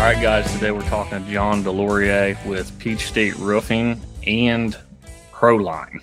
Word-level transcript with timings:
All 0.00 0.06
right, 0.06 0.22
guys. 0.22 0.50
Today 0.54 0.70
we're 0.70 0.88
talking 0.88 1.22
to 1.22 1.30
John 1.30 1.62
DeLaurier 1.62 2.46
with 2.46 2.76
Peach 2.78 3.06
State 3.06 3.36
Roofing 3.36 4.00
and 4.26 4.74
Proline. 5.30 6.00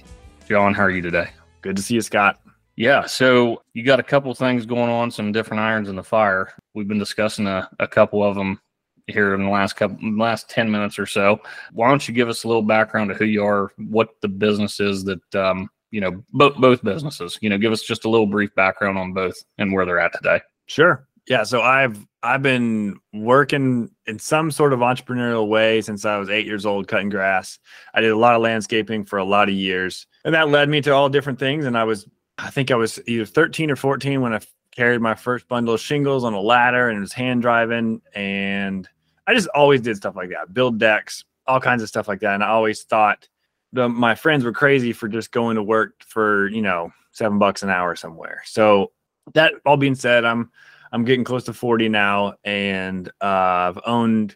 John, 0.47 0.75
how 0.75 0.83
are 0.83 0.91
you 0.91 1.01
today? 1.01 1.31
Good 1.63 1.77
to 1.77 1.81
see 1.81 1.95
you, 1.95 2.01
Scott. 2.01 2.39
Yeah, 2.75 3.07
so 3.07 3.63
you 3.73 3.83
got 3.83 3.99
a 3.99 4.03
couple 4.03 4.31
things 4.35 4.67
going 4.67 4.91
on, 4.91 5.09
some 5.09 5.31
different 5.31 5.61
irons 5.61 5.89
in 5.89 5.95
the 5.95 6.03
fire. 6.03 6.53
We've 6.75 6.87
been 6.87 6.99
discussing 6.99 7.47
a, 7.47 7.67
a 7.79 7.87
couple 7.87 8.23
of 8.23 8.35
them 8.35 8.61
here 9.07 9.33
in 9.33 9.43
the 9.43 9.49
last 9.49 9.73
couple 9.73 9.97
last 10.15 10.47
10 10.47 10.69
minutes 10.69 10.99
or 10.99 11.07
so. 11.07 11.41
Why 11.73 11.89
don't 11.89 12.07
you 12.07 12.13
give 12.13 12.29
us 12.29 12.43
a 12.43 12.47
little 12.47 12.61
background 12.61 13.09
of 13.09 13.17
who 13.17 13.25
you 13.25 13.43
are, 13.43 13.71
what 13.77 14.09
the 14.21 14.27
business 14.27 14.79
is 14.79 15.05
that 15.05 15.35
um, 15.35 15.71
you 15.89 16.01
know, 16.01 16.23
both 16.33 16.55
both 16.57 16.83
businesses. 16.83 17.39
You 17.41 17.49
know, 17.49 17.57
give 17.57 17.71
us 17.71 17.81
just 17.81 18.05
a 18.05 18.09
little 18.09 18.27
brief 18.27 18.53
background 18.53 18.99
on 18.99 19.13
both 19.13 19.43
and 19.57 19.73
where 19.73 19.87
they're 19.87 19.99
at 19.99 20.13
today. 20.13 20.39
Sure. 20.67 21.06
Yeah, 21.27 21.43
so 21.43 21.61
I've 21.61 22.05
I've 22.23 22.41
been 22.41 22.97
working 23.13 23.91
in 24.05 24.17
some 24.17 24.49
sort 24.49 24.73
of 24.73 24.79
entrepreneurial 24.79 25.47
way 25.47 25.81
since 25.81 26.05
I 26.05 26.17
was 26.17 26.29
eight 26.29 26.45
years 26.45 26.65
old, 26.65 26.87
cutting 26.87 27.09
grass. 27.09 27.59
I 27.93 28.01
did 28.01 28.11
a 28.11 28.17
lot 28.17 28.35
of 28.35 28.41
landscaping 28.41 29.05
for 29.05 29.19
a 29.19 29.25
lot 29.25 29.49
of 29.49 29.55
years, 29.55 30.07
and 30.23 30.33
that 30.33 30.49
led 30.49 30.69
me 30.69 30.81
to 30.81 30.91
all 30.91 31.09
different 31.09 31.37
things. 31.37 31.65
And 31.65 31.77
I 31.77 31.83
was, 31.83 32.07
I 32.37 32.49
think 32.49 32.71
I 32.71 32.75
was 32.75 32.99
either 33.07 33.25
13 33.25 33.69
or 33.69 33.75
14 33.75 34.21
when 34.21 34.33
I 34.33 34.39
carried 34.71 35.01
my 35.01 35.15
first 35.15 35.47
bundle 35.47 35.73
of 35.73 35.81
shingles 35.81 36.23
on 36.23 36.33
a 36.33 36.39
ladder 36.39 36.89
and 36.89 37.01
was 37.01 37.11
hand 37.11 37.41
driving. 37.41 38.01
And 38.13 38.87
I 39.25 39.33
just 39.33 39.47
always 39.49 39.81
did 39.81 39.97
stuff 39.97 40.15
like 40.15 40.29
that, 40.29 40.53
build 40.53 40.77
decks, 40.77 41.25
all 41.45 41.59
kinds 41.59 41.83
of 41.83 41.89
stuff 41.89 42.07
like 42.07 42.21
that. 42.21 42.35
And 42.35 42.43
I 42.43 42.49
always 42.49 42.83
thought 42.83 43.27
the 43.73 43.89
my 43.89 44.15
friends 44.15 44.45
were 44.45 44.53
crazy 44.53 44.93
for 44.93 45.09
just 45.09 45.31
going 45.31 45.57
to 45.57 45.63
work 45.63 46.01
for 46.03 46.47
you 46.47 46.61
know 46.61 46.93
seven 47.11 47.37
bucks 47.37 47.63
an 47.63 47.69
hour 47.69 47.97
somewhere. 47.97 48.43
So 48.45 48.91
that 49.33 49.53
all 49.65 49.75
being 49.75 49.95
said, 49.95 50.23
I'm 50.23 50.51
I'm 50.91 51.05
getting 51.05 51.23
close 51.23 51.43
to 51.45 51.53
40 51.53 51.89
now, 51.89 52.35
and 52.43 53.09
uh, 53.21 53.71
I've 53.71 53.79
owned 53.85 54.35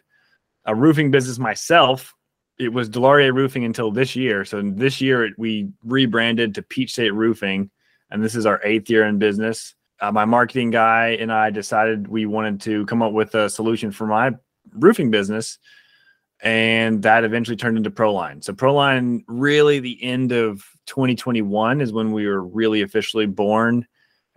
a 0.64 0.74
roofing 0.74 1.10
business 1.10 1.38
myself. 1.38 2.14
It 2.58 2.72
was 2.72 2.88
DeLaurier 2.90 3.34
Roofing 3.34 3.64
until 3.64 3.90
this 3.90 4.14
year. 4.14 4.44
So 4.44 4.62
this 4.62 5.00
year 5.00 5.30
we 5.38 5.70
rebranded 5.84 6.54
to 6.54 6.62
Peach 6.62 6.92
State 6.92 7.14
Roofing, 7.14 7.70
and 8.10 8.22
this 8.22 8.34
is 8.34 8.46
our 8.46 8.60
eighth 8.62 8.90
year 8.90 9.04
in 9.06 9.18
business. 9.18 9.74
Uh, 10.00 10.12
my 10.12 10.24
marketing 10.24 10.70
guy 10.70 11.10
and 11.20 11.32
I 11.32 11.50
decided 11.50 12.08
we 12.08 12.26
wanted 12.26 12.60
to 12.62 12.84
come 12.86 13.02
up 13.02 13.12
with 13.12 13.34
a 13.34 13.48
solution 13.48 13.90
for 13.90 14.06
my 14.06 14.32
roofing 14.74 15.10
business, 15.10 15.58
and 16.42 17.02
that 17.02 17.24
eventually 17.24 17.56
turned 17.56 17.76
into 17.76 17.90
Proline. 17.90 18.42
So 18.42 18.52
Proline, 18.52 19.22
really, 19.28 19.78
the 19.78 20.02
end 20.02 20.32
of 20.32 20.64
2021 20.86 21.80
is 21.80 21.92
when 21.92 22.12
we 22.12 22.26
were 22.26 22.42
really 22.42 22.82
officially 22.82 23.26
born 23.26 23.86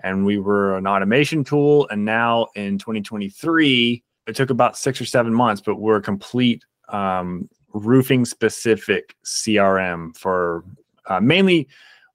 and 0.04 0.26
we 0.26 0.38
were 0.38 0.78
an 0.78 0.88
automation 0.88 1.44
tool. 1.44 1.88
And 1.90 2.06
now 2.06 2.48
in 2.56 2.78
2023, 2.78 4.04
it 4.28 4.36
took 4.36 4.50
about 4.50 4.78
six 4.78 5.00
or 5.00 5.06
seven 5.06 5.34
months, 5.34 5.62
but 5.62 5.76
we're 5.76 5.98
a 5.98 6.02
complete 6.02 6.64
um, 6.90 7.50
roofing 7.74 8.26
specific 8.26 9.16
CRM 9.26 10.16
for 10.18 10.64
uh, 11.08 11.20
mainly 11.20 11.68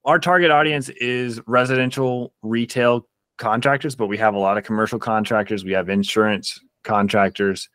our 0.05 0.19
target 0.19 0.51
audience 0.51 0.89
is 0.89 1.41
residential 1.47 2.33
retail 2.43 3.07
contractors, 3.37 3.95
but 3.95 4.07
we 4.07 4.17
have 4.17 4.35
a 4.35 4.39
lot 4.39 4.57
of 4.57 4.65
commercial 4.65 4.99
contractors. 4.99 5.65
We 5.65 5.73
have 5.73 5.89
insurance 5.89 6.59
contractors. 6.85 7.69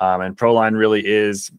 Um, 0.00 0.20
and 0.20 0.36
Proline 0.36 0.76
really 0.76 1.06
is 1.06 1.50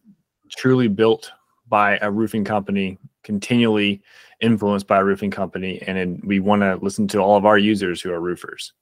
truly 0.56 0.88
built 0.88 1.30
by 1.68 1.98
a 2.02 2.10
roofing 2.10 2.44
company, 2.44 2.98
continually 3.22 4.02
influenced 4.40 4.86
by 4.86 4.98
a 4.98 5.04
roofing 5.04 5.30
company, 5.30 5.82
and 5.86 6.22
we 6.24 6.40
want 6.40 6.62
to 6.62 6.76
listen 6.76 7.06
to 7.08 7.18
all 7.18 7.36
of 7.36 7.44
our 7.44 7.58
users 7.58 8.00
who 8.00 8.12
are 8.12 8.20
roofers. 8.20 8.72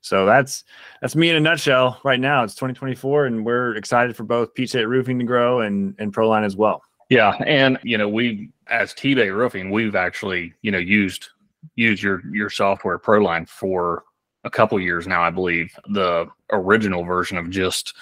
So 0.00 0.24
that's 0.24 0.64
that's 1.00 1.14
me 1.14 1.30
in 1.30 1.36
a 1.36 1.40
nutshell. 1.40 2.00
Right 2.04 2.20
now, 2.20 2.42
it's 2.42 2.54
2024, 2.54 3.26
and 3.26 3.44
we're 3.44 3.76
excited 3.76 4.16
for 4.16 4.24
both 4.24 4.50
State 4.66 4.84
Roofing 4.84 5.18
to 5.18 5.24
grow 5.24 5.60
and 5.60 5.94
and 5.98 6.12
Proline 6.12 6.44
as 6.44 6.56
well. 6.56 6.82
Yeah, 7.10 7.36
and 7.44 7.78
you 7.82 7.98
know 7.98 8.08
we 8.08 8.50
as 8.68 8.94
T 8.94 9.14
Bay 9.14 9.30
Roofing, 9.30 9.70
we've 9.70 9.94
actually 9.94 10.54
you 10.62 10.70
know 10.70 10.78
used 10.78 11.28
used 11.76 12.02
your 12.02 12.22
your 12.32 12.50
software 12.50 12.98
Proline 12.98 13.48
for 13.48 14.04
a 14.44 14.50
couple 14.50 14.80
years 14.80 15.06
now, 15.06 15.22
I 15.22 15.30
believe. 15.30 15.74
The 15.90 16.26
original 16.50 17.04
version 17.04 17.36
of 17.36 17.50
just 17.50 17.94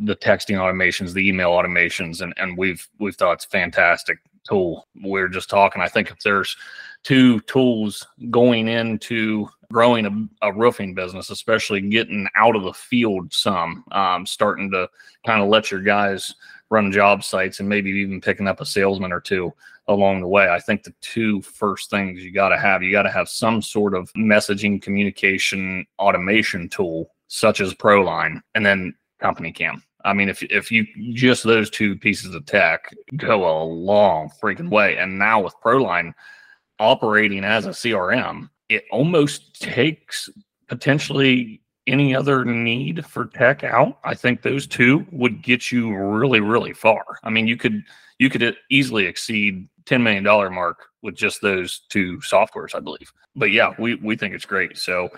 the 0.00 0.16
texting 0.16 0.56
automations, 0.56 1.12
the 1.12 1.28
email 1.28 1.50
automations, 1.50 2.22
and 2.22 2.32
and 2.38 2.56
we've 2.56 2.88
we've 2.98 3.16
thought 3.16 3.34
it's 3.34 3.44
fantastic 3.44 4.18
tool. 4.48 4.88
We 5.04 5.20
are 5.20 5.28
just 5.28 5.50
talking. 5.50 5.82
I 5.82 5.88
think 5.88 6.10
if 6.10 6.20
there's 6.20 6.56
two 7.02 7.40
tools 7.40 8.06
going 8.30 8.68
into 8.68 9.48
growing 9.72 10.06
a, 10.06 10.46
a, 10.48 10.52
roofing 10.52 10.94
business, 10.94 11.30
especially 11.30 11.80
getting 11.80 12.28
out 12.36 12.54
of 12.54 12.62
the 12.62 12.72
field 12.72 13.32
some, 13.32 13.84
um, 13.92 14.26
starting 14.26 14.70
to 14.70 14.88
kind 15.26 15.42
of 15.42 15.48
let 15.48 15.70
your 15.70 15.80
guys 15.80 16.34
run 16.70 16.92
job 16.92 17.24
sites 17.24 17.60
and 17.60 17.68
maybe 17.68 17.90
even 17.90 18.20
picking 18.20 18.46
up 18.46 18.60
a 18.60 18.66
salesman 18.66 19.12
or 19.12 19.20
two 19.20 19.52
along 19.88 20.20
the 20.20 20.28
way. 20.28 20.48
I 20.48 20.60
think 20.60 20.82
the 20.82 20.94
two 21.00 21.42
first 21.42 21.90
things 21.90 22.22
you 22.22 22.32
got 22.32 22.50
to 22.50 22.58
have, 22.58 22.82
you 22.82 22.92
got 22.92 23.02
to 23.02 23.10
have 23.10 23.28
some 23.28 23.60
sort 23.60 23.94
of 23.94 24.12
messaging 24.12 24.80
communication 24.80 25.86
automation 25.98 26.68
tool 26.68 27.10
such 27.28 27.60
as 27.60 27.74
Proline 27.74 28.40
and 28.54 28.64
then 28.64 28.94
Company 29.20 29.52
Cam. 29.52 29.82
I 30.04 30.12
mean, 30.12 30.28
if 30.28 30.42
if 30.44 30.70
you 30.70 30.86
just 31.12 31.44
those 31.44 31.70
two 31.70 31.96
pieces 31.96 32.34
of 32.34 32.46
tech 32.46 32.92
go 33.16 33.44
a 33.44 33.64
long 33.64 34.30
freaking 34.42 34.70
way, 34.70 34.96
and 34.96 35.18
now 35.18 35.40
with 35.40 35.54
Proline 35.64 36.12
operating 36.78 37.44
as 37.44 37.66
a 37.66 37.70
CRM, 37.70 38.48
it 38.68 38.84
almost 38.90 39.60
takes 39.60 40.28
potentially 40.68 41.60
any 41.86 42.14
other 42.14 42.44
need 42.44 43.04
for 43.06 43.26
tech 43.26 43.64
out. 43.64 43.98
I 44.04 44.14
think 44.14 44.42
those 44.42 44.66
two 44.66 45.06
would 45.10 45.42
get 45.42 45.72
you 45.72 45.94
really, 45.94 46.40
really 46.40 46.72
far. 46.72 47.04
I 47.24 47.30
mean, 47.30 47.46
you 47.46 47.56
could 47.56 47.82
you 48.18 48.30
could 48.30 48.56
easily 48.70 49.06
exceed 49.06 49.68
ten 49.86 50.02
million 50.02 50.24
dollar 50.24 50.50
mark 50.50 50.86
with 51.02 51.16
just 51.16 51.40
those 51.40 51.80
two 51.88 52.18
softwares, 52.18 52.74
I 52.74 52.80
believe. 52.80 53.12
But 53.34 53.50
yeah, 53.50 53.72
we 53.78 53.96
we 53.96 54.16
think 54.16 54.34
it's 54.34 54.44
great. 54.44 54.78
So 54.78 55.08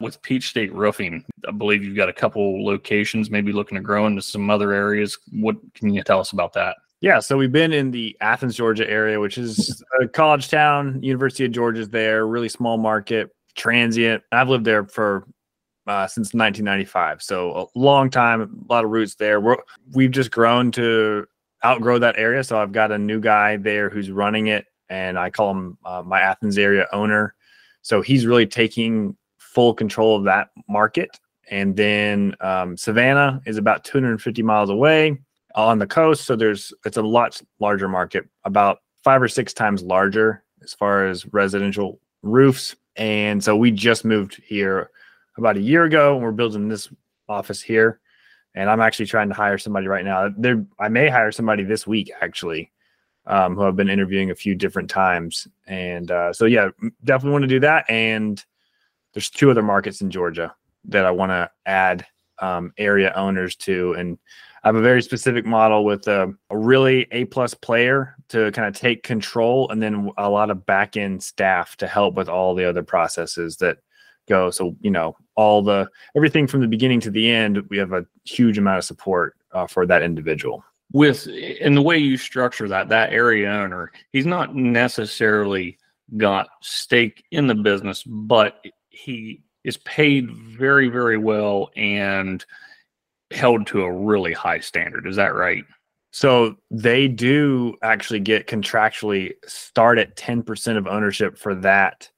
with 0.00 0.20
Peach 0.22 0.48
State 0.48 0.72
Roofing, 0.72 1.24
I 1.46 1.50
believe 1.50 1.84
you've 1.84 1.96
got 1.96 2.08
a 2.08 2.12
couple 2.12 2.64
locations, 2.64 3.30
maybe 3.30 3.52
looking 3.52 3.76
to 3.76 3.82
grow 3.82 4.06
into 4.06 4.22
some 4.22 4.50
other 4.50 4.72
areas. 4.72 5.18
What 5.32 5.56
can 5.74 5.92
you 5.92 6.02
tell 6.02 6.20
us 6.20 6.32
about 6.32 6.52
that? 6.54 6.76
Yeah, 7.00 7.20
so 7.20 7.36
we've 7.36 7.52
been 7.52 7.72
in 7.72 7.90
the 7.90 8.16
Athens, 8.20 8.56
Georgia 8.56 8.88
area, 8.88 9.20
which 9.20 9.36
is 9.36 9.84
a 10.00 10.08
college 10.08 10.48
town. 10.48 11.02
University 11.02 11.44
of 11.44 11.52
Georgia's 11.52 11.90
there, 11.90 12.26
really 12.26 12.48
small 12.48 12.78
market, 12.78 13.30
transient. 13.54 14.22
I've 14.32 14.48
lived 14.48 14.64
there 14.64 14.86
for 14.86 15.26
uh, 15.86 16.06
since 16.06 16.32
1995, 16.32 17.22
so 17.22 17.68
a 17.74 17.78
long 17.78 18.08
time, 18.08 18.40
a 18.40 18.72
lot 18.72 18.84
of 18.84 18.90
roots 18.90 19.16
there. 19.16 19.38
We're, 19.38 19.58
we've 19.92 20.10
just 20.10 20.30
grown 20.30 20.70
to 20.72 21.26
outgrow 21.64 21.98
that 21.98 22.18
area. 22.18 22.44
So 22.44 22.58
I've 22.58 22.72
got 22.72 22.92
a 22.92 22.98
new 22.98 23.20
guy 23.20 23.56
there 23.56 23.90
who's 23.90 24.10
running 24.10 24.48
it, 24.48 24.66
and 24.88 25.18
I 25.18 25.30
call 25.30 25.50
him 25.50 25.78
uh, 25.84 26.02
my 26.04 26.20
Athens 26.20 26.58
area 26.58 26.86
owner. 26.92 27.34
So 27.82 28.00
he's 28.00 28.26
really 28.26 28.46
taking 28.46 29.16
full 29.38 29.74
control 29.74 30.16
of 30.16 30.24
that 30.24 30.50
market. 30.68 31.18
And 31.50 31.76
then 31.76 32.34
um, 32.40 32.76
Savannah 32.76 33.40
is 33.46 33.56
about 33.56 33.84
250 33.84 34.42
miles 34.42 34.70
away 34.70 35.18
on 35.54 35.78
the 35.78 35.86
coast. 35.86 36.24
So 36.24 36.36
there's 36.36 36.72
it's 36.84 36.96
a 36.96 37.02
lot 37.02 37.40
larger 37.60 37.88
market, 37.88 38.26
about 38.44 38.78
five 39.02 39.22
or 39.22 39.28
six 39.28 39.52
times 39.52 39.82
larger 39.82 40.42
as 40.62 40.72
far 40.72 41.06
as 41.06 41.26
residential 41.32 42.00
roofs. 42.22 42.74
And 42.96 43.42
so 43.42 43.56
we 43.56 43.70
just 43.70 44.04
moved 44.04 44.42
here 44.44 44.90
about 45.36 45.56
a 45.56 45.60
year 45.60 45.84
ago, 45.84 46.14
and 46.14 46.24
we're 46.24 46.32
building 46.32 46.68
this 46.68 46.88
office 47.28 47.60
here. 47.60 48.00
And 48.54 48.70
I'm 48.70 48.80
actually 48.80 49.06
trying 49.06 49.28
to 49.28 49.34
hire 49.34 49.58
somebody 49.58 49.88
right 49.88 50.04
now. 50.04 50.30
There, 50.36 50.64
I 50.78 50.88
may 50.88 51.08
hire 51.08 51.32
somebody 51.32 51.64
this 51.64 51.86
week 51.86 52.10
actually, 52.20 52.70
um, 53.26 53.56
who 53.56 53.64
I've 53.64 53.76
been 53.76 53.90
interviewing 53.90 54.30
a 54.30 54.34
few 54.34 54.54
different 54.54 54.88
times. 54.88 55.48
And 55.66 56.10
uh, 56.10 56.32
so 56.32 56.44
yeah, 56.44 56.68
definitely 57.04 57.32
want 57.32 57.42
to 57.42 57.48
do 57.48 57.60
that. 57.60 57.84
And 57.90 58.44
there's 59.12 59.30
two 59.30 59.50
other 59.50 59.62
markets 59.62 60.00
in 60.00 60.10
Georgia 60.10 60.54
that 60.86 61.04
I 61.04 61.10
want 61.10 61.30
to 61.30 61.50
add 61.66 62.06
um, 62.40 62.72
area 62.78 63.12
owners 63.16 63.56
to, 63.56 63.94
and 63.94 64.18
I 64.62 64.68
have 64.68 64.76
a 64.76 64.82
very 64.82 65.02
specific 65.02 65.44
model 65.44 65.84
with 65.84 66.08
a, 66.08 66.32
a 66.50 66.56
really 66.56 67.06
A 67.10 67.26
plus 67.26 67.54
player 67.54 68.16
to 68.28 68.50
kind 68.52 68.66
of 68.66 68.74
take 68.74 69.02
control, 69.02 69.68
and 69.68 69.82
then 69.82 70.10
a 70.16 70.28
lot 70.30 70.50
of 70.50 70.64
back 70.64 70.96
end 70.96 71.22
staff 71.22 71.76
to 71.76 71.86
help 71.86 72.14
with 72.14 72.28
all 72.28 72.54
the 72.54 72.68
other 72.68 72.82
processes 72.82 73.58
that 73.58 73.78
go. 74.28 74.50
So 74.50 74.76
you 74.80 74.90
know, 74.90 75.16
all 75.36 75.62
the 75.62 75.88
everything 76.16 76.46
from 76.46 76.60
the 76.60 76.68
beginning 76.68 77.00
to 77.00 77.10
the 77.10 77.30
end, 77.30 77.62
we 77.68 77.78
have 77.78 77.92
a 77.92 78.06
huge 78.24 78.58
amount 78.58 78.78
of 78.78 78.84
support 78.84 79.36
uh, 79.52 79.66
for 79.66 79.86
that 79.86 80.02
individual. 80.02 80.64
With 80.92 81.26
in 81.26 81.74
the 81.74 81.82
way 81.82 81.98
you 81.98 82.16
structure 82.16 82.68
that, 82.68 82.88
that 82.90 83.12
area 83.12 83.50
owner, 83.50 83.90
he's 84.12 84.26
not 84.26 84.54
necessarily 84.54 85.78
got 86.16 86.48
stake 86.60 87.24
in 87.30 87.46
the 87.46 87.54
business, 87.54 88.02
but 88.04 88.64
he 88.90 89.42
is 89.64 89.78
paid 89.78 90.30
very, 90.30 90.88
very 90.88 91.16
well 91.16 91.70
and 91.74 92.44
held 93.30 93.66
to 93.66 93.82
a 93.82 93.92
really 93.92 94.32
high 94.32 94.60
standard. 94.60 95.06
Is 95.06 95.16
that 95.16 95.34
right? 95.34 95.64
So 96.12 96.56
they 96.70 97.08
do 97.08 97.74
actually 97.82 98.20
get 98.20 98.46
contractually 98.46 99.32
start 99.46 99.98
at 99.98 100.16
10% 100.16 100.76
of 100.76 100.86
ownership 100.86 101.36
for 101.36 101.56
that 101.56 102.08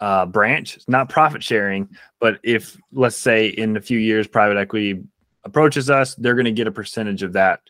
uh, 0.00 0.26
branch. 0.26 0.78
Not 0.88 1.08
profit 1.08 1.42
sharing, 1.42 1.88
but 2.20 2.38
if 2.42 2.76
let's 2.92 3.16
say 3.16 3.48
in 3.48 3.76
a 3.76 3.80
few 3.80 3.98
years 3.98 4.26
private 4.26 4.56
equity 4.56 5.02
approaches 5.44 5.90
us, 5.90 6.14
they're 6.16 6.34
going 6.34 6.44
to 6.44 6.52
get 6.52 6.66
a 6.66 6.72
percentage 6.72 7.22
of 7.22 7.32
that 7.34 7.60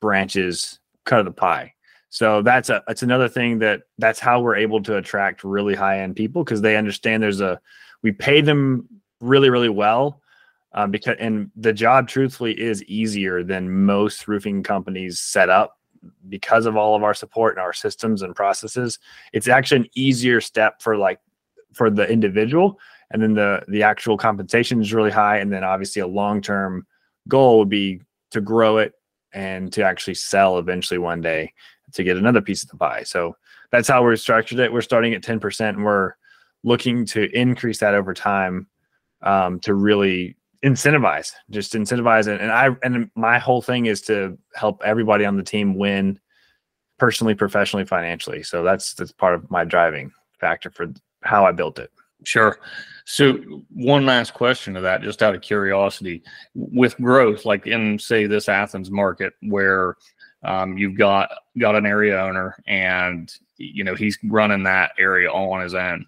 branches 0.00 0.78
cut 1.04 1.20
of 1.20 1.24
the 1.24 1.32
pie. 1.32 1.72
So 2.10 2.42
that's 2.42 2.68
a 2.68 2.82
that's 2.86 3.02
another 3.02 3.28
thing 3.28 3.58
that 3.60 3.82
that's 3.98 4.20
how 4.20 4.40
we're 4.40 4.56
able 4.56 4.82
to 4.82 4.98
attract 4.98 5.44
really 5.44 5.74
high 5.74 6.00
end 6.00 6.14
people 6.14 6.44
because 6.44 6.60
they 6.60 6.76
understand 6.76 7.22
there's 7.22 7.40
a 7.40 7.58
we 8.02 8.12
pay 8.12 8.42
them 8.42 8.86
really 9.20 9.48
really 9.48 9.70
well 9.70 10.20
um, 10.74 10.90
because 10.90 11.16
and 11.18 11.50
the 11.56 11.72
job 11.72 12.08
truthfully 12.08 12.52
is 12.60 12.84
easier 12.84 13.42
than 13.42 13.84
most 13.84 14.28
roofing 14.28 14.62
companies 14.62 15.20
set 15.20 15.48
up 15.48 15.78
because 16.28 16.66
of 16.66 16.76
all 16.76 16.94
of 16.94 17.02
our 17.02 17.14
support 17.14 17.54
and 17.54 17.62
our 17.62 17.72
systems 17.72 18.20
and 18.20 18.36
processes. 18.36 18.98
It's 19.32 19.48
actually 19.48 19.82
an 19.82 19.90
easier 19.94 20.40
step 20.42 20.82
for 20.82 20.96
like 20.96 21.18
for 21.72 21.90
the 21.90 22.08
individual, 22.08 22.78
and 23.10 23.22
then 23.22 23.34
the 23.34 23.62
the 23.68 23.82
actual 23.82 24.16
compensation 24.16 24.80
is 24.80 24.94
really 24.94 25.10
high, 25.10 25.38
and 25.38 25.52
then 25.52 25.64
obviously 25.64 26.00
a 26.00 26.06
long 26.06 26.40
term 26.40 26.86
goal 27.28 27.58
would 27.58 27.68
be 27.68 28.00
to 28.30 28.40
grow 28.40 28.78
it 28.78 28.94
and 29.32 29.72
to 29.72 29.82
actually 29.82 30.14
sell 30.14 30.58
eventually 30.58 30.98
one 30.98 31.20
day 31.20 31.52
to 31.92 32.04
get 32.04 32.16
another 32.16 32.40
piece 32.40 32.62
of 32.62 32.70
the 32.70 32.76
pie. 32.76 33.02
So 33.02 33.36
that's 33.70 33.88
how 33.88 34.02
we're 34.02 34.16
structured 34.16 34.58
it. 34.58 34.72
We're 34.72 34.82
starting 34.82 35.14
at 35.14 35.22
10% 35.22 35.68
and 35.68 35.84
we're 35.84 36.12
looking 36.64 37.04
to 37.06 37.30
increase 37.38 37.78
that 37.78 37.94
over 37.94 38.14
time 38.14 38.68
um, 39.22 39.60
to 39.60 39.74
really 39.74 40.36
incentivize, 40.64 41.32
just 41.50 41.72
incentivize 41.72 42.28
it. 42.28 42.40
And 42.40 42.52
I, 42.52 42.68
and 42.82 43.10
my 43.14 43.38
whole 43.38 43.62
thing 43.62 43.86
is 43.86 44.00
to 44.02 44.38
help 44.54 44.82
everybody 44.84 45.24
on 45.24 45.36
the 45.36 45.42
team 45.42 45.76
win 45.76 46.20
personally, 46.98 47.34
professionally, 47.34 47.84
financially. 47.84 48.42
So 48.42 48.62
that's, 48.62 48.94
that's 48.94 49.12
part 49.12 49.34
of 49.34 49.50
my 49.50 49.64
driving 49.64 50.12
factor 50.38 50.70
for 50.70 50.86
how 51.22 51.44
I 51.44 51.52
built 51.52 51.78
it. 51.78 51.90
Sure. 52.24 52.58
So 53.04 53.34
one 53.74 54.06
last 54.06 54.32
question 54.32 54.74
to 54.74 54.80
that, 54.82 55.02
just 55.02 55.22
out 55.22 55.34
of 55.34 55.42
curiosity, 55.42 56.22
with 56.54 56.96
growth, 56.98 57.44
like 57.44 57.66
in 57.66 57.98
say 57.98 58.26
this 58.26 58.48
Athens 58.48 58.90
market, 58.90 59.34
where 59.42 59.96
um, 60.44 60.78
you've 60.78 60.96
got 60.96 61.30
got 61.58 61.74
an 61.74 61.86
area 61.86 62.20
owner 62.20 62.56
and 62.66 63.34
you 63.56 63.84
know 63.84 63.94
he's 63.94 64.18
running 64.24 64.62
that 64.64 64.92
area 64.98 65.30
all 65.30 65.52
on 65.52 65.62
his 65.62 65.74
own 65.74 66.06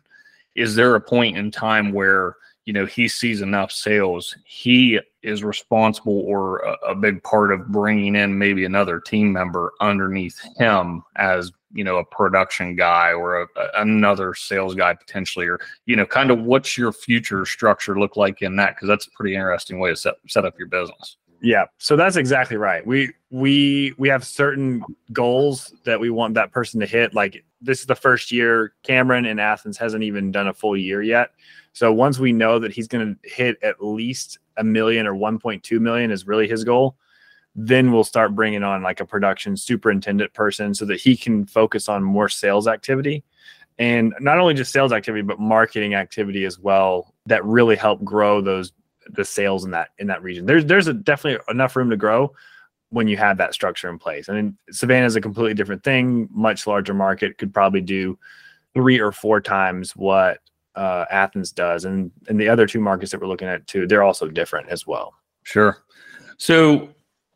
is 0.54 0.74
there 0.74 0.94
a 0.94 1.00
point 1.00 1.36
in 1.36 1.50
time 1.50 1.92
where 1.92 2.36
you 2.64 2.72
know 2.72 2.86
he 2.86 3.08
sees 3.08 3.42
enough 3.42 3.70
sales 3.70 4.36
he 4.44 4.98
is 5.22 5.44
responsible 5.44 6.20
or 6.20 6.58
a, 6.58 6.90
a, 6.90 6.94
big 6.94 7.22
part 7.22 7.52
of 7.52 7.68
bringing 7.68 8.14
in 8.16 8.38
maybe 8.38 8.64
another 8.64 9.00
team 9.00 9.32
member 9.32 9.72
underneath 9.80 10.40
him 10.56 11.02
as 11.16 11.52
you 11.72 11.84
know 11.84 11.96
a 11.96 12.04
production 12.04 12.76
guy 12.76 13.12
or 13.12 13.42
a, 13.42 13.46
a, 13.56 13.82
another 13.82 14.34
sales 14.34 14.74
guy 14.74 14.94
potentially 14.94 15.46
or 15.46 15.58
you 15.86 15.96
know 15.96 16.06
kind 16.06 16.30
of 16.30 16.42
what's 16.42 16.76
your 16.78 16.92
future 16.92 17.44
structure 17.44 17.98
look 17.98 18.16
like 18.16 18.42
in 18.42 18.56
that 18.56 18.74
because 18.74 18.88
that's 18.88 19.06
a 19.06 19.10
pretty 19.10 19.34
interesting 19.34 19.78
way 19.78 19.90
to 19.90 19.96
set, 19.96 20.14
set 20.28 20.44
up 20.44 20.58
your 20.58 20.68
business 20.68 21.16
yeah, 21.44 21.66
so 21.76 21.94
that's 21.94 22.16
exactly 22.16 22.56
right. 22.56 22.86
We 22.86 23.12
we 23.30 23.94
we 23.98 24.08
have 24.08 24.24
certain 24.24 24.82
goals 25.12 25.74
that 25.84 26.00
we 26.00 26.08
want 26.08 26.32
that 26.34 26.52
person 26.52 26.80
to 26.80 26.86
hit. 26.86 27.12
Like 27.12 27.44
this 27.64 27.80
is 27.80 27.86
the 27.86 27.94
first 27.94 28.30
year 28.30 28.74
Cameron 28.82 29.26
in 29.26 29.38
Athens 29.38 29.78
hasn't 29.78 30.04
even 30.04 30.30
done 30.30 30.48
a 30.48 30.54
full 30.54 30.76
year 30.76 31.02
yet. 31.02 31.30
So 31.72 31.92
once 31.92 32.18
we 32.18 32.32
know 32.32 32.58
that 32.58 32.72
he's 32.72 32.88
going 32.88 33.16
to 33.16 33.28
hit 33.28 33.56
at 33.62 33.82
least 33.82 34.38
a 34.56 34.64
million 34.64 35.06
or 35.06 35.14
1.2 35.14 35.80
million 35.80 36.10
is 36.10 36.26
really 36.26 36.46
his 36.46 36.62
goal, 36.62 36.96
then 37.56 37.92
we'll 37.92 38.04
start 38.04 38.34
bringing 38.34 38.62
on 38.62 38.82
like 38.82 39.00
a 39.00 39.04
production 39.04 39.56
superintendent 39.56 40.32
person 40.34 40.74
so 40.74 40.84
that 40.84 41.00
he 41.00 41.16
can 41.16 41.46
focus 41.46 41.88
on 41.88 42.02
more 42.02 42.28
sales 42.28 42.66
activity 42.66 43.24
and 43.78 44.14
not 44.20 44.38
only 44.38 44.54
just 44.54 44.72
sales 44.72 44.92
activity 44.92 45.22
but 45.22 45.40
marketing 45.40 45.94
activity 45.94 46.44
as 46.44 46.58
well 46.58 47.12
that 47.26 47.44
really 47.44 47.76
help 47.76 48.02
grow 48.04 48.40
those 48.40 48.72
the 49.10 49.24
sales 49.24 49.64
in 49.64 49.70
that 49.70 49.90
in 49.98 50.06
that 50.06 50.22
region. 50.22 50.46
There's 50.46 50.64
there's 50.64 50.86
a, 50.86 50.94
definitely 50.94 51.42
enough 51.48 51.76
room 51.76 51.90
to 51.90 51.96
grow 51.96 52.32
when 52.90 53.08
you 53.08 53.16
have 53.16 53.36
that 53.38 53.54
structure 53.54 53.88
in 53.88 53.98
place. 53.98 54.28
I 54.28 54.34
mean, 54.34 54.56
Savannah 54.70 55.06
is 55.06 55.16
a 55.16 55.20
completely 55.20 55.54
different 55.54 55.82
thing, 55.82 56.28
much 56.30 56.66
larger 56.66 56.94
market, 56.94 57.38
could 57.38 57.52
probably 57.52 57.80
do 57.80 58.18
three 58.74 59.00
or 59.00 59.12
four 59.12 59.40
times 59.40 59.96
what 59.96 60.38
uh, 60.74 61.04
Athens 61.10 61.52
does, 61.52 61.84
and 61.84 62.10
and 62.28 62.40
the 62.40 62.48
other 62.48 62.66
two 62.66 62.80
markets 62.80 63.12
that 63.12 63.20
we're 63.20 63.28
looking 63.28 63.48
at 63.48 63.66
too, 63.66 63.86
they're 63.86 64.02
also 64.02 64.28
different 64.28 64.68
as 64.68 64.86
well. 64.86 65.14
Sure. 65.44 65.84
So 66.36 66.88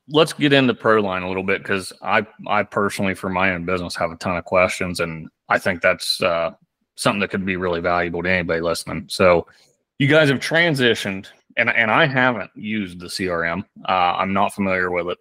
let's 0.09 0.33
get 0.33 0.53
into 0.53 0.75
Proline 0.75 1.23
a 1.23 1.29
little 1.29 1.43
bit 1.43 1.63
because 1.63 1.93
I 2.03 2.27
I 2.47 2.63
personally, 2.63 3.15
for 3.15 3.29
my 3.29 3.53
own 3.53 3.65
business, 3.65 3.95
have 3.97 4.11
a 4.11 4.17
ton 4.17 4.37
of 4.37 4.45
questions, 4.45 5.01
and 5.01 5.29
I 5.49 5.59
think 5.59 5.83
that's 5.83 6.21
uh, 6.21 6.51
something 6.97 7.21
that 7.21 7.31
could 7.31 7.47
be 7.47 7.57
really 7.57 7.81
valuable 7.81 8.23
to 8.23 8.31
anybody 8.31 8.61
listening. 8.61 9.07
So 9.09 9.47
you 9.99 10.09
guys 10.09 10.29
have 10.29 10.39
transitioned 10.39 11.29
and 11.59 11.69
and 11.69 11.91
I 11.91 12.07
haven't 12.07 12.51
used 12.55 13.01
the 13.01 13.07
CRM. 13.07 13.65
Uh, 13.87 13.93
I'm 13.93 14.33
not 14.33 14.55
familiar 14.55 14.91
with 14.91 15.09
it. 15.09 15.19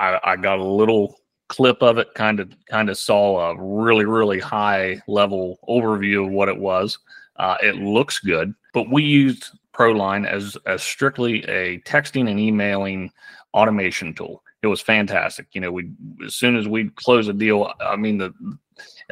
I, 0.00 0.18
I 0.24 0.36
got 0.36 0.58
a 0.58 0.64
little 0.64 1.16
clip 1.48 1.82
of 1.82 1.98
it, 1.98 2.14
kind 2.14 2.40
of 2.40 2.52
kind 2.68 2.88
of 2.88 2.98
saw 2.98 3.50
a 3.50 3.56
really 3.60 4.04
really 4.04 4.40
high 4.40 5.00
level 5.06 5.58
overview 5.68 6.26
of 6.26 6.32
what 6.32 6.48
it 6.48 6.58
was. 6.58 6.98
Uh, 7.36 7.56
it 7.62 7.76
looks 7.76 8.18
good, 8.18 8.54
but 8.74 8.90
we 8.90 9.02
used 9.02 9.50
ProLine 9.74 10.26
as 10.26 10.56
as 10.66 10.82
strictly 10.82 11.44
a 11.44 11.78
texting 11.80 12.28
and 12.30 12.40
emailing 12.40 13.10
automation 13.54 14.14
tool. 14.14 14.42
It 14.62 14.66
was 14.66 14.80
fantastic. 14.80 15.46
You 15.52 15.60
know, 15.60 15.72
we 15.72 15.90
as 16.24 16.34
soon 16.34 16.56
as 16.56 16.66
we 16.66 16.90
close 16.90 17.28
a 17.28 17.32
deal, 17.32 17.72
I 17.80 17.96
mean 17.96 18.18
the 18.18 18.34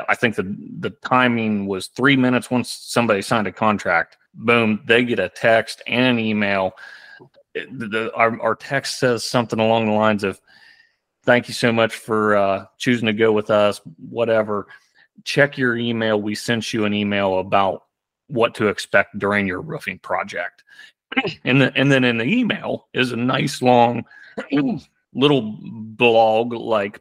I 0.09 0.15
think 0.15 0.37
the 0.37 0.57
the 0.81 0.91
timing 1.05 1.67
was 1.67 1.89
three 1.89 2.17
minutes 2.17 2.51
once 2.51 2.71
somebody 2.71 3.23
signed 3.23 3.47
a 3.47 3.53
contract 3.53 4.17
boom, 4.39 4.81
they 4.87 5.05
get 5.05 5.19
a 5.19 5.29
text 5.29 5.83
and 5.87 6.19
an 6.19 6.19
email. 6.19 6.73
The, 7.55 7.89
the, 7.89 8.15
our, 8.15 8.41
our 8.41 8.55
text 8.55 8.99
says 8.99 9.25
something 9.25 9.59
along 9.59 9.87
the 9.87 9.93
lines 9.93 10.25
of, 10.25 10.41
thank 11.29 11.47
you 11.47 11.53
so 11.53 11.71
much 11.71 11.95
for 11.95 12.35
uh, 12.39 12.65
choosing 12.79 13.05
to 13.05 13.13
go 13.13 13.31
with 13.33 13.51
us, 13.51 13.83
whatever. 14.09 14.67
Check 15.25 15.59
your 15.59 15.77
email. 15.77 16.19
We 16.19 16.35
sent 16.35 16.73
you 16.73 16.87
an 16.87 16.95
email 16.95 17.41
about 17.41 17.85
what 18.29 18.55
to 18.55 18.69
expect 18.69 19.19
during 19.19 19.47
your 19.47 19.61
roofing 19.61 19.99
project. 19.99 20.65
and, 21.45 21.61
the, 21.61 21.71
and 21.77 21.93
then 21.93 22.05
in 22.05 22.17
the 22.17 22.25
email 22.25 22.89
is 22.95 23.13
a 23.13 23.17
nice 23.17 23.61
long 23.61 24.07
little 25.13 25.59
blog 25.61 26.55
like 26.55 26.99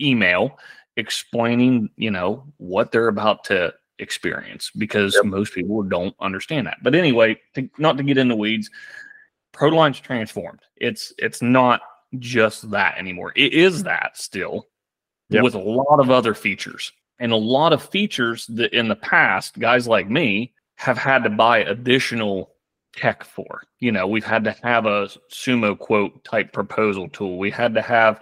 email 0.00 0.56
explaining, 0.96 1.90
you 1.96 2.12
know, 2.12 2.44
what 2.58 2.92
they're 2.92 3.08
about 3.08 3.42
to 3.46 3.74
experience 3.98 4.70
because 4.78 5.12
yep. 5.16 5.24
most 5.24 5.52
people 5.52 5.82
don't 5.82 6.14
understand 6.20 6.68
that. 6.68 6.76
But 6.84 6.94
anyway, 6.94 7.40
to, 7.56 7.68
not 7.78 7.96
to 7.96 8.04
get 8.04 8.16
in 8.16 8.28
the 8.28 8.36
weeds, 8.36 8.70
ProLine's 9.52 9.98
transformed. 9.98 10.60
It's 10.76 11.12
it's 11.18 11.42
not 11.42 11.80
just 12.18 12.70
that 12.70 12.98
anymore. 12.98 13.32
It 13.36 13.52
is 13.52 13.82
mm. 13.82 13.84
that 13.84 14.16
still 14.16 14.66
yep. 15.28 15.42
with 15.42 15.54
a 15.54 15.60
lot 15.60 16.00
of 16.00 16.10
other 16.10 16.34
features. 16.34 16.92
And 17.18 17.32
a 17.32 17.36
lot 17.36 17.72
of 17.72 17.82
features 17.82 18.46
that 18.48 18.74
in 18.74 18.88
the 18.88 18.96
past, 18.96 19.58
guys 19.58 19.88
like 19.88 20.08
me 20.08 20.52
have 20.76 20.98
had 20.98 21.24
to 21.24 21.30
buy 21.30 21.58
additional 21.58 22.52
tech 22.94 23.24
for. 23.24 23.62
You 23.78 23.92
know, 23.92 24.06
we've 24.06 24.24
had 24.24 24.44
to 24.44 24.54
have 24.62 24.84
a 24.86 25.08
SumoQuote 25.32 26.24
type 26.24 26.52
proposal 26.52 27.08
tool. 27.08 27.38
We 27.38 27.50
had 27.50 27.74
to 27.74 27.82
have 27.82 28.20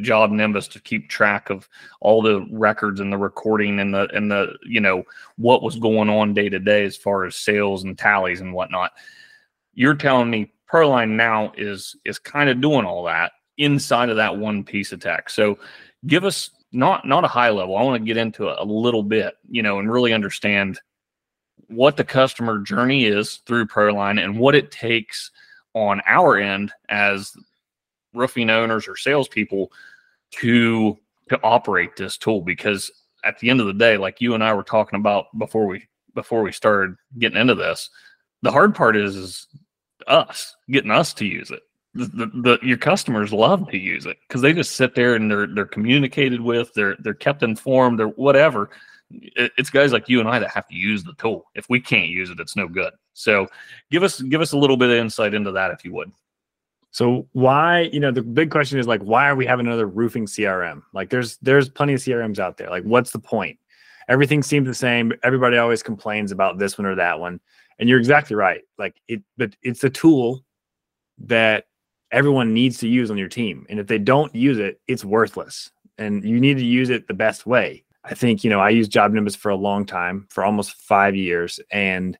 job 0.00 0.30
Nimbus 0.30 0.68
to 0.68 0.80
keep 0.80 1.08
track 1.08 1.50
of 1.50 1.68
all 2.00 2.22
the 2.22 2.46
records 2.50 3.00
and 3.00 3.12
the 3.12 3.18
recording 3.18 3.78
and 3.78 3.94
the 3.94 4.08
and 4.12 4.30
the 4.30 4.56
you 4.66 4.80
know 4.80 5.04
what 5.36 5.62
was 5.62 5.76
going 5.76 6.10
on 6.10 6.34
day 6.34 6.48
to 6.48 6.58
day 6.58 6.84
as 6.84 6.96
far 6.96 7.24
as 7.24 7.36
sales 7.36 7.84
and 7.84 7.96
tallies 7.96 8.40
and 8.40 8.52
whatnot. 8.52 8.92
You're 9.72 9.94
telling 9.94 10.30
me 10.30 10.52
Proline 10.74 11.10
now 11.10 11.52
is 11.56 11.94
is 12.04 12.18
kind 12.18 12.50
of 12.50 12.60
doing 12.60 12.84
all 12.84 13.04
that 13.04 13.30
inside 13.58 14.08
of 14.08 14.16
that 14.16 14.36
one 14.36 14.64
piece 14.64 14.92
tech. 14.98 15.30
So 15.30 15.56
give 16.08 16.24
us 16.24 16.50
not 16.72 17.06
not 17.06 17.22
a 17.22 17.28
high 17.28 17.50
level. 17.50 17.76
I 17.76 17.82
want 17.82 18.02
to 18.02 18.04
get 18.04 18.16
into 18.16 18.48
a, 18.48 18.60
a 18.60 18.66
little 18.66 19.04
bit, 19.04 19.34
you 19.48 19.62
know, 19.62 19.78
and 19.78 19.92
really 19.92 20.12
understand 20.12 20.80
what 21.68 21.96
the 21.96 22.02
customer 22.02 22.58
journey 22.58 23.04
is 23.04 23.36
through 23.46 23.66
Proline 23.66 24.22
and 24.22 24.36
what 24.36 24.56
it 24.56 24.72
takes 24.72 25.30
on 25.74 26.02
our 26.06 26.38
end 26.38 26.72
as 26.88 27.32
roofing 28.12 28.50
owners 28.50 28.88
or 28.88 28.96
salespeople 28.96 29.70
to 30.32 30.98
to 31.28 31.40
operate 31.44 31.94
this 31.94 32.16
tool 32.18 32.40
because 32.40 32.90
at 33.22 33.38
the 33.38 33.48
end 33.48 33.60
of 33.60 33.68
the 33.68 33.72
day, 33.72 33.96
like 33.96 34.20
you 34.20 34.34
and 34.34 34.42
I 34.42 34.52
were 34.54 34.64
talking 34.64 34.98
about 34.98 35.26
before 35.38 35.68
we 35.68 35.86
before 36.16 36.42
we 36.42 36.50
started 36.50 36.96
getting 37.16 37.38
into 37.38 37.54
this, 37.54 37.90
the 38.42 38.50
hard 38.50 38.74
part 38.74 38.96
is 38.96 39.14
is 39.14 39.46
us 40.06 40.56
getting 40.70 40.90
us 40.90 41.12
to 41.14 41.26
use 41.26 41.50
it. 41.50 41.62
The, 41.94 42.06
the, 42.06 42.26
the 42.26 42.58
your 42.66 42.76
customers 42.76 43.32
love 43.32 43.68
to 43.70 43.78
use 43.78 44.04
it 44.06 44.16
because 44.26 44.42
they 44.42 44.52
just 44.52 44.72
sit 44.72 44.94
there 44.94 45.14
and 45.14 45.30
they're 45.30 45.46
they're 45.46 45.64
communicated 45.64 46.40
with, 46.40 46.72
they're 46.74 46.96
they're 47.00 47.14
kept 47.14 47.42
informed, 47.42 47.98
they're 47.98 48.08
whatever. 48.08 48.70
It, 49.10 49.52
it's 49.56 49.70
guys 49.70 49.92
like 49.92 50.08
you 50.08 50.18
and 50.18 50.28
I 50.28 50.40
that 50.40 50.50
have 50.50 50.66
to 50.68 50.74
use 50.74 51.04
the 51.04 51.14
tool. 51.14 51.44
If 51.54 51.68
we 51.68 51.78
can't 51.80 52.08
use 52.08 52.30
it, 52.30 52.40
it's 52.40 52.56
no 52.56 52.66
good. 52.66 52.92
So, 53.12 53.46
give 53.92 54.02
us 54.02 54.20
give 54.20 54.40
us 54.40 54.52
a 54.52 54.58
little 54.58 54.76
bit 54.76 54.90
of 54.90 54.96
insight 54.96 55.34
into 55.34 55.52
that, 55.52 55.70
if 55.70 55.84
you 55.84 55.92
would. 55.92 56.10
So 56.94 57.26
why, 57.32 57.90
you 57.92 57.98
know, 57.98 58.12
the 58.12 58.22
big 58.22 58.52
question 58.52 58.78
is 58.78 58.86
like, 58.86 59.02
why 59.02 59.28
are 59.28 59.34
we 59.34 59.46
having 59.46 59.66
another 59.66 59.88
roofing 59.88 60.26
CRM? 60.26 60.82
Like 60.92 61.10
there's 61.10 61.38
there's 61.38 61.68
plenty 61.68 61.94
of 61.94 61.98
CRMs 61.98 62.38
out 62.38 62.56
there. 62.56 62.70
Like, 62.70 62.84
what's 62.84 63.10
the 63.10 63.18
point? 63.18 63.58
Everything 64.08 64.44
seems 64.44 64.68
the 64.68 64.74
same. 64.74 65.12
Everybody 65.24 65.56
always 65.56 65.82
complains 65.82 66.30
about 66.30 66.56
this 66.56 66.78
one 66.78 66.86
or 66.86 66.94
that 66.94 67.18
one. 67.18 67.40
And 67.78 67.88
you're 67.88 67.98
exactly 67.98 68.36
right. 68.36 68.62
Like 68.78 69.00
it, 69.08 69.22
but 69.36 69.54
it's 69.62 69.84
a 69.84 69.90
tool 69.90 70.44
that 71.18 71.66
everyone 72.10 72.54
needs 72.54 72.78
to 72.78 72.88
use 72.88 73.10
on 73.10 73.18
your 73.18 73.28
team. 73.28 73.66
And 73.68 73.80
if 73.80 73.86
they 73.86 73.98
don't 73.98 74.34
use 74.34 74.58
it, 74.58 74.80
it's 74.86 75.04
worthless. 75.04 75.70
And 75.98 76.24
you 76.24 76.40
need 76.40 76.58
to 76.58 76.64
use 76.64 76.90
it 76.90 77.08
the 77.08 77.14
best 77.14 77.46
way. 77.46 77.84
I 78.04 78.14
think, 78.14 78.44
you 78.44 78.50
know, 78.50 78.60
I 78.60 78.70
used 78.70 78.92
Job 78.92 79.12
Nimbus 79.12 79.34
for 79.34 79.50
a 79.50 79.56
long 79.56 79.86
time, 79.86 80.26
for 80.30 80.44
almost 80.44 80.74
five 80.74 81.16
years. 81.16 81.58
And 81.70 82.18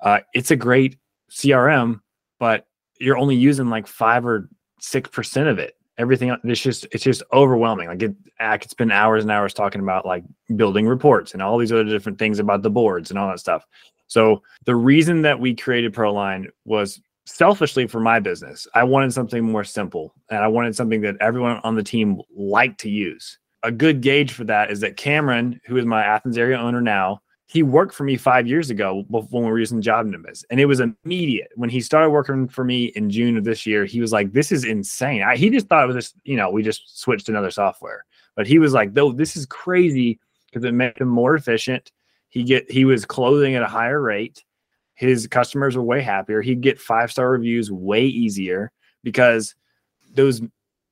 uh, 0.00 0.20
it's 0.34 0.50
a 0.50 0.56
great 0.56 0.98
CRM, 1.30 2.00
but 2.38 2.66
you're 3.00 3.18
only 3.18 3.36
using 3.36 3.68
like 3.68 3.86
five 3.86 4.26
or 4.26 4.48
six 4.80 5.08
percent 5.10 5.48
of 5.48 5.58
it. 5.58 5.76
Everything 5.96 6.36
it's 6.44 6.60
just 6.60 6.86
it's 6.92 7.04
just 7.04 7.22
overwhelming. 7.32 7.88
Like 7.88 8.02
it, 8.02 8.14
I 8.40 8.58
could 8.58 8.70
spend 8.70 8.92
hours 8.92 9.22
and 9.22 9.30
hours 9.30 9.54
talking 9.54 9.80
about 9.80 10.04
like 10.04 10.24
building 10.56 10.86
reports 10.86 11.32
and 11.32 11.42
all 11.42 11.56
these 11.56 11.72
other 11.72 11.84
different 11.84 12.18
things 12.18 12.38
about 12.38 12.62
the 12.62 12.70
boards 12.70 13.10
and 13.10 13.18
all 13.18 13.28
that 13.28 13.38
stuff. 13.38 13.64
So 14.06 14.42
the 14.64 14.76
reason 14.76 15.22
that 15.22 15.40
we 15.40 15.54
created 15.54 15.94
Proline 15.94 16.46
was 16.64 17.00
selfishly 17.26 17.86
for 17.86 18.00
my 18.00 18.20
business. 18.20 18.66
I 18.74 18.84
wanted 18.84 19.12
something 19.12 19.42
more 19.42 19.64
simple 19.64 20.14
and 20.30 20.40
I 20.40 20.48
wanted 20.48 20.76
something 20.76 21.00
that 21.02 21.16
everyone 21.20 21.60
on 21.64 21.74
the 21.74 21.82
team 21.82 22.20
liked 22.36 22.80
to 22.80 22.90
use. 22.90 23.38
A 23.62 23.72
good 23.72 24.02
gauge 24.02 24.32
for 24.32 24.44
that 24.44 24.70
is 24.70 24.80
that 24.80 24.96
Cameron, 24.96 25.60
who 25.66 25.76
is 25.78 25.86
my 25.86 26.04
Athens 26.04 26.36
area 26.36 26.58
owner 26.58 26.82
now, 26.82 27.22
he 27.46 27.62
worked 27.62 27.94
for 27.94 28.04
me 28.04 28.16
five 28.16 28.46
years 28.46 28.70
ago 28.70 29.04
when 29.08 29.44
we 29.44 29.50
were 29.50 29.58
using 29.58 29.80
Job 29.80 30.06
Nimbus, 30.06 30.44
and 30.50 30.58
it 30.58 30.64
was 30.64 30.80
immediate. 30.80 31.50
When 31.56 31.70
he 31.70 31.80
started 31.80 32.10
working 32.10 32.48
for 32.48 32.64
me 32.64 32.86
in 32.96 33.10
June 33.10 33.36
of 33.36 33.44
this 33.44 33.66
year, 33.66 33.84
he 33.84 34.00
was 34.00 34.12
like, 34.12 34.32
"This 34.32 34.50
is 34.50 34.64
insane." 34.64 35.22
I, 35.22 35.36
he 35.36 35.50
just 35.50 35.68
thought 35.68 35.84
it 35.84 35.86
was 35.86 35.96
just, 35.96 36.16
you 36.24 36.36
know, 36.36 36.50
we 36.50 36.62
just 36.62 37.00
switched 37.00 37.28
another 37.28 37.50
software, 37.50 38.06
but 38.34 38.46
he 38.46 38.58
was 38.58 38.72
like, 38.72 38.94
"Though 38.94 39.12
this 39.12 39.36
is 39.36 39.44
crazy 39.46 40.18
because 40.54 40.64
it 40.64 40.72
made 40.72 40.96
him 40.98 41.08
more 41.08 41.34
efficient. 41.34 41.90
He 42.34 42.42
get 42.42 42.68
he 42.68 42.84
was 42.84 43.04
closing 43.04 43.54
at 43.54 43.62
a 43.62 43.68
higher 43.68 44.02
rate. 44.02 44.42
His 44.96 45.28
customers 45.28 45.76
were 45.76 45.84
way 45.84 46.02
happier. 46.02 46.42
He'd 46.42 46.62
get 46.62 46.80
five 46.80 47.12
star 47.12 47.30
reviews 47.30 47.70
way 47.70 48.06
easier 48.06 48.72
because 49.04 49.54
those 50.14 50.42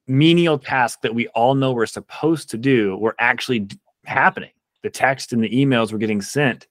menial 0.06 0.56
tasks 0.56 1.00
that 1.02 1.16
we 1.16 1.26
all 1.28 1.56
know 1.56 1.72
we're 1.72 1.86
supposed 1.86 2.50
to 2.50 2.58
do 2.58 2.96
were 2.96 3.16
actually 3.18 3.66
happening 4.04 4.52
the 4.84 4.90
text 4.90 5.32
and 5.32 5.42
the 5.42 5.50
emails 5.50 5.90
were 5.90 5.98
getting 5.98 6.22
sent 6.22 6.68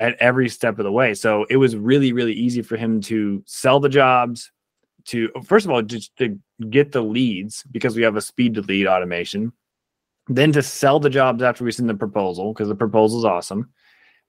at 0.00 0.16
every 0.16 0.48
step 0.48 0.80
of 0.80 0.84
the 0.84 0.92
way. 0.92 1.14
So 1.14 1.46
it 1.48 1.56
was 1.56 1.76
really, 1.76 2.12
really 2.12 2.34
easy 2.34 2.62
for 2.62 2.76
him 2.76 3.00
to 3.02 3.42
sell 3.46 3.78
the 3.78 3.88
jobs, 3.88 4.50
to 5.06 5.30
first 5.44 5.64
of 5.64 5.70
all, 5.70 5.82
just 5.82 6.16
to 6.16 6.36
get 6.70 6.90
the 6.90 7.02
leads 7.02 7.62
because 7.70 7.94
we 7.94 8.02
have 8.02 8.16
a 8.16 8.20
speed 8.20 8.54
to 8.54 8.62
lead 8.62 8.88
automation, 8.88 9.52
then 10.28 10.52
to 10.52 10.62
sell 10.62 10.98
the 11.00 11.10
jobs 11.10 11.42
after 11.42 11.64
we 11.64 11.72
send 11.72 11.88
the 11.88 11.94
proposal 11.94 12.52
because 12.52 12.68
the 12.68 12.74
proposal 12.74 13.18
is 13.20 13.24
awesome. 13.24 13.70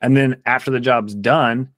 And 0.02 0.16
then 0.16 0.42
after 0.46 0.72
the 0.72 0.80
job's 0.80 1.16
done, 1.16 1.70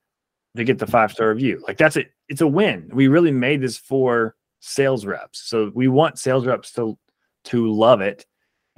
to 0.57 0.63
get 0.63 0.79
the 0.79 0.87
five 0.87 1.11
star 1.11 1.29
review. 1.29 1.63
Like 1.65 1.77
that's 1.77 1.95
it. 1.95 2.11
It's 2.27 2.41
a 2.41 2.47
win. 2.47 2.89
We 2.91 3.07
really 3.07 3.31
made 3.31 3.61
this 3.61 3.77
for 3.77 4.35
sales 4.59 5.05
reps. 5.05 5.47
So 5.47 5.71
we 5.75 5.87
want 5.87 6.17
sales 6.17 6.45
reps 6.45 6.71
to 6.73 6.97
to 7.45 7.71
love 7.71 8.01
it 8.01 8.25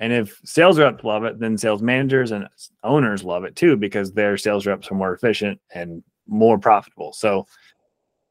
and 0.02 0.12
if 0.12 0.42
sales 0.44 0.80
reps 0.80 1.04
love 1.04 1.24
it, 1.26 1.40
then 1.40 1.60
sales 1.60 1.84
managers 1.84 2.32
and 2.32 2.48
owners 2.84 3.24
love 3.24 3.44
it 3.44 3.56
too 3.56 3.78
because 3.78 4.12
their 4.12 4.36
sales 4.36 4.66
reps 4.66 4.90
are 4.92 4.96
more 4.96 5.14
efficient 5.14 5.62
and 5.76 6.04
more 6.28 6.58
profitable. 6.58 7.14
So 7.14 7.46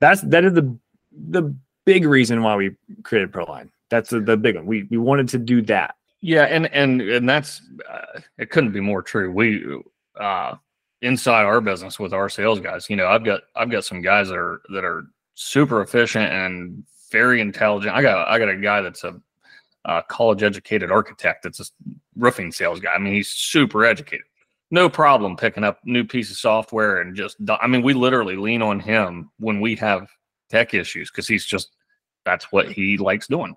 that's 0.00 0.20
that 0.22 0.44
is 0.44 0.52
the 0.52 0.76
the 1.12 1.54
big 1.86 2.06
reason 2.06 2.42
why 2.42 2.56
we 2.56 2.72
created 3.04 3.30
Proline. 3.30 3.70
That's 3.88 4.10
the, 4.10 4.20
the 4.20 4.36
big 4.36 4.56
one. 4.56 4.66
We 4.66 4.82
we 4.90 4.98
wanted 4.98 5.28
to 5.28 5.38
do 5.38 5.62
that. 5.62 5.94
Yeah, 6.20 6.44
and 6.44 6.72
and 6.72 7.00
and 7.00 7.28
that's 7.28 7.62
uh, 7.90 8.20
it 8.38 8.50
couldn't 8.50 8.72
be 8.72 8.80
more 8.80 9.02
true. 9.02 9.32
We 9.32 9.64
uh 10.18 10.56
inside 11.02 11.44
our 11.44 11.60
business 11.62 11.98
with 11.98 12.12
our 12.12 12.28
sales 12.28 12.60
guys, 12.60 12.90
you 12.90 12.96
know, 12.96 13.06
I've 13.06 13.24
got 13.24 13.40
I've 13.56 13.70
got 13.70 13.84
some 13.84 14.02
guys 14.02 14.28
that 14.28 14.36
are 14.36 14.60
that 14.74 14.84
are 14.84 15.04
super 15.34 15.80
efficient 15.80 16.30
and 16.30 16.84
very 17.10 17.40
intelligent. 17.40 17.94
I 17.94 18.02
got 18.02 18.28
I 18.28 18.38
got 18.38 18.50
a 18.50 18.56
guy 18.56 18.82
that's 18.82 19.04
a 19.04 19.18
uh, 19.84 20.02
college 20.02 20.42
educated 20.42 20.90
architect 20.90 21.42
that's 21.42 21.60
a 21.60 21.64
roofing 22.16 22.52
sales 22.52 22.80
guy. 22.80 22.92
I 22.92 22.98
mean, 22.98 23.14
he's 23.14 23.28
super 23.30 23.84
educated. 23.84 24.26
No 24.70 24.88
problem 24.88 25.36
picking 25.36 25.64
up 25.64 25.80
new 25.84 26.04
piece 26.04 26.30
of 26.30 26.36
software 26.36 27.00
and 27.00 27.16
just, 27.16 27.36
I 27.60 27.66
mean, 27.66 27.82
we 27.82 27.94
literally 27.94 28.36
lean 28.36 28.62
on 28.62 28.78
him 28.78 29.30
when 29.38 29.60
we 29.60 29.74
have 29.76 30.08
tech 30.48 30.74
issues 30.74 31.10
because 31.10 31.26
he's 31.26 31.44
just, 31.44 31.70
that's 32.24 32.52
what 32.52 32.70
he 32.70 32.96
likes 32.98 33.26
doing. 33.26 33.56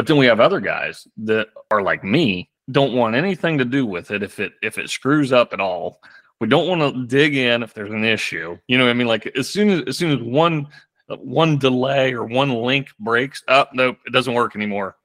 But 0.00 0.06
then 0.06 0.16
we 0.16 0.24
have 0.24 0.40
other 0.40 0.60
guys 0.60 1.06
that 1.18 1.48
are 1.70 1.82
like 1.82 2.02
me, 2.02 2.48
don't 2.70 2.94
want 2.94 3.16
anything 3.16 3.58
to 3.58 3.66
do 3.66 3.84
with 3.84 4.10
it 4.10 4.22
if 4.22 4.40
it 4.40 4.54
if 4.62 4.78
it 4.78 4.88
screws 4.88 5.30
up 5.30 5.52
at 5.52 5.60
all. 5.60 6.00
We 6.40 6.46
don't 6.46 6.66
want 6.66 6.94
to 6.94 7.06
dig 7.06 7.36
in 7.36 7.62
if 7.62 7.74
there's 7.74 7.90
an 7.90 8.06
issue. 8.06 8.56
You 8.66 8.78
know 8.78 8.84
what 8.84 8.92
I 8.92 8.94
mean? 8.94 9.08
Like 9.08 9.26
as 9.36 9.50
soon 9.50 9.68
as 9.68 9.82
as 9.88 9.98
soon 9.98 10.12
as 10.12 10.22
one 10.22 10.68
one 11.08 11.58
delay 11.58 12.14
or 12.14 12.24
one 12.24 12.48
link 12.48 12.88
breaks, 12.98 13.42
up, 13.46 13.68
oh, 13.72 13.76
nope, 13.76 13.98
it 14.06 14.14
doesn't 14.14 14.32
work 14.32 14.56
anymore 14.56 14.96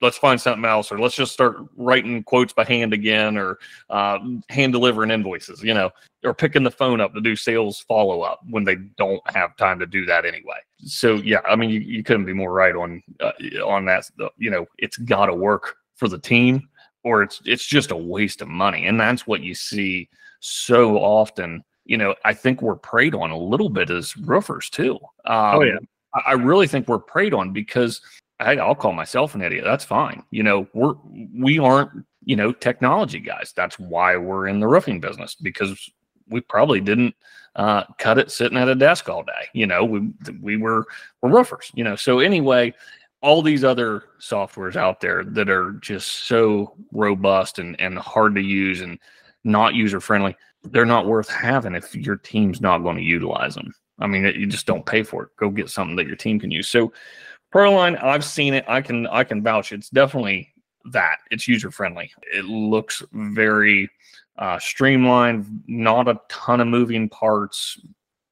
let's 0.00 0.18
find 0.18 0.40
something 0.40 0.64
else 0.64 0.90
or 0.92 0.98
let's 0.98 1.14
just 1.14 1.32
start 1.32 1.56
writing 1.76 2.22
quotes 2.22 2.52
by 2.52 2.64
hand 2.64 2.92
again 2.92 3.36
or 3.36 3.58
uh, 3.90 4.18
hand 4.48 4.72
delivering 4.72 5.10
invoices 5.10 5.62
you 5.62 5.74
know 5.74 5.90
or 6.24 6.34
picking 6.34 6.62
the 6.62 6.70
phone 6.70 7.00
up 7.00 7.12
to 7.14 7.20
do 7.20 7.36
sales 7.36 7.80
follow 7.80 8.22
up 8.22 8.40
when 8.48 8.64
they 8.64 8.76
don't 8.96 9.22
have 9.30 9.56
time 9.56 9.78
to 9.78 9.86
do 9.86 10.04
that 10.06 10.24
anyway. 10.24 10.58
So 10.84 11.16
yeah 11.16 11.40
i 11.46 11.56
mean 11.56 11.70
you, 11.70 11.80
you 11.80 12.02
couldn't 12.02 12.26
be 12.26 12.32
more 12.32 12.52
right 12.52 12.74
on 12.74 13.02
uh, 13.20 13.32
on 13.64 13.84
that 13.86 14.08
you 14.38 14.50
know 14.50 14.66
it's 14.78 14.96
got 14.96 15.26
to 15.26 15.34
work 15.34 15.76
for 15.96 16.08
the 16.08 16.18
team 16.18 16.68
or 17.04 17.22
it's 17.22 17.40
it's 17.44 17.66
just 17.66 17.90
a 17.90 17.96
waste 17.96 18.42
of 18.42 18.48
money. 18.48 18.86
And 18.86 18.98
that's 18.98 19.26
what 19.26 19.42
you 19.42 19.54
see 19.54 20.08
so 20.40 20.98
often. 20.98 21.62
You 21.86 21.98
know 21.98 22.14
i 22.24 22.32
think 22.32 22.62
we're 22.62 22.76
preyed 22.76 23.14
on 23.14 23.30
a 23.30 23.38
little 23.38 23.68
bit 23.68 23.90
as 23.90 24.16
roofers 24.16 24.70
too. 24.70 24.94
Um, 25.26 25.56
oh 25.56 25.62
yeah. 25.62 25.78
I 26.26 26.32
really 26.32 26.68
think 26.68 26.88
we're 26.88 26.98
preyed 26.98 27.34
on 27.34 27.52
because 27.52 28.00
I, 28.40 28.56
I'll 28.56 28.74
call 28.74 28.92
myself 28.92 29.34
an 29.34 29.42
idiot. 29.42 29.64
That's 29.64 29.84
fine. 29.84 30.24
You 30.30 30.42
know, 30.42 30.68
we're 30.74 30.94
we 31.34 31.58
aren't 31.58 31.90
you 32.24 32.36
know 32.36 32.52
technology 32.52 33.20
guys. 33.20 33.52
That's 33.54 33.78
why 33.78 34.16
we're 34.16 34.48
in 34.48 34.60
the 34.60 34.68
roofing 34.68 35.00
business 35.00 35.34
because 35.34 35.90
we 36.28 36.40
probably 36.40 36.80
didn't 36.80 37.14
uh, 37.56 37.84
cut 37.98 38.18
it 38.18 38.30
sitting 38.30 38.58
at 38.58 38.68
a 38.68 38.74
desk 38.74 39.08
all 39.08 39.22
day. 39.22 39.48
You 39.52 39.66
know, 39.66 39.84
we 39.84 40.12
we 40.40 40.56
were 40.56 40.86
we're 41.22 41.30
roofers. 41.30 41.70
You 41.74 41.84
know, 41.84 41.96
so 41.96 42.18
anyway, 42.18 42.74
all 43.20 43.42
these 43.42 43.64
other 43.64 44.04
softwares 44.20 44.76
out 44.76 45.00
there 45.00 45.24
that 45.24 45.48
are 45.48 45.72
just 45.80 46.26
so 46.26 46.74
robust 46.92 47.58
and 47.58 47.80
and 47.80 47.98
hard 47.98 48.34
to 48.34 48.42
use 48.42 48.80
and 48.80 48.98
not 49.44 49.74
user 49.74 50.00
friendly, 50.00 50.36
they're 50.64 50.84
not 50.84 51.06
worth 51.06 51.28
having 51.28 51.74
if 51.74 51.94
your 51.94 52.16
team's 52.16 52.60
not 52.60 52.78
going 52.78 52.96
to 52.96 53.02
utilize 53.02 53.54
them. 53.54 53.72
I 54.00 54.06
mean, 54.06 54.24
you 54.24 54.46
just 54.46 54.66
don't 54.66 54.84
pay 54.84 55.02
for 55.02 55.24
it. 55.24 55.36
Go 55.36 55.50
get 55.50 55.70
something 55.70 55.96
that 55.96 56.06
your 56.06 56.16
team 56.16 56.40
can 56.40 56.50
use. 56.50 56.68
So 56.68 56.92
Proline, 57.54 58.02
I've 58.02 58.24
seen 58.24 58.52
it. 58.52 58.64
I 58.66 58.82
can 58.82 59.06
I 59.06 59.22
can 59.22 59.40
vouch. 59.40 59.70
It's 59.72 59.88
definitely 59.88 60.52
that. 60.90 61.18
It's 61.30 61.46
user 61.46 61.70
friendly. 61.70 62.10
It 62.34 62.46
looks 62.46 63.00
very 63.12 63.88
uh, 64.38 64.58
streamlined. 64.58 65.62
Not 65.68 66.08
a 66.08 66.20
ton 66.28 66.60
of 66.60 66.66
moving 66.66 67.08
parts. 67.08 67.80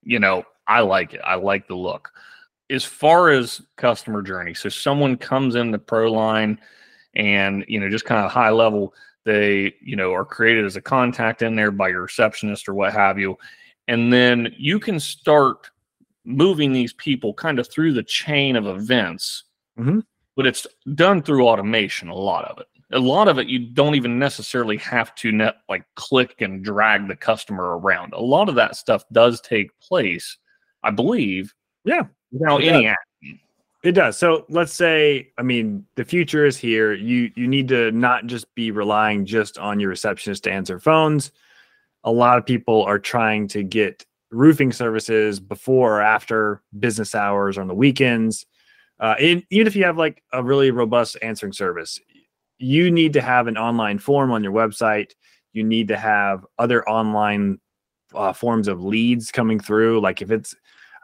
You 0.02 0.18
know, 0.18 0.44
I 0.66 0.80
like 0.80 1.14
it. 1.14 1.20
I 1.24 1.36
like 1.36 1.68
the 1.68 1.76
look. 1.76 2.10
As 2.68 2.84
far 2.84 3.30
as 3.30 3.62
customer 3.76 4.22
journey, 4.22 4.54
so 4.54 4.68
someone 4.68 5.16
comes 5.16 5.54
into 5.54 5.78
Proline, 5.78 6.58
and 7.14 7.64
you 7.68 7.78
know, 7.78 7.88
just 7.88 8.06
kind 8.06 8.24
of 8.24 8.32
high 8.32 8.50
level, 8.50 8.92
they 9.24 9.72
you 9.80 9.94
know 9.94 10.12
are 10.12 10.24
created 10.24 10.64
as 10.64 10.74
a 10.74 10.82
contact 10.82 11.42
in 11.42 11.54
there 11.54 11.70
by 11.70 11.90
your 11.90 12.02
receptionist 12.02 12.68
or 12.68 12.74
what 12.74 12.92
have 12.92 13.20
you, 13.20 13.38
and 13.86 14.12
then 14.12 14.52
you 14.58 14.80
can 14.80 14.98
start 14.98 15.70
moving 16.24 16.72
these 16.72 16.92
people 16.92 17.34
kind 17.34 17.58
of 17.58 17.68
through 17.68 17.92
the 17.92 18.02
chain 18.02 18.56
of 18.56 18.66
events, 18.66 19.44
mm-hmm. 19.78 20.00
but 20.36 20.46
it's 20.46 20.66
done 20.94 21.22
through 21.22 21.46
automation. 21.46 22.08
A 22.08 22.14
lot 22.14 22.44
of 22.44 22.58
it, 22.58 22.66
a 22.92 22.98
lot 22.98 23.28
of 23.28 23.38
it, 23.38 23.48
you 23.48 23.58
don't 23.58 23.94
even 23.94 24.18
necessarily 24.18 24.76
have 24.78 25.14
to 25.16 25.32
net 25.32 25.56
like 25.68 25.84
click 25.96 26.40
and 26.40 26.64
drag 26.64 27.08
the 27.08 27.16
customer 27.16 27.78
around. 27.78 28.12
A 28.12 28.20
lot 28.20 28.48
of 28.48 28.54
that 28.56 28.76
stuff 28.76 29.04
does 29.12 29.40
take 29.40 29.78
place, 29.80 30.38
I 30.82 30.90
believe. 30.90 31.52
Yeah, 31.84 32.06
without 32.30 32.62
any 32.62 32.86
action. 32.86 33.40
It 33.82 33.92
does. 33.92 34.16
So 34.16 34.46
let's 34.48 34.72
say, 34.72 35.32
I 35.38 35.42
mean, 35.42 35.84
the 35.96 36.04
future 36.04 36.46
is 36.46 36.56
here. 36.56 36.92
You 36.92 37.32
you 37.34 37.48
need 37.48 37.66
to 37.68 37.90
not 37.90 38.26
just 38.26 38.54
be 38.54 38.70
relying 38.70 39.26
just 39.26 39.58
on 39.58 39.80
your 39.80 39.90
receptionist 39.90 40.44
to 40.44 40.52
answer 40.52 40.78
phones. 40.78 41.32
A 42.04 42.12
lot 42.12 42.38
of 42.38 42.46
people 42.46 42.84
are 42.84 42.98
trying 42.98 43.48
to 43.48 43.64
get 43.64 44.04
roofing 44.32 44.72
services 44.72 45.38
before 45.38 45.98
or 45.98 46.02
after 46.02 46.62
business 46.78 47.14
hours 47.14 47.56
or 47.56 47.60
on 47.60 47.68
the 47.68 47.74
weekends. 47.74 48.46
Uh, 48.98 49.14
even 49.18 49.66
if 49.66 49.76
you 49.76 49.84
have 49.84 49.98
like 49.98 50.22
a 50.32 50.42
really 50.42 50.70
robust 50.70 51.16
answering 51.22 51.52
service, 51.52 52.00
you 52.58 52.90
need 52.90 53.12
to 53.12 53.20
have 53.20 53.46
an 53.46 53.58
online 53.58 53.98
form 53.98 54.30
on 54.30 54.42
your 54.42 54.52
website. 54.52 55.12
You 55.52 55.64
need 55.64 55.88
to 55.88 55.96
have 55.96 56.46
other 56.58 56.88
online 56.88 57.60
uh, 58.14 58.32
forms 58.32 58.68
of 58.68 58.82
leads 58.82 59.30
coming 59.30 59.60
through. 59.60 60.00
Like 60.00 60.22
if 60.22 60.30
it's, 60.30 60.54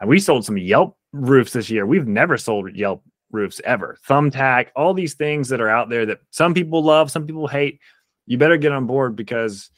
we 0.05 0.19
sold 0.19 0.45
some 0.45 0.57
Yelp 0.57 0.97
roofs 1.11 1.53
this 1.53 1.69
year. 1.69 1.85
We've 1.85 2.07
never 2.07 2.37
sold 2.37 2.73
Yelp 2.75 3.03
roofs 3.31 3.61
ever. 3.63 3.97
Thumbtack, 4.07 4.67
all 4.75 4.93
these 4.93 5.13
things 5.15 5.49
that 5.49 5.61
are 5.61 5.69
out 5.69 5.89
there 5.89 6.05
that 6.05 6.19
some 6.31 6.53
people 6.53 6.83
love, 6.83 7.11
some 7.11 7.25
people 7.25 7.47
hate. 7.47 7.79
You 8.25 8.37
better 8.37 8.57
get 8.57 8.71
on 8.71 8.87
board 8.87 9.15
because 9.15 9.69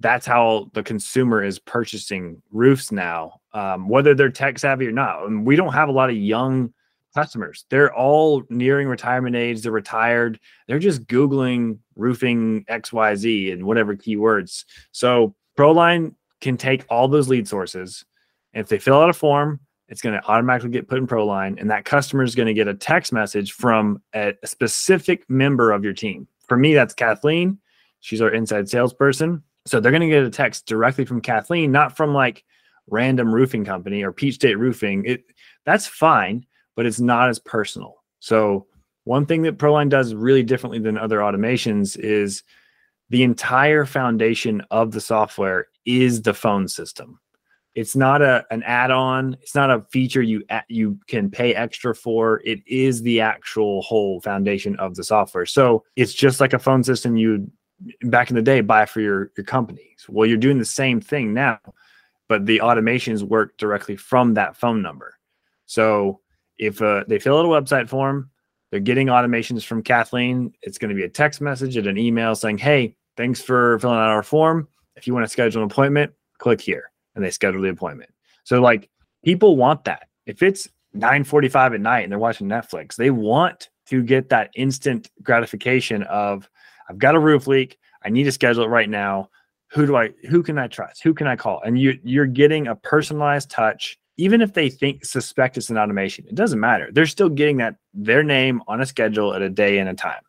that's 0.00 0.26
how 0.26 0.70
the 0.72 0.82
consumer 0.82 1.44
is 1.44 1.58
purchasing 1.58 2.42
roofs 2.50 2.90
now, 2.90 3.40
um, 3.52 3.88
whether 3.88 4.14
they're 4.14 4.30
tech 4.30 4.58
savvy 4.58 4.86
or 4.86 4.92
not. 4.92 5.24
And 5.26 5.46
we 5.46 5.56
don't 5.56 5.72
have 5.72 5.88
a 5.88 5.92
lot 5.92 6.10
of 6.10 6.16
young 6.16 6.72
customers. 7.14 7.64
They're 7.68 7.94
all 7.94 8.42
nearing 8.48 8.88
retirement 8.88 9.36
age. 9.36 9.62
They're 9.62 9.72
retired. 9.72 10.40
They're 10.66 10.78
just 10.78 11.06
Googling 11.06 11.78
roofing 11.96 12.64
XYZ 12.64 13.52
and 13.52 13.64
whatever 13.64 13.94
keywords. 13.94 14.64
So 14.92 15.34
Proline 15.56 16.14
can 16.40 16.56
take 16.56 16.84
all 16.88 17.08
those 17.08 17.28
lead 17.28 17.46
sources. 17.46 18.04
And 18.54 18.62
if 18.62 18.68
they 18.68 18.78
fill 18.78 19.00
out 19.00 19.10
a 19.10 19.12
form, 19.14 19.60
it's 19.88 20.00
going 20.00 20.18
to 20.18 20.26
automatically 20.26 20.70
get 20.70 20.88
put 20.88 20.98
in 20.98 21.06
Proline. 21.06 21.60
And 21.60 21.70
that 21.70 21.84
customer 21.84 22.22
is 22.22 22.34
going 22.34 22.46
to 22.46 22.54
get 22.54 22.68
a 22.68 22.74
text 22.74 23.12
message 23.12 23.52
from 23.52 24.00
a, 24.14 24.32
a 24.42 24.46
specific 24.46 25.28
member 25.28 25.72
of 25.72 25.84
your 25.84 25.92
team. 25.92 26.26
For 26.46 26.56
me, 26.56 26.74
that's 26.74 26.94
Kathleen. 26.94 27.58
She's 27.98 28.22
our 28.22 28.30
inside 28.30 28.68
salesperson. 28.68 29.42
So 29.70 29.78
they're 29.78 29.92
going 29.92 30.02
to 30.02 30.08
get 30.08 30.24
a 30.24 30.30
text 30.30 30.66
directly 30.66 31.04
from 31.04 31.20
Kathleen, 31.20 31.70
not 31.70 31.96
from 31.96 32.12
like 32.12 32.44
random 32.88 33.32
roofing 33.32 33.64
company 33.64 34.02
or 34.02 34.12
Peach 34.12 34.34
State 34.34 34.58
Roofing. 34.58 35.04
It 35.06 35.24
that's 35.64 35.86
fine, 35.86 36.44
but 36.74 36.86
it's 36.86 36.98
not 36.98 37.28
as 37.28 37.38
personal. 37.38 38.02
So 38.18 38.66
one 39.04 39.26
thing 39.26 39.42
that 39.42 39.58
Proline 39.58 39.88
does 39.88 40.12
really 40.12 40.42
differently 40.42 40.80
than 40.80 40.98
other 40.98 41.18
automations 41.18 41.96
is 41.96 42.42
the 43.10 43.22
entire 43.22 43.84
foundation 43.84 44.60
of 44.72 44.90
the 44.90 45.00
software 45.00 45.68
is 45.86 46.22
the 46.22 46.34
phone 46.34 46.66
system. 46.66 47.20
It's 47.76 47.94
not 47.94 48.22
a 48.22 48.44
an 48.50 48.64
add-on. 48.64 49.36
It's 49.40 49.54
not 49.54 49.70
a 49.70 49.86
feature 49.92 50.20
you 50.20 50.42
you 50.68 50.98
can 51.06 51.30
pay 51.30 51.54
extra 51.54 51.94
for. 51.94 52.42
It 52.44 52.58
is 52.66 53.02
the 53.02 53.20
actual 53.20 53.82
whole 53.82 54.20
foundation 54.20 54.74
of 54.80 54.96
the 54.96 55.04
software. 55.04 55.46
So 55.46 55.84
it's 55.94 56.12
just 56.12 56.40
like 56.40 56.54
a 56.54 56.58
phone 56.58 56.82
system 56.82 57.16
you 57.16 57.48
back 58.02 58.30
in 58.30 58.36
the 58.36 58.42
day 58.42 58.60
buy 58.60 58.86
for 58.86 59.00
your 59.00 59.30
your 59.36 59.44
companies. 59.44 60.06
Well, 60.08 60.26
you're 60.26 60.38
doing 60.38 60.58
the 60.58 60.64
same 60.64 61.00
thing 61.00 61.34
now, 61.34 61.58
but 62.28 62.46
the 62.46 62.58
automations 62.58 63.22
work 63.22 63.56
directly 63.56 63.96
from 63.96 64.34
that 64.34 64.56
phone 64.56 64.82
number. 64.82 65.14
So 65.66 66.20
if 66.58 66.82
uh, 66.82 67.04
they 67.08 67.18
fill 67.18 67.38
out 67.38 67.46
a 67.46 67.48
website 67.48 67.88
form, 67.88 68.30
they're 68.70 68.80
getting 68.80 69.08
automations 69.08 69.64
from 69.64 69.82
Kathleen. 69.82 70.52
It's 70.62 70.78
going 70.78 70.90
to 70.90 70.94
be 70.94 71.04
a 71.04 71.08
text 71.08 71.40
message 71.40 71.76
and 71.76 71.86
an 71.86 71.98
email 71.98 72.34
saying, 72.34 72.58
"Hey, 72.58 72.96
thanks 73.16 73.40
for 73.40 73.78
filling 73.78 73.98
out 73.98 74.10
our 74.10 74.22
form. 74.22 74.68
If 74.96 75.06
you 75.06 75.14
want 75.14 75.24
to 75.24 75.30
schedule 75.30 75.62
an 75.62 75.70
appointment, 75.70 76.12
click 76.38 76.60
here," 76.60 76.90
and 77.14 77.24
they 77.24 77.30
schedule 77.30 77.62
the 77.62 77.70
appointment. 77.70 78.10
So 78.44 78.60
like 78.60 78.90
people 79.24 79.56
want 79.56 79.84
that. 79.84 80.08
If 80.26 80.42
it's 80.42 80.68
9:45 80.94 81.74
at 81.74 81.80
night 81.80 82.00
and 82.00 82.12
they're 82.12 82.18
watching 82.18 82.48
Netflix, 82.48 82.96
they 82.96 83.10
want 83.10 83.70
to 83.86 84.02
get 84.02 84.28
that 84.28 84.50
instant 84.54 85.10
gratification 85.22 86.04
of 86.04 86.48
I've 86.90 86.98
got 86.98 87.14
a 87.14 87.20
roof 87.20 87.46
leak. 87.46 87.78
I 88.04 88.10
need 88.10 88.24
to 88.24 88.32
schedule 88.32 88.64
it 88.64 88.68
right 88.68 88.90
now. 88.90 89.30
Who 89.68 89.86
do 89.86 89.96
I 89.96 90.10
who 90.28 90.42
can 90.42 90.58
I 90.58 90.66
trust? 90.66 91.02
Who 91.02 91.14
can 91.14 91.28
I 91.28 91.36
call? 91.36 91.60
And 91.64 91.78
you 91.78 91.98
you're 92.02 92.26
getting 92.26 92.66
a 92.66 92.74
personalized 92.74 93.50
touch 93.50 93.98
even 94.16 94.42
if 94.42 94.52
they 94.52 94.68
think 94.68 95.02
suspect 95.02 95.56
it's 95.56 95.70
an 95.70 95.78
automation, 95.78 96.26
it 96.28 96.34
doesn't 96.34 96.60
matter. 96.60 96.90
They're 96.92 97.06
still 97.06 97.30
getting 97.30 97.56
that 97.56 97.76
their 97.94 98.22
name 98.22 98.60
on 98.68 98.82
a 98.82 98.86
schedule 98.86 99.32
at 99.32 99.40
a 99.40 99.48
day 99.48 99.78
and 99.78 99.88
a 99.88 99.94
time. 99.94 100.20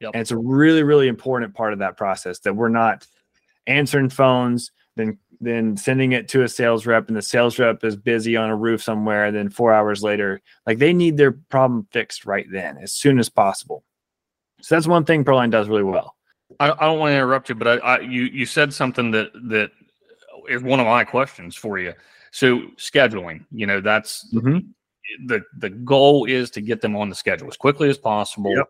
Yep. 0.00 0.10
And 0.12 0.20
it's 0.20 0.30
a 0.30 0.36
really, 0.36 0.82
really 0.82 1.08
important 1.08 1.54
part 1.54 1.72
of 1.72 1.78
that 1.78 1.96
process 1.96 2.40
that 2.40 2.54
we're 2.54 2.68
not 2.68 3.06
answering 3.66 4.10
phones, 4.10 4.72
then 4.96 5.18
then 5.40 5.76
sending 5.76 6.12
it 6.12 6.28
to 6.28 6.42
a 6.42 6.48
sales 6.48 6.84
rep, 6.84 7.08
and 7.08 7.16
the 7.16 7.22
sales 7.22 7.58
rep 7.58 7.82
is 7.82 7.96
busy 7.96 8.36
on 8.36 8.50
a 8.50 8.56
roof 8.56 8.82
somewhere. 8.82 9.32
Then 9.32 9.48
four 9.48 9.72
hours 9.72 10.02
later, 10.02 10.42
like 10.66 10.78
they 10.78 10.92
need 10.92 11.16
their 11.16 11.32
problem 11.32 11.86
fixed 11.92 12.26
right 12.26 12.46
then, 12.50 12.76
as 12.76 12.92
soon 12.92 13.18
as 13.18 13.30
possible. 13.30 13.84
So 14.64 14.74
that's 14.74 14.86
one 14.86 15.04
thing 15.04 15.26
Proline 15.26 15.50
does 15.50 15.68
really 15.68 15.82
well. 15.82 16.16
I, 16.58 16.70
I 16.70 16.86
don't 16.86 16.98
want 16.98 17.10
to 17.10 17.16
interrupt 17.16 17.50
you, 17.50 17.54
but 17.54 17.68
I, 17.68 17.76
I, 17.76 18.00
you 18.00 18.22
you 18.22 18.46
said 18.46 18.72
something 18.72 19.10
that 19.10 19.30
that 19.50 19.70
is 20.48 20.62
one 20.62 20.80
of 20.80 20.86
my 20.86 21.04
questions 21.04 21.54
for 21.54 21.78
you. 21.78 21.92
So 22.32 22.60
scheduling, 22.78 23.44
you 23.52 23.66
know, 23.66 23.82
that's 23.82 24.26
mm-hmm. 24.32 24.60
the 25.26 25.42
the 25.58 25.68
goal 25.68 26.24
is 26.24 26.50
to 26.52 26.62
get 26.62 26.80
them 26.80 26.96
on 26.96 27.10
the 27.10 27.14
schedule 27.14 27.46
as 27.46 27.58
quickly 27.58 27.90
as 27.90 27.98
possible. 27.98 28.56
Yep. 28.56 28.68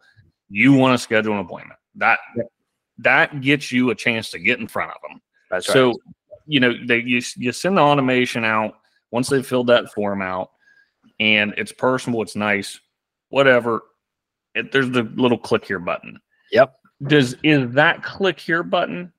You 0.48 0.72
want 0.72 0.98
to 0.98 1.02
schedule 1.02 1.35
an 1.35 1.38
appointment. 1.38 1.78
That 1.94 2.18
yep. 2.37 2.46
that 2.98 3.40
gets 3.40 3.70
you 3.70 3.90
a 3.90 3.94
chance 3.94 4.30
to 4.30 4.40
get 4.40 4.59
in 4.59 4.66
front 4.66 4.90
of 4.90 4.96
them. 5.09 5.20
That's 5.48 5.66
so, 5.66 5.90
right. 5.90 5.96
you 6.46 6.59
know, 6.59 6.74
they 6.87 7.02
you, 7.02 7.22
you 7.37 7.52
send 7.52 7.76
the 7.76 7.83
automation 7.83 8.44
out 8.44 8.78
once 9.12 9.28
they've 9.28 9.46
filled 9.46 9.68
that 9.68 9.92
form 9.92 10.22
out, 10.22 10.50
and 11.20 11.54
it's 11.57 11.70
personal, 11.70 12.20
it's 12.22 12.35
nice, 12.35 12.80
whatever. 13.28 13.83
It, 14.54 14.72
there's 14.72 14.90
the 14.90 15.02
little 15.14 15.38
click 15.38 15.64
here 15.64 15.78
button. 15.78 16.18
Yep. 16.52 16.74
Does 17.04 17.36
is 17.42 17.70
that 17.72 18.02
click 18.02 18.38
here 18.38 18.62
button 18.62 19.12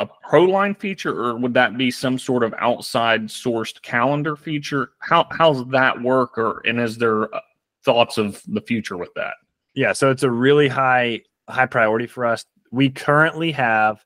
a 0.00 0.08
Proline 0.26 0.76
feature, 0.78 1.12
or 1.12 1.36
would 1.36 1.54
that 1.54 1.76
be 1.76 1.90
some 1.90 2.18
sort 2.18 2.42
of 2.42 2.54
outside 2.58 3.24
sourced 3.24 3.80
calendar 3.82 4.34
feature? 4.34 4.92
How 4.98 5.26
how's 5.30 5.66
that 5.68 6.00
work, 6.00 6.38
or 6.38 6.62
and 6.66 6.80
is 6.80 6.96
there 6.96 7.32
uh, 7.34 7.40
thoughts 7.84 8.16
of 8.16 8.42
the 8.48 8.62
future 8.62 8.96
with 8.96 9.12
that? 9.14 9.34
Yeah, 9.74 9.92
so 9.92 10.10
it's 10.10 10.22
a 10.22 10.30
really 10.30 10.68
high 10.68 11.20
high 11.48 11.66
priority 11.66 12.06
for 12.06 12.24
us. 12.24 12.46
We 12.72 12.88
currently 12.88 13.52
have 13.52 14.02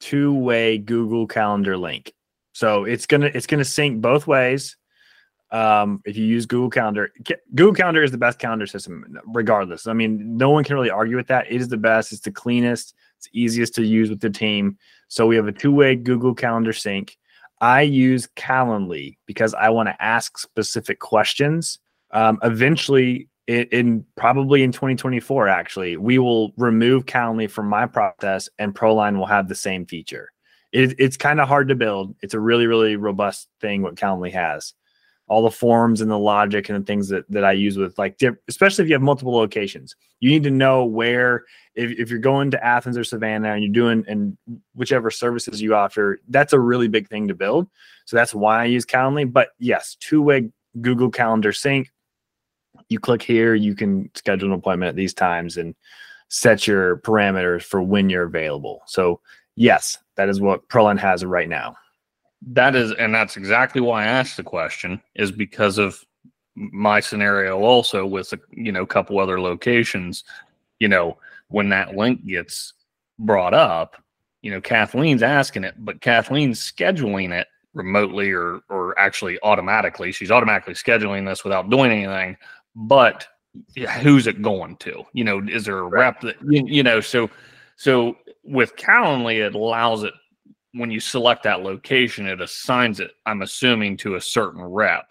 two 0.00 0.34
way 0.34 0.78
Google 0.78 1.26
Calendar 1.26 1.78
link, 1.78 2.12
so 2.52 2.84
it's 2.84 3.06
gonna 3.06 3.30
it's 3.34 3.46
gonna 3.46 3.64
sync 3.64 4.02
both 4.02 4.26
ways. 4.26 4.76
Um, 5.50 6.02
if 6.04 6.16
you 6.16 6.24
use 6.24 6.44
Google 6.46 6.68
Calendar, 6.68 7.10
Google 7.54 7.74
Calendar 7.74 8.02
is 8.02 8.10
the 8.10 8.18
best 8.18 8.38
calendar 8.38 8.66
system, 8.66 9.18
regardless. 9.26 9.86
I 9.86 9.94
mean, 9.94 10.36
no 10.36 10.50
one 10.50 10.64
can 10.64 10.76
really 10.76 10.90
argue 10.90 11.16
with 11.16 11.28
that. 11.28 11.46
It 11.50 11.60
is 11.60 11.68
the 11.68 11.78
best. 11.78 12.12
It's 12.12 12.20
the 12.20 12.30
cleanest. 12.30 12.94
It's 13.16 13.28
easiest 13.32 13.74
to 13.76 13.82
use 13.82 14.10
with 14.10 14.20
the 14.20 14.30
team. 14.30 14.76
So 15.08 15.26
we 15.26 15.36
have 15.36 15.48
a 15.48 15.52
two-way 15.52 15.96
Google 15.96 16.34
Calendar 16.34 16.72
sync. 16.72 17.16
I 17.60 17.82
use 17.82 18.28
Calendly 18.36 19.16
because 19.26 19.54
I 19.54 19.70
want 19.70 19.88
to 19.88 20.02
ask 20.02 20.38
specific 20.38 21.00
questions. 21.00 21.78
Um, 22.12 22.38
eventually, 22.42 23.28
in, 23.46 23.64
in, 23.72 24.06
probably 24.16 24.62
in 24.62 24.70
2024, 24.70 25.48
actually, 25.48 25.96
we 25.96 26.18
will 26.18 26.52
remove 26.56 27.06
Calendly 27.06 27.50
from 27.50 27.68
my 27.68 27.86
process, 27.86 28.48
and 28.58 28.74
Proline 28.74 29.16
will 29.16 29.26
have 29.26 29.48
the 29.48 29.54
same 29.54 29.86
feature. 29.86 30.30
It, 30.72 30.94
it's 30.98 31.16
kind 31.16 31.40
of 31.40 31.48
hard 31.48 31.68
to 31.68 31.74
build. 31.74 32.14
It's 32.22 32.34
a 32.34 32.40
really, 32.40 32.66
really 32.66 32.96
robust 32.96 33.48
thing 33.60 33.80
what 33.80 33.94
Calendly 33.96 34.32
has 34.32 34.74
all 35.28 35.42
the 35.42 35.50
forms 35.50 36.00
and 36.00 36.10
the 36.10 36.18
logic 36.18 36.68
and 36.68 36.80
the 36.80 36.86
things 36.86 37.08
that, 37.08 37.30
that 37.30 37.44
I 37.44 37.52
use 37.52 37.76
with 37.76 37.98
like, 37.98 38.20
especially 38.48 38.84
if 38.84 38.88
you 38.88 38.94
have 38.94 39.02
multiple 39.02 39.34
locations, 39.34 39.94
you 40.20 40.30
need 40.30 40.42
to 40.44 40.50
know 40.50 40.84
where, 40.84 41.44
if, 41.74 41.92
if 41.98 42.10
you're 42.10 42.18
going 42.18 42.50
to 42.50 42.64
Athens 42.64 42.96
or 42.96 43.04
Savannah 43.04 43.52
and 43.52 43.62
you're 43.62 43.72
doing, 43.72 44.04
and 44.08 44.36
whichever 44.74 45.10
services 45.10 45.60
you 45.60 45.74
offer, 45.74 46.20
that's 46.28 46.52
a 46.54 46.58
really 46.58 46.88
big 46.88 47.08
thing 47.08 47.28
to 47.28 47.34
build. 47.34 47.68
So 48.06 48.16
that's 48.16 48.34
why 48.34 48.62
I 48.62 48.64
use 48.64 48.86
Calendly. 48.86 49.30
But 49.30 49.50
yes, 49.58 49.96
two 50.00 50.22
way 50.22 50.50
Google 50.80 51.10
Calendar 51.10 51.52
sync. 51.52 51.90
You 52.88 52.98
click 52.98 53.22
here, 53.22 53.54
you 53.54 53.74
can 53.74 54.10
schedule 54.14 54.48
an 54.48 54.54
appointment 54.54 54.88
at 54.88 54.96
these 54.96 55.12
times 55.12 55.58
and 55.58 55.74
set 56.28 56.66
your 56.66 56.98
parameters 56.98 57.62
for 57.62 57.82
when 57.82 58.08
you're 58.08 58.24
available. 58.24 58.80
So 58.86 59.20
yes, 59.56 59.98
that 60.16 60.28
is 60.28 60.40
what 60.40 60.68
Proline 60.68 60.98
has 60.98 61.24
right 61.24 61.48
now 61.48 61.76
that 62.40 62.76
is 62.76 62.92
and 62.92 63.14
that's 63.14 63.36
exactly 63.36 63.80
why 63.80 64.04
i 64.04 64.06
asked 64.06 64.36
the 64.36 64.42
question 64.42 65.00
is 65.16 65.32
because 65.32 65.76
of 65.76 66.04
my 66.58 67.00
scenario 67.00 67.60
also 67.60 68.04
with 68.04 68.32
a 68.32 68.38
you 68.50 68.72
know 68.72 68.82
a 68.82 68.86
couple 68.86 69.18
other 69.18 69.40
locations. 69.40 70.24
You 70.80 70.88
know 70.88 71.18
when 71.48 71.68
that 71.70 71.96
link 71.96 72.24
gets 72.26 72.74
brought 73.18 73.54
up 73.54 73.96
you 74.42 74.50
know 74.50 74.60
kathleen's 74.60 75.22
asking 75.22 75.64
it 75.64 75.74
but 75.78 76.00
kathleen's 76.00 76.60
scheduling 76.60 77.32
it 77.32 77.48
remotely 77.74 78.30
or 78.32 78.60
or 78.68 78.98
actually 78.98 79.38
automatically. 79.42 80.12
She's 80.12 80.30
automatically 80.30 80.74
scheduling 80.74 81.26
this 81.26 81.44
without 81.44 81.70
doing 81.70 81.90
anything 81.90 82.36
but 82.74 83.26
who's 84.02 84.26
it 84.26 84.42
going 84.42 84.76
to? 84.76 85.04
You 85.12 85.24
know 85.24 85.42
is 85.48 85.64
there 85.64 85.78
a 85.78 85.84
rep 85.84 86.20
that 86.22 86.36
you, 86.48 86.64
you 86.66 86.82
know 86.82 87.00
so 87.00 87.30
so 87.76 88.16
with 88.44 88.76
calendly 88.76 89.44
it 89.44 89.54
allows 89.54 90.02
it 90.02 90.14
when 90.78 90.90
you 90.90 91.00
select 91.00 91.42
that 91.42 91.62
location, 91.62 92.26
it 92.26 92.40
assigns 92.40 93.00
it, 93.00 93.12
I'm 93.26 93.42
assuming, 93.42 93.96
to 93.98 94.14
a 94.14 94.20
certain 94.20 94.62
rep. 94.62 95.10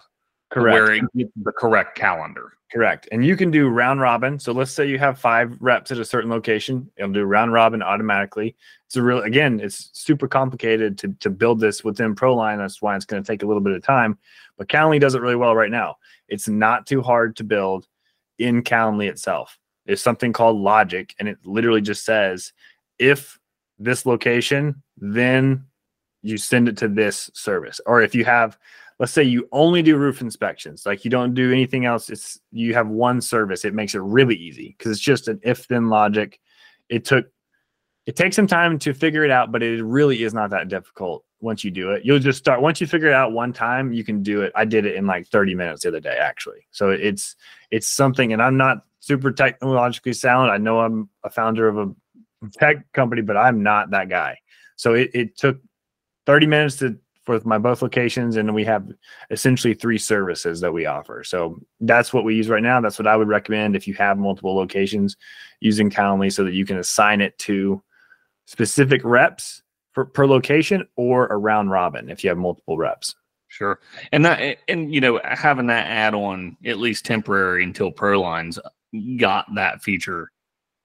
Correct. 0.50 0.74
Where 0.74 0.92
it 0.94 1.04
gets 1.16 1.32
the 1.44 1.52
correct 1.52 1.98
calendar. 1.98 2.54
Correct. 2.72 3.08
And 3.12 3.26
you 3.26 3.38
can 3.38 3.50
do 3.50 3.70
round 3.70 4.02
robin. 4.02 4.40
So 4.40 4.52
let's 4.52 4.72
say 4.72 4.88
you 4.88 5.00
have 5.00 5.20
five 5.20 5.56
reps 5.62 5.92
at 5.92 6.00
a 6.00 6.06
certain 6.06 6.30
location. 6.30 6.90
It'll 6.98 7.12
do 7.12 7.24
round 7.24 7.54
robin 7.54 7.82
automatically. 7.82 8.56
It's 8.86 8.96
a 8.98 9.02
real 9.02 9.22
again, 9.22 9.60
it's 9.62 9.90
super 9.94 10.28
complicated 10.28 10.98
to, 11.00 11.10
to 11.20 11.30
build 11.30 11.60
this 11.60 11.84
within 11.84 12.16
Proline. 12.16 12.58
That's 12.58 12.82
why 12.82 12.96
it's 12.96 13.06
going 13.06 13.24
to 13.24 13.28
take 13.28 13.44
a 13.44 13.46
little 13.46 13.62
bit 13.62 13.74
of 13.74 13.84
time. 13.84 14.18
But 14.58 14.68
Calendly 14.68 15.00
does 15.00 15.16
it 15.16 15.22
really 15.22 15.36
well 15.36 15.56
right 15.56 15.72
now. 15.72 15.98
It's 16.28 16.50
not 16.50 16.86
too 16.88 17.02
hard 17.02 17.36
to 17.38 17.44
build 17.44 17.88
in 18.38 18.64
Calendly 18.64 19.10
itself. 19.10 19.58
There's 19.86 20.02
something 20.02 20.34
called 20.34 20.58
logic, 20.58 21.16
and 21.20 21.30
it 21.30 21.38
literally 21.46 21.82
just 21.82 22.04
says 22.04 22.52
if 23.00 23.40
this 23.80 24.06
location, 24.06 24.82
then 24.98 25.66
you 26.22 26.38
send 26.38 26.68
it 26.68 26.78
to 26.78 26.88
this 26.88 27.30
service. 27.34 27.80
Or 27.86 28.02
if 28.02 28.16
you 28.16 28.26
have, 28.26 28.58
let's 29.00 29.12
say 29.12 29.24
you 29.24 29.48
only 29.52 29.82
do 29.82 29.98
roof 29.98 30.22
inspections, 30.22 30.86
like 30.86 31.06
you 31.06 31.12
don't 31.12 31.34
do 31.34 31.52
anything 31.52 31.86
else, 31.86 32.10
it's 32.10 32.40
you 32.52 32.74
have 32.74 32.88
one 32.88 33.22
service, 33.22 33.66
it 33.66 33.74
makes 33.74 33.96
it 33.96 34.02
really 34.02 34.36
easy 34.36 34.76
because 34.78 34.92
it's 34.92 35.02
just 35.02 35.28
an 35.28 35.40
if 35.44 35.68
then 35.68 35.90
logic. 35.90 36.40
It 36.90 37.06
took 37.06 37.28
it 38.06 38.16
takes 38.16 38.38
some 38.38 38.48
time 38.48 38.80
to 38.80 38.94
figure 38.94 39.26
it 39.26 39.32
out, 39.32 39.52
but 39.52 39.62
it 39.62 39.84
really 39.84 40.24
is 40.24 40.34
not 40.34 40.50
that 40.52 40.70
difficult 40.70 41.26
once 41.42 41.64
you 41.66 41.72
do 41.72 41.92
it. 41.92 42.06
You'll 42.06 42.20
just 42.20 42.40
start 42.40 42.62
once 42.62 42.80
you 42.82 42.88
figure 42.88 43.10
it 43.10 43.14
out 43.14 43.34
one 43.34 43.54
time, 43.54 43.94
you 43.94 44.04
can 44.04 44.24
do 44.24 44.42
it. 44.42 44.52
I 44.56 44.66
did 44.66 44.86
it 44.86 44.96
in 44.96 45.06
like 45.06 45.28
30 45.28 45.56
minutes 45.56 45.84
the 45.84 45.90
other 45.90 46.00
day, 46.00 46.18
actually. 46.20 46.66
So 46.72 46.90
it's 46.90 47.36
it's 47.70 47.88
something, 47.88 48.34
and 48.34 48.42
I'm 48.42 48.58
not 48.58 48.78
super 49.00 49.32
technologically 49.32 50.14
sound. 50.14 50.52
I 50.52 50.58
know 50.58 50.80
I'm 50.80 51.10
a 51.24 51.30
founder 51.30 51.68
of 51.68 51.78
a 51.78 51.94
tech 52.54 52.92
company, 52.94 53.22
but 53.22 53.38
I'm 53.38 53.64
not 53.64 53.92
that 53.92 54.10
guy. 54.10 54.38
So 54.76 54.94
it, 54.94 55.12
it 55.14 55.38
took 55.38 55.60
30 56.26 56.48
minutes 56.48 56.78
to 56.78 56.98
for 57.28 57.42
my 57.44 57.58
both 57.58 57.82
locations, 57.82 58.38
and 58.38 58.56
we 58.56 58.64
have 58.64 58.90
essentially 59.32 59.74
three 59.74 59.98
services 59.98 60.62
that 60.62 60.72
we 60.72 60.86
offer. 60.86 61.26
So 61.26 61.60
that's 61.82 62.14
what 62.14 62.24
we 62.24 62.36
use 62.36 62.48
right 62.48 62.64
now. 62.64 62.80
That's 62.80 62.98
what 62.98 63.06
I 63.06 63.18
would 63.18 63.28
recommend 63.28 63.76
if 63.76 63.86
you 63.86 63.94
have 63.96 64.18
multiple 64.18 64.56
locations 64.56 65.18
using 65.60 65.90
Calendly 65.90 66.32
so 66.32 66.46
that 66.46 66.54
you 66.54 66.66
can 66.66 66.78
assign 66.78 67.20
it 67.20 67.38
to 67.40 67.84
specific 68.46 69.02
reps 69.04 69.62
for, 69.92 70.06
per 70.06 70.26
location 70.26 70.88
or 70.96 71.24
around 71.26 71.70
robin 71.70 72.10
if 72.10 72.24
you 72.24 72.30
have 72.30 72.38
multiple 72.38 72.78
reps. 72.78 73.14
Sure. 73.50 73.80
And 74.14 74.24
that 74.24 74.60
and 74.70 74.94
you 74.94 75.02
know 75.02 75.20
having 75.24 75.68
that 75.68 75.88
add 75.88 76.14
on 76.14 76.56
at 76.66 76.78
least 76.78 77.06
temporary 77.06 77.64
until 77.64 77.92
Prolines 77.92 78.58
got 79.18 79.54
that 79.56 79.84
feature 79.84 80.32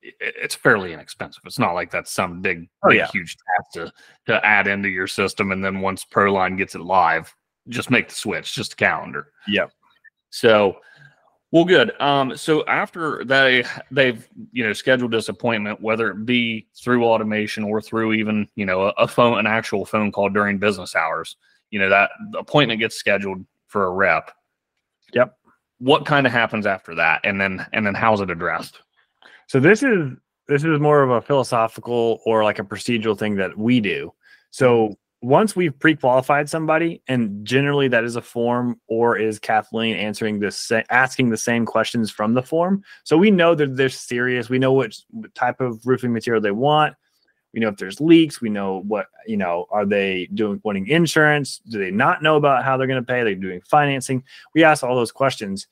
it's 0.02 0.54
fairly 0.54 0.92
inexpensive. 0.92 1.42
It's 1.46 1.58
not 1.58 1.74
like 1.74 1.90
that's 1.90 2.12
some 2.12 2.40
big, 2.40 2.68
oh, 2.82 2.88
big 2.88 2.98
yeah. 2.98 3.08
huge 3.12 3.36
task 3.36 3.72
to 3.74 3.92
to 4.26 4.44
add 4.44 4.66
into 4.66 4.88
your 4.88 5.06
system, 5.06 5.52
and 5.52 5.64
then 5.64 5.80
once 5.80 6.04
Proline 6.04 6.56
gets 6.56 6.74
it 6.74 6.80
live, 6.80 7.34
just 7.68 7.90
make 7.90 8.08
the 8.08 8.14
switch, 8.14 8.54
just 8.54 8.74
a 8.74 8.76
calendar. 8.76 9.28
Yep. 9.48 9.70
So, 10.30 10.76
well, 11.50 11.64
good. 11.64 11.92
Um, 12.00 12.36
so 12.36 12.64
after 12.66 13.24
they 13.24 13.64
they've 13.90 14.26
you 14.52 14.64
know 14.64 14.72
scheduled 14.72 15.12
this 15.12 15.28
appointment, 15.28 15.80
whether 15.80 16.10
it 16.10 16.26
be 16.26 16.66
through 16.82 17.04
automation 17.04 17.64
or 17.64 17.80
through 17.80 18.14
even 18.14 18.48
you 18.56 18.66
know 18.66 18.82
a, 18.82 18.88
a 18.98 19.08
phone, 19.08 19.38
an 19.38 19.46
actual 19.46 19.84
phone 19.84 20.10
call 20.10 20.28
during 20.28 20.58
business 20.58 20.96
hours, 20.96 21.36
you 21.70 21.78
know 21.78 21.88
that 21.88 22.10
appointment 22.36 22.80
gets 22.80 22.96
scheduled 22.96 23.44
for 23.68 23.84
a 23.84 23.90
rep. 23.90 24.32
Yep. 25.14 25.36
What 25.78 26.06
kind 26.06 26.26
of 26.26 26.32
happens 26.32 26.66
after 26.66 26.94
that, 26.96 27.20
and 27.24 27.40
then 27.40 27.64
and 27.72 27.86
then 27.86 27.94
how's 27.94 28.20
it 28.20 28.30
addressed? 28.30 28.80
So 29.48 29.60
this 29.60 29.82
is 29.82 30.10
this 30.48 30.64
is 30.64 30.80
more 30.80 31.02
of 31.02 31.10
a 31.10 31.20
philosophical 31.20 32.20
or 32.26 32.44
like 32.44 32.58
a 32.58 32.64
procedural 32.64 33.18
thing 33.18 33.36
that 33.36 33.56
we 33.56 33.80
do. 33.80 34.12
So 34.50 34.88
mm-hmm. 34.88 35.28
once 35.28 35.54
we've 35.54 35.78
pre-qualified 35.78 36.48
somebody, 36.48 37.02
and 37.08 37.44
generally 37.46 37.88
that 37.88 38.04
is 38.04 38.16
a 38.16 38.22
form 38.22 38.80
or 38.88 39.16
is 39.16 39.38
Kathleen 39.38 39.96
answering 39.96 40.40
this, 40.40 40.72
asking 40.90 41.30
the 41.30 41.36
same 41.36 41.64
questions 41.64 42.10
from 42.10 42.34
the 42.34 42.42
form. 42.42 42.82
So 43.04 43.16
we 43.16 43.30
know 43.30 43.54
that 43.54 43.76
they're 43.76 43.88
serious. 43.88 44.50
We 44.50 44.58
know 44.58 44.72
what 44.72 44.96
type 45.34 45.60
of 45.60 45.86
roofing 45.86 46.12
material 46.12 46.42
they 46.42 46.50
want. 46.50 46.94
We 47.54 47.60
know 47.60 47.68
if 47.68 47.76
there's 47.76 48.00
leaks. 48.00 48.40
We 48.40 48.48
know 48.48 48.82
what 48.86 49.06
you 49.26 49.36
know. 49.36 49.66
Are 49.70 49.84
they 49.84 50.28
doing 50.32 50.60
wanting 50.64 50.88
insurance? 50.88 51.60
Do 51.68 51.78
they 51.78 51.90
not 51.90 52.22
know 52.22 52.36
about 52.36 52.64
how 52.64 52.76
they're 52.76 52.86
going 52.86 53.02
to 53.02 53.06
pay? 53.06 53.22
They're 53.22 53.34
doing 53.34 53.60
financing. 53.68 54.24
We 54.54 54.64
ask 54.64 54.82
all 54.82 54.96
those 54.96 55.12
questions, 55.12 55.66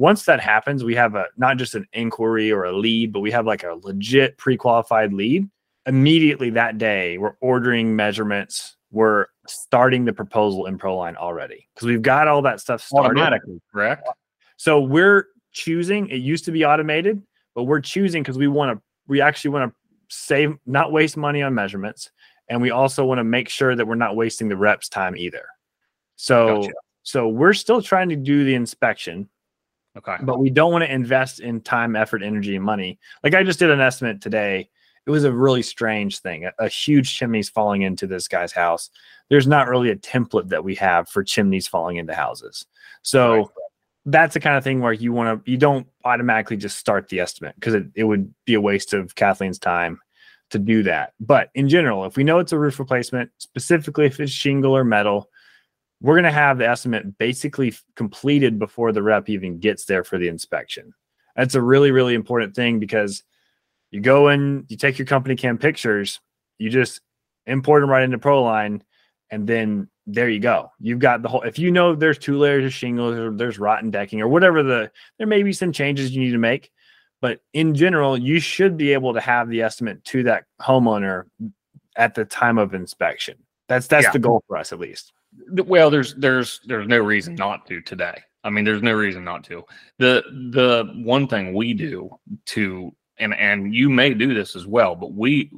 once 0.00 0.24
that 0.24 0.40
happens, 0.40 0.82
we 0.82 0.94
have 0.94 1.14
a 1.14 1.26
not 1.36 1.58
just 1.58 1.74
an 1.74 1.86
inquiry 1.92 2.50
or 2.50 2.64
a 2.64 2.72
lead, 2.72 3.12
but 3.12 3.20
we 3.20 3.30
have 3.30 3.44
like 3.44 3.64
a 3.64 3.78
legit 3.82 4.38
pre-qualified 4.38 5.12
lead. 5.12 5.46
Immediately 5.84 6.48
that 6.50 6.78
day, 6.78 7.18
we're 7.18 7.36
ordering 7.42 7.94
measurements. 7.94 8.76
We're 8.90 9.26
starting 9.46 10.06
the 10.06 10.14
proposal 10.14 10.64
in 10.64 10.78
Proline 10.78 11.16
already 11.16 11.68
because 11.74 11.86
we've 11.86 12.00
got 12.00 12.28
all 12.28 12.40
that 12.42 12.60
stuff 12.60 12.80
started. 12.80 13.10
Automatically, 13.10 13.60
correct? 13.70 14.08
So 14.56 14.80
we're 14.80 15.26
choosing. 15.52 16.08
It 16.08 16.22
used 16.22 16.46
to 16.46 16.50
be 16.50 16.64
automated, 16.64 17.22
but 17.54 17.64
we're 17.64 17.82
choosing 17.82 18.22
because 18.22 18.38
we 18.38 18.48
want 18.48 18.78
to. 18.78 18.82
We 19.06 19.20
actually 19.20 19.50
want 19.50 19.70
to 19.70 19.76
save, 20.08 20.56
not 20.64 20.92
waste 20.92 21.18
money 21.18 21.42
on 21.42 21.54
measurements, 21.54 22.10
and 22.48 22.62
we 22.62 22.70
also 22.70 23.04
want 23.04 23.18
to 23.18 23.24
make 23.24 23.50
sure 23.50 23.76
that 23.76 23.86
we're 23.86 23.96
not 23.96 24.16
wasting 24.16 24.48
the 24.48 24.56
reps' 24.56 24.88
time 24.88 25.14
either. 25.14 25.44
So, 26.16 26.62
gotcha. 26.62 26.72
so 27.02 27.28
we're 27.28 27.52
still 27.52 27.82
trying 27.82 28.08
to 28.08 28.16
do 28.16 28.44
the 28.44 28.54
inspection 28.54 29.28
Okay. 29.96 30.16
But 30.22 30.38
we 30.38 30.50
don't 30.50 30.72
want 30.72 30.84
to 30.84 30.92
invest 30.92 31.40
in 31.40 31.60
time, 31.60 31.96
effort, 31.96 32.22
energy, 32.22 32.54
and 32.56 32.64
money. 32.64 32.98
Like 33.24 33.34
I 33.34 33.42
just 33.42 33.58
did 33.58 33.70
an 33.70 33.80
estimate 33.80 34.20
today. 34.20 34.68
It 35.06 35.10
was 35.10 35.24
a 35.24 35.32
really 35.32 35.62
strange 35.62 36.20
thing. 36.20 36.44
A, 36.44 36.52
a 36.58 36.68
huge 36.68 37.16
chimney's 37.16 37.48
falling 37.48 37.82
into 37.82 38.06
this 38.06 38.28
guy's 38.28 38.52
house. 38.52 38.90
There's 39.28 39.46
not 39.46 39.68
really 39.68 39.90
a 39.90 39.96
template 39.96 40.48
that 40.48 40.62
we 40.62 40.74
have 40.76 41.08
for 41.08 41.24
chimneys 41.24 41.66
falling 41.66 41.96
into 41.96 42.14
houses. 42.14 42.66
So 43.02 43.36
right. 43.36 43.46
that's 44.06 44.34
the 44.34 44.40
kind 44.40 44.56
of 44.56 44.62
thing 44.62 44.80
where 44.80 44.92
you 44.92 45.12
want 45.12 45.44
to 45.44 45.50
you 45.50 45.56
don't 45.56 45.86
automatically 46.04 46.56
just 46.56 46.78
start 46.78 47.08
the 47.08 47.20
estimate 47.20 47.54
because 47.56 47.74
it, 47.74 47.86
it 47.94 48.04
would 48.04 48.32
be 48.44 48.54
a 48.54 48.60
waste 48.60 48.92
of 48.92 49.14
Kathleen's 49.14 49.58
time 49.58 50.00
to 50.50 50.58
do 50.58 50.82
that. 50.84 51.14
But 51.18 51.50
in 51.54 51.68
general, 51.68 52.04
if 52.04 52.16
we 52.16 52.24
know 52.24 52.38
it's 52.38 52.52
a 52.52 52.58
roof 52.58 52.78
replacement, 52.78 53.30
specifically 53.38 54.06
if 54.06 54.20
it's 54.20 54.32
shingle 54.32 54.76
or 54.76 54.84
metal, 54.84 55.30
we're 56.00 56.14
going 56.14 56.24
to 56.24 56.30
have 56.30 56.58
the 56.58 56.68
estimate 56.68 57.18
basically 57.18 57.74
completed 57.94 58.58
before 58.58 58.92
the 58.92 59.02
rep 59.02 59.28
even 59.28 59.58
gets 59.58 59.84
there 59.84 60.04
for 60.04 60.18
the 60.18 60.28
inspection. 60.28 60.94
That's 61.36 61.54
a 61.54 61.62
really, 61.62 61.90
really 61.90 62.14
important 62.14 62.54
thing 62.54 62.78
because 62.78 63.22
you 63.90 64.00
go 64.00 64.28
in, 64.28 64.64
you 64.68 64.76
take 64.76 64.98
your 64.98 65.06
company 65.06 65.36
cam 65.36 65.58
pictures, 65.58 66.20
you 66.58 66.70
just 66.70 67.00
import 67.46 67.82
them 67.82 67.90
right 67.90 68.02
into 68.02 68.18
Proline, 68.18 68.80
and 69.30 69.46
then 69.46 69.88
there 70.06 70.28
you 70.28 70.40
go. 70.40 70.70
You've 70.80 70.98
got 70.98 71.22
the 71.22 71.28
whole. 71.28 71.42
If 71.42 71.58
you 71.58 71.70
know 71.70 71.94
there's 71.94 72.18
two 72.18 72.38
layers 72.38 72.64
of 72.64 72.72
shingles 72.72 73.16
or 73.16 73.30
there's 73.30 73.58
rotten 73.58 73.90
decking 73.90 74.20
or 74.20 74.28
whatever 74.28 74.62
the, 74.62 74.90
there 75.18 75.26
may 75.26 75.42
be 75.42 75.52
some 75.52 75.72
changes 75.72 76.10
you 76.10 76.22
need 76.22 76.32
to 76.32 76.38
make, 76.38 76.70
but 77.20 77.40
in 77.52 77.74
general, 77.74 78.16
you 78.16 78.40
should 78.40 78.76
be 78.76 78.92
able 78.92 79.14
to 79.14 79.20
have 79.20 79.48
the 79.48 79.62
estimate 79.62 80.04
to 80.06 80.24
that 80.24 80.44
homeowner 80.60 81.24
at 81.96 82.14
the 82.14 82.24
time 82.24 82.58
of 82.58 82.74
inspection. 82.74 83.36
That's 83.68 83.86
that's 83.86 84.04
yeah. 84.04 84.12
the 84.12 84.18
goal 84.18 84.42
for 84.48 84.56
us 84.56 84.72
at 84.72 84.80
least. 84.80 85.12
Well, 85.52 85.90
there's 85.90 86.14
there's 86.14 86.60
there's 86.64 86.88
no 86.88 86.98
reason 86.98 87.34
not 87.34 87.66
to 87.66 87.80
today. 87.80 88.20
I 88.42 88.50
mean, 88.50 88.64
there's 88.64 88.82
no 88.82 88.92
reason 88.92 89.24
not 89.24 89.44
to. 89.44 89.64
The 89.98 90.22
the 90.52 90.90
one 91.04 91.28
thing 91.28 91.54
we 91.54 91.74
do 91.74 92.10
to 92.46 92.94
and 93.18 93.34
and 93.34 93.74
you 93.74 93.90
may 93.90 94.14
do 94.14 94.34
this 94.34 94.56
as 94.56 94.66
well, 94.66 94.94
but 94.96 95.12
we 95.12 95.50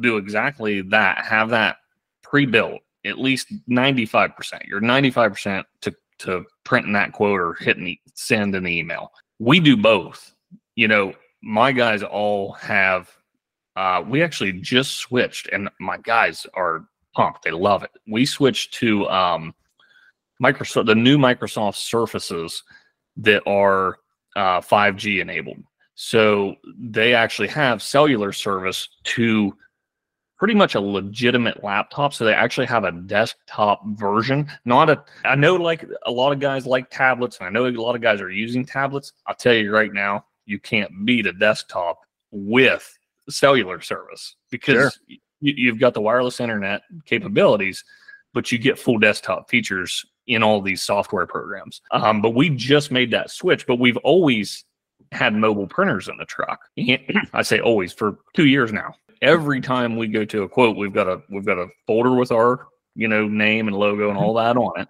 do 0.00 0.16
exactly 0.16 0.82
that. 0.82 1.24
Have 1.24 1.50
that 1.50 1.76
pre-built 2.22 2.80
at 3.04 3.18
least 3.18 3.52
95%. 3.68 4.66
You're 4.66 4.80
95% 4.80 5.64
to 5.82 5.94
to 6.18 6.44
printing 6.64 6.92
that 6.92 7.12
quote 7.12 7.40
or 7.40 7.54
hitting 7.54 7.84
the 7.84 8.00
send 8.14 8.54
in 8.54 8.64
the 8.64 8.78
email. 8.78 9.10
We 9.40 9.60
do 9.60 9.76
both. 9.76 10.34
You 10.76 10.88
know, 10.88 11.12
my 11.42 11.72
guys 11.72 12.02
all 12.02 12.52
have 12.52 13.10
uh 13.76 14.02
we 14.06 14.22
actually 14.22 14.52
just 14.52 14.92
switched 14.96 15.48
and 15.52 15.68
my 15.80 15.98
guys 15.98 16.46
are 16.54 16.86
pumped. 17.14 17.42
They 17.42 17.50
love 17.50 17.82
it. 17.82 17.90
We 18.06 18.26
switched 18.26 18.74
to 18.74 19.08
um, 19.08 19.54
Microsoft, 20.42 20.86
the 20.86 20.94
new 20.94 21.18
Microsoft 21.18 21.76
Surfaces 21.76 22.62
that 23.16 23.42
are 23.46 23.98
uh, 24.36 24.60
5G 24.60 25.20
enabled. 25.20 25.62
So 25.94 26.56
they 26.76 27.14
actually 27.14 27.48
have 27.48 27.80
cellular 27.82 28.32
service 28.32 28.88
to 29.04 29.56
pretty 30.36 30.54
much 30.54 30.74
a 30.74 30.80
legitimate 30.80 31.62
laptop. 31.62 32.12
So 32.12 32.24
they 32.24 32.34
actually 32.34 32.66
have 32.66 32.84
a 32.84 32.92
desktop 32.92 33.82
version. 33.86 34.50
Not 34.64 34.90
a, 34.90 35.04
I 35.24 35.36
know 35.36 35.54
like 35.54 35.86
a 36.04 36.10
lot 36.10 36.32
of 36.32 36.40
guys 36.40 36.66
like 36.66 36.90
tablets, 36.90 37.38
and 37.38 37.46
I 37.46 37.50
know 37.50 37.66
a 37.66 37.70
lot 37.70 37.94
of 37.94 38.02
guys 38.02 38.20
are 38.20 38.30
using 38.30 38.66
tablets. 38.66 39.12
I'll 39.26 39.36
tell 39.36 39.54
you 39.54 39.72
right 39.72 39.92
now, 39.92 40.24
you 40.46 40.58
can't 40.58 41.06
beat 41.06 41.26
a 41.26 41.32
desktop 41.32 42.00
with 42.32 42.98
cellular 43.30 43.80
service 43.80 44.36
because 44.50 44.92
sure 45.08 45.18
you, 45.44 45.70
have 45.70 45.78
got 45.80 45.94
the 45.94 46.00
wireless 46.00 46.40
internet 46.40 46.82
capabilities, 47.04 47.84
but 48.32 48.50
you 48.50 48.58
get 48.58 48.78
full 48.78 48.98
desktop 48.98 49.50
features 49.50 50.04
in 50.26 50.42
all 50.42 50.60
these 50.60 50.82
software 50.82 51.26
programs. 51.26 51.82
Um, 51.90 52.22
but 52.22 52.30
we 52.30 52.48
just 52.48 52.90
made 52.90 53.10
that 53.10 53.30
switch, 53.30 53.66
but 53.66 53.78
we've 53.78 53.96
always 53.98 54.64
had 55.12 55.34
mobile 55.34 55.66
printers 55.66 56.08
in 56.08 56.16
the 56.16 56.24
truck. 56.24 56.60
I 57.32 57.42
say 57.42 57.60
always 57.60 57.92
for 57.92 58.18
two 58.34 58.46
years 58.46 58.72
now. 58.72 58.94
Every 59.22 59.60
time 59.60 59.96
we 59.96 60.08
go 60.08 60.24
to 60.24 60.42
a 60.42 60.48
quote, 60.48 60.76
we've 60.76 60.92
got 60.92 61.08
a 61.08 61.22
we've 61.30 61.46
got 61.46 61.58
a 61.58 61.68
folder 61.86 62.14
with 62.14 62.32
our 62.32 62.66
you 62.94 63.08
know 63.08 63.26
name 63.26 63.68
and 63.68 63.76
logo 63.76 64.08
and 64.08 64.18
all 64.18 64.34
that 64.34 64.56
on 64.56 64.80
it, 64.80 64.88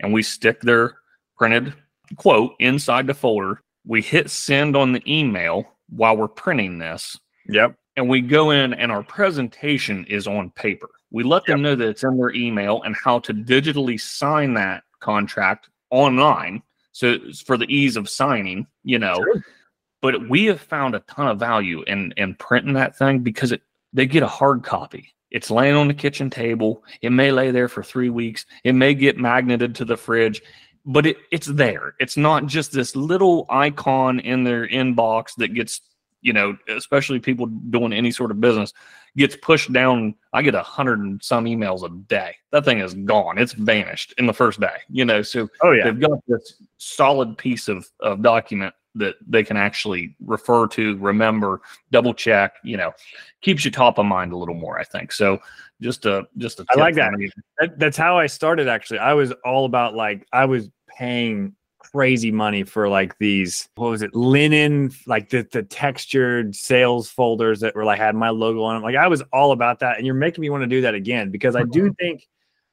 and 0.00 0.12
we 0.12 0.22
stick 0.22 0.60
their 0.62 0.94
printed 1.36 1.74
quote 2.16 2.54
inside 2.58 3.06
the 3.06 3.14
folder. 3.14 3.60
We 3.84 4.00
hit 4.02 4.30
send 4.30 4.76
on 4.76 4.92
the 4.92 5.02
email 5.06 5.64
while 5.90 6.16
we're 6.16 6.28
printing 6.28 6.78
this. 6.78 7.18
Yep 7.48 7.76
and 7.96 8.08
we 8.08 8.20
go 8.20 8.50
in 8.50 8.74
and 8.74 8.90
our 8.90 9.02
presentation 9.02 10.04
is 10.06 10.26
on 10.26 10.50
paper. 10.50 10.88
We 11.10 11.24
let 11.24 11.44
them 11.44 11.62
know 11.62 11.74
that 11.74 11.88
it's 11.88 12.04
in 12.04 12.16
their 12.16 12.32
email 12.32 12.82
and 12.82 12.96
how 12.96 13.18
to 13.20 13.34
digitally 13.34 14.00
sign 14.00 14.54
that 14.54 14.84
contract 15.00 15.68
online. 15.90 16.62
So 16.92 17.18
for 17.44 17.56
the 17.56 17.66
ease 17.66 17.96
of 17.96 18.08
signing, 18.08 18.66
you 18.82 18.98
know. 18.98 19.16
Sure. 19.16 19.44
But 20.00 20.28
we 20.28 20.46
have 20.46 20.60
found 20.60 20.94
a 20.94 21.00
ton 21.00 21.28
of 21.28 21.38
value 21.38 21.82
in 21.86 22.12
in 22.16 22.34
printing 22.34 22.74
that 22.74 22.96
thing 22.98 23.20
because 23.20 23.52
it 23.52 23.62
they 23.92 24.06
get 24.06 24.22
a 24.22 24.28
hard 24.28 24.64
copy. 24.64 25.14
It's 25.30 25.50
laying 25.50 25.76
on 25.76 25.88
the 25.88 25.94
kitchen 25.94 26.28
table. 26.28 26.84
It 27.00 27.10
may 27.10 27.30
lay 27.30 27.50
there 27.50 27.68
for 27.68 27.82
three 27.82 28.10
weeks. 28.10 28.44
It 28.64 28.74
may 28.74 28.94
get 28.94 29.16
magneted 29.16 29.74
to 29.76 29.84
the 29.84 29.96
fridge, 29.96 30.42
but 30.84 31.06
it, 31.06 31.16
it's 31.30 31.46
there. 31.46 31.94
It's 32.00 32.16
not 32.16 32.46
just 32.46 32.72
this 32.72 32.96
little 32.96 33.46
icon 33.48 34.20
in 34.20 34.44
their 34.44 34.68
inbox 34.68 35.34
that 35.36 35.54
gets 35.54 35.80
you 36.22 36.32
know, 36.32 36.56
especially 36.68 37.18
people 37.18 37.46
doing 37.46 37.92
any 37.92 38.10
sort 38.10 38.30
of 38.30 38.40
business, 38.40 38.72
gets 39.16 39.36
pushed 39.36 39.72
down. 39.72 40.14
I 40.32 40.42
get 40.42 40.54
a 40.54 40.62
hundred 40.62 41.00
and 41.00 41.22
some 41.22 41.44
emails 41.44 41.84
a 41.84 41.90
day. 42.04 42.36
That 42.52 42.64
thing 42.64 42.78
is 42.78 42.94
gone. 42.94 43.38
It's 43.38 43.52
vanished 43.52 44.14
in 44.16 44.26
the 44.26 44.32
first 44.32 44.60
day. 44.60 44.76
You 44.88 45.04
know, 45.04 45.22
so 45.22 45.48
Oh 45.62 45.72
yeah. 45.72 45.84
they've 45.84 46.00
got 46.00 46.18
this 46.26 46.62
solid 46.78 47.36
piece 47.36 47.68
of, 47.68 47.86
of 48.00 48.22
document 48.22 48.74
that 48.94 49.16
they 49.26 49.42
can 49.42 49.56
actually 49.56 50.14
refer 50.24 50.66
to, 50.68 50.96
remember, 50.98 51.60
double 51.90 52.14
check. 52.14 52.54
You 52.62 52.76
know, 52.76 52.92
keeps 53.40 53.64
you 53.64 53.70
top 53.70 53.98
of 53.98 54.06
mind 54.06 54.32
a 54.32 54.36
little 54.36 54.54
more. 54.54 54.78
I 54.78 54.84
think 54.84 55.12
so. 55.12 55.38
Just 55.80 56.06
a 56.06 56.26
just 56.38 56.60
a. 56.60 56.66
I 56.70 56.78
like 56.78 56.94
that. 56.94 57.12
That, 57.58 57.78
that's 57.78 57.96
how 57.96 58.16
I 58.16 58.26
started 58.26 58.68
actually. 58.68 59.00
I 59.00 59.14
was 59.14 59.32
all 59.44 59.64
about 59.64 59.94
like 59.94 60.26
I 60.32 60.44
was 60.44 60.70
paying 60.86 61.54
crazy 61.82 62.30
money 62.30 62.62
for 62.62 62.88
like 62.88 63.18
these 63.18 63.68
what 63.74 63.90
was 63.90 64.02
it 64.02 64.14
linen 64.14 64.90
like 65.06 65.30
the 65.30 65.46
the 65.52 65.62
textured 65.64 66.54
sales 66.54 67.10
folders 67.10 67.60
that 67.60 67.74
were 67.74 67.84
like 67.84 67.98
had 67.98 68.14
my 68.14 68.28
logo 68.28 68.62
on 68.62 68.76
them 68.76 68.82
like 68.82 68.94
i 68.94 69.08
was 69.08 69.22
all 69.32 69.52
about 69.52 69.80
that 69.80 69.96
and 69.96 70.06
you're 70.06 70.14
making 70.14 70.42
me 70.42 70.48
want 70.48 70.62
to 70.62 70.66
do 70.66 70.80
that 70.80 70.94
again 70.94 71.30
because 71.30 71.56
i 71.56 71.62
do 71.64 71.86
uh-huh. 71.86 71.94
think 71.98 72.28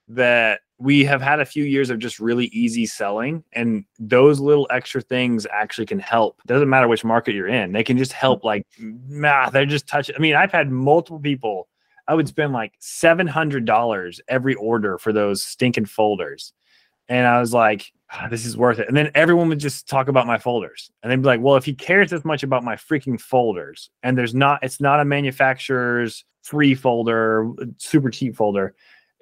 that 0.07 0.61
we 0.77 1.03
have 1.03 1.21
had 1.21 1.39
a 1.39 1.45
few 1.45 1.63
years 1.63 1.89
of 1.89 1.99
just 1.99 2.19
really 2.19 2.45
easy 2.47 2.85
selling 2.85 3.43
and 3.53 3.83
those 3.99 4.39
little 4.39 4.65
extra 4.69 5.01
things 5.01 5.45
actually 5.51 5.85
can 5.85 5.99
help. 5.99 6.41
Doesn't 6.47 6.69
matter 6.69 6.87
which 6.87 7.03
market 7.03 7.35
you're 7.35 7.47
in 7.47 7.73
they 7.73 7.83
can 7.83 7.97
just 7.97 8.11
mm-hmm. 8.11 8.19
help 8.19 8.43
like 8.43 8.65
nah, 8.79 9.49
they're 9.49 9.65
just 9.65 9.87
touch 9.87 10.09
i 10.15 10.19
mean 10.19 10.35
i've 10.35 10.51
had 10.51 10.71
multiple 10.71 11.19
people 11.19 11.67
i 12.07 12.13
would 12.13 12.27
spend 12.27 12.53
like 12.53 12.73
$700 12.79 14.19
every 14.27 14.55
order 14.55 14.97
for 14.97 15.11
those 15.11 15.43
stinking 15.43 15.85
folders 15.85 16.53
and 17.07 17.27
i 17.27 17.39
was 17.39 17.53
like 17.53 17.91
"Ah, 18.11 18.27
this 18.29 18.45
is 18.45 18.57
worth 18.57 18.79
it. 18.79 18.87
And 18.87 18.97
then 18.97 19.11
everyone 19.15 19.49
would 19.49 19.59
just 19.59 19.87
talk 19.87 20.07
about 20.07 20.27
my 20.27 20.37
folders. 20.37 20.91
And 21.01 21.11
they'd 21.11 21.17
be 21.21 21.27
like 21.27 21.41
well 21.41 21.55
if 21.55 21.65
he 21.65 21.73
cares 21.73 22.09
this 22.09 22.25
much 22.25 22.43
about 22.43 22.63
my 22.63 22.75
freaking 22.75 23.19
folders 23.19 23.89
and 24.03 24.17
there's 24.17 24.35
not 24.35 24.63
it's 24.63 24.81
not 24.81 24.99
a 24.99 25.05
manufacturer's 25.05 26.25
free 26.43 26.73
folder 26.73 27.51
super 27.77 28.09
cheap 28.09 28.35
folder 28.35 28.75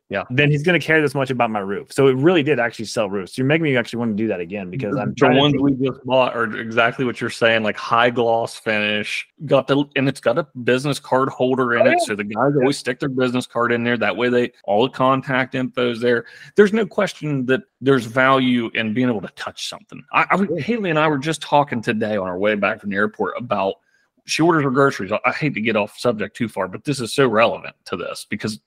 Yeah. 0.10 0.24
then 0.30 0.50
he's 0.50 0.64
going 0.64 0.80
to 0.80 0.86
care 0.86 1.02
this 1.02 1.14
much 1.14 1.30
about 1.32 1.50
my 1.52 1.60
roof 1.60 1.92
so 1.92 2.08
it 2.08 2.14
really 2.16 2.42
did 2.42 2.60
actually 2.60 2.86
sell 2.86 3.10
roofs 3.10 3.38
you're 3.38 3.46
making 3.48 3.64
me 3.64 3.76
actually 3.76 4.00
want 4.00 4.16
to 4.16 4.24
do 4.24 4.28
that 4.30 4.40
again 4.40 4.70
because 4.70 4.96
i'm 4.96 5.10
the 5.10 5.16
trying 5.16 5.34
to 5.34 5.40
ones 5.40 5.56
we 5.60 5.74
just 5.86 6.04
bought 6.06 6.34
are 6.34 6.46
exactly 6.58 7.04
what 7.04 7.20
you're 7.20 7.30
saying, 7.30 7.64
like 7.64 7.76
high 7.78 8.10
gloss 8.10 8.58
finish. 8.58 9.28
Got 9.46 9.68
the 9.68 9.84
and 9.96 10.08
it's 10.08 10.20
got 10.20 10.38
a 10.38 10.48
business 10.64 11.00
card 11.00 11.30
holder 11.30 11.76
in 11.76 11.82
Oh, 11.88 11.92
it, 11.92 11.98
yeah. 12.00 12.06
so 12.06 12.16
the 12.16 12.24
guys 12.24 12.54
always 12.56 12.78
stick 12.78 13.00
their 13.00 13.10
business 13.10 13.46
card 13.48 13.72
in 13.72 13.84
there. 13.84 13.98
That 13.98 14.16
way, 14.16 14.30
they 14.30 14.52
all 14.64 14.84
the 14.84 14.90
contact 14.90 15.56
info 15.56 15.92
is 15.92 16.00
there. 16.00 16.26
There's 16.56 16.74
no 16.74 16.86
question 16.86 17.46
that 17.48 17.62
there's 17.82 18.06
value 18.06 18.70
in 18.74 18.94
being 18.94 19.08
able 19.10 19.22
to 19.22 19.30
touch 19.36 19.68
something. 19.70 20.04
I, 20.14 20.26
I 20.32 20.60
Haley 20.62 20.90
and 20.90 21.00
I 21.00 21.08
were 21.08 21.18
just 21.18 21.42
talking 21.42 21.82
today 21.82 22.18
on 22.18 22.28
our 22.28 22.38
way 22.38 22.56
back 22.56 22.82
from 22.82 22.90
the 22.90 22.96
airport 22.96 23.36
about 23.38 23.76
she 24.26 24.42
orders 24.42 24.64
her 24.64 24.72
groceries. 24.72 25.12
I 25.26 25.32
hate 25.32 25.54
to 25.54 25.62
get 25.62 25.76
off 25.76 25.98
subject 25.98 26.36
too 26.36 26.50
far, 26.50 26.68
but 26.68 26.84
this 26.84 27.00
is 27.00 27.14
so 27.14 27.28
relevant 27.28 27.76
to 27.86 27.96
this 27.96 28.26
because 28.30 28.60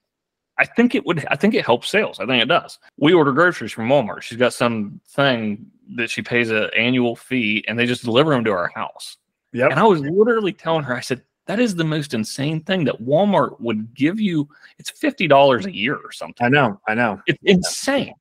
I 0.61 0.67
think 0.67 0.95
it 0.95 1.07
would. 1.07 1.25
I 1.31 1.37
think 1.37 1.55
it 1.55 1.65
helps 1.65 1.89
sales. 1.89 2.21
I 2.21 2.27
think 2.27 2.43
it 2.43 2.47
does. 2.49 2.79
We 2.99 3.15
order 3.15 3.33
groceries 3.33 3.73
from 3.73 3.89
Walmart. 3.89 4.21
She's 4.21 4.37
got 4.37 4.53
some 4.53 5.01
thing 5.09 5.65
that 5.97 6.11
she 6.11 6.21
pays 6.21 6.51
an 6.51 6.69
annual 6.77 7.17
fee, 7.17 7.65
and 7.67 7.79
they 7.79 7.87
just 7.87 8.05
deliver 8.05 8.31
them 8.33 8.45
to 8.45 8.51
our 8.51 8.71
house. 8.75 9.17
Yeah. 9.55 9.69
And 9.69 9.81
I 9.81 9.85
was 9.85 10.01
literally 10.03 10.53
telling 10.53 10.85
her, 10.85 10.95
I 10.95 11.01
said, 11.01 11.23
"That 11.47 11.61
is 11.61 11.75
the 11.75 11.85
most 11.85 12.13
insane 12.13 12.61
thing 12.61 12.85
that 12.85 13.01
Walmart 13.01 13.59
would 13.59 13.95
give 13.95 14.21
you. 14.21 14.51
It's 14.79 14.91
fifty 14.91 15.27
dollars 15.27 15.65
a 15.65 15.75
year 15.75 15.97
or 15.97 16.13
something. 16.13 16.45
i 16.45 16.51
know 16.51 16.79
i 16.87 16.95
know 16.95 17.23
It's 17.27 17.39
insane. 17.43 18.15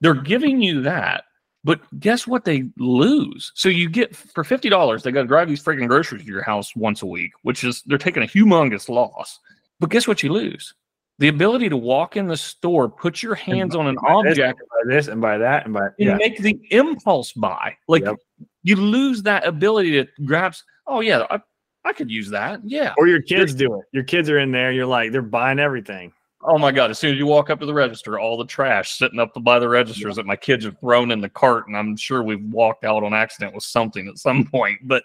They're 0.00 0.14
giving 0.14 0.60
you 0.60 0.82
that." 0.82 1.22
But 1.62 1.80
guess 2.00 2.26
what? 2.26 2.44
They 2.44 2.64
lose. 2.78 3.52
So 3.54 3.68
you 3.68 3.88
get 3.88 4.16
for 4.16 4.42
fifty 4.42 4.68
dollars, 4.68 5.04
they 5.04 5.12
got 5.12 5.22
to 5.22 5.28
drive 5.28 5.48
these 5.48 5.62
freaking 5.62 5.86
groceries 5.86 6.22
to 6.22 6.28
your 6.28 6.42
house 6.42 6.74
once 6.74 7.02
a 7.02 7.06
week, 7.06 7.30
which 7.42 7.62
is 7.62 7.82
they're 7.86 7.96
taking 7.96 8.24
a 8.24 8.26
humongous 8.26 8.88
loss. 8.88 9.38
But 9.78 9.90
guess 9.90 10.08
what? 10.08 10.24
You 10.24 10.32
lose 10.32 10.74
the 11.18 11.28
ability 11.28 11.68
to 11.70 11.76
walk 11.76 12.16
in 12.16 12.26
the 12.26 12.36
store, 12.36 12.88
put 12.88 13.22
your 13.22 13.34
hands 13.34 13.74
on 13.74 13.86
an 13.86 13.96
buy 14.02 14.22
this, 14.22 14.32
object, 14.32 14.60
by 14.68 14.94
this 14.94 15.08
and 15.08 15.20
by 15.20 15.38
that 15.38 15.64
and 15.64 15.72
by 15.74 15.88
and 15.98 16.16
make 16.16 16.38
the 16.38 16.58
impulse 16.70 17.32
buy. 17.32 17.74
Like 17.88 18.04
Yep. 18.04 18.16
you 18.62 18.76
lose 18.76 19.22
that 19.22 19.46
ability 19.46 19.92
to 19.92 20.06
grab. 20.24 20.54
Oh 20.86 21.00
yeah, 21.00 21.24
I, 21.30 21.40
I 21.84 21.92
could 21.92 22.10
use 22.10 22.28
that. 22.30 22.60
Yeah. 22.64 22.92
or 22.98 23.08
your 23.08 23.22
kids 23.22 23.54
do 23.54 23.78
it 23.80 23.86
your 23.92 24.04
kids 24.04 24.28
are 24.28 24.38
in 24.38 24.50
there 24.50 24.72
you're 24.72 24.86
like 24.86 25.12
they're 25.12 25.22
buying 25.22 25.58
everything 25.58 26.12
Oh 26.48 26.58
my 26.58 26.70
god! 26.70 26.90
As 26.90 26.98
soon 26.98 27.12
as 27.12 27.18
you 27.18 27.26
walk 27.26 27.48
up 27.50 27.58
to 27.58 27.66
the 27.66 27.74
register, 27.74 28.20
all 28.20 28.36
the 28.36 28.44
trash 28.44 28.92
sitting 28.98 29.18
up 29.18 29.32
by 29.42 29.58
the 29.58 29.68
registers 29.68 30.14
that 30.14 30.26
my 30.26 30.36
kids 30.36 30.64
have 30.64 30.78
thrown 30.78 31.10
in 31.10 31.20
the 31.20 31.30
cart, 31.30 31.66
and 31.66 31.76
I'm 31.76 31.96
sure 31.96 32.22
we've 32.22 32.44
walked 32.52 32.84
out 32.84 33.02
on 33.02 33.14
accident 33.14 33.52
with 33.54 33.64
something 33.64 34.06
at 34.06 34.18
some 34.18 34.44
point. 34.52 34.78
But 34.84 35.02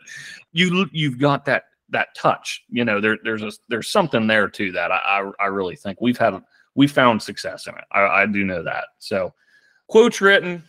you 0.51 0.85
you've 0.91 1.17
got 1.17 1.45
that 1.45 1.63
that 1.91 2.15
touch. 2.15 2.63
You 2.69 2.85
know, 2.85 2.99
there 2.99 3.17
there's 3.23 3.43
a 3.43 3.51
there's 3.69 3.91
something 3.91 4.27
there 4.27 4.47
to 4.49 4.71
that. 4.73 4.91
I 4.91 4.95
I, 4.95 5.31
I 5.39 5.45
really 5.47 5.75
think 5.75 6.01
we've 6.01 6.17
had 6.17 6.41
we 6.75 6.87
found 6.87 7.21
success 7.21 7.67
in 7.67 7.75
it. 7.75 7.83
I, 7.91 8.01
I 8.23 8.25
do 8.25 8.43
know 8.43 8.63
that. 8.63 8.85
So 8.99 9.33
quotes 9.87 10.21
written. 10.21 10.63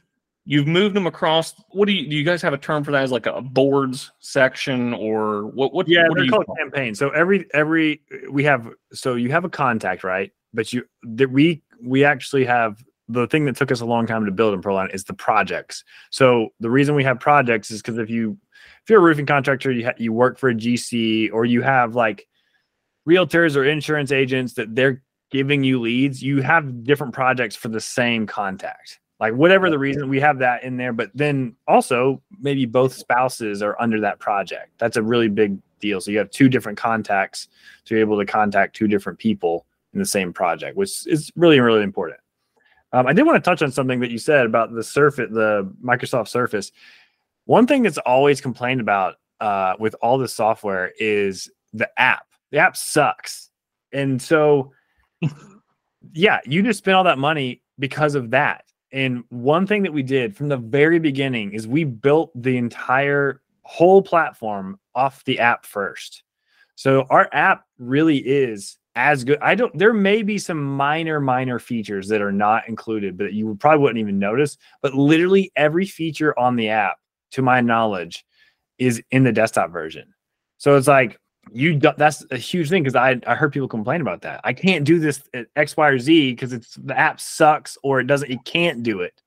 You've 0.44 0.66
moved 0.66 0.96
them 0.96 1.06
across. 1.06 1.54
What 1.70 1.87
do 1.87 1.92
you 1.92 2.11
do? 2.11 2.16
You 2.16 2.24
guys 2.24 2.42
have 2.42 2.52
a 2.52 2.58
term 2.58 2.82
for 2.82 2.90
that? 2.90 3.04
As 3.04 3.12
like 3.12 3.26
a 3.26 3.40
boards 3.40 4.11
section 4.18 4.92
or 4.94 5.46
what? 5.46 5.72
What? 5.72 5.88
Yeah, 5.88 6.08
what 6.08 6.14
do 6.14 6.14
they're 6.16 6.24
you 6.24 6.30
called 6.32 6.46
call- 6.46 6.56
campaigns. 6.56 6.98
So 6.98 7.11
every 7.11 7.46
every 7.54 8.02
we 8.28 8.42
have 8.42 8.68
so 8.92 9.14
you 9.14 9.30
have 9.30 9.44
a 9.44 9.48
contact, 9.48 10.02
right? 10.02 10.32
But 10.52 10.72
you 10.72 10.85
that 11.04 11.30
we 11.30 11.62
we 11.80 12.04
actually 12.04 12.44
have 12.44 12.82
the 13.08 13.28
thing 13.28 13.44
that 13.44 13.54
took 13.56 13.70
us 13.70 13.80
a 13.80 13.87
long 13.87 14.04
time 14.06 14.24
to 14.24 14.32
build 14.32 14.54
in 14.54 14.62
Proline 14.62 14.92
is 14.92 15.04
the 15.04 15.14
projects. 15.14 15.85
So 16.11 16.48
the 16.58 16.70
reason 16.70 16.96
we 16.96 17.04
have 17.04 17.20
projects 17.20 17.70
is 17.70 17.80
because 17.80 17.98
if 17.98 18.11
you 18.11 18.37
if 18.85 18.90
you're 18.90 19.01
a 19.01 19.03
roofing 19.03 19.27
contractor, 19.27 19.71
you 19.71 19.87
ha- 19.87 19.95
you 19.97 20.12
work 20.12 20.38
for 20.38 20.49
a 20.49 20.55
GC 20.55 21.33
or 21.33 21.45
you 21.45 21.62
have 21.62 21.95
like 21.95 22.27
realtors 23.09 23.57
or 23.57 23.64
insurance 23.64 24.12
agents 24.12 24.55
that 24.55 24.75
they're 24.75 25.03
giving 25.31 25.64
you 25.64 25.81
leads, 25.81 26.23
you 26.23 26.42
have 26.42 26.85
different 26.85 27.14
projects 27.14 27.57
for 27.57 27.68
the 27.68 27.81
same 27.81 28.27
contact. 28.27 29.01
Like 29.18 29.35
whatever 29.35 29.71
the 29.71 29.79
reason, 29.79 30.09
we 30.09 30.21
have 30.21 30.38
that 30.40 30.62
in 30.64 30.77
there. 30.77 30.92
But 30.92 31.11
then 31.14 31.55
also 31.68 32.21
maybe 32.40 32.66
both 32.66 32.92
spouses 32.92 33.62
are 33.62 33.81
under 33.81 34.01
that 34.01 34.18
project. 34.18 34.73
That's 34.79 34.97
a 34.97 35.03
really 35.03 35.29
big 35.29 35.59
deal. 35.81 36.01
So 36.01 36.11
you 36.11 36.18
have 36.18 36.31
two 36.31 36.49
different 36.49 36.77
contacts 36.77 37.49
to 37.85 37.95
be 37.95 38.01
able 38.01 38.18
to 38.18 38.27
contact 38.27 38.77
two 38.77 38.88
different 38.88 39.18
people 39.18 39.64
in 39.95 40.01
the 40.01 40.07
same 40.07 40.33
project, 40.33 40.77
which 40.77 41.07
is 41.07 41.31
really 41.37 41.61
really 41.61 41.83
important. 41.83 42.21
Um, 42.92 43.07
I 43.07 43.12
did 43.12 43.25
want 43.25 43.42
to 43.42 43.51
touch 43.51 43.62
on 43.62 43.73
something 43.73 44.01
that 44.01 44.11
you 44.11 44.18
said 44.18 44.45
about 44.45 44.73
the 44.73 44.83
Surface, 44.83 45.31
the 45.31 45.73
Microsoft 45.83 46.29
Surface. 46.29 46.73
One 47.44 47.66
thing 47.66 47.83
that's 47.83 47.98
always 47.98 48.40
complained 48.40 48.81
about 48.81 49.16
uh, 49.40 49.74
with 49.78 49.94
all 50.00 50.18
this 50.18 50.35
software 50.35 50.92
is 50.98 51.50
the 51.72 51.88
app. 51.98 52.26
The 52.50 52.59
app 52.59 52.76
sucks, 52.76 53.50
and 53.92 54.20
so 54.20 54.72
yeah, 56.12 56.40
you 56.44 56.62
just 56.62 56.78
spent 56.78 56.96
all 56.96 57.05
that 57.05 57.18
money 57.18 57.62
because 57.78 58.14
of 58.14 58.31
that. 58.31 58.64
And 58.92 59.24
one 59.31 59.66
thing 59.66 59.83
that 59.85 59.92
we 59.92 60.02
did 60.02 60.37
from 60.37 60.48
the 60.48 60.59
very 60.59 60.98
beginning 60.98 61.55
is 61.55 61.66
we 61.66 61.85
built 61.85 62.31
the 62.35 62.57
entire 62.59 63.40
whole 63.62 64.02
platform 64.02 64.78
off 64.94 65.24
the 65.24 65.38
app 65.38 65.64
first. 65.64 66.24
So 66.74 67.07
our 67.11 67.28
app 67.33 67.64
really 67.78 68.18
is 68.18 68.76
as 68.94 69.24
good. 69.24 69.38
I 69.40 69.55
don't 69.55 69.76
there 69.78 69.94
may 69.94 70.22
be 70.22 70.37
some 70.37 70.62
minor 70.62 71.20
minor 71.20 71.59
features 71.59 72.09
that 72.09 72.20
are 72.20 72.33
not 72.33 72.68
included 72.68 73.16
but 73.16 73.33
you 73.33 73.55
probably 73.55 73.83
wouldn't 73.83 74.00
even 74.00 74.18
notice, 74.18 74.59
but 74.83 74.94
literally 74.94 75.50
every 75.57 75.87
feature 75.87 76.38
on 76.38 76.57
the 76.57 76.68
app 76.68 76.98
to 77.33 77.42
my 77.42 77.61
knowledge 77.61 78.25
is 78.79 79.03
in 79.11 79.25
the 79.25 79.33
desktop 79.33 79.71
version. 79.71 80.14
So 80.59 80.77
it's 80.77 80.88
like 80.88 81.18
you 81.51 81.75
do, 81.75 81.90
that's 81.97 82.25
a 82.31 82.37
huge 82.37 82.68
thing 82.68 82.83
because 82.83 82.95
I, 82.97 83.21
I 83.27 83.35
heard 83.35 83.53
people 83.53 83.68
complain 83.68 84.01
about 84.01 84.23
that. 84.23 84.40
I 84.45 84.53
can't 84.53 84.85
do 84.85 84.99
this 84.99 85.23
at 85.35 85.47
X, 85.57 85.77
Y, 85.77 85.88
or 85.88 85.99
Z 85.99 86.33
because 86.33 86.53
it's 86.53 86.75
the 86.77 86.99
app 86.99 87.21
sucks 87.21 87.77
or 87.83 88.01
it 88.01 88.07
doesn't, 88.07 88.31
it 88.31 88.45
can't 88.45 88.83
do 88.83 89.01
it. 89.01 89.21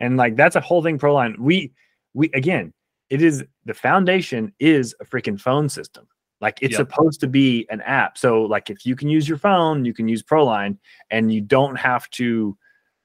And 0.00 0.16
like 0.16 0.36
that's 0.36 0.56
a 0.56 0.60
whole 0.60 0.82
thing 0.82 0.98
Proline. 0.98 1.38
We 1.38 1.72
we 2.14 2.30
again, 2.34 2.72
it 3.08 3.22
is 3.22 3.44
the 3.64 3.74
foundation 3.74 4.52
is 4.58 4.94
a 5.00 5.04
freaking 5.04 5.40
phone 5.40 5.68
system. 5.68 6.06
Like 6.40 6.58
it's 6.60 6.72
Yep. 6.72 6.88
supposed 6.88 7.20
to 7.20 7.28
be 7.28 7.66
an 7.70 7.80
app. 7.82 8.18
So 8.18 8.42
like 8.42 8.68
if 8.68 8.84
you 8.84 8.96
can 8.96 9.08
use 9.08 9.28
your 9.28 9.38
phone, 9.38 9.84
you 9.84 9.94
can 9.94 10.08
use 10.08 10.22
Proline 10.22 10.76
and 11.10 11.32
you 11.32 11.40
don't 11.40 11.76
have 11.76 12.10
to 12.10 12.56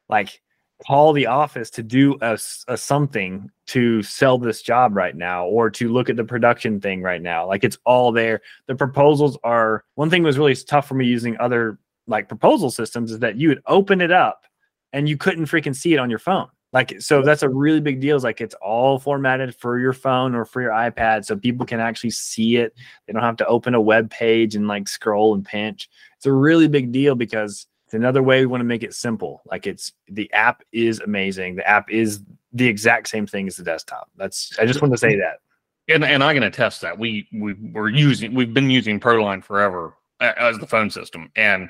like 0.09 0.41
call 0.85 1.11
the 1.11 1.25
office 1.25 1.69
to 1.71 1.83
do 1.83 2.17
a 2.21 2.37
something 2.77 3.49
to 3.65 4.03
sell 4.03 4.37
this 4.37 4.61
job 4.61 4.95
right 4.95 5.15
now 5.15 5.45
or 5.47 5.69
to 5.71 5.91
look 5.91 6.09
at 6.09 6.15
the 6.15 6.23
production 6.23 6.79
thing 6.79 7.01
right 7.01 7.21
now. 7.21 7.47
Like 7.47 7.63
it's 7.63 7.77
all 7.83 8.11
there. 8.11 8.41
The 8.67 8.75
proposals 8.75 9.37
are 9.43 9.83
one 9.95 10.09
thing 10.09 10.23
was 10.23 10.37
really 10.37 10.55
tough 10.55 10.87
for 10.87 10.93
me 10.93 11.05
using 11.05 11.35
other 11.39 11.79
like 12.05 12.27
proposal 12.27 12.69
systems 12.69 13.11
is 13.11 13.19
that 13.19 13.37
you 13.37 13.49
would 13.49 13.61
open 13.65 14.01
it 14.01 14.11
up 14.11 14.45
and 14.93 15.09
you 15.09 15.17
couldn't 15.17 15.45
freaking 15.45 15.75
see 15.75 15.93
it 15.93 15.99
on 15.99 16.09
your 16.09 16.19
phone. 16.19 16.47
Like 16.73 17.01
so 17.01 17.21
that's 17.21 17.43
a 17.43 17.49
really 17.49 17.81
big 17.81 17.99
deal. 17.99 18.15
Is 18.15 18.23
like 18.23 18.39
it's 18.39 18.55
all 18.55 18.99
formatted 18.99 19.55
for 19.55 19.79
your 19.79 19.93
phone 19.93 20.35
or 20.35 20.45
for 20.45 20.61
your 20.61 20.71
iPad 20.71 21.25
so 21.25 21.35
people 21.35 21.65
can 21.65 21.79
actually 21.79 22.11
see 22.11 22.57
it. 22.57 22.75
They 23.05 23.13
don't 23.13 23.23
have 23.23 23.37
to 23.37 23.47
open 23.47 23.73
a 23.73 23.81
web 23.81 24.11
page 24.11 24.55
and 24.55 24.67
like 24.67 24.87
scroll 24.87 25.33
and 25.33 25.43
pinch. 25.43 25.89
It's 26.17 26.25
a 26.25 26.31
really 26.31 26.67
big 26.67 26.91
deal 26.91 27.15
because 27.15 27.67
it's 27.87 27.93
another 27.93 28.21
way 28.21 28.41
we 28.41 28.47
want 28.47 28.59
to 28.59 28.65
make 28.65 28.83
it 28.83 28.93
simple. 28.93 29.41
Like 29.45 29.65
it's 29.65 29.93
the 30.09 30.31
app 30.33 30.61
is 30.73 30.99
amazing. 30.99 31.55
The 31.55 31.65
app 31.65 31.89
is 31.89 32.21
the 32.51 32.67
exact 32.67 33.07
same 33.07 33.25
thing 33.25 33.47
as 33.47 33.55
the 33.55 33.63
desktop. 33.63 34.09
That's 34.17 34.59
I 34.59 34.65
just 34.65 34.81
want 34.81 34.93
to 34.93 34.97
say 34.97 35.15
that. 35.15 35.39
And 35.87 36.03
and 36.03 36.21
I 36.21 36.33
can 36.33 36.43
attest 36.43 36.81
that 36.81 36.99
we 36.99 37.29
we 37.31 37.53
were 37.53 37.87
using 37.87 38.33
we've 38.33 38.53
been 38.53 38.69
using 38.69 38.99
Proline 38.99 39.41
forever 39.41 39.93
as 40.19 40.57
the 40.57 40.67
phone 40.67 40.89
system, 40.89 41.31
and 41.37 41.69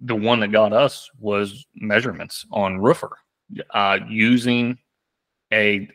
the 0.00 0.14
one 0.14 0.38
that 0.38 0.52
got 0.52 0.72
us 0.72 1.10
was 1.18 1.66
measurements 1.74 2.46
on 2.52 2.78
roofer 2.78 3.18
uh, 3.70 3.98
using 4.08 4.78
a 5.52 5.88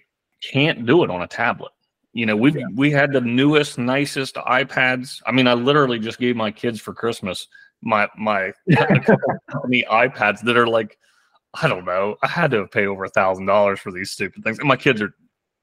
can't 0.44 0.86
do 0.86 1.06
it 1.06 1.10
on 1.10 1.22
a 1.22 1.28
tablet. 1.28 1.72
You 2.12 2.26
know, 2.26 2.36
we 2.36 2.52
yeah. 2.52 2.66
we 2.76 2.92
had 2.92 3.14
the 3.14 3.22
newest, 3.22 3.78
nicest 3.78 4.36
iPads. 4.36 5.22
I 5.26 5.32
mean, 5.32 5.48
I 5.48 5.54
literally 5.54 5.98
just 5.98 6.20
gave 6.20 6.36
my 6.36 6.52
kids 6.52 6.82
for 6.82 6.94
Christmas 6.94 7.48
my 7.82 8.08
my 8.18 8.52
company 9.50 9.86
iPads 9.90 10.42
that 10.42 10.58
are 10.58 10.68
like, 10.68 10.98
I 11.54 11.68
don't 11.68 11.86
know, 11.86 12.18
I 12.22 12.28
had 12.28 12.52
to 12.52 12.68
pay 12.68 12.86
over 12.88 13.06
a 13.06 13.10
thousand 13.10 13.46
dollars 13.46 13.80
for 13.80 13.92
these 13.92 14.12
stupid 14.12 14.44
things, 14.44 14.60
and 14.60 14.68
my 14.68 14.78
kids 14.78 15.02
are 15.02 15.14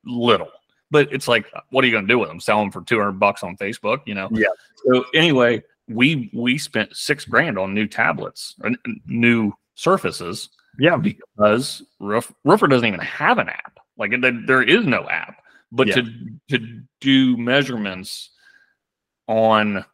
little. 0.05 0.51
But 0.91 1.13
it's 1.13 1.27
like, 1.27 1.47
what 1.71 1.83
are 1.83 1.89
you 1.89 1.93
going 1.93 2.07
to 2.07 2.13
do 2.13 2.19
with 2.19 2.29
them? 2.29 2.39
Sell 2.41 2.61
them 2.61 2.71
for 2.71 2.83
two 2.83 2.99
hundred 2.99 3.19
bucks 3.19 3.43
on 3.43 3.57
Facebook? 3.57 4.01
You 4.07 4.15
know? 4.15 4.29
Yeah. 4.31 4.47
So 4.87 5.05
anyway, 5.15 5.63
we 5.89 6.31
we 6.33 6.59
spent 6.59 6.97
six 6.97 7.25
grand 7.25 7.59
on 7.59 7.75
new 7.75 7.87
tablets, 7.87 8.55
and 8.63 8.79
new 9.07 9.53
surfaces. 9.75 10.49
Yeah, 10.79 10.97
because 10.97 11.83
Roof, 12.01 12.33
Roofr 12.47 12.69
doesn't 12.69 12.87
even 12.87 13.01
have 13.01 13.39
an 13.39 13.49
app. 13.49 13.79
Like 13.97 14.13
there 14.21 14.63
is 14.63 14.85
no 14.85 15.09
app. 15.09 15.43
But 15.73 15.89
yeah. 15.89 15.97
to 15.97 16.13
to 16.51 16.81
do 17.01 17.37
measurements 17.37 18.31
on 19.27 19.85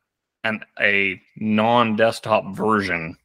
an 0.45 0.61
a 0.81 1.21
non-desktop 1.37 2.55
version, 2.55 3.17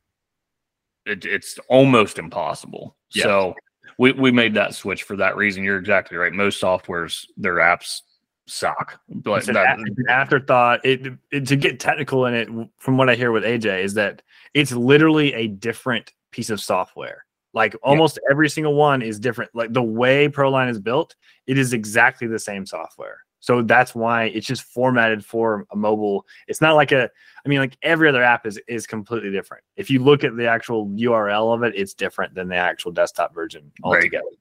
it, 1.06 1.26
it's 1.26 1.58
almost 1.70 2.20
impossible. 2.20 2.96
So 3.10 3.56
we, 3.98 4.12
we 4.12 4.32
made 4.32 4.54
that 4.56 4.76
switch 4.76 5.04
for 5.04 5.16
that 5.18 5.36
reason. 5.36 5.64
You're 5.64 5.80
exactly 5.80 6.18
right. 6.18 6.34
Most 6.34 6.62
softwares, 6.62 7.26
their 7.38 7.56
apps 7.56 8.02
suck. 8.46 9.00
But 9.10 9.40
it's 9.40 9.48
an, 9.48 9.56
that, 9.56 9.80
afterthought. 10.10 10.86
It, 10.86 11.18
it, 11.32 11.48
to 11.48 11.56
get 11.56 11.80
technical 11.80 12.26
in 12.26 12.34
it, 12.34 12.50
from 12.78 12.98
what 12.98 13.10
I 13.10 13.16
hear 13.16 13.32
with 13.32 13.44
AJ, 13.44 13.84
is 13.84 13.94
that 13.96 14.22
it's 14.54 14.72
literally 14.72 15.34
a 15.34 15.48
different 15.48 16.12
piece 16.32 16.50
of 16.50 16.60
software. 16.60 17.26
Like 17.54 17.76
almost 17.82 18.20
yeah. 18.22 18.32
every 18.32 18.50
single 18.50 18.76
one 18.76 19.02
is 19.02 19.20
different. 19.20 19.52
Like 19.56 19.74
the 19.74 19.82
way 19.82 20.30
Proline 20.30 20.70
is 20.70 20.80
built, 20.80 21.16
it 21.48 21.58
is 21.58 21.74
exactly 21.74 22.28
the 22.28 22.40
same 22.40 22.66
software. 22.66 23.18
So 23.40 23.62
that's 23.62 23.94
why 23.94 24.26
it's 24.26 24.48
just 24.48 24.64
formatted 24.64 25.24
for 25.24 25.66
a 25.72 25.76
mobile. 25.76 26.26
It's 26.48 26.62
not 26.62 26.76
like 26.76 26.92
a, 26.92 27.10
I 27.46 27.50
mean, 27.50 27.60
like 27.60 27.78
every 27.82 28.10
other 28.10 28.24
app 28.24 28.46
is 28.46 28.60
is 28.68 28.88
completely 28.88 29.32
different. 29.32 29.64
If 29.76 29.90
you 29.90 30.04
look 30.04 30.24
at 30.24 30.36
the 30.36 30.48
actual 30.48 30.88
URL 30.88 31.54
of 31.54 31.64
it, 31.64 31.74
it's 31.76 31.94
different 31.94 32.34
than 32.34 32.48
the 32.48 32.56
actual 32.56 32.92
desktop 32.92 33.34
version 33.34 33.72
altogether. 33.84 34.24
Right. 34.26 34.38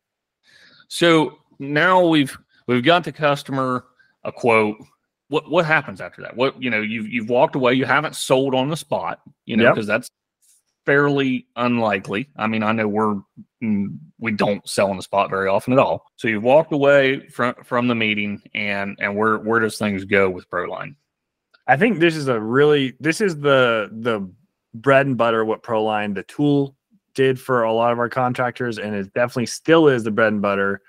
So 0.89 1.39
now 1.59 2.07
we've 2.07 2.37
we've 2.67 2.85
got 2.85 3.05
the 3.05 3.13
customer 3.13 3.85
a 4.25 4.33
quote. 4.33 4.77
What 5.29 5.51
what 5.51 5.67
happens 5.67 6.01
after 6.01 6.23
that? 6.23 6.37
What 6.37 6.61
you 6.63 6.71
know, 6.71 6.81
you've 6.81 7.09
you've 7.09 7.29
walked 7.29 7.55
away, 7.55 7.75
you 7.75 7.85
haven't 7.85 8.17
sold 8.17 8.55
on 8.55 8.69
the 8.69 8.77
spot, 8.77 9.21
you 9.45 9.57
know, 9.57 9.71
because 9.71 9.89
yep. 9.89 10.01
that's 10.01 10.11
fairly 10.87 11.47
unlikely. 11.57 12.31
I 12.37 12.47
mean, 12.47 12.63
I 12.63 12.73
know 12.73 12.89
we're 12.89 13.17
mm, 13.63 13.99
we 14.19 14.33
don't 14.33 14.67
sell 14.69 14.89
on 14.89 14.97
the 14.97 15.03
spot 15.03 15.29
very 15.29 15.49
often 15.49 15.73
at 15.73 15.79
all. 15.79 16.05
So 16.17 16.29
you've 16.29 16.45
walked 16.45 16.73
away 16.73 17.29
from 17.29 17.55
from 17.63 17.89
the 17.89 17.95
meeting, 17.95 18.41
and 18.55 18.97
and 19.01 19.17
where 19.17 19.39
where 19.39 19.61
does 19.61 19.77
things 19.77 20.05
go 20.05 20.31
with 20.31 20.49
Proline? 20.49 20.95
I 21.67 21.77
think 21.77 21.99
this 21.99 22.17
is 22.17 22.29
a 22.29 22.41
really 22.41 22.95
this 23.01 23.21
is 23.21 23.39
the 23.39 23.91
the 23.93 24.31
bread 24.73 25.07
and 25.07 25.17
butter 25.17 25.45
what 25.45 25.63
Proline 25.63 26.15
the 26.15 26.23
tool 26.23 26.77
did 27.15 27.41
for 27.41 27.65
a 27.65 27.73
lot 27.73 27.93
of 27.93 27.99
our 27.99 28.09
contractors, 28.09 28.79
and 28.79 28.95
it 28.95 29.13
definitely 29.13 29.47
still 29.47 29.89
is 29.89 30.05
the 30.05 30.11
bread 30.11 30.33
and 30.33 30.43
butter 30.43 30.81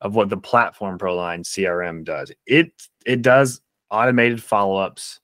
of 0.00 0.14
what 0.14 0.28
the 0.28 0.36
platform 0.36 0.98
Proline 0.98 1.40
CRM 1.40 2.04
does. 2.04 2.30
It 2.46 2.72
it 3.06 3.22
does 3.22 3.60
automated 3.90 4.42
follow 4.42 4.76
ups 4.76 5.20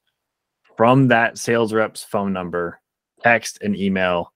from 0.76 1.08
that 1.08 1.38
sales 1.38 1.72
rep's 1.72 2.02
phone 2.02 2.32
number 2.32 2.80
text, 3.24 3.58
and 3.62 3.74
email, 3.76 4.32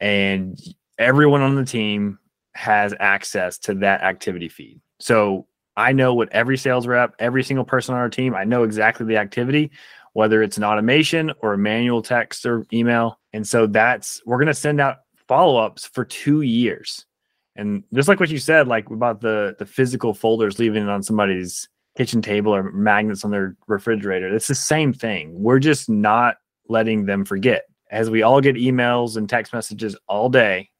and 0.00 0.58
everyone 0.98 1.42
on 1.42 1.56
the 1.56 1.64
team 1.64 2.18
has 2.54 2.94
access 2.98 3.58
to 3.58 3.74
that 3.74 4.02
activity 4.02 4.48
feed. 4.48 4.80
So 5.00 5.46
I 5.76 5.92
know 5.92 6.14
what 6.14 6.32
every 6.32 6.56
sales 6.56 6.86
rep, 6.86 7.14
every 7.18 7.44
single 7.44 7.64
person 7.64 7.94
on 7.94 8.00
our 8.00 8.08
team, 8.08 8.34
I 8.34 8.44
know 8.44 8.62
exactly 8.64 9.06
the 9.06 9.16
activity, 9.16 9.70
whether 10.12 10.42
it's 10.42 10.56
an 10.56 10.64
automation 10.64 11.32
or 11.40 11.52
a 11.52 11.58
manual 11.58 12.02
text 12.02 12.46
or 12.46 12.66
email. 12.72 13.20
And 13.32 13.46
so 13.46 13.66
that's 13.66 14.20
we're 14.26 14.38
going 14.38 14.48
to 14.48 14.54
send 14.54 14.80
out 14.80 14.98
follow-ups 15.28 15.86
for 15.86 16.04
2 16.04 16.40
years. 16.42 17.04
And 17.54 17.84
just 17.92 18.08
like 18.08 18.18
what 18.18 18.30
you 18.30 18.38
said 18.38 18.66
like 18.66 18.88
about 18.90 19.20
the 19.20 19.54
the 19.58 19.66
physical 19.66 20.14
folders 20.14 20.58
leaving 20.58 20.82
it 20.82 20.88
on 20.88 21.02
somebody's 21.02 21.68
kitchen 21.96 22.22
table 22.22 22.54
or 22.54 22.72
magnets 22.72 23.24
on 23.24 23.30
their 23.30 23.56
refrigerator, 23.66 24.34
it's 24.34 24.48
the 24.48 24.54
same 24.54 24.92
thing. 24.92 25.40
We're 25.40 25.58
just 25.58 25.88
not 25.88 26.36
letting 26.68 27.06
them 27.06 27.24
forget 27.24 27.64
as 27.90 28.10
we 28.10 28.22
all 28.22 28.40
get 28.40 28.56
emails 28.56 29.16
and 29.16 29.28
text 29.28 29.52
messages 29.52 29.96
all 30.08 30.28
day, 30.28 30.70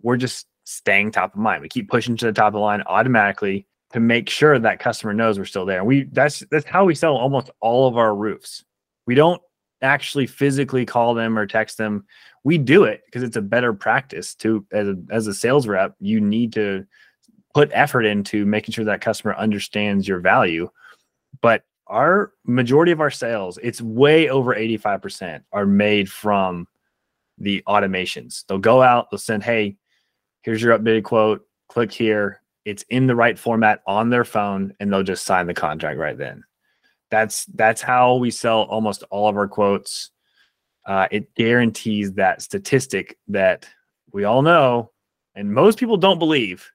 we're 0.00 0.16
just 0.16 0.46
staying 0.64 1.10
top 1.10 1.34
of 1.34 1.40
mind. 1.40 1.62
We 1.62 1.68
keep 1.68 1.88
pushing 1.88 2.16
to 2.16 2.26
the 2.26 2.32
top 2.32 2.48
of 2.48 2.52
the 2.54 2.58
line 2.60 2.82
automatically 2.86 3.66
to 3.92 4.00
make 4.00 4.28
sure 4.28 4.58
that 4.58 4.78
customer 4.78 5.12
knows 5.12 5.38
we're 5.38 5.44
still 5.44 5.66
there. 5.66 5.84
We 5.84 6.04
that's 6.12 6.42
that's 6.50 6.66
how 6.66 6.84
we 6.84 6.94
sell 6.94 7.16
almost 7.16 7.50
all 7.60 7.86
of 7.86 7.96
our 7.96 8.14
roofs. 8.14 8.64
We 9.06 9.14
don't 9.14 9.42
actually 9.82 10.26
physically 10.26 10.86
call 10.86 11.14
them 11.14 11.38
or 11.38 11.46
text 11.46 11.76
them. 11.76 12.04
We 12.44 12.58
do 12.58 12.84
it 12.84 13.02
because 13.04 13.22
it's 13.22 13.36
a 13.36 13.42
better 13.42 13.72
practice 13.72 14.34
to 14.36 14.64
as 14.72 14.88
a, 14.88 14.96
as 15.10 15.26
a 15.26 15.34
sales 15.34 15.66
rep, 15.66 15.94
you 16.00 16.20
need 16.20 16.52
to 16.54 16.86
put 17.54 17.70
effort 17.72 18.02
into 18.02 18.46
making 18.46 18.72
sure 18.72 18.84
that 18.86 19.00
customer 19.00 19.34
understands 19.34 20.08
your 20.08 20.20
value. 20.20 20.70
But 21.40 21.64
our 21.86 22.32
majority 22.44 22.92
of 22.92 23.00
our 23.00 23.10
sales, 23.10 23.58
it's 23.62 23.80
way 23.80 24.28
over 24.28 24.54
85%, 24.54 25.42
are 25.52 25.66
made 25.66 26.10
from 26.10 26.66
the 27.38 27.62
automations. 27.66 28.44
They'll 28.46 28.58
go 28.58 28.82
out, 28.82 29.10
they'll 29.10 29.18
send, 29.18 29.42
hey, 29.42 29.76
here's 30.42 30.62
your 30.62 30.78
updated 30.78 31.04
quote, 31.04 31.46
click 31.68 31.92
here. 31.92 32.40
It's 32.64 32.84
in 32.90 33.06
the 33.06 33.16
right 33.16 33.38
format 33.38 33.82
on 33.86 34.10
their 34.10 34.24
phone, 34.24 34.74
and 34.78 34.92
they'll 34.92 35.02
just 35.02 35.24
sign 35.24 35.46
the 35.46 35.54
contract 35.54 35.98
right 35.98 36.16
then. 36.16 36.44
That's 37.10 37.44
that's 37.46 37.82
how 37.82 38.16
we 38.16 38.30
sell 38.30 38.62
almost 38.62 39.02
all 39.10 39.28
of 39.28 39.36
our 39.36 39.48
quotes. 39.48 40.10
Uh, 40.86 41.08
it 41.10 41.34
guarantees 41.34 42.12
that 42.14 42.40
statistic 42.40 43.18
that 43.28 43.68
we 44.12 44.24
all 44.24 44.42
know, 44.42 44.92
and 45.34 45.52
most 45.52 45.78
people 45.78 45.96
don't 45.96 46.18
believe, 46.18 46.70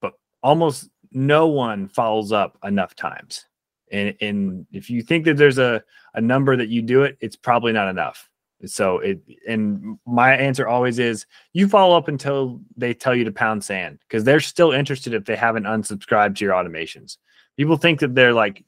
but 0.00 0.14
almost 0.42 0.88
no 1.12 1.46
one 1.46 1.88
follows 1.88 2.32
up 2.32 2.58
enough 2.64 2.94
times. 2.94 3.46
And, 3.92 4.14
and 4.20 4.66
if 4.72 4.90
you 4.90 5.02
think 5.02 5.24
that 5.26 5.36
there's 5.36 5.58
a, 5.58 5.82
a 6.14 6.20
number 6.20 6.56
that 6.56 6.68
you 6.68 6.82
do 6.82 7.02
it, 7.02 7.16
it's 7.20 7.36
probably 7.36 7.72
not 7.72 7.88
enough. 7.88 8.28
So 8.64 8.98
it 8.98 9.20
and 9.48 9.98
my 10.06 10.34
answer 10.34 10.68
always 10.68 10.98
is 10.98 11.26
you 11.52 11.68
follow 11.68 11.96
up 11.96 12.08
until 12.08 12.60
they 12.76 12.94
tell 12.94 13.14
you 13.14 13.24
to 13.24 13.32
pound 13.32 13.64
sand 13.64 13.98
because 14.06 14.24
they're 14.24 14.40
still 14.40 14.70
interested 14.70 15.14
if 15.14 15.24
they 15.24 15.36
haven't 15.36 15.64
unsubscribed 15.64 16.36
to 16.36 16.44
your 16.44 16.54
automations. 16.54 17.16
People 17.56 17.76
think 17.76 18.00
that 18.00 18.14
they're 18.14 18.32
like 18.32 18.64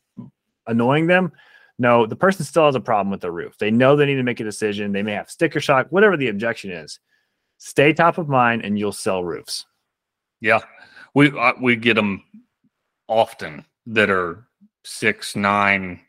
annoying 0.67 1.07
them. 1.07 1.33
No, 1.79 2.07
the 2.07 2.17
person 2.17 2.45
still 2.45 2.67
has 2.67 2.75
a 2.75 2.81
problem 2.81 3.11
with 3.11 3.21
the 3.21 3.33
roof. 3.33 3.57
They 3.59 3.71
know 3.71 3.97
they 3.97 4.07
need 4.07 4.17
to 4.17 4.23
make 4.23 4.41
a 4.41 4.45
decision. 4.45 4.93
They 4.93 5.03
may 5.03 5.13
have 5.13 5.31
sticker 5.31 5.61
shock, 5.61 5.89
whatever 5.91 6.17
the 6.17 6.29
objection 6.29 6.71
is. 6.71 7.01
Stay 7.59 7.93
top 7.93 8.19
of 8.19 8.29
mind, 8.29 8.65
and 8.65 8.79
you'll 8.79 8.93
sell 8.93 9.25
roofs. 9.25 9.65
Yeah, 10.41 10.61
we 11.15 11.37
uh, 11.37 11.53
we 11.61 11.77
get 11.77 11.95
them 11.95 12.23
often 13.09 13.65
that 13.87 14.11
are 14.11 14.47
six, 14.85 15.35
nine, 15.35 16.01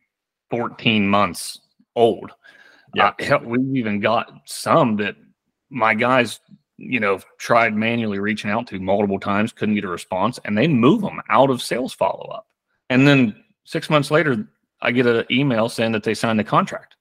14 0.51 1.07
months 1.07 1.61
old. 1.95 2.31
Yeah. 2.93 3.13
Uh, 3.29 3.39
we've 3.43 3.75
even 3.75 3.99
got 3.99 4.31
some 4.45 4.97
that 4.97 5.15
my 5.69 5.93
guys, 5.93 6.39
you 6.77 6.99
know, 6.99 7.19
tried 7.37 7.75
manually 7.75 8.19
reaching 8.19 8.51
out 8.51 8.67
to 8.67 8.79
multiple 8.79 9.19
times, 9.19 9.51
couldn't 9.51 9.75
get 9.75 9.83
a 9.83 9.89
response, 9.89 10.39
and 10.45 10.57
they 10.57 10.67
move 10.67 11.01
them 11.01 11.21
out 11.29 11.49
of 11.49 11.61
sales 11.61 11.93
follow 11.93 12.29
up. 12.29 12.47
And 12.89 13.07
then 13.07 13.35
six 13.63 13.89
months 13.89 14.11
later, 14.11 14.47
I 14.81 14.91
get 14.91 15.07
an 15.07 15.25
email 15.31 15.67
saying 15.67 15.93
that 15.93 16.03
they 16.03 16.13
signed 16.13 16.39
the 16.39 16.43
contract. 16.43 16.95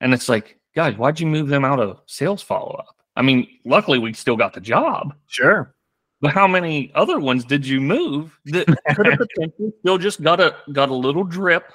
And 0.00 0.14
it's 0.14 0.28
like, 0.28 0.58
guys, 0.74 0.96
why'd 0.96 1.20
you 1.20 1.26
move 1.26 1.48
them 1.48 1.64
out 1.64 1.80
of 1.80 2.00
sales 2.06 2.42
follow 2.42 2.72
up? 2.72 2.96
I 3.16 3.22
mean, 3.22 3.46
luckily 3.64 3.98
we 3.98 4.12
still 4.12 4.36
got 4.36 4.54
the 4.54 4.60
job. 4.60 5.14
Sure. 5.26 5.74
But 6.20 6.32
how 6.32 6.46
many 6.46 6.92
other 6.94 7.18
ones 7.18 7.44
did 7.44 7.66
you 7.66 7.80
move 7.80 8.38
that 8.46 8.66
could 8.94 9.06
have 9.06 9.18
potentially 9.18 9.72
still 9.80 9.98
just 9.98 10.22
got 10.22 10.40
a 10.40 10.54
got 10.72 10.90
a 10.90 10.94
little 10.94 11.24
drip 11.24 11.72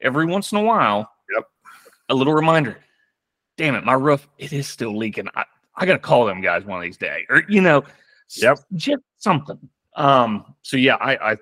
every 0.00 0.26
once 0.26 0.52
in 0.52 0.58
a 0.58 0.62
while? 0.62 1.10
Yep. 1.34 1.44
A 2.10 2.14
little 2.14 2.34
reminder. 2.34 2.78
Damn 3.56 3.74
it, 3.74 3.84
my 3.84 3.94
roof 3.94 4.28
it 4.38 4.52
is 4.52 4.68
still 4.68 4.96
leaking. 4.96 5.28
I, 5.34 5.44
I 5.74 5.86
gotta 5.86 5.98
call 5.98 6.26
them 6.26 6.40
guys 6.40 6.64
one 6.64 6.78
of 6.78 6.82
these 6.82 6.96
days. 6.98 7.24
Or 7.28 7.42
you 7.48 7.60
know, 7.60 7.84
yep, 8.36 8.58
just 8.74 9.02
something. 9.16 9.58
Um, 9.96 10.54
so 10.62 10.76
yeah, 10.76 10.96
I, 10.96 11.32
I 11.32 11.36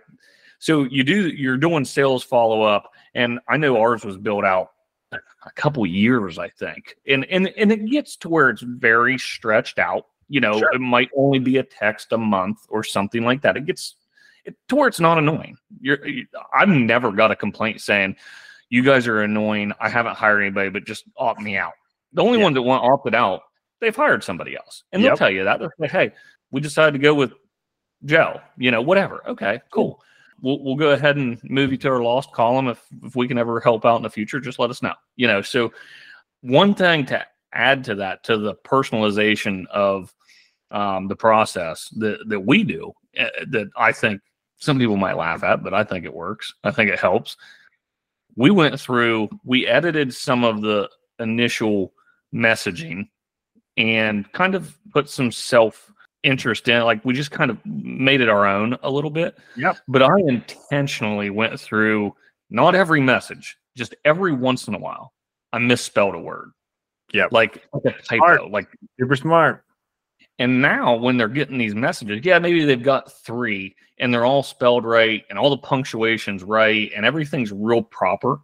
so 0.58 0.84
you 0.84 1.04
do 1.04 1.28
you're 1.28 1.56
doing 1.56 1.84
sales 1.84 2.22
follow 2.22 2.62
up, 2.62 2.90
and 3.14 3.40
I 3.48 3.56
know 3.56 3.76
ours 3.78 4.04
was 4.04 4.16
built 4.16 4.44
out 4.44 4.70
a 5.12 5.50
couple 5.54 5.84
years, 5.86 6.38
I 6.38 6.48
think. 6.48 6.96
And 7.06 7.24
and 7.26 7.48
and 7.56 7.72
it 7.72 7.90
gets 7.90 8.16
to 8.18 8.28
where 8.28 8.50
it's 8.50 8.62
very 8.62 9.18
stretched 9.18 9.78
out 9.78 10.06
you 10.28 10.40
know, 10.40 10.58
sure. 10.58 10.72
it 10.72 10.80
might 10.80 11.10
only 11.16 11.38
be 11.38 11.58
a 11.58 11.62
text 11.62 12.12
a 12.12 12.18
month 12.18 12.58
or 12.68 12.82
something 12.82 13.24
like 13.24 13.42
that. 13.42 13.56
It 13.56 13.66
gets 13.66 13.94
to 14.68 14.76
where 14.76 14.88
it's 14.88 15.00
not 15.00 15.18
annoying. 15.18 15.56
You're, 15.80 16.06
you, 16.06 16.26
I've 16.54 16.68
never 16.68 17.10
got 17.12 17.30
a 17.30 17.36
complaint 17.36 17.80
saying 17.80 18.16
you 18.68 18.82
guys 18.82 19.06
are 19.06 19.22
annoying. 19.22 19.72
I 19.80 19.88
haven't 19.88 20.16
hired 20.16 20.42
anybody, 20.42 20.70
but 20.70 20.84
just 20.84 21.04
opt 21.16 21.40
me 21.40 21.56
out. 21.56 21.72
The 22.12 22.22
only 22.22 22.38
Yeah. 22.38 22.44
one 22.44 22.54
that 22.54 22.62
want 22.62 22.84
opted 22.84 23.14
out, 23.14 23.42
they've 23.80 23.94
hired 23.94 24.24
somebody 24.24 24.56
else, 24.56 24.84
and 24.92 25.02
they'll 25.04 25.16
tell 25.16 25.30
you 25.30 25.44
that. 25.44 25.58
They're 25.60 25.72
like, 25.78 25.90
"Hey, 25.90 26.12
we 26.50 26.60
decided 26.60 26.92
to 26.92 26.98
go 26.98 27.14
with 27.14 27.32
Joe. 28.04 28.40
You 28.56 28.70
know, 28.70 28.82
whatever. 28.82 29.22
Okay, 29.28 29.60
cool. 29.70 30.02
We'll 30.40 30.62
we'll 30.62 30.76
go 30.76 30.90
ahead 30.90 31.16
and 31.16 31.42
move 31.44 31.70
you 31.72 31.78
to 31.78 31.88
our 31.88 32.02
lost 32.02 32.32
column. 32.32 32.68
If 32.68 32.82
if 33.02 33.16
we 33.16 33.26
can 33.26 33.38
ever 33.38 33.58
help 33.60 33.84
out 33.84 33.96
in 33.96 34.02
the 34.02 34.10
future, 34.10 34.38
just 34.40 34.58
let 34.58 34.70
us 34.70 34.82
know. 34.82 34.94
You 35.16 35.26
know, 35.26 35.42
so 35.42 35.72
one 36.42 36.74
thing 36.74 37.06
to 37.06 37.26
add 37.52 37.84
to 37.84 37.94
that 37.96 38.24
to 38.24 38.38
the 38.38 38.54
personalization 38.54 39.66
of 39.68 40.12
um, 40.70 41.08
the 41.08 41.16
process 41.16 41.88
that 41.96 42.28
that 42.28 42.40
we 42.40 42.64
do 42.64 42.92
uh, 43.18 43.28
that 43.48 43.68
I 43.76 43.92
think 43.92 44.20
some 44.58 44.78
people 44.78 44.96
might 44.96 45.16
laugh 45.16 45.42
at, 45.44 45.62
but 45.62 45.74
I 45.74 45.84
think 45.84 46.04
it 46.04 46.14
works. 46.14 46.52
I 46.64 46.70
think 46.70 46.90
it 46.90 46.98
helps. 46.98 47.36
We 48.36 48.50
went 48.50 48.78
through, 48.78 49.28
we 49.44 49.66
edited 49.66 50.14
some 50.14 50.44
of 50.44 50.62
the 50.62 50.90
initial 51.18 51.92
messaging 52.34 53.08
and 53.76 54.30
kind 54.32 54.54
of 54.54 54.76
put 54.92 55.08
some 55.08 55.30
self 55.30 55.90
interest 56.22 56.68
in 56.68 56.76
it. 56.76 56.84
Like 56.84 57.04
we 57.04 57.14
just 57.14 57.30
kind 57.30 57.50
of 57.50 57.64
made 57.64 58.20
it 58.20 58.28
our 58.28 58.46
own 58.46 58.76
a 58.82 58.90
little 58.90 59.10
bit. 59.10 59.38
Yep. 59.56 59.78
But 59.88 60.02
I 60.02 60.18
intentionally 60.26 61.30
went 61.30 61.58
through 61.58 62.14
not 62.50 62.74
every 62.74 63.00
message, 63.00 63.56
just 63.76 63.94
every 64.04 64.32
once 64.32 64.68
in 64.68 64.74
a 64.74 64.78
while. 64.78 65.12
I 65.52 65.58
misspelled 65.58 66.14
a 66.14 66.18
word. 66.18 66.50
Yep. 67.12 67.32
Like, 67.32 67.66
like 67.72 67.84
a 67.94 68.02
typo. 68.02 68.16
Smart. 68.36 68.50
Like 68.50 68.68
Super 68.98 69.16
smart. 69.16 69.64
and 70.38 70.60
now 70.60 70.96
when 70.96 71.16
they're 71.16 71.28
getting 71.28 71.58
these 71.58 71.74
messages, 71.74 72.20
yeah, 72.24 72.38
maybe 72.38 72.64
they've 72.64 72.82
got 72.82 73.12
three 73.24 73.74
and 73.98 74.12
they're 74.12 74.26
all 74.26 74.42
spelled 74.42 74.84
right 74.84 75.24
and 75.30 75.38
all 75.38 75.48
the 75.50 75.56
punctuation's 75.58 76.42
right 76.42 76.90
and 76.94 77.06
everything's 77.06 77.52
real 77.52 77.82
proper. 77.82 78.40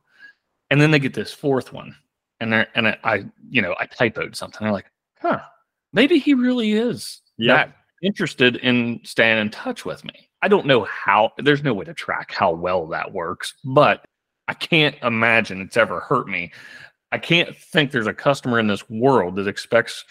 And 0.71 0.81
then 0.81 0.91
they 0.91 0.99
get 0.99 1.13
this 1.15 1.33
fourth 1.33 1.73
one. 1.73 1.95
And 2.41 2.53
they're 2.53 2.67
and 2.75 2.89
I, 2.89 2.99
I 3.05 3.25
you 3.51 3.63
know, 3.63 3.75
I 3.79 3.87
typoed 3.87 4.35
something. 4.35 4.67
I'm 4.67 4.73
like, 4.73 4.91
huh, 5.21 5.41
maybe 5.93 6.19
he 6.19 6.35
really 6.35 6.73
is 6.73 7.21
Yep. 7.39 7.57
that 7.69 7.77
interested 8.03 8.57
in 8.57 9.01
staying 9.05 9.39
in 9.39 9.51
touch 9.51 9.85
with 9.85 10.05
me. 10.05 10.29
I 10.43 10.49
don't 10.49 10.67
know 10.67 10.85
how 10.85 11.33
there's 11.39 11.63
no 11.63 11.73
way 11.75 11.85
to 11.85 11.95
track 11.95 12.33
how 12.33 12.53
well 12.53 12.87
that 12.89 13.13
works, 13.13 13.55
but 13.65 14.05
I 14.49 14.55
can't 14.55 14.97
imagine 15.03 15.61
it's 15.61 15.77
ever 15.77 16.01
hurt 16.01 16.27
me. 16.29 16.51
I 17.13 17.19
can't 17.19 17.55
think 17.57 17.91
there's 17.93 18.07
a 18.07 18.15
customer 18.15 18.59
in 18.59 18.67
this 18.67 18.89
world 18.89 19.37
that 19.37 19.47
expects 19.47 20.05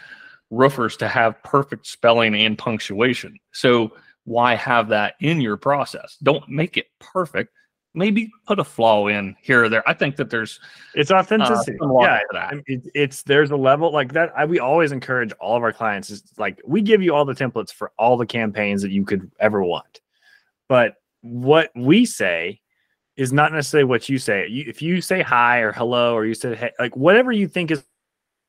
roofers 0.51 0.95
to 0.97 1.07
have 1.07 1.41
perfect 1.43 1.87
spelling 1.87 2.35
and 2.35 2.57
punctuation. 2.57 3.37
So 3.51 3.93
why 4.25 4.55
have 4.55 4.89
that 4.89 5.15
in 5.19 5.41
your 5.41 5.57
process? 5.57 6.17
Don't 6.21 6.47
make 6.47 6.77
it 6.77 6.87
perfect. 6.99 7.51
Maybe 7.93 8.29
put 8.45 8.59
a 8.59 8.63
flaw 8.63 9.07
in 9.07 9.35
here 9.41 9.65
or 9.65 9.69
there. 9.69 9.87
I 9.89 9.93
think 9.93 10.15
that 10.15 10.29
there's 10.29 10.59
It's 10.93 11.11
uh, 11.11 11.15
authenticity. 11.15 11.77
logic 11.81 12.21
yeah. 12.33 12.47
I 12.49 12.53
mean, 12.53 12.63
it, 12.67 12.81
it's 12.93 13.23
there's 13.23 13.51
a 13.51 13.57
level 13.57 13.91
like 13.91 14.13
that. 14.13 14.31
I, 14.37 14.45
we 14.45 14.59
always 14.59 14.93
encourage 14.93 15.33
all 15.33 15.57
of 15.57 15.63
our 15.63 15.73
clients 15.73 16.09
is 16.09 16.23
like 16.37 16.61
we 16.65 16.81
give 16.81 17.01
you 17.01 17.13
all 17.13 17.25
the 17.25 17.33
templates 17.33 17.73
for 17.73 17.91
all 17.97 18.15
the 18.15 18.25
campaigns 18.25 18.81
that 18.83 18.91
you 18.91 19.03
could 19.03 19.29
ever 19.39 19.61
want, 19.61 19.99
but 20.69 20.95
what 21.21 21.71
we 21.75 22.05
say 22.05 22.60
is 23.21 23.31
not 23.31 23.53
necessarily 23.53 23.85
what 23.85 24.09
you 24.09 24.17
say. 24.17 24.47
You, 24.47 24.65
if 24.67 24.81
you 24.81 24.99
say 24.99 25.21
hi 25.21 25.59
or 25.59 25.71
hello 25.71 26.15
or 26.15 26.25
you 26.25 26.33
said 26.33 26.57
hey, 26.57 26.71
like 26.79 26.95
whatever 26.95 27.31
you 27.31 27.47
think 27.47 27.69
is 27.69 27.83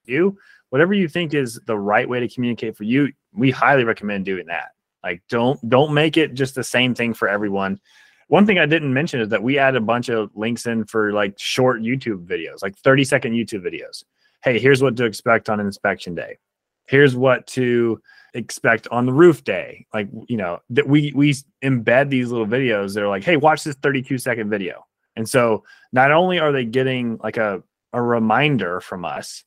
you, 0.07 0.39
whatever 0.71 0.95
you 0.95 1.09
think 1.09 1.35
is 1.35 1.61
the 1.67 1.79
right 1.79 2.09
way 2.09 2.21
to 2.21 2.29
communicate 2.29 2.75
for 2.75 2.85
you, 2.85 3.13
we 3.35 3.51
highly 3.51 3.85
recommend 3.85 4.25
doing 4.25 4.47
that. 4.47 4.71
Like 5.05 5.23
don't 5.29 5.61
don't 5.69 5.93
make 5.93 6.17
it 6.17 6.33
just 6.33 6.55
the 6.55 6.65
same 6.65 6.95
thing 6.95 7.13
for 7.13 7.29
everyone. 7.29 7.81
One 8.29 8.47
thing 8.47 8.59
I 8.59 8.65
didn't 8.65 8.95
mention 8.95 9.21
is 9.21 9.29
that 9.29 9.43
we 9.43 9.59
add 9.59 9.77
a 9.77 9.81
bunch 9.81 10.09
of 10.09 10.31
links 10.35 10.65
in 10.65 10.87
for 10.87 11.13
like 11.13 11.39
short 11.39 11.83
YouTube 11.83 12.27
videos, 12.27 12.63
like 12.63 12.79
30 12.79 13.05
second 13.05 13.33
YouTube 13.35 13.63
videos. 13.63 14.05
Hey, 14.43 14.59
here's 14.59 14.83
what 14.83 14.97
to 14.97 15.05
expect 15.05 15.51
on 15.51 15.61
inspection 15.61 16.15
day. 16.15 16.39
Here's 16.87 17.17
what 17.17 17.47
to 17.49 18.01
expect 18.35 18.89
on 18.91 19.07
the 19.07 19.13
roof 19.13 19.45
day. 19.45 19.87
Like, 19.93 20.09
you 20.29 20.37
know, 20.37 20.61
that 20.71 20.89
we 20.89 21.13
we 21.15 21.35
embed 21.63 22.11
these 22.11 22.31
little 22.31 22.47
videos 22.47 22.95
that 22.95 23.03
are 23.03 23.09
like, 23.09 23.25
hey, 23.25 23.37
watch 23.37 23.65
this 23.65 23.77
32 23.77 24.19
second 24.19 24.51
video. 24.51 24.85
And 25.17 25.29
so 25.29 25.65
not 25.93 26.11
only 26.11 26.39
are 26.39 26.53
they 26.53 26.65
getting 26.65 27.19
like 27.23 27.37
a, 27.37 27.63
a 27.93 28.01
reminder 28.01 28.81
from 28.81 29.05
us, 29.05 29.45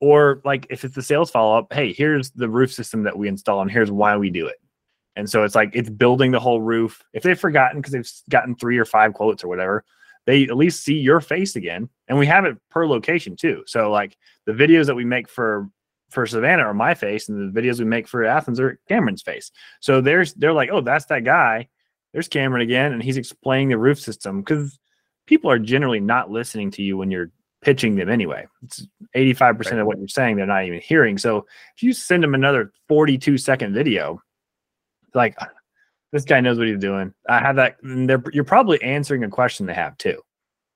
or 0.00 0.40
like 0.44 0.66
if 0.70 0.84
it's 0.84 0.94
the 0.94 1.02
sales 1.02 1.30
follow-up, 1.30 1.72
hey, 1.72 1.92
here's 1.92 2.30
the 2.30 2.48
roof 2.48 2.72
system 2.72 3.02
that 3.02 3.18
we 3.18 3.26
install 3.26 3.60
and 3.60 3.70
here's 3.70 3.90
why 3.90 4.16
we 4.16 4.30
do 4.30 4.46
it. 4.46 4.56
And 5.16 5.28
so 5.28 5.42
it's 5.42 5.56
like 5.56 5.70
it's 5.74 5.90
building 5.90 6.30
the 6.30 6.38
whole 6.38 6.60
roof. 6.60 7.02
If 7.12 7.24
they've 7.24 7.38
forgotten 7.38 7.80
because 7.80 7.92
they've 7.92 8.10
gotten 8.30 8.54
three 8.54 8.78
or 8.78 8.84
five 8.84 9.14
quotes 9.14 9.42
or 9.42 9.48
whatever, 9.48 9.84
they 10.26 10.44
at 10.44 10.56
least 10.56 10.84
see 10.84 10.94
your 10.94 11.20
face 11.20 11.56
again. 11.56 11.88
And 12.06 12.18
we 12.18 12.26
have 12.26 12.44
it 12.44 12.56
per 12.70 12.86
location 12.86 13.34
too. 13.34 13.64
So 13.66 13.90
like 13.90 14.16
the 14.46 14.52
videos 14.52 14.86
that 14.86 14.94
we 14.94 15.04
make 15.04 15.28
for 15.28 15.68
for 16.10 16.26
Savannah 16.26 16.62
are 16.64 16.74
my 16.74 16.94
face, 16.94 17.28
and 17.28 17.54
the 17.54 17.60
videos 17.60 17.78
we 17.78 17.84
make 17.84 18.08
for 18.08 18.24
Athens 18.24 18.58
are 18.60 18.78
Cameron's 18.88 19.22
face. 19.22 19.50
So 19.80 20.00
there's 20.00 20.34
they're 20.34 20.52
like, 20.52 20.70
oh, 20.72 20.80
that's 20.80 21.06
that 21.06 21.24
guy. 21.24 21.68
There's 22.12 22.28
Cameron 22.28 22.62
again, 22.62 22.92
and 22.92 23.02
he's 23.02 23.16
explaining 23.18 23.68
the 23.68 23.78
roof 23.78 24.00
system 24.00 24.40
because 24.40 24.78
people 25.26 25.50
are 25.50 25.58
generally 25.58 26.00
not 26.00 26.30
listening 26.30 26.70
to 26.72 26.82
you 26.82 26.96
when 26.96 27.10
you're 27.10 27.30
pitching 27.60 27.96
them 27.96 28.08
anyway. 28.08 28.46
It's 28.62 28.86
85% 29.14 29.40
Right. 29.72 29.80
of 29.80 29.86
what 29.86 29.98
you're 29.98 30.08
saying 30.08 30.36
they're 30.36 30.46
not 30.46 30.64
even 30.64 30.80
hearing. 30.80 31.18
So 31.18 31.44
if 31.76 31.82
you 31.82 31.92
send 31.92 32.22
them 32.22 32.34
another 32.34 32.72
42 32.88 33.36
second 33.36 33.74
video, 33.74 34.22
like 35.14 35.36
this 36.12 36.24
guy 36.24 36.40
knows 36.40 36.56
what 36.58 36.68
he's 36.68 36.78
doing. 36.78 37.12
I 37.28 37.40
have 37.40 37.56
that. 37.56 37.76
and 37.82 38.08
They're, 38.08 38.22
you're 38.32 38.44
probably 38.44 38.80
answering 38.82 39.24
a 39.24 39.28
question 39.28 39.66
they 39.66 39.74
have 39.74 39.98
too. 39.98 40.22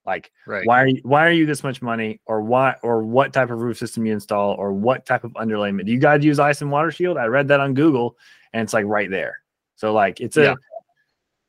Like, 0.04 0.32
Right. 0.46 0.66
why 0.66 0.82
are 0.82 0.86
you, 0.86 1.00
why 1.04 1.26
are 1.26 1.32
you 1.32 1.46
this 1.46 1.62
much 1.62 1.80
money, 1.80 2.20
or 2.26 2.42
why, 2.42 2.74
or 2.82 3.02
what 3.04 3.32
type 3.32 3.50
of 3.50 3.60
roof 3.60 3.78
system 3.78 4.04
you 4.04 4.12
install, 4.12 4.54
or 4.54 4.72
what 4.72 5.06
type 5.06 5.24
of 5.24 5.32
underlayment? 5.34 5.86
Do 5.86 5.92
you 5.92 5.98
guys 6.00 6.24
use 6.24 6.38
ice 6.38 6.60
and 6.60 6.70
water 6.70 6.90
shield? 6.90 7.16
I 7.16 7.26
read 7.26 7.48
that 7.48 7.60
on 7.60 7.74
Google, 7.74 8.16
and 8.52 8.62
it's 8.62 8.72
like 8.72 8.86
right 8.86 9.10
there. 9.10 9.38
So 9.76 9.92
like, 9.92 10.20
it's 10.20 10.36
a, 10.36 10.42
Yeah. 10.42 10.54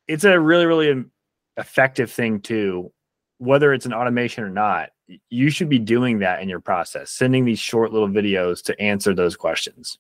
it's 0.07 0.23
a 0.23 0.39
really 0.39 0.65
really 0.65 0.91
um, 0.91 1.11
effective 1.57 2.11
thing 2.11 2.41
too. 2.41 2.91
Whether 3.39 3.73
it's 3.73 3.85
an 3.85 3.93
automation 3.93 4.43
or 4.43 4.49
not, 4.49 4.89
you 5.29 5.49
should 5.49 5.69
be 5.69 5.79
doing 5.79 6.19
that 6.19 6.41
in 6.41 6.47
your 6.47 6.61
process, 6.61 7.11
sending 7.11 7.43
these 7.45 7.59
short 7.59 7.91
little 7.91 8.07
videos 8.07 8.63
to 8.65 8.79
answer 8.79 9.13
those 9.13 9.35
questions. 9.35 9.97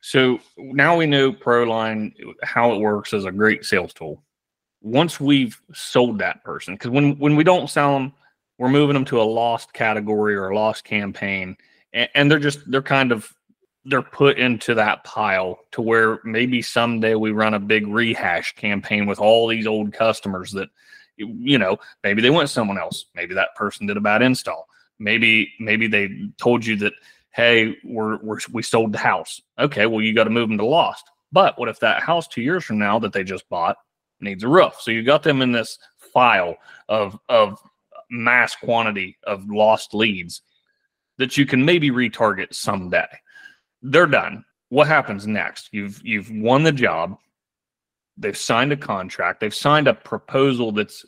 So 0.00 0.40
now 0.56 0.96
we 0.96 1.06
know 1.06 1.32
Proline 1.32 2.12
how 2.42 2.72
it 2.72 2.80
works 2.80 3.12
as 3.12 3.24
a 3.26 3.32
great 3.32 3.64
sales 3.64 3.92
tool. 3.92 4.22
Once 4.80 5.18
we've 5.18 5.60
sold 5.72 6.18
that 6.18 6.42
person, 6.44 6.74
because 6.74 6.90
when 6.90 7.18
when 7.18 7.36
we 7.36 7.44
don't 7.44 7.70
sell 7.70 7.94
them, 7.94 8.12
we're 8.58 8.68
moving 8.68 8.94
them 8.94 9.04
to 9.04 9.20
a 9.20 9.22
lost 9.22 9.72
category 9.72 10.34
or 10.34 10.48
a 10.48 10.54
lost 10.54 10.84
campaign, 10.84 11.56
and, 11.92 12.08
and 12.14 12.30
they're 12.30 12.38
just 12.38 12.70
they're 12.70 12.82
kind 12.82 13.12
of 13.12 13.32
they're 13.84 14.02
put 14.02 14.38
into 14.38 14.74
that 14.74 15.02
pile 15.04 15.58
to 15.72 15.80
where 15.80 16.20
maybe 16.24 16.60
someday 16.60 17.14
we 17.14 17.30
run 17.30 17.54
a 17.54 17.60
big 17.60 17.86
rehash 17.86 18.54
campaign 18.56 19.06
with 19.06 19.18
all 19.18 19.48
these 19.48 19.66
old 19.66 19.92
customers 19.92 20.52
that 20.52 20.68
you 21.16 21.58
know 21.58 21.76
maybe 22.04 22.22
they 22.22 22.30
went 22.30 22.50
someone 22.50 22.78
else 22.78 23.06
maybe 23.14 23.34
that 23.34 23.54
person 23.56 23.86
did 23.86 23.96
a 23.96 24.00
bad 24.00 24.22
install 24.22 24.68
maybe 25.00 25.52
maybe 25.58 25.88
they 25.88 26.08
told 26.36 26.64
you 26.64 26.76
that 26.76 26.92
hey, 27.38 27.76
we're, 27.84 28.18
we're 28.18 28.38
we 28.52 28.64
sold 28.64 28.92
the 28.92 28.98
house. 28.98 29.40
Okay, 29.58 29.86
well 29.86 30.02
you 30.02 30.12
got 30.14 30.24
to 30.24 30.30
move 30.30 30.48
them 30.48 30.58
to 30.58 30.64
lost. 30.64 31.04
But 31.30 31.58
what 31.58 31.68
if 31.68 31.78
that 31.80 32.02
house 32.02 32.26
two 32.26 32.42
years 32.42 32.64
from 32.64 32.78
now 32.78 32.98
that 32.98 33.12
they 33.12 33.22
just 33.22 33.48
bought 33.48 33.76
needs 34.20 34.44
a 34.44 34.48
roof? 34.48 34.74
So 34.80 34.90
you 34.90 35.02
got 35.02 35.22
them 35.22 35.42
in 35.42 35.52
this 35.52 35.78
file 36.12 36.56
of 36.88 37.18
of 37.28 37.58
mass 38.10 38.54
quantity 38.56 39.18
of 39.24 39.48
lost 39.50 39.94
leads 39.94 40.42
that 41.18 41.36
you 41.36 41.44
can 41.44 41.64
maybe 41.64 41.90
retarget 41.90 42.54
someday. 42.54 43.06
They're 43.82 44.06
done. 44.06 44.44
What 44.70 44.86
happens 44.86 45.26
next? 45.26 45.68
You've 45.72 46.00
you've 46.04 46.30
won 46.30 46.62
the 46.62 46.72
job. 46.72 47.16
They've 48.16 48.36
signed 48.36 48.72
a 48.72 48.76
contract. 48.76 49.40
They've 49.40 49.54
signed 49.54 49.88
a 49.88 49.94
proposal 49.94 50.72
that's 50.72 51.04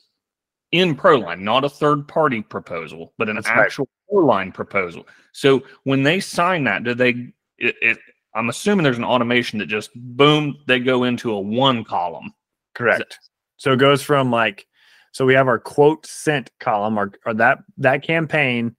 in 0.72 0.96
Proline, 0.96 1.40
not 1.40 1.64
a 1.64 1.68
third 1.68 2.06
party 2.06 2.42
proposal, 2.42 3.12
but 3.18 3.28
an 3.28 3.36
That's 3.36 3.48
right. 3.48 3.58
actual 3.58 3.88
Proline 4.12 4.54
proposal. 4.54 5.06
So 5.32 5.62
when 5.84 6.02
they 6.02 6.20
sign 6.20 6.64
that, 6.64 6.84
do 6.84 6.94
they? 6.94 7.32
It, 7.58 7.74
it, 7.82 7.98
I'm 8.34 8.48
assuming 8.48 8.84
there's 8.84 8.98
an 8.98 9.04
automation 9.04 9.58
that 9.58 9.66
just 9.66 9.90
boom, 9.94 10.56
they 10.66 10.78
go 10.78 11.04
into 11.04 11.32
a 11.32 11.40
one 11.40 11.84
column. 11.84 12.32
Correct. 12.74 13.18
So 13.56 13.72
it 13.72 13.78
goes 13.78 14.02
from 14.02 14.30
like, 14.30 14.66
so 15.12 15.26
we 15.26 15.34
have 15.34 15.48
our 15.48 15.58
quote 15.58 16.06
sent 16.06 16.50
column, 16.60 16.98
or, 16.98 17.12
or 17.26 17.34
that 17.34 17.58
that 17.78 18.02
campaign 18.02 18.76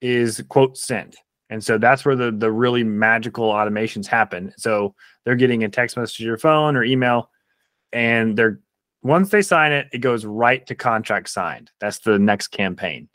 is 0.00 0.42
quote 0.48 0.78
sent, 0.78 1.16
and 1.50 1.62
so 1.62 1.76
that's 1.76 2.04
where 2.04 2.16
the 2.16 2.30
the 2.30 2.52
really 2.52 2.84
magical 2.84 3.50
automations 3.50 4.06
happen. 4.06 4.52
So 4.56 4.94
they're 5.24 5.34
getting 5.36 5.64
a 5.64 5.68
text 5.68 5.96
message 5.96 6.18
to 6.18 6.24
your 6.24 6.38
phone 6.38 6.76
or 6.76 6.84
email, 6.84 7.30
and 7.92 8.36
they're 8.36 8.60
once 9.02 9.30
they 9.30 9.42
sign 9.42 9.72
it, 9.72 9.88
it 9.92 9.98
goes 9.98 10.24
right 10.24 10.64
to 10.66 10.74
contract 10.74 11.28
signed. 11.28 11.70
That's 11.80 11.98
the 11.98 12.18
next 12.18 12.48
campaign. 12.48 13.08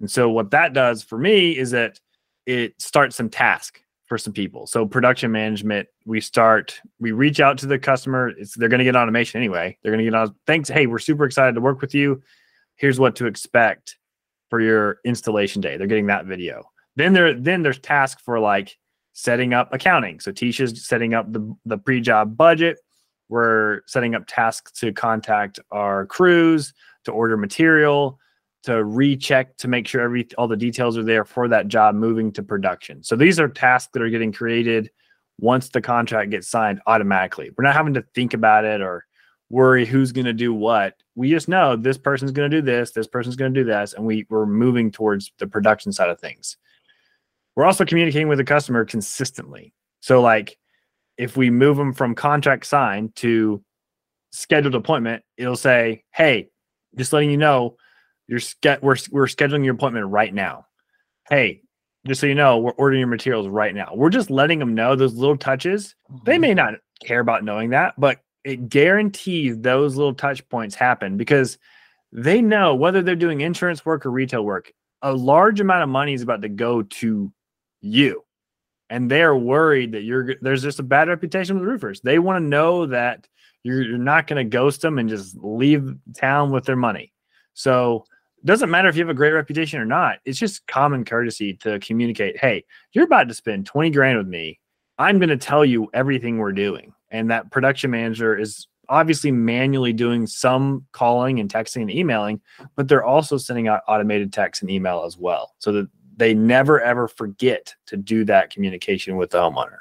And 0.00 0.10
so 0.10 0.30
what 0.30 0.50
that 0.52 0.72
does 0.72 1.02
for 1.02 1.18
me 1.18 1.56
is 1.56 1.70
that 1.72 2.00
it 2.46 2.80
starts 2.80 3.16
some 3.16 3.28
task. 3.28 3.80
For 4.06 4.18
some 4.18 4.32
people. 4.32 4.66
So 4.66 4.86
production 4.86 5.32
management, 5.32 5.88
we 6.04 6.20
start, 6.20 6.78
we 7.00 7.12
reach 7.12 7.40
out 7.40 7.56
to 7.58 7.66
the 7.66 7.78
customer. 7.78 8.28
It's 8.28 8.54
they're 8.54 8.68
going 8.68 8.78
to 8.78 8.84
get 8.84 8.96
automation 8.96 9.38
anyway. 9.38 9.78
They're 9.82 9.92
going 9.92 10.04
to 10.04 10.10
get 10.10 10.14
on. 10.14 10.34
Thanks. 10.46 10.68
Hey, 10.68 10.86
we're 10.86 10.98
super 10.98 11.24
excited 11.24 11.54
to 11.54 11.60
work 11.60 11.80
with 11.80 11.94
you. 11.94 12.22
Here's 12.76 13.00
what 13.00 13.16
to 13.16 13.26
expect 13.26 13.96
for 14.50 14.60
your 14.60 14.98
installation 15.04 15.62
day. 15.62 15.76
They're 15.76 15.86
getting 15.86 16.06
that 16.06 16.26
video. 16.26 16.64
Then 16.96 17.12
there, 17.12 17.34
then 17.34 17.62
there's 17.62 17.78
task 17.78 18.20
for 18.20 18.38
like 18.38 18.76
setting 19.14 19.54
up 19.54 19.72
accounting. 19.72 20.20
So 20.20 20.32
Tisha's 20.32 20.86
setting 20.86 21.14
up 21.14 21.32
the 21.32 21.56
the 21.64 21.78
pre-job 21.78 22.36
budget. 22.36 22.78
We're 23.28 23.80
setting 23.86 24.14
up 24.14 24.24
tasks 24.26 24.72
to 24.80 24.92
contact 24.92 25.58
our 25.70 26.04
crews 26.06 26.74
to 27.04 27.12
order 27.12 27.36
material 27.36 28.18
to 28.64 28.82
recheck 28.82 29.56
to 29.58 29.68
make 29.68 29.86
sure 29.86 30.00
every 30.00 30.26
all 30.38 30.48
the 30.48 30.56
details 30.56 30.96
are 30.96 31.02
there 31.04 31.24
for 31.24 31.48
that 31.48 31.68
job 31.68 31.94
moving 31.94 32.32
to 32.32 32.42
production. 32.42 33.02
So 33.02 33.14
these 33.14 33.38
are 33.38 33.48
tasks 33.48 33.90
that 33.92 34.02
are 34.02 34.08
getting 34.08 34.32
created 34.32 34.90
once 35.38 35.68
the 35.68 35.82
contract 35.82 36.30
gets 36.30 36.48
signed 36.48 36.80
automatically. 36.86 37.50
We're 37.56 37.64
not 37.64 37.74
having 37.74 37.94
to 37.94 38.04
think 38.14 38.32
about 38.32 38.64
it 38.64 38.80
or 38.80 39.04
worry 39.50 39.84
who's 39.84 40.12
going 40.12 40.24
to 40.24 40.32
do 40.32 40.54
what. 40.54 40.94
We 41.14 41.30
just 41.30 41.46
know 41.46 41.76
this 41.76 41.98
person's 41.98 42.32
going 42.32 42.50
to 42.50 42.56
do 42.56 42.62
this, 42.62 42.92
this 42.92 43.06
person's 43.06 43.36
going 43.36 43.52
to 43.52 43.60
do 43.60 43.66
this, 43.66 43.92
and 43.92 44.06
we 44.06 44.26
we're 44.30 44.46
moving 44.46 44.90
towards 44.90 45.30
the 45.38 45.46
production 45.46 45.92
side 45.92 46.08
of 46.08 46.18
things. 46.18 46.56
We're 47.56 47.66
also 47.66 47.84
communicating 47.84 48.28
with 48.28 48.38
the 48.38 48.44
customer 48.44 48.84
consistently. 48.86 49.74
So 50.00 50.22
like 50.22 50.58
if 51.18 51.36
we 51.36 51.50
move 51.50 51.76
them 51.76 51.92
from 51.92 52.14
contract 52.14 52.66
signed 52.66 53.14
to 53.16 53.62
scheduled 54.32 54.74
appointment, 54.74 55.22
it'll 55.36 55.54
say, 55.54 56.02
"Hey, 56.10 56.48
just 56.96 57.12
letting 57.12 57.30
you 57.30 57.36
know, 57.36 57.76
you're 58.26 58.40
ske- 58.40 58.80
we're 58.82 58.96
we're 59.10 59.26
scheduling 59.26 59.64
your 59.64 59.74
appointment 59.74 60.06
right 60.06 60.32
now. 60.32 60.66
Hey, 61.28 61.62
just 62.06 62.20
so 62.20 62.26
you 62.26 62.34
know, 62.34 62.58
we're 62.58 62.72
ordering 62.72 63.00
your 63.00 63.08
materials 63.08 63.48
right 63.48 63.74
now. 63.74 63.92
We're 63.94 64.10
just 64.10 64.30
letting 64.30 64.58
them 64.58 64.74
know 64.74 64.94
those 64.96 65.14
little 65.14 65.36
touches. 65.36 65.94
Mm-hmm. 66.10 66.24
They 66.24 66.38
may 66.38 66.54
not 66.54 66.74
care 67.04 67.20
about 67.20 67.44
knowing 67.44 67.70
that, 67.70 67.94
but 67.98 68.20
it 68.44 68.68
guarantees 68.68 69.58
those 69.58 69.96
little 69.96 70.14
touch 70.14 70.46
points 70.48 70.74
happen 70.74 71.16
because 71.16 71.58
they 72.12 72.42
know 72.42 72.74
whether 72.74 73.02
they're 73.02 73.16
doing 73.16 73.40
insurance 73.40 73.84
work 73.84 74.04
or 74.04 74.10
retail 74.10 74.44
work, 74.44 74.72
a 75.02 75.12
large 75.12 75.60
amount 75.60 75.82
of 75.82 75.88
money 75.88 76.12
is 76.12 76.22
about 76.22 76.42
to 76.42 76.48
go 76.48 76.82
to 76.82 77.32
you. 77.80 78.22
And 78.90 79.10
they're 79.10 79.36
worried 79.36 79.92
that 79.92 80.02
you're 80.02 80.36
there's 80.40 80.62
just 80.62 80.78
a 80.78 80.84
bad 80.84 81.08
reputation 81.08 81.58
with 81.58 81.66
roofers. 81.66 82.00
They 82.02 82.18
want 82.18 82.42
to 82.42 82.48
know 82.48 82.86
that 82.86 83.26
you're, 83.62 83.82
you're 83.82 83.98
not 83.98 84.26
going 84.26 84.44
to 84.44 84.48
ghost 84.48 84.82
them 84.82 84.98
and 84.98 85.08
just 85.08 85.36
leave 85.38 85.94
town 86.16 86.52
with 86.52 86.64
their 86.64 86.76
money. 86.76 87.12
So 87.54 88.04
doesn't 88.44 88.70
matter 88.70 88.88
if 88.88 88.96
you 88.96 89.02
have 89.02 89.10
a 89.10 89.14
great 89.14 89.32
reputation 89.32 89.80
or 89.80 89.86
not. 89.86 90.18
It's 90.24 90.38
just 90.38 90.66
common 90.66 91.04
courtesy 91.04 91.54
to 91.54 91.78
communicate, 91.80 92.38
hey, 92.38 92.64
you're 92.92 93.04
about 93.04 93.28
to 93.28 93.34
spend 93.34 93.66
20 93.66 93.90
grand 93.90 94.18
with 94.18 94.26
me. 94.26 94.60
I'm 94.98 95.18
going 95.18 95.30
to 95.30 95.36
tell 95.36 95.64
you 95.64 95.88
everything 95.94 96.38
we're 96.38 96.52
doing. 96.52 96.92
And 97.10 97.30
that 97.30 97.50
production 97.50 97.90
manager 97.90 98.36
is 98.36 98.66
obviously 98.88 99.30
manually 99.30 99.92
doing 99.92 100.26
some 100.26 100.86
calling 100.92 101.40
and 101.40 101.50
texting 101.50 101.82
and 101.82 101.90
emailing, 101.90 102.40
but 102.76 102.86
they're 102.86 103.04
also 103.04 103.38
sending 103.38 103.66
out 103.66 103.80
automated 103.88 104.32
text 104.32 104.62
and 104.62 104.70
email 104.70 105.04
as 105.04 105.16
well. 105.16 105.54
So 105.58 105.72
that 105.72 105.88
they 106.16 106.34
never 106.34 106.80
ever 106.80 107.08
forget 107.08 107.74
to 107.86 107.96
do 107.96 108.24
that 108.26 108.50
communication 108.50 109.16
with 109.16 109.30
the 109.30 109.38
homeowner. 109.38 109.78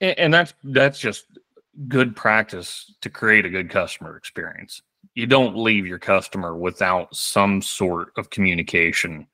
And 0.00 0.32
that's 0.32 0.54
that's 0.62 0.98
just 0.98 1.26
good 1.88 2.14
practice 2.14 2.94
to 3.00 3.10
create 3.10 3.44
a 3.44 3.50
good 3.50 3.70
customer 3.70 4.16
experience 4.16 4.82
you 5.14 5.26
don't 5.26 5.56
leave 5.56 5.86
your 5.86 5.98
customer 5.98 6.56
without 6.56 7.14
some 7.14 7.60
sort 7.60 8.12
of 8.16 8.30
communication. 8.30 9.26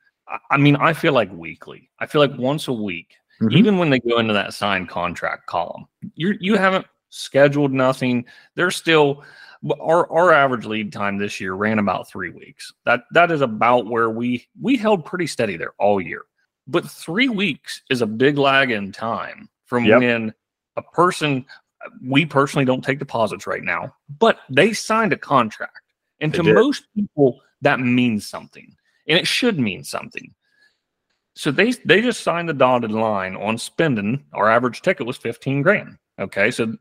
I 0.50 0.56
mean, 0.56 0.76
I 0.76 0.92
feel 0.92 1.12
like 1.12 1.30
weekly. 1.32 1.90
I 1.98 2.06
feel 2.06 2.20
like 2.20 2.36
once 2.38 2.68
a 2.68 2.72
week, 2.72 3.14
mm-hmm. 3.40 3.56
even 3.56 3.78
when 3.78 3.90
they 3.90 4.00
go 4.00 4.18
into 4.18 4.32
that 4.32 4.54
signed 4.54 4.88
contract 4.88 5.46
column, 5.46 5.86
you 6.14 6.34
you 6.40 6.56
haven't 6.56 6.86
scheduled 7.10 7.72
nothing. 7.72 8.24
They're 8.54 8.70
still 8.70 9.24
our 9.80 10.10
our 10.10 10.32
average 10.32 10.66
lead 10.66 10.92
time 10.92 11.18
this 11.18 11.40
year 11.40 11.54
ran 11.54 11.78
about 11.78 12.08
three 12.08 12.30
weeks. 12.30 12.72
That 12.84 13.04
that 13.12 13.30
is 13.30 13.40
about 13.40 13.86
where 13.86 14.10
we 14.10 14.46
we 14.60 14.76
held 14.76 15.04
pretty 15.04 15.26
steady 15.26 15.56
there 15.56 15.72
all 15.78 16.00
year. 16.00 16.22
But 16.66 16.90
three 16.90 17.28
weeks 17.28 17.82
is 17.90 18.00
a 18.00 18.06
big 18.06 18.38
lag 18.38 18.70
in 18.70 18.90
time 18.92 19.48
from 19.66 19.84
yep. 19.84 20.00
when 20.00 20.34
a 20.76 20.82
person 20.82 21.44
we 22.02 22.26
personally 22.26 22.64
don't 22.64 22.82
take 22.82 22.98
deposits 22.98 23.46
right 23.46 23.62
now, 23.62 23.94
but 24.18 24.38
they 24.50 24.72
signed 24.72 25.12
a 25.12 25.18
contract. 25.18 25.80
And 26.20 26.32
they 26.32 26.38
to 26.38 26.42
did. 26.44 26.54
most 26.54 26.84
people, 26.94 27.40
that 27.62 27.80
means 27.80 28.26
something. 28.26 28.74
And 29.08 29.18
it 29.18 29.26
should 29.26 29.58
mean 29.58 29.84
something. 29.84 30.34
So 31.34 31.50
they 31.50 31.72
they 31.84 32.00
just 32.00 32.22
signed 32.22 32.48
the 32.48 32.54
dotted 32.54 32.92
line 32.92 33.34
on 33.36 33.58
spending. 33.58 34.24
Our 34.32 34.48
average 34.48 34.82
ticket 34.82 35.06
was 35.06 35.16
15 35.16 35.62
grand. 35.62 35.98
Okay. 36.18 36.50
So 36.50 36.76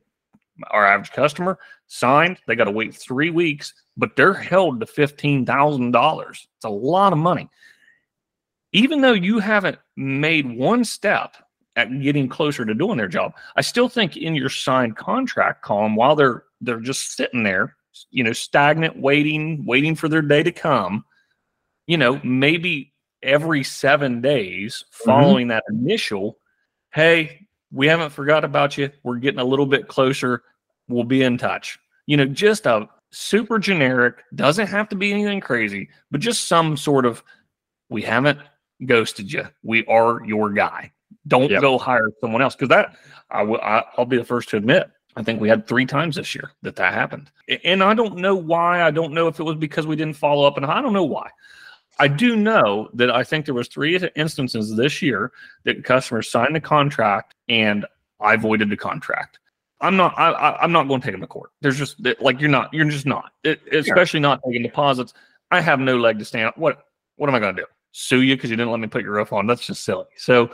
our 0.69 0.85
average 0.85 1.11
customer 1.11 1.57
signed, 1.87 2.37
they 2.47 2.55
got 2.55 2.65
to 2.65 2.71
wait 2.71 2.93
three 2.93 3.31
weeks, 3.31 3.73
but 3.97 4.15
they're 4.15 4.33
held 4.33 4.79
to 4.79 4.85
$15,000. 4.85 6.29
It's 6.29 6.47
a 6.63 6.69
lot 6.69 7.13
of 7.13 7.19
money. 7.19 7.49
Even 8.71 9.01
though 9.01 9.13
you 9.13 9.39
haven't 9.39 9.77
made 9.95 10.49
one 10.55 10.83
step 10.83 11.35
at 11.75 12.01
getting 12.01 12.29
closer 12.29 12.65
to 12.65 12.73
doing 12.73 12.97
their 12.97 13.07
job. 13.07 13.33
I 13.55 13.61
still 13.61 13.89
think 13.89 14.15
in 14.17 14.35
your 14.35 14.49
signed 14.49 14.95
contract 14.95 15.61
column, 15.61 15.95
while 15.95 16.15
they're 16.15 16.43
they're 16.61 16.79
just 16.79 17.15
sitting 17.15 17.43
there, 17.43 17.75
you 18.11 18.23
know, 18.23 18.33
stagnant, 18.33 18.97
waiting, 18.97 19.65
waiting 19.65 19.95
for 19.95 20.07
their 20.07 20.21
day 20.21 20.43
to 20.43 20.51
come, 20.51 21.03
you 21.87 21.97
know, 21.97 22.19
maybe 22.23 22.93
every 23.21 23.63
seven 23.63 24.21
days 24.21 24.83
mm-hmm. 24.83 25.09
following 25.09 25.47
mm-hmm. 25.47 25.49
that 25.49 25.63
initial, 25.69 26.37
hey, 26.93 27.47
we 27.71 27.87
haven't 27.87 28.11
forgot 28.11 28.45
about 28.45 28.77
you. 28.77 28.91
We're 29.03 29.17
getting 29.17 29.39
a 29.39 29.45
little 29.45 29.65
bit 29.65 29.87
closer. 29.87 30.43
We'll 30.87 31.03
be 31.03 31.23
in 31.23 31.37
touch. 31.37 31.79
You 32.05 32.17
know, 32.17 32.25
just 32.25 32.65
a 32.65 32.87
super 33.11 33.59
generic, 33.59 34.23
doesn't 34.35 34.67
have 34.67 34.89
to 34.89 34.95
be 34.95 35.11
anything 35.11 35.41
crazy, 35.41 35.89
but 36.11 36.21
just 36.21 36.47
some 36.47 36.77
sort 36.77 37.05
of 37.05 37.23
we 37.89 38.01
haven't 38.01 38.39
ghosted 38.85 39.31
you. 39.31 39.47
We 39.63 39.85
are 39.85 40.23
your 40.25 40.51
guy. 40.51 40.92
Don't 41.27 41.49
yep. 41.49 41.61
go 41.61 41.77
hire 41.77 42.09
someone 42.21 42.41
else 42.41 42.55
because 42.55 42.69
that 42.69 42.95
I 43.29 43.43
will. 43.43 43.59
I'll 43.61 44.05
be 44.05 44.17
the 44.17 44.25
first 44.25 44.49
to 44.49 44.57
admit. 44.57 44.89
I 45.15 45.23
think 45.23 45.39
we 45.39 45.47
had 45.47 45.67
three 45.67 45.85
times 45.85 46.15
this 46.15 46.33
year 46.33 46.51
that 46.63 46.75
that 46.77 46.93
happened, 46.93 47.31
and 47.63 47.83
I 47.83 47.93
don't 47.93 48.17
know 48.17 48.35
why. 48.35 48.81
I 48.81 48.91
don't 48.91 49.13
know 49.13 49.27
if 49.27 49.39
it 49.39 49.43
was 49.43 49.55
because 49.55 49.85
we 49.85 49.95
didn't 49.95 50.15
follow 50.15 50.45
up, 50.45 50.57
and 50.57 50.65
I 50.65 50.81
don't 50.81 50.93
know 50.93 51.03
why. 51.03 51.29
I 51.99 52.07
do 52.07 52.35
know 52.35 52.89
that 52.93 53.11
I 53.11 53.23
think 53.23 53.45
there 53.45 53.53
was 53.53 53.67
three 53.67 53.95
instances 54.15 54.75
this 54.75 55.01
year 55.01 55.31
that 55.63 55.83
customers 55.83 56.29
signed 56.29 56.55
the 56.55 56.59
contract 56.59 57.35
and 57.47 57.85
I 58.19 58.35
voided 58.35 58.69
the 58.69 58.77
contract. 58.77 59.39
I'm 59.79 59.97
not. 59.97 60.17
I, 60.17 60.63
am 60.63 60.71
not 60.71 60.87
going 60.87 61.01
to 61.01 61.05
take 61.05 61.13
them 61.13 61.21
to 61.21 61.27
court. 61.27 61.51
There's 61.61 61.77
just 61.77 61.97
like 62.21 62.39
you're 62.39 62.49
not. 62.49 62.73
You're 62.73 62.89
just 62.89 63.05
not. 63.05 63.31
It, 63.43 63.61
especially 63.71 64.21
not 64.21 64.41
taking 64.45 64.63
deposits. 64.63 65.13
I 65.51 65.59
have 65.59 65.79
no 65.79 65.97
leg 65.97 66.19
to 66.19 66.25
stand. 66.25 66.53
What 66.55 66.85
What 67.17 67.29
am 67.29 67.35
I 67.35 67.39
going 67.39 67.55
to 67.55 67.61
do? 67.63 67.67
Sue 67.91 68.21
you 68.21 68.35
because 68.35 68.49
you 68.49 68.55
didn't 68.55 68.71
let 68.71 68.79
me 68.79 68.87
put 68.87 69.03
your 69.03 69.13
roof 69.13 69.33
on? 69.33 69.45
That's 69.45 69.65
just 69.65 69.83
silly. 69.83 70.05
So 70.15 70.49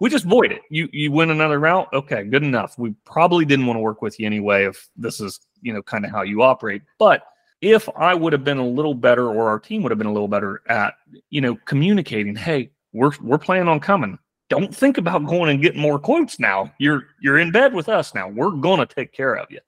we 0.00 0.10
just 0.10 0.24
void 0.24 0.52
it. 0.52 0.62
You 0.70 0.88
you 0.92 1.12
win 1.12 1.30
another 1.30 1.58
route. 1.58 1.88
Okay, 1.92 2.24
good 2.24 2.42
enough. 2.42 2.78
We 2.78 2.94
probably 3.04 3.44
didn't 3.44 3.66
want 3.66 3.76
to 3.76 3.82
work 3.82 4.02
with 4.02 4.18
you 4.18 4.26
anyway 4.26 4.66
if 4.66 4.88
this 4.96 5.20
is 5.20 5.40
you 5.60 5.72
know 5.72 5.82
kind 5.82 6.04
of 6.04 6.10
how 6.10 6.22
you 6.22 6.42
operate. 6.42 6.82
But 6.98 7.26
if 7.60 7.88
I 7.96 8.14
would 8.14 8.32
have 8.32 8.44
been 8.44 8.58
a 8.58 8.66
little 8.66 8.94
better, 8.94 9.28
or 9.28 9.48
our 9.48 9.58
team 9.58 9.82
would 9.82 9.92
have 9.92 9.98
been 9.98 10.06
a 10.06 10.12
little 10.12 10.28
better 10.28 10.62
at 10.68 10.94
you 11.30 11.40
know 11.40 11.56
communicating, 11.64 12.36
hey, 12.36 12.70
we're 12.92 13.12
we're 13.20 13.38
planning 13.38 13.68
on 13.68 13.80
coming. 13.80 14.18
Don't 14.48 14.74
think 14.74 14.98
about 14.98 15.24
going 15.24 15.50
and 15.50 15.62
getting 15.62 15.80
more 15.80 15.98
quotes 15.98 16.38
now. 16.38 16.72
You're 16.78 17.04
you're 17.20 17.38
in 17.38 17.52
bed 17.52 17.72
with 17.72 17.88
us 17.88 18.14
now. 18.14 18.28
We're 18.28 18.50
gonna 18.50 18.86
take 18.86 19.12
care 19.12 19.34
of 19.34 19.50
you. 19.50 19.60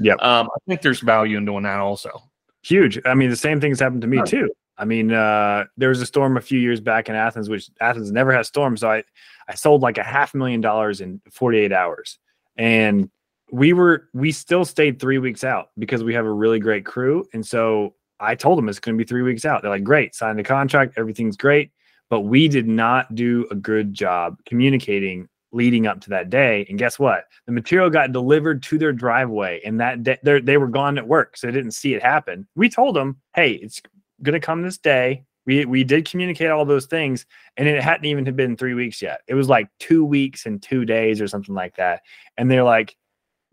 Yeah. 0.00 0.14
Um, 0.14 0.46
I 0.46 0.58
think 0.66 0.82
there's 0.82 1.00
value 1.00 1.36
in 1.36 1.44
doing 1.44 1.64
that 1.64 1.80
also. 1.80 2.22
Huge. 2.62 3.00
I 3.04 3.14
mean, 3.14 3.30
the 3.30 3.36
same 3.36 3.60
things 3.60 3.80
happened 3.80 4.02
to 4.02 4.06
me 4.06 4.22
too. 4.24 4.48
I 4.80 4.86
mean, 4.86 5.12
uh, 5.12 5.64
there 5.76 5.90
was 5.90 6.00
a 6.00 6.06
storm 6.06 6.38
a 6.38 6.40
few 6.40 6.58
years 6.58 6.80
back 6.80 7.10
in 7.10 7.14
Athens, 7.14 7.50
which 7.50 7.70
Athens 7.82 8.10
never 8.10 8.32
has 8.32 8.48
storms. 8.48 8.80
So 8.80 8.90
I, 8.90 9.04
I 9.46 9.54
sold 9.54 9.82
like 9.82 9.98
a 9.98 10.02
half 10.02 10.34
million 10.34 10.62
dollars 10.62 11.02
in 11.02 11.20
48 11.30 11.70
hours. 11.70 12.18
And 12.56 13.10
we 13.52 13.74
were, 13.74 14.08
we 14.14 14.32
still 14.32 14.64
stayed 14.64 14.98
three 14.98 15.18
weeks 15.18 15.44
out 15.44 15.68
because 15.78 16.02
we 16.02 16.14
have 16.14 16.24
a 16.24 16.32
really 16.32 16.58
great 16.58 16.86
crew. 16.86 17.26
And 17.34 17.46
so 17.46 17.94
I 18.20 18.34
told 18.34 18.56
them 18.56 18.70
it's 18.70 18.80
going 18.80 18.96
to 18.96 19.04
be 19.04 19.06
three 19.06 19.22
weeks 19.22 19.44
out. 19.44 19.60
They're 19.60 19.70
like, 19.70 19.84
great, 19.84 20.14
sign 20.14 20.36
the 20.36 20.42
contract. 20.42 20.94
Everything's 20.96 21.36
great. 21.36 21.72
But 22.08 22.20
we 22.22 22.48
did 22.48 22.66
not 22.66 23.14
do 23.14 23.46
a 23.50 23.54
good 23.54 23.92
job 23.92 24.38
communicating 24.46 25.28
leading 25.52 25.86
up 25.86 26.00
to 26.00 26.10
that 26.10 26.30
day. 26.30 26.64
And 26.68 26.78
guess 26.78 26.98
what? 26.98 27.24
The 27.46 27.52
material 27.52 27.90
got 27.90 28.12
delivered 28.12 28.62
to 28.64 28.78
their 28.78 28.92
driveway, 28.92 29.60
and 29.64 29.80
that 29.80 30.02
day 30.02 30.18
they 30.22 30.56
were 30.56 30.68
gone 30.68 30.96
at 30.96 31.06
work, 31.06 31.36
so 31.36 31.46
they 31.46 31.52
didn't 31.52 31.72
see 31.72 31.94
it 31.94 32.02
happen. 32.02 32.46
We 32.54 32.68
told 32.68 32.94
them, 32.96 33.20
"Hey, 33.34 33.52
it's 33.54 33.82
going 34.22 34.40
to 34.40 34.44
come 34.44 34.62
this 34.62 34.78
day. 34.78 35.24
We 35.46 35.64
we 35.64 35.84
did 35.84 36.08
communicate 36.08 36.50
all 36.50 36.64
those 36.64 36.86
things, 36.86 37.26
and 37.56 37.66
it 37.66 37.82
hadn't 37.82 38.04
even 38.04 38.24
been 38.36 38.56
three 38.56 38.74
weeks 38.74 39.00
yet. 39.00 39.20
It 39.26 39.34
was 39.34 39.48
like 39.48 39.68
two 39.78 40.04
weeks 40.04 40.46
and 40.46 40.62
two 40.62 40.84
days 40.84 41.20
or 41.20 41.28
something 41.28 41.54
like 41.54 41.76
that. 41.76 42.02
And 42.36 42.50
they're 42.50 42.64
like, 42.64 42.96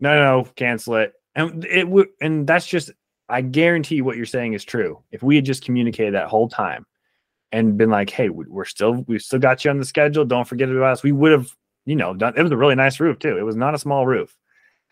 "No, 0.00 0.14
no, 0.14 0.42
no 0.42 0.50
cancel 0.56 0.96
it." 0.96 1.14
And 1.34 1.64
it 1.64 1.88
would, 1.88 2.08
and 2.20 2.46
that's 2.46 2.66
just. 2.66 2.90
I 3.30 3.42
guarantee 3.42 4.00
what 4.00 4.16
you're 4.16 4.24
saying 4.24 4.54
is 4.54 4.64
true. 4.64 5.02
If 5.12 5.22
we 5.22 5.36
had 5.36 5.44
just 5.44 5.62
communicated 5.62 6.14
that 6.14 6.28
whole 6.28 6.48
time 6.48 6.86
and 7.52 7.76
been 7.76 7.90
like, 7.90 8.08
"Hey, 8.10 8.30
we're 8.30 8.64
still 8.64 9.04
we've 9.06 9.20
still 9.20 9.38
got 9.38 9.64
you 9.64 9.70
on 9.70 9.78
the 9.78 9.84
schedule. 9.84 10.24
Don't 10.24 10.48
forget 10.48 10.70
about 10.70 10.92
us," 10.92 11.02
we 11.02 11.12
would 11.12 11.32
have 11.32 11.54
you 11.88 11.96
know, 11.96 12.12
done, 12.12 12.34
it 12.36 12.42
was 12.42 12.52
a 12.52 12.56
really 12.56 12.74
nice 12.74 13.00
roof 13.00 13.18
too. 13.18 13.38
It 13.38 13.46
was 13.46 13.56
not 13.56 13.74
a 13.74 13.78
small 13.78 14.06
roof. 14.06 14.36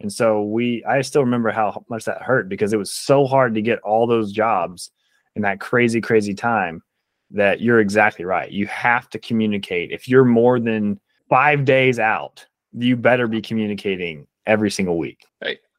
And 0.01 0.11
so 0.11 0.43
we, 0.45 0.83
I 0.89 1.03
still 1.03 1.23
remember 1.23 1.51
how 1.51 1.85
much 1.91 2.07
that 2.07 2.23
hurt 2.23 2.49
because 2.49 2.73
it 2.73 2.79
was 2.79 2.91
so 2.91 3.27
hard 3.27 3.55
to 3.55 3.61
get 3.61 3.81
all 3.81 4.07
those 4.07 4.33
jobs 4.33 4.91
in 5.37 5.43
that 5.43 5.61
crazy, 5.61 6.01
crazy 6.01 6.35
time 6.35 6.83
that 7.31 7.61
you're 7.61 7.81
exactly 7.81 8.25
right. 8.25 8.51
You 8.51 8.67
have 8.67 9.09
to 9.11 9.19
communicate. 9.19 9.93
If 9.93 10.09
you're 10.09 10.25
more 10.25 10.59
than 10.59 10.99
five 11.29 11.65
days 11.65 11.99
out, 11.99 12.45
you 12.73 12.97
better 12.97 13.29
be 13.29 13.41
communicating 13.41 14.27
every 14.47 14.71
single 14.71 14.99
week. 14.99 15.25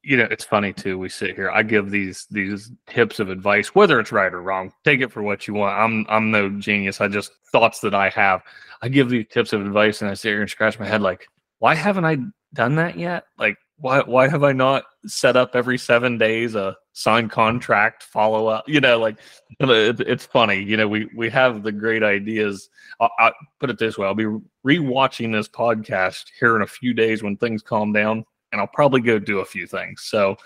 You 0.04 0.16
know, 0.16 0.28
it's 0.32 0.46
funny 0.46 0.72
too. 0.72 0.98
We 0.98 1.10
sit 1.10 1.36
here. 1.36 1.50
I 1.52 1.64
give 1.64 1.92
these 1.92 2.28
these 2.32 2.72
tips 2.88 3.20
of 3.20 3.30
advice, 3.30 3.76
whether 3.76 4.00
it's 4.00 4.14
right 4.14 4.34
or 4.34 4.42
wrong. 4.42 4.72
Take 4.86 5.02
it 5.02 5.12
for 5.12 5.22
what 5.22 5.48
you 5.48 5.54
want. 5.54 5.78
I'm 5.78 6.06
I'm 6.08 6.32
no 6.32 6.50
genius. 6.50 7.02
I 7.02 7.10
just 7.10 7.32
thoughts 7.52 7.82
that 7.82 7.94
I 7.94 8.08
have. 8.10 8.42
I 8.82 8.88
give 8.88 9.10
these 9.10 9.26
tips 9.30 9.52
of 9.52 9.66
advice, 9.66 10.02
and 10.02 10.10
I 10.10 10.14
sit 10.14 10.30
here 10.30 10.42
and 10.42 10.50
scratch 10.50 10.80
my 10.80 10.88
head 10.88 11.02
like, 11.02 11.28
why 11.60 11.76
haven't 11.76 12.06
I 12.06 12.20
done 12.54 12.76
that 12.76 12.98
yet? 12.98 13.26
Like, 13.38 13.58
why 13.80 14.02
why 14.02 14.28
have 14.28 14.44
I 14.44 14.54
not 14.54 14.86
set 15.06 15.38
up 15.38 15.56
every 15.56 15.78
seven 15.78 16.18
days 16.18 16.56
a 16.56 16.76
signed 16.94 17.32
contract 17.32 18.04
follow 18.04 18.48
up? 18.48 18.68
You 18.68 18.82
know, 18.82 19.00
like 19.00 19.18
it, 19.60 20.00
it's 20.02 20.26
funny. 20.26 20.62
You 20.62 20.78
know, 20.78 20.88
we 20.88 21.10
we 21.16 21.30
have 21.30 21.64
the 21.64 21.72
great 21.72 22.04
ideas. 22.04 22.70
I'll, 23.00 23.12
I'll 23.20 23.34
put 23.60 23.70
it 23.70 23.78
this 23.78 23.98
way: 23.98 24.08
I'll 24.08 24.16
be 24.16 24.26
rewatching 24.66 25.32
this 25.32 25.48
podcast 25.48 26.26
here 26.40 26.56
in 26.56 26.64
a 26.64 26.68
few 26.68 26.94
days 26.94 27.22
when 27.22 27.38
things 27.38 27.62
calm 27.62 27.94
down, 27.94 28.26
and 28.52 28.60
I'll 28.60 28.68
probably 28.68 29.02
go 29.02 29.20
do 29.20 29.40
a 29.40 29.46
few 29.46 29.68
things. 29.68 30.04
So, 30.06 30.38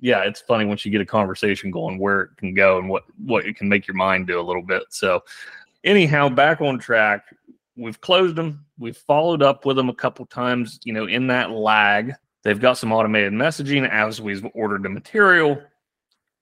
yeah, 0.00 0.20
it's 0.20 0.40
funny 0.40 0.64
once 0.64 0.84
you 0.84 0.92
get 0.92 1.00
a 1.00 1.06
conversation 1.06 1.72
going 1.72 1.98
where 1.98 2.22
it 2.22 2.36
can 2.36 2.54
go 2.54 2.78
and 2.78 2.88
what 2.88 3.02
what 3.24 3.46
it 3.46 3.56
can 3.56 3.68
make 3.68 3.88
your 3.88 3.96
mind 3.96 4.28
do 4.28 4.40
a 4.40 4.42
little 4.42 4.62
bit. 4.62 4.84
So, 4.90 5.24
anyhow, 5.84 6.28
back 6.28 6.60
on 6.60 6.78
track. 6.78 7.24
We've 7.78 8.00
closed 8.00 8.36
them. 8.36 8.64
We've 8.78 8.96
followed 8.96 9.42
up 9.42 9.66
with 9.66 9.76
them 9.76 9.90
a 9.90 9.94
couple 9.94 10.24
times. 10.24 10.78
You 10.84 10.92
know, 10.94 11.06
in 11.06 11.26
that 11.26 11.50
lag 11.50 12.14
They've 12.46 12.60
got 12.60 12.78
some 12.78 12.92
automated 12.92 13.32
messaging 13.32 13.90
as 13.90 14.20
we've 14.20 14.46
ordered 14.54 14.84
the 14.84 14.88
material. 14.88 15.60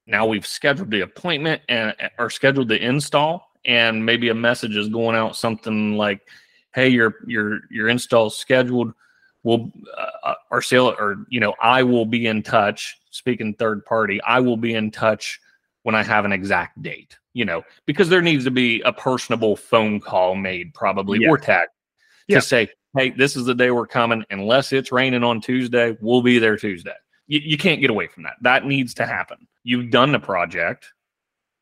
Now 0.06 0.26
we've 0.26 0.46
scheduled 0.46 0.90
the 0.90 1.00
appointment 1.00 1.62
and 1.70 1.94
or 2.18 2.28
scheduled 2.28 2.68
the 2.68 2.78
install, 2.78 3.48
and 3.64 4.04
maybe 4.04 4.28
a 4.28 4.34
message 4.34 4.76
is 4.76 4.90
going 4.90 5.16
out 5.16 5.34
something 5.34 5.96
like, 5.96 6.20
"Hey, 6.74 6.88
your 6.88 7.14
your 7.26 7.60
your 7.70 7.88
install 7.88 8.26
is 8.26 8.36
scheduled. 8.36 8.92
We'll 9.44 9.72
uh, 9.96 10.28
uh, 10.28 10.34
our 10.50 10.60
sale 10.60 10.94
or 10.98 11.24
you 11.30 11.40
know 11.40 11.54
I 11.62 11.82
will 11.82 12.04
be 12.04 12.26
in 12.26 12.42
touch. 12.42 12.98
Speaking 13.10 13.54
third 13.54 13.82
party, 13.86 14.20
I 14.26 14.40
will 14.40 14.58
be 14.58 14.74
in 14.74 14.90
touch 14.90 15.40
when 15.84 15.94
I 15.94 16.02
have 16.02 16.26
an 16.26 16.32
exact 16.32 16.82
date. 16.82 17.16
You 17.32 17.46
know 17.46 17.62
because 17.86 18.10
there 18.10 18.20
needs 18.20 18.44
to 18.44 18.50
be 18.50 18.82
a 18.82 18.92
personable 18.92 19.56
phone 19.56 20.00
call 20.00 20.34
made, 20.34 20.74
probably 20.74 21.20
yeah. 21.20 21.30
or 21.30 21.38
tag 22.30 22.40
to 22.40 22.46
say, 22.46 22.68
hey, 22.96 23.10
this 23.10 23.36
is 23.36 23.44
the 23.44 23.54
day 23.54 23.70
we're 23.70 23.86
coming. 23.86 24.24
Unless 24.30 24.72
it's 24.72 24.92
raining 24.92 25.24
on 25.24 25.40
Tuesday, 25.40 25.96
we'll 26.00 26.22
be 26.22 26.38
there 26.38 26.56
Tuesday. 26.56 26.94
You, 27.26 27.40
you 27.42 27.56
can't 27.56 27.80
get 27.80 27.90
away 27.90 28.06
from 28.06 28.22
that. 28.24 28.34
That 28.42 28.66
needs 28.66 28.94
to 28.94 29.06
happen. 29.06 29.46
You've 29.62 29.90
done 29.90 30.12
the 30.12 30.20
project, 30.20 30.92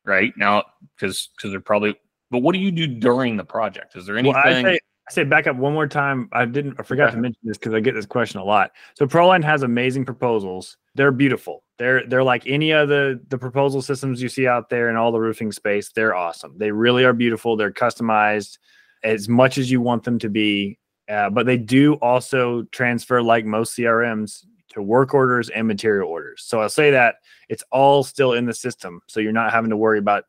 right? 0.05 0.33
Now, 0.37 0.63
because 0.95 1.29
because 1.35 1.51
they're 1.51 1.61
probably, 1.61 1.95
but 2.31 2.39
what 2.39 2.53
do 2.53 2.59
you 2.59 2.71
do 2.71 2.87
during 2.87 3.37
the 3.37 3.45
project? 3.45 3.95
Is 3.95 4.05
there 4.05 4.17
anything? 4.17 4.33
Well, 4.33 4.43
I, 4.45 4.61
say, 4.61 4.79
I 5.09 5.11
say 5.11 5.23
back 5.23 5.47
up 5.47 5.55
one 5.55 5.73
more 5.73 5.87
time. 5.87 6.27
I 6.33 6.45
didn't, 6.45 6.75
I 6.79 6.83
forgot 6.83 7.11
to 7.11 7.17
mention 7.17 7.39
this 7.43 7.57
because 7.57 7.73
I 7.73 7.79
get 7.79 7.95
this 7.95 8.05
question 8.05 8.39
a 8.39 8.43
lot. 8.43 8.71
So 8.95 9.05
Proline 9.05 9.43
has 9.43 9.63
amazing 9.63 10.05
proposals. 10.05 10.77
They're 10.95 11.11
beautiful. 11.11 11.63
They're 11.79 12.05
they're 12.07 12.23
like 12.23 12.45
any 12.45 12.71
of 12.71 12.89
the 12.89 13.19
the 13.29 13.37
proposal 13.37 13.81
systems 13.81 14.21
you 14.21 14.29
see 14.29 14.47
out 14.47 14.69
there 14.69 14.89
in 14.89 14.95
all 14.95 15.11
the 15.11 15.19
roofing 15.19 15.51
space. 15.51 15.91
They're 15.91 16.15
awesome. 16.15 16.57
They 16.57 16.71
really 16.71 17.03
are 17.03 17.13
beautiful. 17.13 17.55
They're 17.55 17.71
customized 17.71 18.57
as 19.03 19.27
much 19.27 19.57
as 19.57 19.69
you 19.69 19.81
want 19.81 20.03
them 20.03 20.19
to 20.19 20.29
be 20.29 20.77
uh, 21.09 21.29
but 21.29 21.45
they 21.45 21.57
do 21.57 21.95
also 21.95 22.63
transfer, 22.71 23.21
like 23.21 23.45
most 23.45 23.77
CRMs, 23.77 24.45
to 24.69 24.81
work 24.81 25.13
orders 25.13 25.49
and 25.49 25.67
material 25.67 26.09
orders. 26.09 26.43
So 26.45 26.61
I'll 26.61 26.69
say 26.69 26.91
that 26.91 27.15
it's 27.49 27.63
all 27.71 28.03
still 28.03 28.33
in 28.33 28.45
the 28.45 28.53
system. 28.53 29.01
So 29.07 29.19
you're 29.19 29.31
not 29.31 29.51
having 29.51 29.69
to 29.69 29.77
worry 29.77 29.99
about 29.99 30.23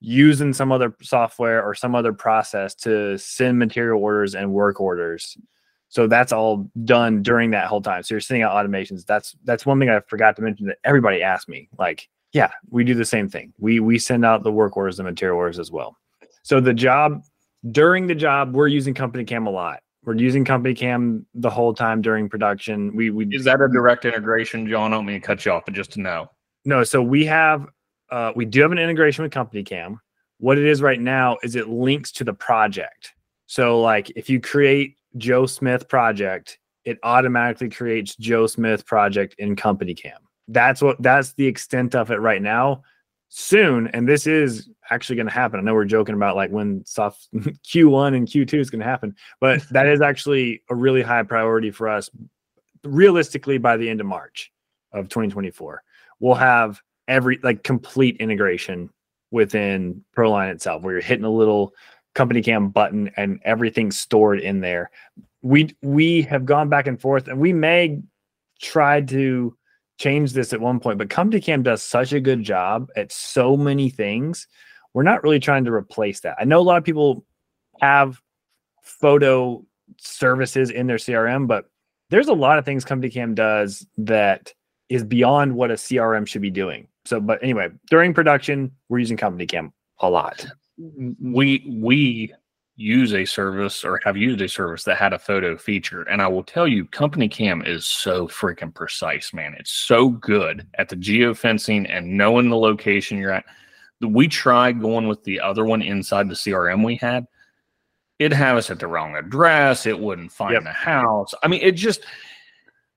using 0.00 0.52
some 0.52 0.72
other 0.72 0.94
software 1.02 1.62
or 1.62 1.74
some 1.74 1.94
other 1.94 2.12
process 2.12 2.74
to 2.74 3.18
send 3.18 3.58
material 3.58 4.00
orders 4.02 4.34
and 4.34 4.52
work 4.52 4.80
orders. 4.80 5.36
So 5.88 6.06
that's 6.06 6.32
all 6.32 6.70
done 6.84 7.22
during 7.22 7.50
that 7.50 7.66
whole 7.66 7.82
time. 7.82 8.02
So 8.02 8.14
you're 8.14 8.20
sending 8.20 8.42
out 8.42 8.54
automations. 8.54 9.04
That's 9.04 9.36
that's 9.44 9.66
one 9.66 9.78
thing 9.78 9.90
I 9.90 10.00
forgot 10.00 10.36
to 10.36 10.42
mention 10.42 10.66
that 10.66 10.78
everybody 10.84 11.22
asked 11.22 11.48
me. 11.48 11.68
Like, 11.78 12.08
yeah, 12.32 12.50
we 12.70 12.84
do 12.84 12.94
the 12.94 13.04
same 13.04 13.28
thing. 13.28 13.52
We 13.58 13.80
we 13.80 13.98
send 13.98 14.24
out 14.24 14.42
the 14.42 14.52
work 14.52 14.76
orders 14.76 14.98
and 14.98 15.06
material 15.06 15.38
orders 15.38 15.58
as 15.58 15.70
well. 15.70 15.96
So 16.42 16.60
the 16.60 16.74
job 16.74 17.22
during 17.70 18.06
the 18.06 18.14
job, 18.14 18.54
we're 18.54 18.68
using 18.68 18.94
Company 18.94 19.24
Cam 19.24 19.46
a 19.46 19.50
lot. 19.50 19.80
We're 20.04 20.16
using 20.16 20.44
Company 20.44 20.74
Cam 20.74 21.26
the 21.34 21.50
whole 21.50 21.74
time 21.74 22.00
during 22.00 22.28
production. 22.28 22.94
We 22.94 23.10
we 23.10 23.26
is 23.26 23.44
that 23.44 23.60
a 23.60 23.68
direct 23.68 24.04
integration, 24.04 24.68
John? 24.68 24.92
I 24.92 24.96
don't 24.96 25.06
mean 25.06 25.20
to 25.20 25.26
cut 25.26 25.44
you 25.44 25.52
off, 25.52 25.64
but 25.64 25.74
just 25.74 25.92
to 25.92 26.00
know. 26.00 26.30
No, 26.64 26.84
so 26.84 27.02
we 27.02 27.24
have 27.26 27.66
uh, 28.10 28.32
we 28.36 28.44
do 28.44 28.62
have 28.62 28.72
an 28.72 28.78
integration 28.78 29.24
with 29.24 29.32
Company 29.32 29.64
Cam. 29.64 30.00
What 30.38 30.58
it 30.58 30.64
is 30.64 30.80
right 30.80 31.00
now 31.00 31.38
is 31.42 31.56
it 31.56 31.68
links 31.68 32.12
to 32.12 32.24
the 32.24 32.34
project. 32.34 33.14
So 33.46 33.80
like 33.80 34.10
if 34.10 34.30
you 34.30 34.40
create 34.40 34.96
Joe 35.16 35.46
Smith 35.46 35.88
project, 35.88 36.58
it 36.84 36.98
automatically 37.02 37.68
creates 37.68 38.14
Joe 38.16 38.46
Smith 38.46 38.86
project 38.86 39.34
in 39.38 39.56
Company 39.56 39.94
Cam. 39.94 40.18
That's 40.46 40.80
what 40.80 41.02
that's 41.02 41.32
the 41.32 41.46
extent 41.46 41.96
of 41.96 42.12
it 42.12 42.20
right 42.20 42.42
now 42.42 42.82
soon, 43.28 43.88
and 43.88 44.08
this 44.08 44.26
is 44.26 44.68
actually 44.90 45.16
going 45.16 45.26
to 45.26 45.32
happen. 45.32 45.58
I 45.58 45.62
know 45.62 45.74
we're 45.74 45.84
joking 45.84 46.14
about 46.14 46.36
like 46.36 46.50
when 46.50 46.84
soft 46.84 47.28
Q1 47.34 48.16
and 48.16 48.26
Q2 48.26 48.54
is 48.54 48.70
going 48.70 48.80
to 48.80 48.86
happen, 48.86 49.14
but 49.40 49.62
that 49.70 49.86
is 49.86 50.00
actually 50.00 50.62
a 50.70 50.74
really 50.74 51.02
high 51.02 51.22
priority 51.22 51.70
for 51.70 51.88
us. 51.88 52.10
Realistically, 52.84 53.58
by 53.58 53.76
the 53.76 53.88
end 53.88 54.00
of 54.00 54.06
March 54.06 54.52
of 54.92 55.08
2024, 55.08 55.82
we'll 56.20 56.34
have 56.34 56.80
every 57.08 57.38
like 57.42 57.62
complete 57.62 58.16
integration 58.18 58.90
within 59.30 60.04
Proline 60.16 60.52
itself, 60.52 60.82
where 60.82 60.94
you're 60.94 61.02
hitting 61.02 61.24
a 61.24 61.30
little 61.30 61.74
company 62.14 62.42
cam 62.42 62.70
button 62.70 63.10
and 63.16 63.40
everything's 63.44 63.98
stored 63.98 64.40
in 64.40 64.60
there. 64.60 64.90
We 65.42 65.74
we 65.82 66.22
have 66.22 66.46
gone 66.46 66.68
back 66.68 66.86
and 66.86 67.00
forth, 67.00 67.28
and 67.28 67.38
we 67.38 67.52
may 67.52 68.00
try 68.60 69.00
to 69.02 69.56
change 69.98 70.32
this 70.32 70.52
at 70.52 70.60
one 70.60 70.80
point, 70.80 70.98
but 70.98 71.10
Company 71.10 71.40
Cam 71.40 71.62
does 71.62 71.82
such 71.82 72.12
a 72.12 72.20
good 72.20 72.42
job 72.42 72.90
at 72.96 73.12
so 73.12 73.56
many 73.56 73.88
things. 73.88 74.46
We're 74.94 75.02
not 75.02 75.22
really 75.22 75.40
trying 75.40 75.64
to 75.64 75.72
replace 75.72 76.20
that. 76.20 76.36
I 76.38 76.44
know 76.44 76.60
a 76.60 76.62
lot 76.62 76.78
of 76.78 76.84
people 76.84 77.24
have 77.80 78.20
photo 78.82 79.64
services 79.98 80.70
in 80.70 80.86
their 80.86 80.96
CRM, 80.96 81.46
but 81.46 81.70
there's 82.10 82.28
a 82.28 82.34
lot 82.34 82.58
of 82.58 82.64
things 82.64 82.84
Company 82.84 83.10
Cam 83.10 83.34
does 83.34 83.86
that 83.98 84.52
is 84.88 85.04
beyond 85.04 85.54
what 85.54 85.70
a 85.70 85.74
CRM 85.74 86.26
should 86.26 86.42
be 86.42 86.50
doing. 86.50 86.88
So, 87.04 87.20
but 87.20 87.42
anyway, 87.42 87.70
during 87.90 88.14
production, 88.14 88.72
we're 88.88 88.98
using 88.98 89.16
Company 89.16 89.46
Cam 89.46 89.72
a 90.00 90.10
lot. 90.10 90.46
We 90.78 91.64
we 91.68 92.34
use 92.76 93.14
a 93.14 93.24
service 93.24 93.84
or 93.84 94.00
have 94.04 94.16
used 94.16 94.42
a 94.42 94.48
service 94.48 94.84
that 94.84 94.98
had 94.98 95.14
a 95.14 95.18
photo 95.18 95.56
feature. 95.56 96.02
And 96.02 96.20
I 96.20 96.28
will 96.28 96.44
tell 96.44 96.68
you, 96.68 96.84
Company 96.84 97.26
Cam 97.28 97.62
is 97.62 97.86
so 97.86 98.28
freaking 98.28 98.74
precise, 98.74 99.32
man. 99.32 99.56
It's 99.58 99.72
so 99.72 100.10
good 100.10 100.66
at 100.74 100.90
the 100.90 100.96
geofencing 100.96 101.86
and 101.88 102.16
knowing 102.16 102.50
the 102.50 102.56
location 102.56 103.18
you're 103.18 103.32
at. 103.32 103.46
We 104.02 104.28
tried 104.28 104.80
going 104.80 105.08
with 105.08 105.24
the 105.24 105.40
other 105.40 105.64
one 105.64 105.80
inside 105.80 106.28
the 106.28 106.34
CRM 106.34 106.84
we 106.84 106.96
had. 106.96 107.26
It'd 108.18 108.36
have 108.36 108.58
us 108.58 108.70
at 108.70 108.78
the 108.78 108.86
wrong 108.86 109.16
address. 109.16 109.86
It 109.86 109.98
wouldn't 109.98 110.32
find 110.32 110.52
yep. 110.52 110.64
the 110.64 110.70
house. 110.70 111.32
I 111.42 111.48
mean, 111.48 111.62
it 111.62 111.72
just, 111.72 112.04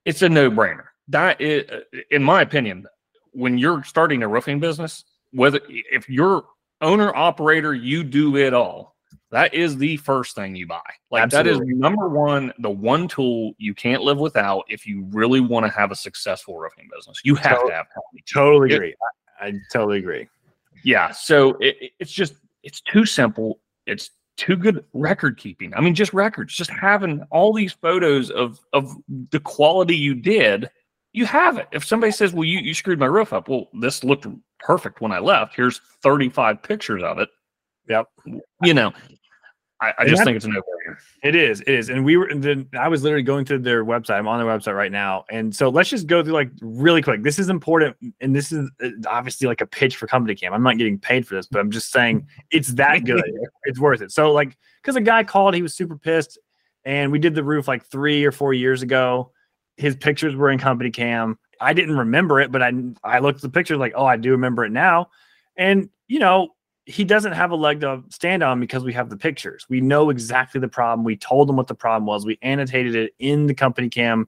it's 0.04 0.22
a 0.22 0.30
no 0.30 0.52
brainer. 0.52 0.86
That, 1.08 1.40
is, 1.40 1.66
in 2.12 2.24
my 2.24 2.42
opinion, 2.42 2.86
when 3.32 3.58
you're 3.58 3.84
starting 3.86 4.24
a 4.24 4.28
roofing 4.28 4.60
business, 4.60 5.06
whether 5.32 5.62
if 5.70 6.10
you're 6.10 6.44
owner 6.82 7.16
operator, 7.16 7.74
you 7.74 8.04
do 8.04 8.36
it 8.36 8.54
all 8.54 8.96
that 9.32 9.54
is 9.54 9.78
the 9.78 9.98
first 9.98 10.36
thing 10.36 10.56
you 10.56 10.66
buy. 10.66 10.82
Like 11.12 11.24
Absolutely. 11.24 11.52
that 11.52 11.62
is 11.62 11.78
number 11.78 12.10
one, 12.10 12.52
the 12.60 12.70
one 12.70 13.08
tool 13.08 13.54
you 13.58 13.76
can't 13.76 14.02
live 14.02 14.18
without 14.18 14.64
if 14.70 14.88
you 14.88 15.06
really 15.12 15.40
want 15.40 15.66
to 15.66 15.72
have 15.72 15.92
a 15.92 15.96
successful 15.96 16.58
roofing 16.58 16.90
business. 16.96 17.22
You 17.24 17.36
have 17.36 17.58
totally, 17.58 17.70
to 17.70 17.76
have 17.76 17.86
company. 17.94 18.24
Totally 18.32 18.74
agree. 18.74 18.96
I, 19.40 19.48
I, 19.48 19.54
totally 19.72 20.00
agree. 20.00 20.28
Yeah. 20.84 21.12
So 21.12 21.58
it, 21.60 21.92
it's 22.00 22.12
just 22.12 22.36
it's 22.64 22.82
too 22.82 23.06
simple. 23.06 23.60
It's 23.86 24.12
too 24.38 24.56
good 24.56 24.84
record 24.94 25.38
keeping. 25.38 25.74
I 25.76 25.82
mean, 25.82 25.94
just 25.94 26.14
records, 26.14 26.56
just 26.56 26.72
having 26.72 27.22
all 27.30 27.54
these 27.54 27.74
photos 27.74 28.32
of 28.32 28.60
of 28.74 28.96
the 29.32 29.40
quality 29.40 29.96
you 29.96 30.16
did. 30.16 30.70
You 31.12 31.26
have 31.26 31.58
it. 31.58 31.68
If 31.72 31.86
somebody 31.86 32.12
says, 32.12 32.34
"Well, 32.34 32.46
you 32.46 32.60
you 32.60 32.74
screwed 32.74 33.00
my 33.00 33.08
roof 33.08 33.34
up," 33.34 33.48
well, 33.50 33.68
this 33.74 34.04
looked 34.04 34.28
perfect 34.60 35.02
when 35.02 35.12
I 35.12 35.20
left. 35.20 35.56
Here's 35.56 35.82
35 36.04 36.62
pictures 36.64 37.04
of 37.04 37.20
it. 37.20 37.30
Yep. 37.90 38.08
You 38.64 38.74
know, 38.74 38.94
I, 39.82 39.94
I 40.00 40.06
just 40.06 40.24
think 40.26 40.36
it's 40.36 40.46
a 40.46 40.50
no 40.50 40.60
brainer. 40.60 40.98
It 41.24 41.36
is. 41.36 41.62
It 41.62 41.70
is. 41.70 41.90
And 41.90 42.04
we 42.04 42.18
were, 42.18 42.26
and 42.26 42.44
then 42.44 42.68
I 42.78 42.90
was 42.90 43.02
literally 43.02 43.24
going 43.24 43.46
through 43.46 43.60
their 43.60 43.86
website. 43.86 44.16
I'm 44.16 44.28
on 44.28 44.38
their 44.38 44.48
website 44.48 44.76
right 44.76 44.92
now. 44.92 45.24
And 45.30 45.56
so 45.56 45.70
let's 45.70 45.90
just 45.90 46.06
go 46.06 46.22
through 46.22 46.34
like 46.34 46.52
really 46.62 47.02
quick. 47.02 47.24
This 47.24 47.40
is 47.40 47.50
important. 47.50 47.96
And 48.20 48.36
this 48.36 48.52
is 48.52 48.70
uh, 48.84 48.90
obviously 49.08 49.48
like 49.48 49.62
a 49.62 49.66
pitch 49.66 49.96
for 49.96 50.06
Company 50.06 50.36
Cam. 50.36 50.54
I'm 50.54 50.64
not 50.64 50.78
getting 50.78 51.00
paid 51.00 51.26
for 51.26 51.36
this, 51.36 51.48
but 51.48 51.60
I'm 51.60 51.72
just 51.72 51.92
saying 51.92 52.28
it's 52.52 52.74
that 52.74 53.00
good. 53.06 53.24
it's 53.64 53.80
worth 53.80 54.02
it. 54.02 54.12
So, 54.12 54.34
like, 54.34 54.58
because 54.82 54.98
a 54.98 55.02
guy 55.02 55.24
called, 55.24 55.54
he 55.54 55.62
was 55.62 55.74
super 55.74 55.98
pissed. 55.98 56.38
and 56.84 57.12
we 57.12 57.20
did 57.20 57.36
the 57.36 57.44
roof 57.44 57.68
like 57.68 57.86
three 57.86 58.26
or 58.26 58.32
four 58.32 58.54
years 58.54 58.82
ago. 58.82 59.32
His 59.78 59.96
pictures 59.96 60.36
were 60.36 60.50
in 60.50 60.60
company 60.60 60.92
cam. 60.92 61.38
I 61.62 61.74
didn't 61.74 61.98
remember 61.98 62.42
it, 62.42 62.52
but 62.52 62.62
I 62.62 62.74
I 63.04 63.20
looked 63.20 63.38
at 63.38 63.42
the 63.44 63.50
pictures 63.50 63.78
like, 63.78 63.94
oh, 63.96 64.06
I 64.06 64.18
do 64.18 64.32
remember 64.32 64.66
it 64.66 64.72
now. 64.72 65.10
And 65.58 65.90
you 66.08 66.20
know, 66.20 66.50
he 66.90 67.04
doesn't 67.04 67.34
have 67.34 67.52
a 67.52 67.56
leg 67.56 67.82
to 67.82 68.04
stand 68.10 68.42
on 68.42 68.60
because 68.60 68.84
we 68.84 68.94
have 68.94 69.10
the 69.12 69.18
pictures. 69.18 69.64
We 69.70 69.80
know 69.80 70.10
exactly 70.10 70.60
the 70.60 70.68
problem. 70.68 71.06
We 71.06 71.16
told 71.16 71.48
him 71.48 71.56
what 71.56 71.68
the 71.68 71.76
problem 71.76 72.08
was. 72.08 72.26
We 72.26 72.40
annotated 72.42 72.96
it 72.96 73.14
in 73.20 73.46
the 73.46 73.54
company 73.54 73.90
cam 73.90 74.28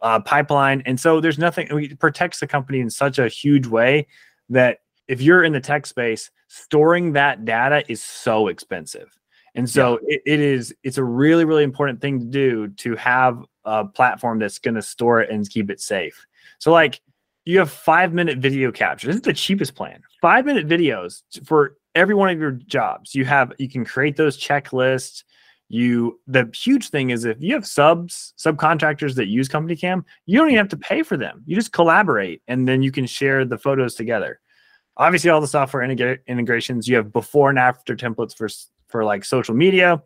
uh, 0.00 0.20
pipeline, 0.20 0.82
and 0.86 1.00
so 1.00 1.20
there's 1.20 1.38
nothing. 1.38 1.66
It 1.68 1.98
protects 1.98 2.38
the 2.38 2.46
company 2.46 2.78
in 2.78 2.90
such 2.90 3.18
a 3.18 3.26
huge 3.26 3.66
way 3.66 4.06
that 4.50 4.78
if 5.08 5.20
you're 5.20 5.42
in 5.42 5.52
the 5.52 5.60
tech 5.60 5.84
space, 5.84 6.30
storing 6.46 7.12
that 7.14 7.44
data 7.44 7.82
is 7.90 8.00
so 8.00 8.46
expensive. 8.46 9.18
And 9.56 9.68
so 9.68 9.98
yeah. 10.06 10.14
it, 10.14 10.22
it 10.26 10.40
is 10.40 10.72
it's 10.84 10.98
a 10.98 11.02
really 11.02 11.44
really 11.44 11.64
important 11.64 12.00
thing 12.00 12.20
to 12.20 12.26
do 12.26 12.68
to 12.68 12.94
have 12.94 13.44
a 13.64 13.84
platform 13.84 14.38
that's 14.38 14.60
going 14.60 14.76
to 14.76 14.82
store 14.82 15.22
it 15.22 15.30
and 15.30 15.48
keep 15.50 15.70
it 15.70 15.80
safe. 15.80 16.24
So 16.58 16.70
like 16.70 17.00
you 17.44 17.58
have 17.58 17.70
5 17.70 18.12
minute 18.12 18.38
video 18.38 18.70
capture. 18.70 19.08
This 19.08 19.16
is 19.16 19.22
the 19.22 19.32
cheapest 19.32 19.74
plan. 19.74 20.02
5 20.22 20.46
minute 20.46 20.68
videos 20.68 21.22
for 21.44 21.76
every 21.94 22.14
one 22.14 22.30
of 22.30 22.38
your 22.38 22.52
jobs. 22.52 23.14
You 23.14 23.24
have 23.24 23.52
you 23.58 23.68
can 23.68 23.84
create 23.84 24.16
those 24.16 24.38
checklists. 24.38 25.24
You 25.68 26.18
the 26.26 26.50
huge 26.52 26.88
thing 26.90 27.10
is 27.10 27.24
if 27.24 27.36
you 27.40 27.54
have 27.54 27.66
subs 27.66 28.34
subcontractors 28.38 29.14
that 29.16 29.28
use 29.28 29.48
company 29.48 29.76
cam, 29.76 30.04
you 30.26 30.38
don't 30.38 30.48
even 30.48 30.58
have 30.58 30.68
to 30.68 30.76
pay 30.76 31.02
for 31.02 31.16
them. 31.16 31.42
You 31.46 31.54
just 31.54 31.72
collaborate 31.72 32.42
and 32.48 32.66
then 32.66 32.82
you 32.82 32.90
can 32.90 33.06
share 33.06 33.44
the 33.44 33.58
photos 33.58 33.94
together. 33.94 34.40
Obviously 34.96 35.30
all 35.30 35.40
the 35.40 35.46
software 35.46 35.86
integra- 35.86 36.18
integrations, 36.26 36.88
you 36.88 36.96
have 36.96 37.12
before 37.12 37.50
and 37.50 37.58
after 37.58 37.96
templates 37.96 38.36
for 38.36 38.48
for 38.88 39.04
like 39.04 39.24
social 39.24 39.54
media, 39.54 40.02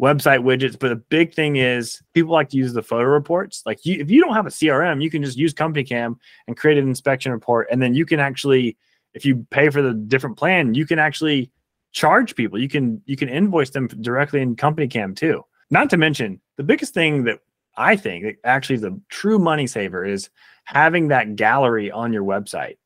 website 0.00 0.40
widgets. 0.40 0.78
But 0.78 0.88
the 0.88 0.96
big 0.96 1.34
thing 1.34 1.56
is 1.56 2.02
people 2.12 2.32
like 2.32 2.48
to 2.50 2.56
use 2.56 2.72
the 2.72 2.82
photo 2.82 3.04
reports. 3.04 3.62
Like 3.64 3.84
you, 3.86 4.00
if 4.00 4.10
you 4.10 4.22
don't 4.22 4.34
have 4.34 4.46
a 4.46 4.50
CRM, 4.50 5.02
you 5.02 5.10
can 5.10 5.22
just 5.22 5.38
use 5.38 5.52
Company 5.52 5.84
Cam 5.84 6.18
and 6.46 6.56
create 6.56 6.76
an 6.76 6.88
inspection 6.88 7.32
report. 7.32 7.68
And 7.70 7.80
then 7.80 7.94
you 7.94 8.04
can 8.04 8.20
actually, 8.20 8.76
if 9.14 9.24
you 9.24 9.46
pay 9.50 9.68
for 9.70 9.82
the 9.82 9.94
different 9.94 10.36
plan, 10.36 10.74
you 10.74 10.86
can 10.86 10.98
actually 10.98 11.50
charge 11.92 12.34
people. 12.34 12.58
You 12.58 12.68
can 12.68 13.02
you 13.06 13.16
can 13.16 13.28
invoice 13.28 13.70
them 13.70 13.86
directly 13.86 14.40
in 14.40 14.56
Company 14.56 14.88
Cam 14.88 15.14
too. 15.14 15.44
Not 15.70 15.90
to 15.90 15.96
mention 15.96 16.40
the 16.56 16.62
biggest 16.62 16.94
thing 16.94 17.24
that 17.24 17.40
I 17.76 17.96
think 17.96 18.36
actually 18.44 18.76
the 18.76 18.98
true 19.08 19.38
money 19.38 19.66
saver 19.66 20.04
is 20.04 20.30
having 20.64 21.08
that 21.08 21.36
gallery 21.36 21.90
on 21.90 22.12
your 22.12 22.24
website. 22.24 22.76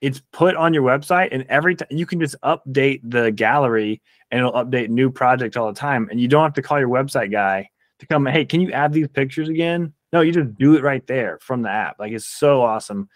It's 0.00 0.20
put 0.32 0.56
on 0.56 0.74
your 0.74 0.82
website 0.82 1.28
and 1.32 1.44
every 1.48 1.74
time 1.74 1.88
you 1.90 2.06
can 2.06 2.20
just 2.20 2.36
update 2.42 3.00
the 3.02 3.32
gallery 3.32 4.02
and 4.30 4.40
it'll 4.40 4.52
update 4.52 4.88
new 4.88 5.10
projects 5.10 5.56
all 5.56 5.72
the 5.72 5.78
time. 5.78 6.08
And 6.10 6.20
you 6.20 6.28
don't 6.28 6.42
have 6.42 6.54
to 6.54 6.62
call 6.62 6.78
your 6.78 6.88
website 6.88 7.32
guy 7.32 7.68
to 7.98 8.06
come 8.06 8.26
hey 8.26 8.44
can 8.44 8.60
you 8.60 8.72
add 8.72 8.92
these 8.92 9.08
pictures 9.08 9.48
again? 9.48 9.92
No 10.12 10.20
you 10.20 10.32
just 10.32 10.54
do 10.56 10.76
it 10.76 10.82
right 10.82 11.06
there 11.06 11.38
from 11.40 11.62
the 11.62 11.70
app. 11.70 11.98
Like 11.98 12.12
it's 12.12 12.26
so 12.26 12.62
awesome. 12.62 13.08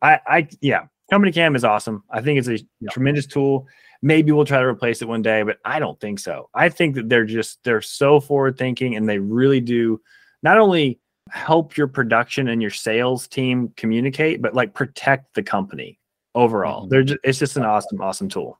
I 0.00 0.20
i 0.26 0.48
yeah 0.60 0.86
company 1.12 1.32
cam 1.32 1.54
is 1.54 1.64
awesome 1.64 2.02
i 2.10 2.20
think 2.20 2.38
it's 2.38 2.48
a 2.48 2.58
yeah. 2.58 2.90
tremendous 2.90 3.26
tool 3.26 3.66
maybe 4.02 4.32
we'll 4.32 4.44
try 4.44 4.58
to 4.58 4.66
replace 4.66 5.02
it 5.02 5.08
one 5.08 5.22
day 5.22 5.42
but 5.42 5.58
i 5.64 5.78
don't 5.78 6.00
think 6.00 6.18
so 6.18 6.48
i 6.54 6.68
think 6.68 6.94
that 6.94 7.08
they're 7.08 7.24
just 7.24 7.58
they're 7.64 7.82
so 7.82 8.18
forward 8.18 8.56
thinking 8.56 8.96
and 8.96 9.08
they 9.08 9.18
really 9.18 9.60
do 9.60 10.00
not 10.42 10.58
only 10.58 10.98
help 11.30 11.76
your 11.76 11.86
production 11.86 12.48
and 12.48 12.60
your 12.60 12.70
sales 12.70 13.28
team 13.28 13.72
communicate 13.76 14.42
but 14.42 14.54
like 14.54 14.74
protect 14.74 15.34
the 15.34 15.42
company 15.42 15.98
overall. 16.34 16.82
Mm-hmm. 16.82 16.88
They're 16.90 17.02
just, 17.02 17.20
it's 17.24 17.38
just 17.38 17.56
an 17.56 17.64
awesome, 17.64 18.00
awesome 18.00 18.28
tool. 18.28 18.58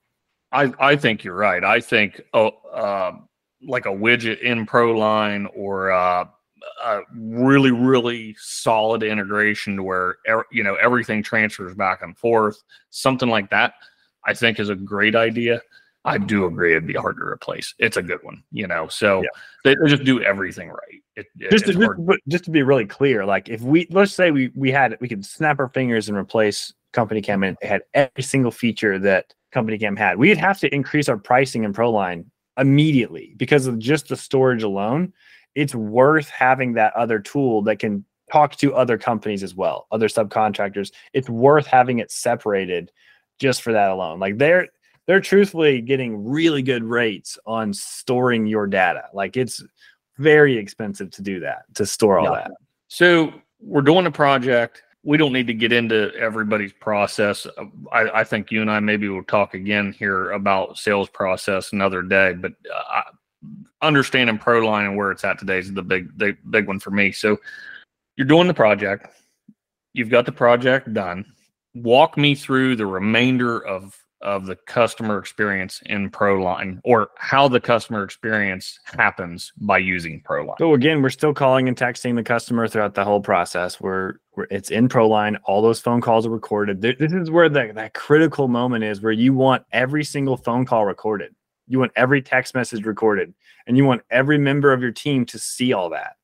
I, 0.52 0.72
I 0.78 0.96
think 0.96 1.24
you're 1.24 1.34
right. 1.34 1.64
I 1.64 1.80
think 1.80 2.20
oh, 2.34 2.48
uh, 2.72 3.12
like 3.66 3.86
a 3.86 3.90
widget 3.90 4.40
in 4.40 4.66
ProLine 4.66 5.46
or 5.54 5.92
uh, 5.92 6.26
a 6.84 7.00
really, 7.14 7.70
really 7.70 8.34
solid 8.38 9.02
integration 9.02 9.76
to 9.76 9.82
where 9.82 10.16
you 10.50 10.62
know 10.62 10.74
everything 10.76 11.22
transfers 11.22 11.74
back 11.74 12.02
and 12.02 12.16
forth, 12.16 12.62
something 12.90 13.28
like 13.28 13.50
that. 13.50 13.74
I 14.24 14.34
think 14.34 14.60
is 14.60 14.68
a 14.68 14.74
great 14.74 15.16
idea. 15.16 15.60
I 16.04 16.18
do 16.18 16.46
agree 16.46 16.72
it'd 16.72 16.86
be 16.86 16.94
hard 16.94 17.16
to 17.16 17.22
replace. 17.22 17.74
It's 17.78 17.96
a 17.96 18.02
good 18.02 18.22
one, 18.22 18.42
you 18.50 18.66
know. 18.66 18.88
So 18.88 19.22
yeah. 19.22 19.28
they, 19.64 19.76
they, 19.76 19.88
just 19.88 20.04
do 20.04 20.20
everything 20.22 20.68
right. 20.68 21.02
It, 21.14 21.26
just, 21.50 21.66
to, 21.66 21.74
just, 21.74 22.20
just, 22.28 22.44
to 22.44 22.50
be 22.50 22.62
really 22.62 22.86
clear, 22.86 23.24
like 23.24 23.48
if 23.48 23.60
we 23.60 23.86
let's 23.90 24.12
say 24.12 24.30
we 24.30 24.50
we 24.56 24.72
had 24.72 24.96
we 25.00 25.08
could 25.08 25.24
snap 25.24 25.60
our 25.60 25.68
fingers 25.68 26.08
and 26.08 26.18
replace 26.18 26.72
Company 26.92 27.20
Cam 27.20 27.42
and 27.42 27.56
it 27.60 27.68
had 27.68 27.82
every 27.94 28.22
single 28.22 28.50
feature 28.50 28.98
that 28.98 29.32
Company 29.52 29.78
Cam 29.78 29.96
had. 29.96 30.18
We'd 30.18 30.38
have 30.38 30.58
to 30.60 30.74
increase 30.74 31.08
our 31.08 31.18
pricing 31.18 31.64
in 31.64 31.72
ProLine 31.72 32.24
immediately 32.58 33.34
because 33.36 33.66
of 33.66 33.78
just 33.78 34.08
the 34.08 34.16
storage 34.16 34.62
alone. 34.62 35.12
It's 35.54 35.74
worth 35.74 36.28
having 36.28 36.74
that 36.74 36.94
other 36.94 37.18
tool 37.18 37.62
that 37.62 37.78
can 37.78 38.04
talk 38.30 38.56
to 38.56 38.74
other 38.74 38.96
companies 38.96 39.42
as 39.42 39.54
well, 39.54 39.86
other 39.90 40.08
subcontractors. 40.08 40.92
It's 41.12 41.28
worth 41.28 41.66
having 41.66 41.98
it 41.98 42.10
separated 42.10 42.90
just 43.38 43.62
for 43.62 43.72
that 43.72 43.90
alone. 43.90 44.18
Like 44.18 44.38
they're 44.38 44.68
they're 45.06 45.20
truthfully 45.20 45.80
getting 45.80 46.24
really 46.24 46.62
good 46.62 46.84
rates 46.84 47.38
on 47.46 47.74
storing 47.74 48.46
your 48.46 48.66
data. 48.66 49.04
Like 49.12 49.36
it's 49.36 49.62
very 50.18 50.56
expensive 50.56 51.10
to 51.10 51.22
do 51.22 51.40
that, 51.40 51.62
to 51.74 51.84
store 51.84 52.18
all 52.18 52.36
yeah. 52.36 52.42
that. 52.42 52.52
So 52.88 53.32
we're 53.60 53.82
doing 53.82 54.06
a 54.06 54.10
project 54.10 54.82
we 55.04 55.16
don't 55.16 55.32
need 55.32 55.48
to 55.48 55.54
get 55.54 55.72
into 55.72 56.12
everybody's 56.14 56.72
process. 56.72 57.46
I, 57.92 58.20
I, 58.20 58.24
think 58.24 58.52
you 58.52 58.60
and 58.60 58.70
I 58.70 58.78
maybe 58.80 59.08
will 59.08 59.24
talk 59.24 59.54
again 59.54 59.92
here 59.92 60.30
about 60.30 60.78
sales 60.78 61.08
process 61.08 61.72
another 61.72 62.02
day, 62.02 62.34
but 62.34 62.52
uh, 62.72 63.02
understanding 63.80 64.38
ProLine 64.38 64.86
and 64.86 64.96
where 64.96 65.10
it's 65.10 65.24
at 65.24 65.38
today 65.38 65.58
is 65.58 65.72
the 65.72 65.82
big, 65.82 66.16
the 66.18 66.36
big 66.50 66.66
one 66.66 66.78
for 66.78 66.90
me. 66.90 67.12
So 67.12 67.38
you're 68.16 68.26
doing 68.26 68.46
the 68.46 68.54
project, 68.54 69.06
you've 69.92 70.10
got 70.10 70.26
the 70.26 70.32
project 70.32 70.92
done. 70.92 71.24
Walk 71.74 72.18
me 72.18 72.34
through 72.34 72.76
the 72.76 72.86
remainder 72.86 73.64
of 73.66 73.98
of 74.22 74.46
the 74.46 74.56
customer 74.66 75.18
experience 75.18 75.82
in 75.86 76.10
ProLine 76.10 76.78
or 76.84 77.10
how 77.16 77.48
the 77.48 77.60
customer 77.60 78.04
experience 78.04 78.78
happens 78.84 79.52
by 79.58 79.78
using 79.78 80.22
ProLine. 80.22 80.58
So 80.58 80.74
again, 80.74 81.02
we're 81.02 81.10
still 81.10 81.34
calling 81.34 81.68
and 81.68 81.76
texting 81.76 82.14
the 82.14 82.22
customer 82.22 82.68
throughout 82.68 82.94
the 82.94 83.04
whole 83.04 83.20
process. 83.20 83.80
We're, 83.80 84.14
we're 84.36 84.46
it's 84.50 84.70
in 84.70 84.88
ProLine. 84.88 85.38
All 85.44 85.60
those 85.60 85.80
phone 85.80 86.00
calls 86.00 86.26
are 86.26 86.30
recorded. 86.30 86.80
This 86.80 87.12
is 87.12 87.30
where 87.30 87.48
the, 87.48 87.72
that 87.74 87.94
critical 87.94 88.48
moment 88.48 88.84
is 88.84 89.00
where 89.00 89.12
you 89.12 89.34
want 89.34 89.64
every 89.72 90.04
single 90.04 90.36
phone 90.36 90.64
call 90.64 90.86
recorded. 90.86 91.34
You 91.72 91.78
want 91.78 91.92
every 91.96 92.20
text 92.20 92.54
message 92.54 92.84
recorded 92.84 93.32
and 93.66 93.78
you 93.78 93.86
want 93.86 94.02
every 94.10 94.36
member 94.36 94.74
of 94.74 94.82
your 94.82 94.90
team 94.90 95.24
to 95.24 95.38
see 95.38 95.72
all 95.72 95.88
that. 95.88 96.16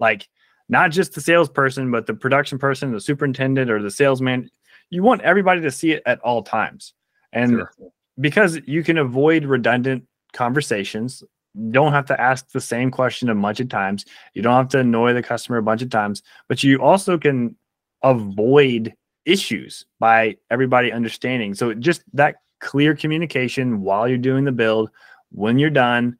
Like 0.00 0.30
not 0.70 0.92
just 0.92 1.12
the 1.12 1.20
salesperson, 1.20 1.90
but 1.90 2.06
the 2.06 2.14
production 2.14 2.58
person, 2.58 2.90
the 2.90 3.02
superintendent 3.02 3.70
or 3.70 3.82
the 3.82 3.90
salesman. 3.90 4.50
You 4.88 5.02
want 5.02 5.20
everybody 5.20 5.60
to 5.60 5.70
see 5.70 5.92
it 5.92 6.02
at 6.06 6.20
all 6.20 6.42
times. 6.42 6.94
And 7.34 7.50
sure. 7.50 7.72
because 8.18 8.58
you 8.64 8.82
can 8.82 8.96
avoid 8.96 9.44
redundant 9.44 10.04
conversations, 10.32 11.22
you 11.52 11.70
don't 11.70 11.92
have 11.92 12.06
to 12.06 12.18
ask 12.18 12.50
the 12.52 12.60
same 12.62 12.90
question 12.90 13.28
a 13.28 13.34
bunch 13.34 13.60
of 13.60 13.68
times. 13.68 14.06
You 14.32 14.40
don't 14.40 14.56
have 14.56 14.68
to 14.68 14.78
annoy 14.78 15.12
the 15.12 15.22
customer 15.22 15.58
a 15.58 15.62
bunch 15.62 15.82
of 15.82 15.90
times, 15.90 16.22
but 16.48 16.62
you 16.62 16.80
also 16.80 17.18
can 17.18 17.56
avoid 18.02 18.94
issues 19.26 19.84
by 20.00 20.38
everybody 20.50 20.92
understanding. 20.92 21.52
So 21.52 21.74
just 21.74 22.02
that 22.14 22.36
clear 22.64 22.96
communication 22.96 23.82
while 23.82 24.08
you're 24.08 24.18
doing 24.18 24.44
the 24.44 24.50
build, 24.50 24.90
when 25.30 25.58
you're 25.58 25.70
done, 25.70 26.16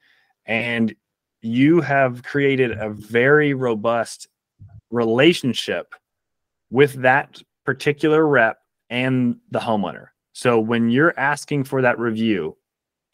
and 0.46 0.94
you 1.40 1.80
have 1.80 2.22
created 2.22 2.72
a 2.72 2.90
very 2.90 3.54
robust 3.54 4.28
relationship 4.90 5.94
with 6.70 6.92
that 7.02 7.42
particular 7.64 8.26
rep 8.26 8.58
and 8.90 9.36
the 9.50 9.58
homeowner. 9.58 10.08
So 10.32 10.60
when 10.60 10.90
you're 10.90 11.18
asking 11.18 11.64
for 11.64 11.80
that 11.80 11.98
review 11.98 12.56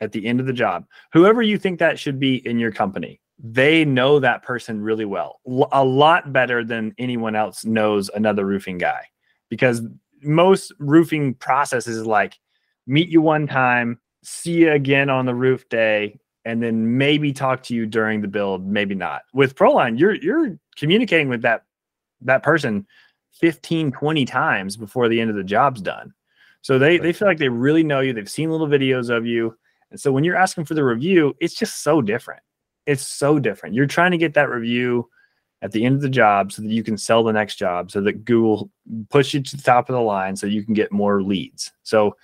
at 0.01 0.11
the 0.11 0.27
end 0.27 0.41
of 0.41 0.47
the 0.47 0.53
job, 0.53 0.85
whoever 1.13 1.41
you 1.41 1.57
think 1.57 1.79
that 1.79 1.99
should 1.99 2.19
be 2.19 2.45
in 2.47 2.59
your 2.59 2.73
company, 2.73 3.21
they 3.39 3.85
know 3.85 4.19
that 4.19 4.43
person 4.43 4.83
really 4.83 5.05
well, 5.05 5.41
a 5.73 5.85
lot 5.85 6.33
better 6.33 6.65
than 6.65 6.95
anyone 6.99 7.37
else 7.37 7.65
knows 7.65 8.11
another 8.15 8.45
roofing 8.45 8.79
guy. 8.79 9.05
Because 9.49 9.83
most 10.23 10.73
roofing 10.79 11.35
processes 11.35 12.07
like 12.07 12.39
meet 12.87 13.09
you 13.09 13.21
one 13.21 13.47
time, 13.47 13.99
see 14.23 14.53
you 14.53 14.73
again 14.73 15.11
on 15.11 15.27
the 15.27 15.35
roof 15.35 15.69
day, 15.69 16.19
and 16.45 16.63
then 16.63 16.97
maybe 16.99 17.33
talk 17.33 17.63
to 17.65 17.75
you 17.75 17.87
during 17.87 18.21
the 18.21 18.29
build, 18.29 18.67
maybe 18.67 18.95
not. 18.95 19.23
With 19.33 19.55
Proline, 19.55 19.99
you're 19.99 20.15
you're 20.15 20.59
communicating 20.77 21.29
with 21.29 21.43
that 21.43 21.65
that 22.23 22.43
person 22.43 22.87
15, 23.41 23.93
20 23.93 24.25
times 24.25 24.77
before 24.77 25.09
the 25.09 25.21
end 25.21 25.31
of 25.31 25.37
the 25.37 25.45
job's 25.45 25.81
done. 25.81 26.13
So 26.63 26.79
they 26.79 26.99
they 26.99 27.13
feel 27.13 27.29
like 27.29 27.39
they 27.39 27.49
really 27.49 27.83
know 27.83 28.01
you. 28.01 28.13
They've 28.13 28.29
seen 28.29 28.51
little 28.51 28.67
videos 28.67 29.15
of 29.15 29.27
you. 29.27 29.57
And 29.91 30.01
so 30.01 30.13
when 30.13 30.25
you're 30.25 30.37
asking 30.37 30.67
for 30.67 30.75
the 30.75 30.85
review, 30.85 31.35
it's 31.41 31.55
just 31.55 31.83
so 31.83 32.01
different. 32.03 32.43
It's 32.87 33.07
so 33.07 33.39
different. 33.39 33.75
You're 33.75 33.87
trying 33.87 34.13
to 34.13 34.19
get 34.19 34.35
that 34.35 34.51
review 34.51 35.09
at 35.63 35.73
the 35.73 35.85
end 35.85 35.97
of 35.97 36.01
the 36.01 36.09
job 36.09 36.53
so 36.53 36.63
that 36.63 36.71
you 36.71 36.83
can 36.83 36.97
sell 36.97 37.23
the 37.23 37.33
next 37.33 37.57
job, 37.57 37.91
so 37.91 38.01
that 38.01 38.25
Google 38.25 38.71
push 39.11 39.35
you 39.35 39.43
to 39.43 39.57
the 39.57 39.63
top 39.63 39.89
of 39.89 39.95
the 39.95 40.01
line 40.01 40.37
so 40.37 40.47
you 40.47 40.65
can 40.65 40.75
get 40.75 40.93
more 40.93 41.23
leads. 41.23 41.73
So 41.83 42.17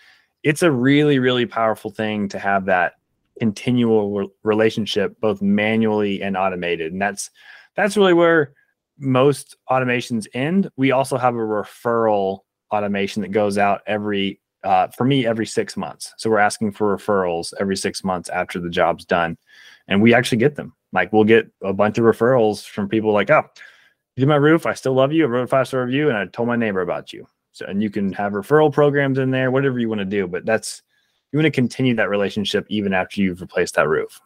it's 0.47 0.63
a 0.63 0.71
really, 0.71 1.19
really 1.19 1.45
powerful 1.45 1.91
thing 1.91 2.29
to 2.29 2.39
have 2.39 2.67
that 2.67 2.93
continual 3.41 4.13
re- 4.13 4.29
relationship, 4.45 5.19
both 5.21 5.43
manually 5.43 6.23
and 6.23 6.37
automated. 6.37 6.93
And 6.93 7.03
that's 7.03 7.31
that's 7.75 7.97
really 7.97 8.15
where 8.15 8.53
most 8.97 9.57
automations 9.69 10.29
end. 10.35 10.71
We 10.77 10.93
also 10.93 11.19
have 11.19 11.35
a 11.35 11.39
referral 11.39 12.43
automation 12.71 13.23
that 13.23 13.33
goes 13.33 13.59
out 13.59 13.81
every 13.89 14.41
uh, 14.63 14.87
for 14.97 15.05
me 15.05 15.27
every 15.27 15.47
six 15.47 15.77
months. 15.77 16.15
So 16.17 16.31
we're 16.31 16.39
asking 16.39 16.73
for 16.73 16.97
referrals 16.97 17.53
every 17.59 17.77
six 17.77 18.05
months 18.05 18.29
after 18.29 18.61
the 18.61 18.71
job's 18.71 19.05
done, 19.05 19.37
and 19.89 20.01
we 20.01 20.15
actually 20.15 20.39
get 20.39 20.55
them. 20.55 20.75
Like 20.93 21.13
we'll 21.13 21.25
get 21.25 21.51
a 21.61 21.73
bunch 21.73 21.99
of 21.99 22.05
referrals 22.05 22.65
from 22.65 22.89
people 22.89 23.13
like, 23.13 23.31
oh, 23.31 23.43
you 24.15 24.21
did 24.21 24.29
my 24.29 24.37
roof. 24.37 24.65
I 24.65 24.75
still 24.75 24.95
love 24.95 25.13
you. 25.13 25.25
I 25.25 25.27
wrote 25.27 25.43
a 25.43 25.49
five 25.49 25.67
star 25.67 25.85
review, 25.85 26.09
and 26.09 26.17
I 26.17 26.27
told 26.27 26.47
my 26.47 26.55
neighbor 26.55 26.83
about 26.83 27.13
you. 27.13 27.27
So 27.57 27.65
and 27.65 27.83
you 27.83 27.89
can 27.89 28.13
have 28.13 28.33
referral 28.33 28.71
programs 28.71 29.19
in 29.19 29.31
there, 29.31 29.51
whatever 29.51 29.79
you 29.79 29.89
want 29.89 30.01
to 30.01 30.05
do. 30.05 30.27
But 30.27 30.45
that's 30.45 30.83
you 31.33 31.39
want 31.39 31.47
to 31.47 31.51
continue 31.51 31.97
that 31.97 32.11
relationship 32.11 32.67
even 32.69 32.93
after 32.93 33.23
you've 33.23 33.41
replaced 33.41 33.77
that 33.77 33.89
roof. 33.89 34.21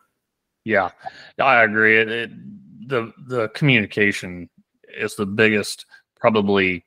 Yeah, 0.64 0.90
I 1.38 1.62
agree. 1.62 2.00
It, 2.00 2.08
it, 2.08 2.30
the 2.88 3.12
the 3.28 3.48
communication 3.50 4.50
is 4.98 5.14
the 5.14 5.26
biggest, 5.26 5.86
probably. 6.18 6.84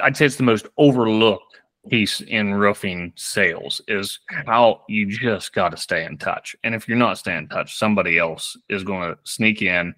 I'd 0.00 0.16
say 0.16 0.26
it's 0.26 0.36
the 0.36 0.44
most 0.44 0.68
overlooked 0.78 1.60
piece 1.88 2.20
in 2.20 2.54
roofing 2.54 3.12
sales 3.16 3.80
is 3.88 4.20
how 4.46 4.82
you 4.88 5.06
just 5.06 5.52
got 5.52 5.70
to 5.70 5.76
stay 5.76 6.04
in 6.04 6.18
touch. 6.18 6.54
And 6.62 6.72
if 6.72 6.86
you're 6.86 6.96
not 6.98 7.18
staying 7.18 7.38
in 7.38 7.48
touch, 7.48 7.76
somebody 7.76 8.16
else 8.16 8.56
is 8.68 8.84
going 8.84 9.10
to 9.10 9.18
sneak 9.24 9.62
in, 9.62 9.92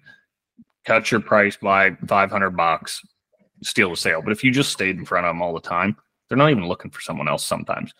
cut 0.85 1.11
your 1.11 1.19
price 1.19 1.57
by 1.57 1.91
500 2.07 2.51
bucks, 2.51 3.01
steal 3.65 3.89
the 3.89 3.97
sale. 3.97 4.21
But 4.21 4.31
if 4.31 4.43
you 4.43 4.51
just 4.51 4.71
stayed 4.71 4.97
in 4.97 5.05
front 5.05 5.25
of 5.25 5.31
them 5.31 5.41
all 5.41 5.53
the 5.53 5.61
time, 5.61 5.95
they're 6.27 6.37
not 6.37 6.51
even 6.51 6.67
looking 6.67 6.91
for 6.91 7.01
someone 7.01 7.27
else 7.27 7.45
sometimes. 7.45 7.93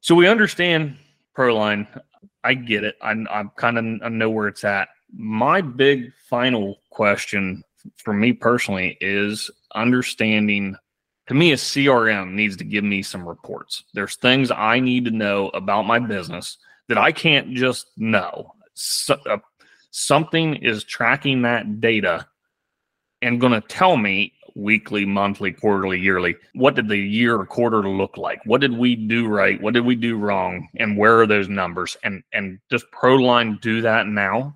So 0.00 0.14
we 0.14 0.26
understand 0.26 0.96
Proline. 1.36 1.86
I 2.44 2.54
get 2.54 2.84
it. 2.84 2.96
I, 3.00 3.10
I'm 3.10 3.50
kind 3.56 3.78
of 3.78 3.84
I 4.02 4.08
know 4.08 4.30
where 4.30 4.48
it's 4.48 4.64
at. 4.64 4.88
My 5.14 5.60
big 5.60 6.12
final 6.28 6.78
question 6.90 7.62
for 7.96 8.12
me 8.12 8.32
personally 8.32 8.96
is 9.00 9.50
understanding 9.74 10.76
to 11.26 11.34
me 11.34 11.52
a 11.52 11.56
crm 11.56 12.32
needs 12.32 12.56
to 12.56 12.64
give 12.64 12.84
me 12.84 13.02
some 13.02 13.26
reports 13.26 13.84
there's 13.94 14.16
things 14.16 14.50
i 14.50 14.78
need 14.78 15.04
to 15.04 15.10
know 15.10 15.48
about 15.48 15.86
my 15.86 15.98
business 15.98 16.58
that 16.88 16.98
i 16.98 17.10
can't 17.10 17.52
just 17.54 17.86
know 17.96 18.52
so, 18.74 19.14
uh, 19.28 19.38
something 19.90 20.56
is 20.56 20.84
tracking 20.84 21.42
that 21.42 21.80
data 21.80 22.26
and 23.20 23.40
going 23.40 23.52
to 23.52 23.66
tell 23.68 23.96
me 23.96 24.32
weekly 24.54 25.06
monthly 25.06 25.50
quarterly 25.50 25.98
yearly 25.98 26.36
what 26.54 26.74
did 26.74 26.86
the 26.86 26.96
year 26.96 27.36
or 27.36 27.46
quarter 27.46 27.88
look 27.88 28.18
like 28.18 28.38
what 28.44 28.60
did 28.60 28.76
we 28.76 28.94
do 28.94 29.26
right 29.26 29.60
what 29.62 29.72
did 29.72 29.84
we 29.84 29.94
do 29.94 30.18
wrong 30.18 30.68
and 30.76 30.96
where 30.98 31.20
are 31.20 31.26
those 31.26 31.48
numbers 31.48 31.96
and 32.04 32.22
and 32.34 32.58
does 32.68 32.84
proline 32.94 33.58
do 33.62 33.80
that 33.80 34.06
now 34.06 34.54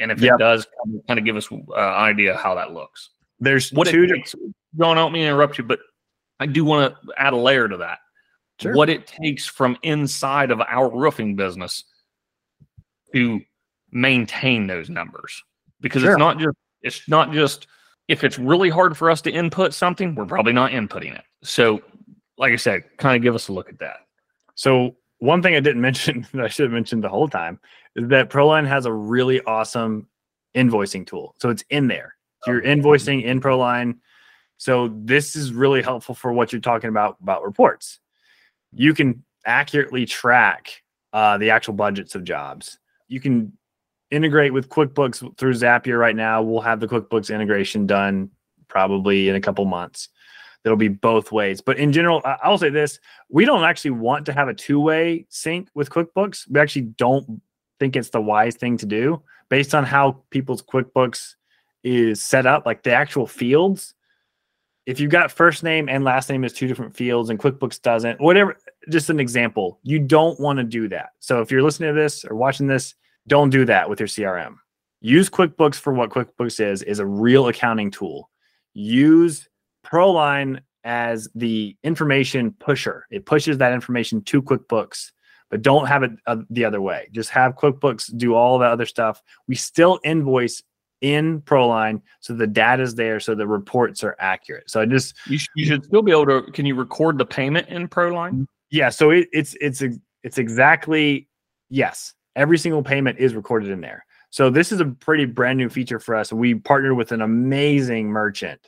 and 0.00 0.10
if 0.10 0.20
yep. 0.20 0.34
it 0.34 0.38
does 0.38 0.66
kind 1.06 1.18
of 1.18 1.24
give 1.24 1.36
us 1.36 1.48
an 1.52 1.64
uh, 1.70 1.74
idea 1.74 2.36
how 2.36 2.56
that 2.56 2.72
looks 2.72 3.10
there's 3.38 3.70
what 3.70 3.86
two 3.86 4.08
takes, 4.08 4.34
don't 4.76 4.96
help 4.96 5.12
me 5.12 5.24
interrupt 5.24 5.58
you 5.58 5.64
but 5.64 5.78
I 6.38 6.46
do 6.46 6.64
want 6.64 6.94
to 6.94 7.12
add 7.16 7.32
a 7.32 7.36
layer 7.36 7.68
to 7.68 7.78
that. 7.78 7.98
Sure. 8.60 8.74
What 8.74 8.88
it 8.88 9.06
takes 9.06 9.46
from 9.46 9.76
inside 9.82 10.50
of 10.50 10.60
our 10.60 10.90
roofing 10.90 11.36
business 11.36 11.84
to 13.14 13.40
maintain 13.90 14.66
those 14.66 14.88
numbers. 14.88 15.42
Because 15.80 16.02
sure. 16.02 16.12
it's 16.12 16.18
not 16.18 16.38
just 16.38 16.56
it's 16.82 17.08
not 17.08 17.32
just 17.32 17.66
if 18.08 18.24
it's 18.24 18.38
really 18.38 18.70
hard 18.70 18.96
for 18.96 19.10
us 19.10 19.20
to 19.22 19.30
input 19.30 19.74
something, 19.74 20.14
we're 20.14 20.26
probably 20.26 20.52
not 20.52 20.72
inputting 20.72 21.14
it. 21.14 21.24
So, 21.42 21.82
like 22.38 22.52
I 22.52 22.56
said, 22.56 22.84
kind 22.98 23.16
of 23.16 23.22
give 23.22 23.34
us 23.34 23.48
a 23.48 23.52
look 23.52 23.68
at 23.68 23.78
that. 23.78 24.06
So, 24.54 24.96
one 25.18 25.42
thing 25.42 25.54
I 25.54 25.60
didn't 25.60 25.80
mention 25.90 26.26
that 26.32 26.44
I 26.44 26.48
should 26.48 26.64
have 26.64 26.72
mentioned 26.72 27.04
the 27.04 27.08
whole 27.08 27.28
time 27.28 27.58
is 27.94 28.08
that 28.08 28.30
Proline 28.30 28.66
has 28.66 28.86
a 28.86 28.92
really 28.92 29.40
awesome 29.42 30.06
invoicing 30.54 31.06
tool. 31.06 31.34
So 31.38 31.50
it's 31.50 31.64
in 31.70 31.86
there. 31.88 32.14
So 32.42 32.52
you're 32.52 32.62
invoicing 32.62 33.24
in 33.24 33.40
Proline 33.40 33.96
so 34.58 34.88
this 34.88 35.36
is 35.36 35.52
really 35.52 35.82
helpful 35.82 36.14
for 36.14 36.32
what 36.32 36.52
you're 36.52 36.60
talking 36.60 36.88
about 36.88 37.16
about 37.20 37.44
reports. 37.44 38.00
You 38.72 38.94
can 38.94 39.24
accurately 39.44 40.06
track 40.06 40.82
uh, 41.12 41.38
the 41.38 41.50
actual 41.50 41.74
budgets 41.74 42.14
of 42.14 42.24
jobs. 42.24 42.78
You 43.08 43.20
can 43.20 43.52
integrate 44.10 44.52
with 44.52 44.68
QuickBooks 44.68 45.36
through 45.36 45.54
Zapier 45.54 45.98
right 45.98 46.16
now. 46.16 46.42
We'll 46.42 46.60
have 46.60 46.80
the 46.80 46.88
QuickBooks 46.88 47.34
integration 47.34 47.86
done 47.86 48.30
probably 48.68 49.28
in 49.28 49.36
a 49.36 49.40
couple 49.40 49.64
months. 49.64 50.08
That'll 50.62 50.76
be 50.76 50.88
both 50.88 51.30
ways. 51.30 51.60
But 51.60 51.78
in 51.78 51.92
general, 51.92 52.22
I'll 52.24 52.58
say 52.58 52.70
this: 52.70 52.98
we 53.28 53.44
don't 53.44 53.64
actually 53.64 53.92
want 53.92 54.26
to 54.26 54.32
have 54.32 54.48
a 54.48 54.54
two-way 54.54 55.26
sync 55.28 55.68
with 55.74 55.90
QuickBooks. 55.90 56.50
We 56.50 56.60
actually 56.60 56.82
don't 56.82 57.40
think 57.78 57.94
it's 57.94 58.10
the 58.10 58.20
wise 58.20 58.56
thing 58.56 58.76
to 58.78 58.86
do 58.86 59.22
based 59.48 59.74
on 59.74 59.84
how 59.84 60.22
people's 60.30 60.62
QuickBooks 60.62 61.34
is 61.84 62.20
set 62.20 62.46
up, 62.46 62.66
like 62.66 62.82
the 62.82 62.92
actual 62.92 63.26
fields 63.26 63.94
if 64.86 65.00
you've 65.00 65.10
got 65.10 65.32
first 65.32 65.64
name 65.64 65.88
and 65.88 66.04
last 66.04 66.30
name 66.30 66.44
as 66.44 66.52
two 66.52 66.68
different 66.68 66.96
fields 66.96 67.28
and 67.28 67.38
QuickBooks 67.38 67.82
doesn't, 67.82 68.20
whatever, 68.20 68.56
just 68.88 69.10
an 69.10 69.18
example, 69.18 69.80
you 69.82 69.98
don't 69.98 70.38
want 70.38 70.58
to 70.58 70.64
do 70.64 70.88
that. 70.88 71.10
So 71.18 71.40
if 71.40 71.50
you're 71.50 71.62
listening 71.62 71.92
to 71.94 72.00
this 72.00 72.24
or 72.24 72.36
watching 72.36 72.68
this, 72.68 72.94
don't 73.26 73.50
do 73.50 73.64
that 73.64 73.88
with 73.88 74.00
your 74.00 74.08
CRM. 74.08 74.56
Use 75.00 75.28
QuickBooks 75.28 75.76
for 75.76 75.92
what 75.92 76.10
QuickBooks 76.10 76.60
is, 76.60 76.82
is 76.82 76.98
a 76.98 77.06
real 77.06 77.48
accounting 77.48 77.90
tool. 77.90 78.30
Use 78.74 79.48
Proline 79.84 80.60
as 80.84 81.28
the 81.34 81.76
information 81.82 82.52
pusher. 82.58 83.06
It 83.10 83.26
pushes 83.26 83.58
that 83.58 83.72
information 83.72 84.22
to 84.22 84.42
QuickBooks, 84.42 85.10
but 85.50 85.62
don't 85.62 85.86
have 85.86 86.02
it 86.02 86.12
uh, 86.26 86.36
the 86.50 86.64
other 86.64 86.80
way. 86.80 87.08
Just 87.12 87.30
have 87.30 87.56
QuickBooks 87.56 88.16
do 88.16 88.34
all 88.34 88.58
the 88.58 88.66
other 88.66 88.86
stuff. 88.86 89.20
We 89.48 89.54
still 89.54 90.00
invoice 90.04 90.62
in 91.02 91.42
Proline, 91.42 92.00
so 92.20 92.32
the 92.32 92.46
data 92.46 92.82
is 92.82 92.94
there, 92.94 93.20
so 93.20 93.34
the 93.34 93.46
reports 93.46 94.02
are 94.02 94.16
accurate. 94.18 94.70
So 94.70 94.80
I 94.80 94.86
just 94.86 95.14
you, 95.26 95.38
sh- 95.38 95.48
you 95.54 95.66
should 95.66 95.84
still 95.84 96.02
be 96.02 96.12
able 96.12 96.26
to. 96.26 96.50
Can 96.52 96.66
you 96.66 96.74
record 96.74 97.18
the 97.18 97.26
payment 97.26 97.68
in 97.68 97.88
Proline? 97.88 98.46
Yeah, 98.70 98.88
so 98.88 99.10
it, 99.10 99.28
it's 99.32 99.56
it's 99.60 99.82
it's 100.22 100.38
exactly 100.38 101.28
yes. 101.68 102.14
Every 102.36 102.58
single 102.58 102.82
payment 102.82 103.18
is 103.18 103.34
recorded 103.34 103.70
in 103.70 103.80
there. 103.80 104.06
So 104.30 104.50
this 104.50 104.70
is 104.70 104.80
a 104.80 104.86
pretty 104.86 105.24
brand 105.24 105.58
new 105.58 105.68
feature 105.68 105.98
for 105.98 106.14
us. 106.14 106.32
We 106.32 106.54
partnered 106.54 106.96
with 106.96 107.10
an 107.10 107.22
amazing 107.22 108.08
merchant 108.08 108.60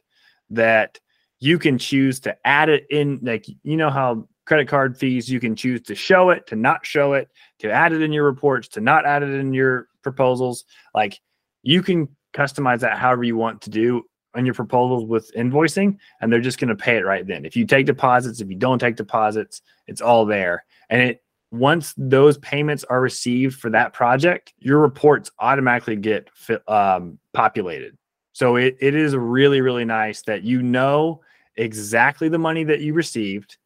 that 0.51 0.99
you 1.41 1.59
can 1.59 1.79
choose 1.79 2.19
to 2.21 2.37
add 2.47 2.69
it 2.69 2.87
in. 2.91 3.21
Like 3.23 3.47
you 3.62 3.77
know 3.77 3.91
how 3.91 4.27
credit 4.47 4.66
card 4.66 4.97
fees, 4.97 5.31
you 5.31 5.39
can 5.39 5.55
choose 5.55 5.83
to 5.83 5.95
show 5.95 6.31
it, 6.31 6.47
to 6.47 6.57
not 6.57 6.87
show 6.87 7.12
it, 7.12 7.29
to 7.59 7.71
add 7.71 7.93
it 7.93 8.01
in 8.01 8.12
your 8.12 8.25
reports, 8.25 8.66
to 8.69 8.81
not 8.81 9.05
add 9.05 9.23
it 9.23 9.31
in 9.31 9.53
your 9.53 9.89
proposals. 10.03 10.64
Like 10.95 11.21
you 11.62 11.83
can 11.83 12.09
customize 12.33 12.81
that 12.81 12.97
however 12.97 13.25
you 13.25 13.37
want 13.37 13.61
to 13.62 13.71
do 13.71 14.03
on 14.35 14.45
your 14.45 14.55
proposals 14.55 15.05
with 15.05 15.33
invoicing 15.35 15.99
and 16.21 16.33
they're 16.33 16.41
just 16.41 16.59
going 16.59 16.69
to 16.69 16.77
pay 16.77 16.97
it 16.97 17.05
right 17.05 17.27
then 17.27 17.47
if 17.47 17.57
you 17.57 17.66
take 17.66 17.87
deposits 17.87 18.41
if 18.41 18.49
you 18.49 18.55
don't 18.55 18.79
take 18.79 18.95
deposits 18.95 19.62
it's 19.87 20.03
all 20.03 20.27
there 20.27 20.64
and 20.91 21.01
it 21.01 21.23
once 21.51 21.95
those 21.97 22.37
payments 22.39 22.85
are 22.85 23.01
received 23.01 23.59
for 23.59 23.71
that 23.71 23.93
project 23.93 24.53
your 24.59 24.79
reports 24.79 25.31
automatically 25.39 25.97
get 25.97 26.29
um, 26.69 27.19
populated 27.33 27.97
so 28.33 28.57
it, 28.57 28.77
it 28.81 28.95
is 28.95 29.17
really 29.17 29.61
really 29.61 29.85
nice 29.85 30.23
that 30.23 30.43
you 30.43 30.63
know 30.63 31.21
exactly 31.57 32.29
the 32.29 32.39
money 32.39 32.65
that 32.65 32.81
you 32.81 32.93
received 32.93 33.57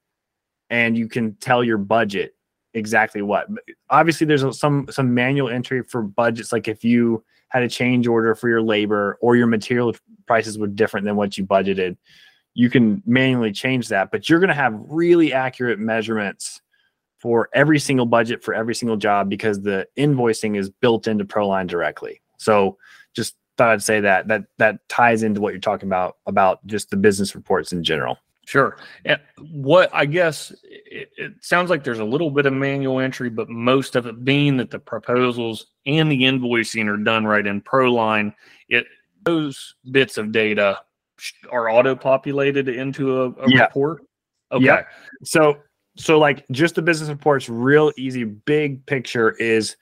and 0.70 0.97
you 0.97 1.09
can 1.09 1.35
tell 1.37 1.62
your 1.62 1.78
budget 1.78 2.35
exactly 2.74 3.20
what 3.20 3.47
obviously 3.91 4.26
there's 4.26 4.59
some 4.59 4.87
some 4.91 5.12
manual 5.12 5.49
entry 5.49 5.83
for 5.83 6.03
budgets 6.03 6.53
like 6.53 6.68
if 6.68 6.85
you 6.85 7.22
had 7.53 7.62
a 7.62 7.68
change 7.68 8.07
order 8.07 8.35
for 8.35 8.49
your 8.49 8.62
labor 8.62 9.18
or 9.20 9.37
your 9.37 9.47
material 9.47 9.95
prices 10.26 10.59
were 10.59 10.66
different 10.66 11.05
than 11.05 11.16
what 11.16 11.37
you 11.37 11.45
budgeted, 11.45 11.99
you 12.55 12.70
can 12.70 13.03
manually 13.05 13.53
change 13.53 13.89
that. 13.89 14.11
But 14.11 14.28
you're 14.28 14.41
going 14.41 14.49
to 14.49 14.55
have 14.55 14.74
really 14.89 15.35
accurate 15.35 15.78
measurements 15.78 16.61
for 17.22 17.48
every 17.54 17.78
single 17.78 18.04
budget 18.04 18.42
for 18.42 18.52
every 18.52 18.74
single 18.74 18.96
job 18.96 19.30
because 19.30 19.60
the 19.62 19.86
invoicing 19.96 20.58
is 20.58 20.68
built 20.68 21.06
into 21.06 21.24
Proline 21.24 21.68
directly. 21.68 22.20
So 22.36 22.78
just 23.14 23.36
thought 23.56 23.70
I'd 23.70 23.82
say 23.82 24.00
that 24.00 24.26
that 24.26 24.42
that 24.58 24.88
ties 24.88 25.22
into 25.22 25.40
what 25.40 25.52
you're 25.52 25.60
talking 25.60 25.88
about 25.88 26.16
about 26.26 26.66
just 26.66 26.90
the 26.90 26.96
business 26.96 27.36
reports 27.36 27.72
in 27.72 27.84
general. 27.84 28.18
Sure. 28.44 28.76
And 29.04 29.20
what 29.52 29.88
I 29.94 30.04
guess 30.04 30.50
it, 30.64 31.10
it, 31.16 31.32
sounds 31.40 31.70
like 31.70 31.84
there's 31.84 32.00
a 32.00 32.04
little 32.04 32.28
bit 32.28 32.44
of 32.44 32.52
manual 32.52 32.98
entry, 32.98 33.30
but 33.30 33.48
most 33.48 33.94
of 33.94 34.06
it 34.06 34.24
being 34.24 34.56
that 34.56 34.72
the 34.72 34.80
proposals 34.80 35.66
and 35.86 36.10
the 36.10 36.22
invoicing 36.22 36.92
are 36.92 36.96
done 36.96 37.24
right 37.24 37.46
in 37.46 37.62
Proline, 37.62 38.34
it 38.68 38.84
those 39.22 39.76
bits 39.92 40.18
of 40.18 40.32
data 40.32 40.80
are 41.52 41.70
auto 41.70 41.94
populated 41.94 42.68
into 42.68 43.22
a, 43.22 43.30
a 43.30 43.48
yeah. 43.48 43.60
report. 43.60 44.02
Okay. 44.50 44.64
Yeah. 44.64 44.82
So 45.22 45.58
so 45.97 46.18
like 46.18 46.45
just 46.51 46.74
the 46.74 46.82
business 46.82 47.11
reports, 47.11 47.49
real 47.49 47.93
easy, 47.97 48.24
big 48.24 48.84
picture 48.86 49.32
is 49.32 49.76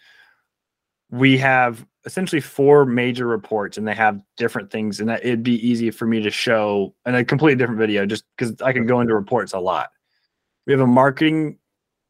we 1.11 1.39
have 1.39 1.87
essentially 2.07 2.41
four 2.41 2.87
major 2.87 3.27
reports 3.27 3.77
and 3.77 3.87
they 3.87 3.95
have 3.95 4.21
different 4.37 4.71
things 4.71 5.01
and 5.01 5.09
that 5.09 5.25
it'd 5.25 5.43
be 5.43 5.67
easy 5.67 5.91
for 5.91 6.07
me 6.07 6.23
to 6.23 6.31
show 6.31 6.95
in 7.05 7.15
a 7.15 7.25
completely 7.25 7.57
different 7.57 7.79
video 7.79 8.07
just 8.07 8.25
because 8.35 8.59
i 8.63 8.73
can 8.73 8.87
go 8.87 9.03
into 9.03 9.15
reports 9.15 9.53
a 9.53 9.59
lot 9.59 9.91
we 10.67 10.73
have 10.73 10.81
a 10.81 10.87
marketing 10.87 11.59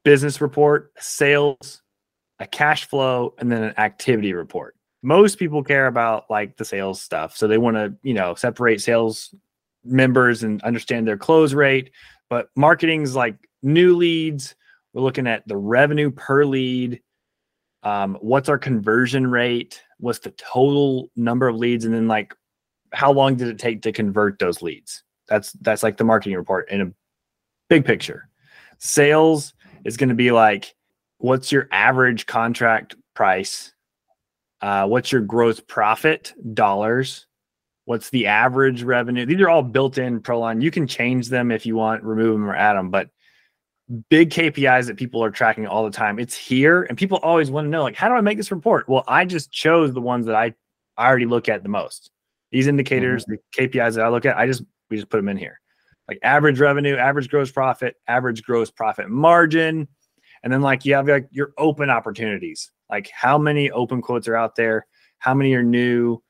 business 0.05 0.40
report 0.40 0.92
sales 1.01 1.82
a 2.40 2.46
cash 2.46 2.86
flow, 2.86 3.34
and 3.38 3.53
then 3.53 3.62
an 3.62 3.74
activity 3.78 4.32
report. 4.32 4.74
Most 5.03 5.38
people 5.38 5.62
care 5.62 5.86
about 5.86 6.24
like 6.30 6.57
the 6.57 6.64
sales 6.64 7.01
stuff. 7.01 7.36
So 7.36 7.46
they 7.46 7.59
want 7.59 7.76
to, 7.76 7.94
you 8.03 8.14
know, 8.14 8.34
separate 8.34 8.80
sales 8.80 9.34
members 9.84 10.42
and 10.42 10.61
understand 10.62 11.07
their 11.07 11.16
close 11.16 11.53
rate. 11.53 11.90
But 12.28 12.48
marketing's 12.57 13.14
like 13.14 13.36
new 13.62 13.96
leads. 13.96 14.54
We're 14.92 15.02
looking 15.02 15.26
at 15.26 15.46
the 15.46 15.56
revenue 15.56 16.11
per 16.11 16.44
lead. 16.44 17.00
Um, 17.82 18.18
what's 18.20 18.48
our 18.48 18.58
conversion 18.58 19.26
rate? 19.26 19.82
What's 19.98 20.18
the 20.18 20.32
total 20.32 21.11
number 21.16 21.48
of 21.48 21.56
leads? 21.56 21.84
And 21.84 21.94
then 21.94 22.08
like 22.08 22.34
how 22.92 23.12
long 23.12 23.36
did 23.36 23.48
it 23.48 23.58
take 23.58 23.82
to 23.82 23.92
convert 23.92 24.38
those 24.38 24.62
leads? 24.62 25.04
That's 25.28 25.52
that's 25.61 25.82
like 25.82 25.96
the 25.96 26.04
marketing 26.04 26.36
report 26.36 26.70
in 26.70 26.80
a 26.80 26.92
big 27.68 27.84
picture. 27.84 28.28
Sales 28.78 29.54
is 29.84 29.96
going 29.96 30.08
to 30.08 30.14
be 30.14 30.30
like 30.30 30.74
what's 31.18 31.52
your 31.52 31.68
average 31.70 32.26
contract 32.26 32.96
price? 33.14 33.72
Uh, 34.61 34.86
what's 34.86 35.12
your 35.12 35.20
gross 35.20 35.61
profit 35.61 36.34
dollars? 36.54 37.26
What's 37.84 38.11
the 38.11 38.26
average 38.26 38.82
revenue? 38.82 39.26
These 39.26 39.40
are 39.40 39.48
all 39.48 39.62
built 39.62 39.98
in 39.98 40.20
Proline. 40.20 40.62
You 40.62 40.70
can 40.70 40.86
change 40.86 41.28
them 41.28 41.50
if 41.50 41.64
you 41.64 41.76
want, 41.76 42.02
remove 42.04 42.34
them 42.34 42.48
or 42.48 42.54
add 42.54 42.74
them, 42.74 42.90
but 42.90 43.08
big 44.09 44.30
KPIs 44.30 44.86
that 44.86 44.97
people 44.97 45.22
are 45.22 45.30
tracking 45.30 45.66
all 45.66 45.84
the 45.84 45.91
time. 45.91 46.18
It's 46.18 46.36
here, 46.36 46.84
and 46.84 46.97
people 46.97 47.18
always 47.18 47.51
want 47.51 47.66
to 47.66 47.68
know, 47.70 47.82
like, 47.82 47.97
how 47.97 48.09
do 48.09 48.14
I 48.14 48.20
make 48.20 48.36
this 48.36 48.51
report? 48.51 48.88
Well, 48.88 49.05
I 49.09 49.24
just 49.24 49.51
chose 49.51 49.93
the 49.93 50.01
ones 50.01 50.26
that 50.26 50.34
I, 50.34 50.55
I 50.97 51.09
already 51.09 51.26
look 51.26 51.49
at 51.49 51.62
the 51.62 51.68
most. 51.68 52.11
These 52.53 52.66
indicators, 52.66 53.24
mm-hmm. 53.24 53.34
the 53.57 53.68
KPIs 53.68 53.95
that 53.95 54.05
I 54.05 54.09
look 54.09 54.26
at, 54.26 54.36
I 54.36 54.47
just 54.47 54.62
we 54.91 54.97
just 54.97 55.09
put 55.09 55.18
them 55.18 55.28
in 55.28 55.36
here. 55.36 55.61
Like 56.09 56.18
average 56.22 56.59
revenue, 56.59 56.97
average 56.97 57.28
gross 57.28 57.51
profit, 57.51 57.97
average 58.09 58.43
gross 58.43 58.70
profit 58.70 59.09
margin, 59.09 59.86
and 60.43 60.53
then 60.53 60.61
like 60.61 60.84
you 60.84 60.95
have 60.95 61.07
like 61.07 61.28
your 61.30 61.53
open 61.59 61.91
opportunities. 61.91 62.70
Like 62.91 63.09
how 63.12 63.38
many 63.38 63.70
open 63.70 64.03
quotes 64.03 64.26
are 64.26 64.36
out 64.36 64.57
there? 64.57 64.86
How 65.18 65.34
many 65.34 65.55
are 65.55 65.62
new? 65.62 66.20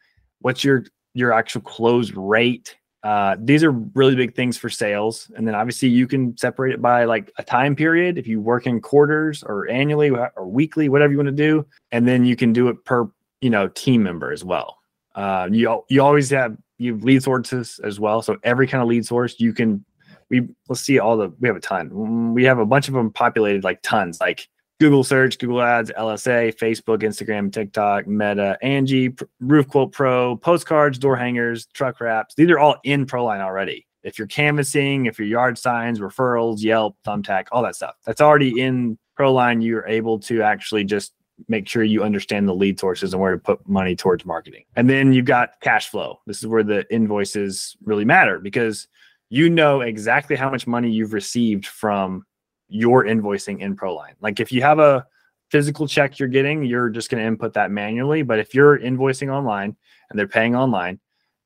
What's 0.40 0.62
your 0.64 0.84
your 1.14 1.32
actual 1.32 1.62
close 1.62 2.12
rate? 2.12 2.76
Uh, 3.02 3.36
these 3.40 3.64
are 3.64 3.70
really 3.70 4.14
big 4.14 4.34
things 4.34 4.58
for 4.58 4.68
sales. 4.68 5.30
And 5.36 5.46
then 5.46 5.54
obviously 5.54 5.88
you 5.88 6.06
can 6.06 6.36
separate 6.36 6.74
it 6.74 6.82
by 6.82 7.04
like 7.04 7.32
a 7.38 7.42
time 7.42 7.74
period 7.74 8.18
if 8.18 8.26
you 8.26 8.40
work 8.40 8.66
in 8.66 8.80
quarters 8.80 9.42
or 9.42 9.68
annually 9.68 10.10
or 10.10 10.46
weekly, 10.46 10.88
whatever 10.88 11.12
you 11.12 11.18
want 11.18 11.28
to 11.28 11.32
do. 11.32 11.64
And 11.92 12.06
then 12.06 12.24
you 12.24 12.36
can 12.36 12.52
do 12.52 12.68
it 12.68 12.84
per, 12.84 13.10
you 13.40 13.48
know, 13.48 13.68
team 13.68 14.02
member 14.02 14.32
as 14.32 14.44
well. 14.44 14.78
Uh, 15.14 15.48
you, 15.50 15.82
you 15.88 16.02
always 16.02 16.30
have 16.30 16.56
you 16.78 16.94
have 16.94 17.04
lead 17.04 17.22
sources 17.22 17.78
as 17.84 18.00
well. 18.00 18.22
So 18.22 18.38
every 18.42 18.66
kind 18.66 18.82
of 18.82 18.88
lead 18.88 19.04
source 19.06 19.38
you 19.38 19.52
can, 19.52 19.84
we 20.30 20.48
let's 20.68 20.80
see 20.80 20.98
all 20.98 21.16
the, 21.16 21.30
we 21.40 21.48
have 21.48 21.56
a 21.56 21.60
ton. 21.60 21.90
Mm, 21.90 22.32
we 22.32 22.44
have 22.44 22.58
a 22.58 22.66
bunch 22.66 22.88
of 22.88 22.94
them 22.94 23.12
populated 23.12 23.64
like 23.64 23.82
tons, 23.82 24.20
like 24.20 24.48
Google 24.80 25.04
search, 25.04 25.38
Google 25.38 25.60
ads, 25.60 25.92
LSA, 25.96 26.56
Facebook, 26.56 27.02
Instagram, 27.02 27.52
TikTok, 27.52 28.06
Meta, 28.06 28.56
Angie, 28.62 29.14
Roof 29.38 29.68
Quote 29.68 29.92
Pro, 29.92 30.36
postcards, 30.36 30.98
door 30.98 31.16
hangers, 31.16 31.66
truck 31.74 32.00
wraps. 32.00 32.34
These 32.34 32.50
are 32.50 32.58
all 32.58 32.76
in 32.82 33.04
Proline 33.04 33.40
already. 33.40 33.86
If 34.02 34.18
you're 34.18 34.26
canvassing, 34.26 35.04
if 35.04 35.18
your 35.18 35.28
yard 35.28 35.58
signs, 35.58 36.00
referrals, 36.00 36.62
Yelp, 36.62 36.96
Thumbtack, 37.06 37.48
all 37.52 37.62
that 37.62 37.76
stuff, 37.76 37.96
that's 38.06 38.22
already 38.22 38.58
in 38.58 38.98
Proline. 39.18 39.62
You're 39.62 39.86
able 39.86 40.18
to 40.20 40.40
actually 40.40 40.84
just 40.84 41.12
make 41.46 41.68
sure 41.68 41.84
you 41.84 42.02
understand 42.02 42.48
the 42.48 42.54
lead 42.54 42.80
sources 42.80 43.12
and 43.12 43.20
where 43.20 43.32
to 43.32 43.38
put 43.38 43.68
money 43.68 43.94
towards 43.94 44.24
marketing. 44.24 44.64
And 44.76 44.88
then 44.88 45.12
you've 45.12 45.26
got 45.26 45.60
cash 45.60 45.90
flow. 45.90 46.20
This 46.26 46.38
is 46.38 46.46
where 46.46 46.62
the 46.62 46.90
invoices 46.90 47.76
really 47.84 48.06
matter 48.06 48.38
because 48.38 48.88
you 49.28 49.50
know 49.50 49.82
exactly 49.82 50.36
how 50.36 50.50
much 50.50 50.66
money 50.66 50.90
you've 50.90 51.12
received 51.12 51.66
from 51.66 52.24
your 52.70 53.04
invoicing 53.04 53.60
in 53.60 53.76
Proline. 53.76 54.14
Like 54.20 54.40
if 54.40 54.50
you 54.52 54.62
have 54.62 54.78
a 54.78 55.06
physical 55.50 55.86
check 55.86 56.18
you're 56.18 56.28
getting, 56.28 56.64
you're 56.64 56.88
just 56.88 57.10
going 57.10 57.20
to 57.20 57.26
input 57.26 57.52
that 57.54 57.70
manually. 57.70 58.22
But 58.22 58.38
if 58.38 58.54
you're 58.54 58.78
invoicing 58.78 59.32
online 59.32 59.76
and 60.08 60.18
they're 60.18 60.28
paying 60.28 60.54
online, 60.54 61.00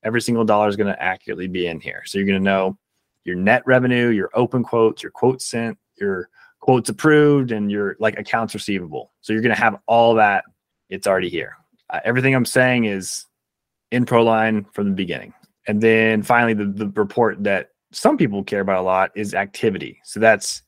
every 0.05 0.21
single 0.21 0.45
dollar 0.45 0.69
is 0.69 0.77
going 0.77 0.93
to 0.93 1.03
accurately 1.03 1.49
be 1.49 1.67
in 1.67 1.81
here. 1.81 2.03
So 2.05 2.19
you're 2.19 2.27
going 2.27 2.39
to 2.39 2.45
know 2.45 2.79
your 3.25 3.37
net 3.37 3.63
revenue, 3.67 4.09
your 4.09 4.31
open 4.35 4.63
quotes, 4.63 5.03
your 5.03 5.13
quotes 5.13 5.47
sent, 5.47 5.79
your 5.99 6.29
quotes 6.61 6.91
approved, 6.91 7.53
and 7.53 7.71
your 7.71 7.97
like 7.99 8.19
accounts 8.19 8.55
receivable. 8.55 9.13
So 9.23 9.33
you're 9.33 9.43
going 9.43 9.55
to 9.55 9.61
have 9.61 9.79
all 9.87 10.15
that. 10.15 10.45
It's 10.91 11.07
already 11.07 11.31
here. 11.31 11.57
Uh, 11.89 12.01
everything 12.05 12.35
I'm 12.35 12.45
saying 12.45 12.85
is 12.85 13.27
in 13.91 14.05
Proline 14.05 14.67
from 14.75 14.89
the 14.91 14.95
beginning. 14.95 15.33
And 15.67 15.81
then 15.81 16.23
finally, 16.23 16.53
the, 16.53 16.67
the 16.67 16.89
report 16.89 17.43
that 17.45 17.71
some 17.93 18.19
people 18.19 18.45
care 18.45 18.61
about 18.61 18.81
a 18.81 18.83
lot 18.83 19.11
is 19.15 19.35
activity. 19.35 19.99
So 20.05 20.21
that's 20.21 20.63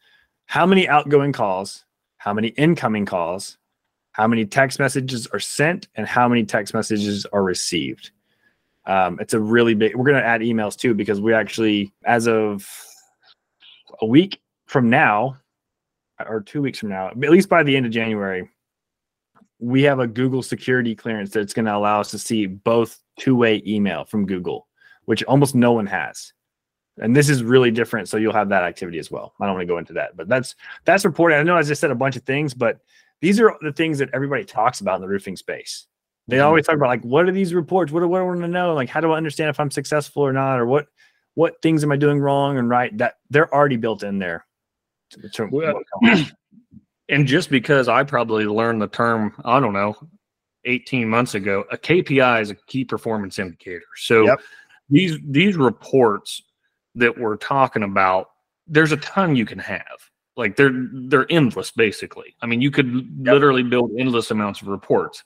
how 0.46 0.64
many 0.66 0.88
outgoing 0.88 1.32
calls, 1.32 1.84
how 2.18 2.32
many 2.32 2.48
incoming 2.48 3.04
calls, 3.04 3.58
how 4.12 4.26
many 4.26 4.46
text 4.46 4.78
messages 4.78 5.26
are 5.28 5.40
sent, 5.40 5.88
and 5.94 6.06
how 6.06 6.28
many 6.28 6.44
text 6.44 6.72
messages 6.72 7.26
are 7.26 7.42
received. 7.42 8.10
Um, 8.86 9.18
it's 9.20 9.34
a 9.34 9.40
really 9.40 9.74
big. 9.74 9.94
We're 9.94 10.04
going 10.04 10.16
to 10.16 10.24
add 10.26 10.40
emails 10.40 10.76
too 10.76 10.94
because 10.94 11.20
we 11.20 11.34
actually, 11.34 11.92
as 12.04 12.26
of 12.26 12.66
a 14.00 14.06
week 14.06 14.40
from 14.66 14.88
now, 14.88 15.36
or 16.26 16.40
two 16.40 16.62
weeks 16.62 16.78
from 16.78 16.88
now, 16.88 17.08
at 17.08 17.18
least 17.18 17.48
by 17.48 17.62
the 17.62 17.76
end 17.76 17.84
of 17.84 17.92
January, 17.92 18.48
we 19.58 19.82
have 19.82 19.98
a 19.98 20.06
Google 20.06 20.42
security 20.42 20.94
clearance 20.94 21.30
that's 21.30 21.52
going 21.52 21.66
to 21.66 21.76
allow 21.76 22.00
us 22.00 22.10
to 22.12 22.18
see 22.18 22.46
both 22.46 23.00
two-way 23.18 23.62
email 23.66 24.04
from 24.04 24.26
Google, 24.26 24.66
which 25.06 25.22
almost 25.24 25.54
no 25.54 25.72
one 25.72 25.86
has 25.86 26.32
and 26.98 27.14
this 27.14 27.28
is 27.28 27.42
really 27.42 27.70
different 27.70 28.08
so 28.08 28.16
you'll 28.16 28.32
have 28.32 28.48
that 28.48 28.62
activity 28.62 28.98
as 28.98 29.10
well. 29.10 29.34
I 29.40 29.46
don't 29.46 29.54
want 29.54 29.62
to 29.62 29.72
go 29.72 29.78
into 29.78 29.92
that 29.94 30.16
but 30.16 30.28
that's 30.28 30.54
that's 30.84 31.04
reporting 31.04 31.38
i 31.38 31.42
know 31.42 31.56
i 31.56 31.62
just 31.62 31.80
said 31.80 31.90
a 31.90 31.94
bunch 31.94 32.16
of 32.16 32.22
things 32.22 32.54
but 32.54 32.80
these 33.20 33.40
are 33.40 33.56
the 33.60 33.72
things 33.72 33.98
that 33.98 34.10
everybody 34.12 34.44
talks 34.44 34.80
about 34.80 34.96
in 34.96 35.00
the 35.00 35.08
roofing 35.08 35.36
space. 35.36 35.86
They 36.28 36.36
mm-hmm. 36.36 36.46
always 36.46 36.66
talk 36.66 36.76
about 36.76 36.88
like 36.88 37.02
what 37.02 37.28
are 37.28 37.32
these 37.32 37.54
reports? 37.54 37.92
What 37.92 38.00
do, 38.00 38.08
what 38.08 38.18
do 38.18 38.24
i 38.24 38.26
want 38.26 38.40
to 38.40 38.48
know? 38.48 38.74
Like 38.74 38.88
how 38.88 39.00
do 39.00 39.12
i 39.12 39.16
understand 39.16 39.50
if 39.50 39.60
i'm 39.60 39.70
successful 39.70 40.22
or 40.22 40.32
not? 40.32 40.58
Or 40.58 40.66
what 40.66 40.86
what 41.34 41.60
things 41.62 41.82
am 41.84 41.92
i 41.92 41.96
doing 41.96 42.18
wrong 42.18 42.58
and 42.58 42.68
right? 42.68 42.96
That 42.98 43.14
they're 43.30 43.52
already 43.54 43.76
built 43.76 44.02
in 44.02 44.18
there 44.18 44.44
to, 45.32 45.48
well, 45.50 45.80
and 47.08 47.26
just 47.26 47.48
because 47.48 47.88
i 47.88 48.02
probably 48.02 48.44
learned 48.44 48.82
the 48.82 48.88
term 48.88 49.32
i 49.44 49.60
don't 49.60 49.72
know 49.72 49.96
18 50.64 51.08
months 51.08 51.36
ago 51.36 51.64
a 51.70 51.78
kpi 51.78 52.42
is 52.42 52.50
a 52.50 52.56
key 52.66 52.84
performance 52.84 53.38
indicator. 53.38 53.84
So 53.96 54.26
yep. 54.26 54.40
these 54.90 55.16
these 55.24 55.56
reports 55.56 56.42
that 56.96 57.16
we're 57.16 57.36
talking 57.36 57.82
about, 57.82 58.30
there's 58.66 58.92
a 58.92 58.96
ton 58.98 59.36
you 59.36 59.46
can 59.46 59.58
have. 59.58 60.10
Like 60.36 60.56
they're 60.56 60.88
they're 60.92 61.30
endless, 61.30 61.70
basically. 61.70 62.34
I 62.42 62.46
mean, 62.46 62.60
you 62.60 62.70
could 62.70 62.92
yep. 62.92 63.34
literally 63.34 63.62
build 63.62 63.92
endless 63.98 64.30
amounts 64.30 64.60
of 64.60 64.68
reports. 64.68 65.22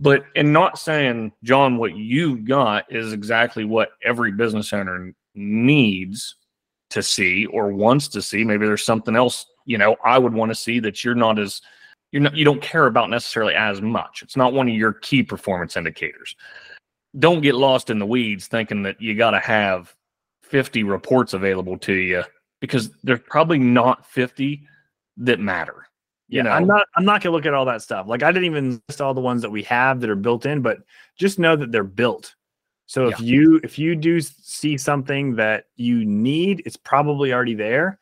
But 0.00 0.24
in 0.34 0.52
not 0.52 0.78
saying, 0.78 1.32
John, 1.42 1.76
what 1.76 1.96
you 1.96 2.38
got 2.38 2.90
is 2.90 3.12
exactly 3.12 3.64
what 3.64 3.90
every 4.02 4.32
business 4.32 4.72
owner 4.72 5.12
needs 5.34 6.36
to 6.90 7.02
see 7.02 7.46
or 7.46 7.68
wants 7.68 8.08
to 8.08 8.22
see. 8.22 8.44
Maybe 8.44 8.66
there's 8.66 8.84
something 8.84 9.14
else, 9.14 9.46
you 9.66 9.78
know, 9.78 9.96
I 10.04 10.18
would 10.18 10.32
want 10.32 10.50
to 10.50 10.54
see 10.54 10.80
that 10.80 11.04
you're 11.04 11.14
not 11.14 11.38
as 11.38 11.60
you're 12.10 12.22
not 12.22 12.36
you 12.36 12.44
don't 12.44 12.62
care 12.62 12.86
about 12.86 13.10
necessarily 13.10 13.54
as 13.54 13.82
much. 13.82 14.22
It's 14.22 14.36
not 14.36 14.52
one 14.52 14.68
of 14.68 14.74
your 14.74 14.94
key 14.94 15.22
performance 15.22 15.76
indicators. 15.76 16.34
Don't 17.18 17.42
get 17.42 17.54
lost 17.54 17.90
in 17.90 17.98
the 17.98 18.06
weeds 18.06 18.48
thinking 18.48 18.82
that 18.84 19.00
you 19.00 19.14
got 19.14 19.32
to 19.32 19.40
have 19.40 19.93
50 20.54 20.84
reports 20.84 21.34
available 21.34 21.76
to 21.78 21.92
you 21.92 22.22
because 22.60 22.90
there's 23.02 23.18
probably 23.26 23.58
not 23.58 24.06
50 24.06 24.62
that 25.16 25.40
matter. 25.40 25.88
You 26.28 26.36
yeah, 26.36 26.42
know? 26.44 26.50
I'm 26.50 26.66
not 26.68 26.86
I'm 26.94 27.04
not 27.04 27.22
gonna 27.22 27.34
look 27.34 27.44
at 27.44 27.54
all 27.54 27.64
that 27.64 27.82
stuff. 27.82 28.06
Like 28.06 28.22
I 28.22 28.30
didn't 28.30 28.44
even 28.44 28.80
list 28.88 29.00
all 29.00 29.14
the 29.14 29.20
ones 29.20 29.42
that 29.42 29.50
we 29.50 29.64
have 29.64 30.00
that 30.00 30.08
are 30.08 30.14
built 30.14 30.46
in, 30.46 30.62
but 30.62 30.78
just 31.18 31.40
know 31.40 31.56
that 31.56 31.72
they're 31.72 31.82
built. 31.82 32.36
So 32.86 33.08
if 33.08 33.18
you 33.18 33.60
if 33.64 33.80
you 33.80 33.96
do 33.96 34.20
see 34.20 34.78
something 34.78 35.34
that 35.34 35.64
you 35.74 36.04
need, 36.04 36.62
it's 36.64 36.76
probably 36.76 37.32
already 37.32 37.54
there. 37.54 37.98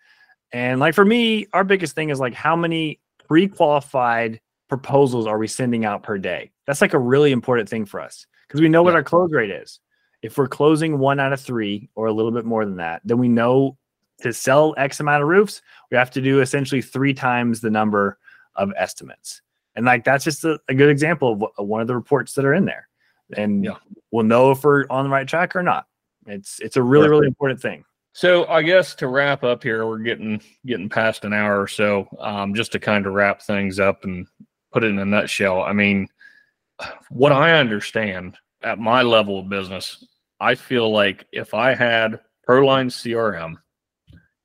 And 0.52 0.78
like 0.78 0.94
for 0.94 1.06
me, 1.06 1.46
our 1.54 1.64
biggest 1.64 1.94
thing 1.94 2.10
is 2.10 2.20
like 2.20 2.34
how 2.34 2.54
many 2.54 3.00
pre-qualified 3.28 4.42
proposals 4.68 5.26
are 5.26 5.38
we 5.38 5.48
sending 5.48 5.86
out 5.86 6.02
per 6.02 6.18
day? 6.18 6.50
That's 6.66 6.82
like 6.82 6.92
a 6.92 6.98
really 6.98 7.32
important 7.32 7.70
thing 7.70 7.86
for 7.86 7.98
us 7.98 8.26
because 8.46 8.60
we 8.60 8.68
know 8.68 8.82
yeah. 8.82 8.84
what 8.84 8.94
our 8.94 9.02
close 9.02 9.32
rate 9.32 9.50
is. 9.50 9.80
If 10.22 10.38
we're 10.38 10.48
closing 10.48 10.98
one 10.98 11.20
out 11.20 11.32
of 11.32 11.40
three 11.40 11.90
or 11.94 12.06
a 12.06 12.12
little 12.12 12.30
bit 12.30 12.44
more 12.44 12.64
than 12.64 12.76
that, 12.76 13.02
then 13.04 13.18
we 13.18 13.28
know 13.28 13.76
to 14.22 14.32
sell 14.32 14.74
X 14.78 15.00
amount 15.00 15.22
of 15.22 15.28
roofs, 15.28 15.62
we 15.90 15.96
have 15.96 16.10
to 16.12 16.20
do 16.20 16.40
essentially 16.40 16.80
three 16.80 17.12
times 17.12 17.60
the 17.60 17.70
number 17.70 18.18
of 18.54 18.72
estimates. 18.76 19.42
And 19.74 19.84
like 19.84 20.04
that's 20.04 20.24
just 20.24 20.44
a, 20.44 20.60
a 20.68 20.74
good 20.74 20.90
example 20.90 21.50
of, 21.58 21.66
one 21.66 21.80
of 21.80 21.86
the 21.86 21.96
reports 21.96 22.34
that 22.34 22.44
are 22.44 22.54
in 22.54 22.64
there. 22.64 22.88
And 23.36 23.64
yeah. 23.64 23.76
we'll 24.10 24.24
know 24.24 24.50
if 24.50 24.62
we're 24.62 24.84
on 24.90 25.04
the 25.04 25.10
right 25.10 25.26
track 25.26 25.56
or 25.56 25.62
not. 25.62 25.86
It's 26.26 26.60
it's 26.60 26.76
a 26.76 26.82
really, 26.82 27.08
really 27.08 27.26
important 27.26 27.60
thing. 27.60 27.84
So 28.12 28.46
I 28.46 28.62
guess 28.62 28.94
to 28.96 29.08
wrap 29.08 29.42
up 29.42 29.62
here, 29.62 29.86
we're 29.86 29.98
getting 29.98 30.40
getting 30.66 30.88
past 30.88 31.24
an 31.24 31.32
hour 31.32 31.60
or 31.60 31.66
so. 31.66 32.06
Um, 32.20 32.54
just 32.54 32.72
to 32.72 32.78
kind 32.78 33.06
of 33.06 33.14
wrap 33.14 33.42
things 33.42 33.80
up 33.80 34.04
and 34.04 34.26
put 34.72 34.84
it 34.84 34.88
in 34.88 34.98
a 34.98 35.04
nutshell. 35.04 35.62
I 35.62 35.72
mean, 35.72 36.06
what 37.10 37.32
I 37.32 37.58
understand 37.58 38.36
at 38.62 38.78
my 38.78 39.02
level 39.02 39.40
of 39.40 39.48
business 39.48 40.06
I 40.42 40.56
feel 40.56 40.90
like 40.90 41.24
if 41.32 41.54
I 41.54 41.74
had 41.74 42.18
Proline 42.48 42.90
CRM 42.90 43.54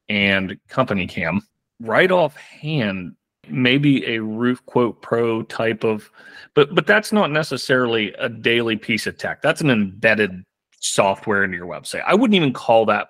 and 0.08 0.58
Company 0.70 1.08
Cam 1.08 1.42
right 1.80 2.12
offhand, 2.12 3.16
maybe 3.50 4.06
a 4.06 4.22
roof 4.22 4.64
quote 4.68 5.02
pro 5.02 5.42
type 5.44 5.84
of 5.84 6.12
but 6.54 6.76
but 6.76 6.86
that's 6.86 7.12
not 7.12 7.32
necessarily 7.32 8.14
a 8.14 8.30
daily 8.30 8.76
piece 8.76 9.08
of 9.08 9.18
tech. 9.18 9.42
That's 9.42 9.62
an 9.62 9.72
embedded 9.72 10.44
software 10.80 11.44
into 11.44 11.58
your 11.58 11.66
website. 11.68 12.04
I 12.06 12.14
wouldn't 12.14 12.36
even 12.36 12.54
call 12.54 12.86
that 12.86 13.08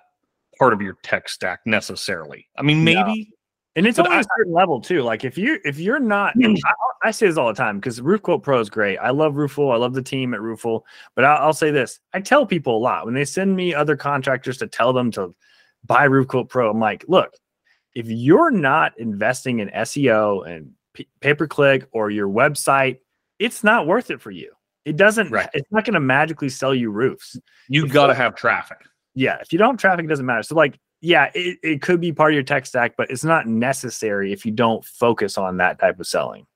part 0.58 0.72
of 0.72 0.80
your 0.80 0.96
tech 1.02 1.28
stack 1.28 1.60
necessarily. 1.66 2.46
I 2.56 2.62
mean 2.62 2.84
maybe 2.84 3.30
and 3.76 3.86
it's 3.86 3.98
only 3.98 4.16
I, 4.16 4.20
a 4.20 4.24
certain 4.36 4.52
level 4.52 4.80
too. 4.80 5.02
Like 5.02 5.24
if 5.24 5.38
you 5.38 5.60
if 5.64 5.78
you're 5.78 6.00
not, 6.00 6.34
I, 6.42 6.74
I, 7.04 7.10
say 7.10 7.26
this 7.26 7.36
all 7.36 7.48
the 7.48 7.54
time 7.54 7.78
because 7.78 8.00
Roof 8.00 8.22
Quote 8.22 8.42
Pro 8.42 8.60
is 8.60 8.70
great. 8.70 8.98
I 8.98 9.10
love 9.10 9.34
Roofle. 9.34 9.72
I 9.72 9.76
love 9.76 9.94
the 9.94 10.02
team 10.02 10.34
at 10.34 10.40
Roofle. 10.40 10.82
But 11.14 11.24
I'll, 11.24 11.46
I'll, 11.46 11.52
say 11.52 11.70
this: 11.70 12.00
I 12.12 12.20
tell 12.20 12.46
people 12.46 12.76
a 12.76 12.80
lot 12.80 13.04
when 13.04 13.14
they 13.14 13.24
send 13.24 13.54
me 13.54 13.74
other 13.74 13.96
contractors 13.96 14.58
to 14.58 14.66
tell 14.66 14.92
them 14.92 15.10
to 15.12 15.34
buy 15.84 16.04
Roof 16.04 16.28
Quote 16.28 16.48
Pro. 16.48 16.70
I'm 16.70 16.80
like, 16.80 17.04
look, 17.08 17.34
if 17.94 18.06
you're 18.08 18.50
not 18.50 18.98
investing 18.98 19.60
in 19.60 19.68
SEO 19.68 20.48
and 20.48 20.72
p- 20.94 21.08
pay 21.20 21.34
per 21.34 21.46
click 21.46 21.86
or 21.92 22.10
your 22.10 22.28
website, 22.28 22.98
it's 23.38 23.62
not 23.62 23.86
worth 23.86 24.10
it 24.10 24.20
for 24.20 24.30
you. 24.30 24.52
It 24.84 24.96
doesn't. 24.96 25.30
Right. 25.30 25.48
It's 25.52 25.70
not 25.70 25.84
going 25.84 25.94
to 25.94 26.00
magically 26.00 26.48
sell 26.48 26.74
you 26.74 26.90
roofs. 26.90 27.36
You've 27.68 27.92
got 27.92 28.06
to 28.08 28.14
have 28.14 28.34
traffic. 28.34 28.78
Yeah, 29.14 29.38
if 29.40 29.52
you 29.52 29.58
don't 29.58 29.74
have 29.74 29.80
traffic, 29.80 30.04
it 30.04 30.08
doesn't 30.08 30.26
matter. 30.26 30.42
So 30.42 30.54
like 30.54 30.78
yeah, 31.00 31.30
it, 31.34 31.58
it 31.62 31.82
could 31.82 32.00
be 32.00 32.12
part 32.12 32.32
of 32.32 32.34
your 32.34 32.42
tech 32.42 32.66
stack, 32.66 32.94
but 32.96 33.10
it's 33.10 33.24
not 33.24 33.46
necessary 33.46 34.32
if 34.32 34.44
you 34.44 34.52
don't 34.52 34.84
focus 34.84 35.38
on 35.38 35.56
that 35.58 35.78
type 35.78 36.00
of 36.00 36.06
selling. 36.06 36.46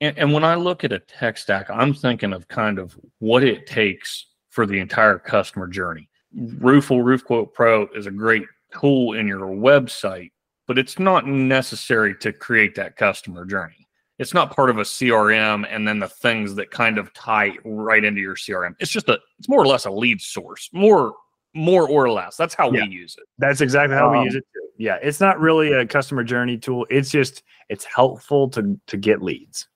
And, 0.00 0.16
and 0.18 0.32
when 0.32 0.44
I 0.44 0.56
look 0.56 0.84
at 0.84 0.92
a 0.92 0.98
tech 0.98 1.38
stack, 1.38 1.70
I'm 1.70 1.94
thinking 1.94 2.32
of 2.32 2.48
kind 2.48 2.78
of 2.78 2.98
what 3.20 3.42
it 3.44 3.66
takes 3.66 4.26
for 4.50 4.66
the 4.66 4.78
entire 4.78 5.18
customer 5.18 5.68
journey. 5.68 6.08
Roofle 6.36 7.04
Roof 7.04 7.24
Quote 7.24 7.54
Pro 7.54 7.86
is 7.94 8.06
a 8.06 8.10
great 8.10 8.44
tool 8.78 9.14
in 9.14 9.26
your 9.26 9.46
website, 9.46 10.32
but 10.66 10.78
it's 10.78 10.98
not 10.98 11.26
necessary 11.26 12.14
to 12.18 12.32
create 12.32 12.74
that 12.74 12.96
customer 12.96 13.44
journey. 13.44 13.86
It's 14.18 14.34
not 14.34 14.54
part 14.54 14.70
of 14.70 14.78
a 14.78 14.82
CRM 14.82 15.66
and 15.70 15.86
then 15.86 15.98
the 15.98 16.08
things 16.08 16.54
that 16.54 16.70
kind 16.70 16.98
of 16.98 17.12
tie 17.12 17.52
right 17.64 18.02
into 18.02 18.20
your 18.20 18.34
CRM. 18.34 18.74
It's 18.80 18.90
just 18.90 19.08
a, 19.08 19.18
it's 19.38 19.48
more 19.48 19.60
or 19.60 19.66
less 19.66 19.84
a 19.84 19.90
lead 19.90 20.20
source, 20.20 20.70
more 20.72 21.14
more 21.56 21.88
or 21.88 22.10
less. 22.10 22.36
That's 22.36 22.54
how 22.54 22.70
yeah. 22.70 22.84
we 22.84 22.90
use 22.90 23.16
it. 23.18 23.24
That's 23.38 23.60
exactly 23.60 23.96
how 23.96 24.12
um, 24.12 24.18
we 24.18 24.24
use 24.24 24.34
it 24.34 24.46
too. 24.52 24.68
Yeah, 24.78 24.98
it's 25.02 25.20
not 25.20 25.40
really 25.40 25.72
a 25.72 25.86
customer 25.86 26.22
journey 26.22 26.58
tool. 26.58 26.86
It's 26.90 27.10
just 27.10 27.42
it's 27.68 27.84
helpful 27.84 28.48
to 28.50 28.78
to 28.86 28.96
get 28.96 29.22
leads. 29.22 29.68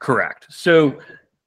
Correct. 0.00 0.46
So, 0.48 0.98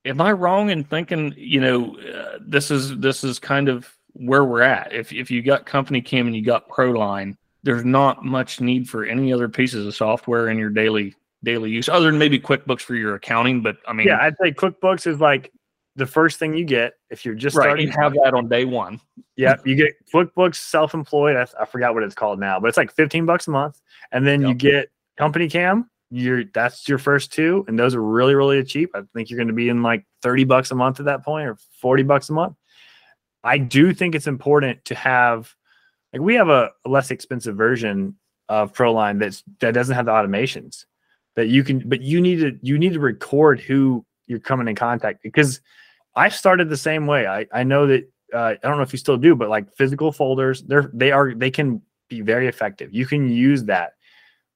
am 0.05 0.21
I 0.21 0.31
wrong 0.33 0.69
in 0.69 0.83
thinking 0.83 1.33
you 1.37 1.61
know 1.61 1.97
uh, 1.97 2.39
this 2.45 2.69
is 2.69 2.97
this 2.97 3.23
is 3.23 3.39
kind 3.39 3.69
of 3.69 3.89
where 4.13 4.43
we're 4.43 4.61
at? 4.61 4.93
If 4.93 5.13
if 5.13 5.31
you 5.31 5.41
got 5.41 5.65
Company 5.65 6.01
Cam 6.01 6.27
and 6.27 6.35
you 6.35 6.43
got 6.43 6.67
Proline, 6.69 7.37
there's 7.63 7.85
not 7.85 8.25
much 8.25 8.59
need 8.59 8.89
for 8.89 9.05
any 9.05 9.31
other 9.31 9.47
pieces 9.47 9.85
of 9.85 9.95
software 9.95 10.49
in 10.49 10.57
your 10.57 10.69
daily 10.69 11.15
daily 11.43 11.69
use, 11.69 11.87
other 11.87 12.07
than 12.07 12.17
maybe 12.17 12.39
QuickBooks 12.39 12.81
for 12.81 12.95
your 12.95 13.15
accounting. 13.15 13.61
But 13.61 13.77
I 13.87 13.93
mean, 13.93 14.07
yeah, 14.07 14.19
I'd 14.21 14.35
say 14.41 14.51
QuickBooks 14.51 15.07
is 15.07 15.19
like 15.19 15.51
the 15.97 16.05
first 16.05 16.37
thing 16.39 16.55
you 16.55 16.63
get 16.63 16.93
if 17.09 17.25
you're 17.25 17.35
just 17.35 17.57
right, 17.57 17.65
starting. 17.65 17.87
You 17.87 17.93
have 17.99 18.13
that 18.23 18.33
on 18.33 18.47
day 18.47 18.65
one. 18.65 19.01
yeah, 19.35 19.55
you 19.65 19.75
get 19.75 19.93
QuickBooks 20.13 20.55
Self-Employed. 20.55 21.35
I, 21.35 21.47
I, 21.59 21.65
forgot 21.65 21.93
what 21.93 22.03
it's 22.03 22.15
called 22.15 22.39
now, 22.39 22.59
but 22.59 22.67
it's 22.67 22.77
like 22.77 22.93
15 22.93 23.25
bucks 23.25 23.47
a 23.47 23.51
month, 23.51 23.81
and 24.11 24.25
then 24.25 24.41
yep. 24.41 24.49
you 24.49 24.55
get 24.55 24.91
Company 25.17 25.49
Cam. 25.49 25.89
You're 26.09 26.45
that's 26.53 26.87
your 26.87 26.99
first 26.99 27.33
two, 27.33 27.65
and 27.67 27.77
those 27.77 27.93
are 27.93 28.01
really 28.01 28.35
really 28.35 28.63
cheap. 28.63 28.91
I 28.95 29.01
think 29.13 29.29
you're 29.29 29.37
going 29.37 29.49
to 29.49 29.53
be 29.53 29.69
in 29.69 29.83
like 29.83 30.05
30 30.21 30.45
bucks 30.45 30.71
a 30.71 30.75
month 30.75 30.99
at 30.99 31.05
that 31.07 31.25
point, 31.25 31.49
or 31.49 31.57
40 31.81 32.03
bucks 32.03 32.29
a 32.29 32.33
month. 32.33 32.55
I 33.43 33.57
do 33.57 33.93
think 33.93 34.15
it's 34.15 34.27
important 34.27 34.85
to 34.85 34.95
have 34.95 35.53
like 36.13 36.21
we 36.21 36.35
have 36.35 36.49
a, 36.49 36.71
a 36.85 36.89
less 36.89 37.11
expensive 37.11 37.57
version 37.57 38.15
of 38.49 38.71
Proline 38.73 39.19
that's 39.19 39.43
that 39.59 39.73
doesn't 39.73 39.95
have 39.95 40.05
the 40.05 40.11
automations 40.11 40.85
that 41.35 41.47
you 41.47 41.63
can, 41.63 41.87
but 41.89 42.01
you 42.01 42.21
need 42.21 42.39
to 42.39 42.57
you 42.61 42.77
need 42.77 42.93
to 42.93 42.99
record 42.99 43.59
who 43.59 44.05
you're 44.27 44.39
coming 44.39 44.67
in 44.67 44.75
contact 44.75 45.23
because 45.23 45.61
I 46.17 46.29
started 46.29 46.67
the 46.67 46.77
same 46.77 47.05
way. 47.05 47.27
I, 47.27 47.45
I 47.53 47.63
know 47.63 47.85
that 47.85 48.09
uh, 48.33 48.55
I 48.61 48.67
don't 48.67 48.77
know 48.77 48.83
if 48.83 48.91
you 48.91 48.97
still 48.97 49.17
do, 49.17 49.35
but 49.35 49.49
like 49.49 49.71
physical 49.75 50.11
folders, 50.11 50.63
they're 50.63 50.89
they 50.93 51.11
are 51.11 51.33
they 51.35 51.51
can 51.51 51.81
be 52.09 52.21
very 52.21 52.47
effective. 52.47 52.93
You 52.93 53.05
can 53.05 53.29
use 53.29 53.63
that, 53.65 53.93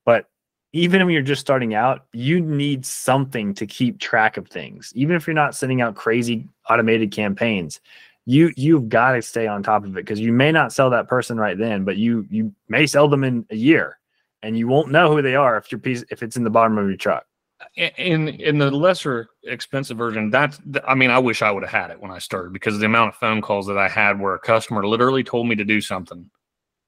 but 0.03 0.25
even 0.73 1.05
when 1.05 1.13
you're 1.13 1.21
just 1.21 1.41
starting 1.41 1.75
out, 1.75 2.05
you 2.13 2.41
need 2.41 2.85
something 2.85 3.53
to 3.53 3.67
keep 3.67 3.99
track 3.99 4.37
of 4.37 4.47
things. 4.47 4.91
Even 4.95 5.15
if 5.15 5.27
you're 5.27 5.33
not 5.35 5.53
sending 5.53 5.81
out 5.81 5.95
crazy 5.95 6.49
automated 6.67 7.11
campaigns, 7.11 7.79
you 8.25 8.51
you've 8.57 8.89
got 8.89 9.11
to 9.11 9.21
stay 9.21 9.45
on 9.45 9.61
top 9.61 9.83
of 9.83 9.91
it 9.91 10.03
because 10.03 10.19
you 10.19 10.33
may 10.33 10.51
not 10.51 10.73
sell 10.73 10.89
that 10.89 11.07
person 11.07 11.37
right 11.37 11.59
then, 11.59 11.85
but 11.85 11.95
you 11.95 12.25
you 12.31 12.51
may 12.69 12.87
sell 12.87 13.07
them 13.07 13.23
in 13.23 13.45
a 13.51 13.55
year, 13.55 13.99
and 14.41 14.57
you 14.57 14.67
won't 14.67 14.91
know 14.91 15.13
who 15.13 15.21
they 15.21 15.35
are 15.35 15.57
if 15.57 15.71
your 15.71 15.79
piece 15.79 16.03
if 16.09 16.23
it's 16.23 16.35
in 16.37 16.43
the 16.43 16.49
bottom 16.49 16.79
of 16.79 16.87
your 16.87 16.97
truck 16.97 17.27
in 17.75 18.27
in 18.27 18.57
the 18.57 18.69
lesser 18.69 19.29
expensive 19.43 19.97
version 19.97 20.29
that's 20.29 20.59
i 20.87 20.95
mean 20.95 21.09
i 21.09 21.19
wish 21.19 21.41
i 21.41 21.51
would 21.51 21.63
have 21.63 21.71
had 21.71 21.91
it 21.91 21.99
when 21.99 22.11
i 22.11 22.19
started 22.19 22.53
because 22.53 22.77
the 22.79 22.85
amount 22.85 23.09
of 23.09 23.15
phone 23.15 23.41
calls 23.41 23.65
that 23.67 23.77
i 23.77 23.87
had 23.87 24.19
where 24.19 24.35
a 24.35 24.39
customer 24.39 24.85
literally 24.85 25.23
told 25.23 25.47
me 25.47 25.55
to 25.55 25.63
do 25.63 25.81
something 25.81 26.29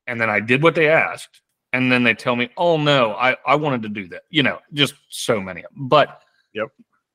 and 0.07 0.19
then 0.19 0.29
i 0.29 0.39
did 0.39 0.61
what 0.61 0.75
they 0.75 0.89
asked 0.89 1.41
and 1.71 1.91
then 1.91 2.03
they 2.03 2.13
tell 2.13 2.35
me 2.35 2.49
oh 2.57 2.77
no 2.77 3.13
i 3.13 3.35
i 3.45 3.55
wanted 3.55 3.81
to 3.81 3.89
do 3.89 4.07
that 4.07 4.23
you 4.29 4.43
know 4.43 4.59
just 4.73 4.95
so 5.09 5.39
many 5.39 5.63
but 5.75 6.21
yep. 6.53 6.67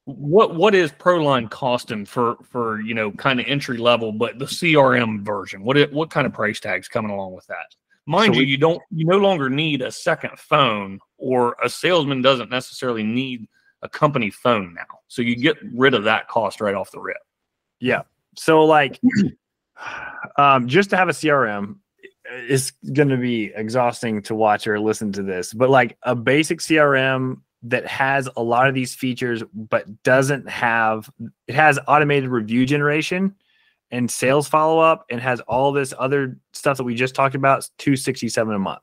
what 0.04 0.54
what 0.54 0.74
is 0.74 0.90
proline 0.92 1.50
costing 1.50 2.04
for 2.04 2.36
for 2.50 2.80
you 2.80 2.94
know 2.94 3.10
kind 3.12 3.40
of 3.40 3.46
entry 3.46 3.78
level 3.78 4.12
but 4.12 4.38
the 4.38 4.46
crm 4.46 5.24
version? 5.24 5.62
What 5.62 5.76
it, 5.76 5.92
what 5.92 6.10
kind 6.10 6.26
of 6.26 6.32
price 6.32 6.60
tags 6.60 6.88
coming 6.88 7.10
along 7.10 7.34
with 7.34 7.46
that 7.46 7.74
mind 8.08 8.34
so 8.34 8.40
you 8.40 8.46
we, 8.46 8.50
you 8.50 8.56
don't 8.56 8.82
you 8.90 9.04
no 9.06 9.18
longer 9.18 9.48
need 9.50 9.82
a 9.82 9.92
second 9.92 10.38
phone 10.38 10.98
or 11.18 11.56
a 11.62 11.68
salesman 11.68 12.22
doesn't 12.22 12.50
necessarily 12.50 13.02
need 13.02 13.46
a 13.82 13.88
company 13.88 14.30
phone 14.30 14.74
now. 14.74 14.98
So 15.06 15.22
you 15.22 15.36
get 15.36 15.56
rid 15.74 15.94
of 15.94 16.04
that 16.04 16.28
cost 16.28 16.60
right 16.60 16.74
off 16.74 16.90
the 16.90 17.00
rip. 17.00 17.18
Yeah. 17.80 18.02
So 18.36 18.64
like 18.64 19.00
um, 20.38 20.66
just 20.66 20.90
to 20.90 20.96
have 20.96 21.08
a 21.08 21.12
CRM 21.12 21.76
is 22.48 22.72
going 22.92 23.08
to 23.08 23.16
be 23.16 23.52
exhausting 23.54 24.22
to 24.22 24.34
watch 24.34 24.66
or 24.66 24.80
listen 24.80 25.12
to 25.12 25.22
this, 25.22 25.52
but 25.52 25.70
like 25.70 25.96
a 26.02 26.14
basic 26.14 26.60
CRM 26.60 27.40
that 27.62 27.86
has 27.86 28.28
a 28.36 28.42
lot 28.42 28.68
of 28.68 28.74
these 28.74 28.94
features 28.94 29.42
but 29.52 30.02
doesn't 30.02 30.48
have 30.48 31.10
it 31.48 31.54
has 31.54 31.78
automated 31.88 32.30
review 32.30 32.64
generation 32.64 33.34
and 33.90 34.10
sales 34.10 34.48
follow 34.48 34.78
up 34.78 35.06
and 35.10 35.20
has 35.20 35.40
all 35.40 35.72
this 35.72 35.94
other 35.98 36.38
stuff 36.52 36.76
that 36.76 36.84
we 36.84 36.94
just 36.94 37.14
talked 37.14 37.34
about 37.34 37.68
267 37.78 38.54
a 38.54 38.58
month. 38.58 38.82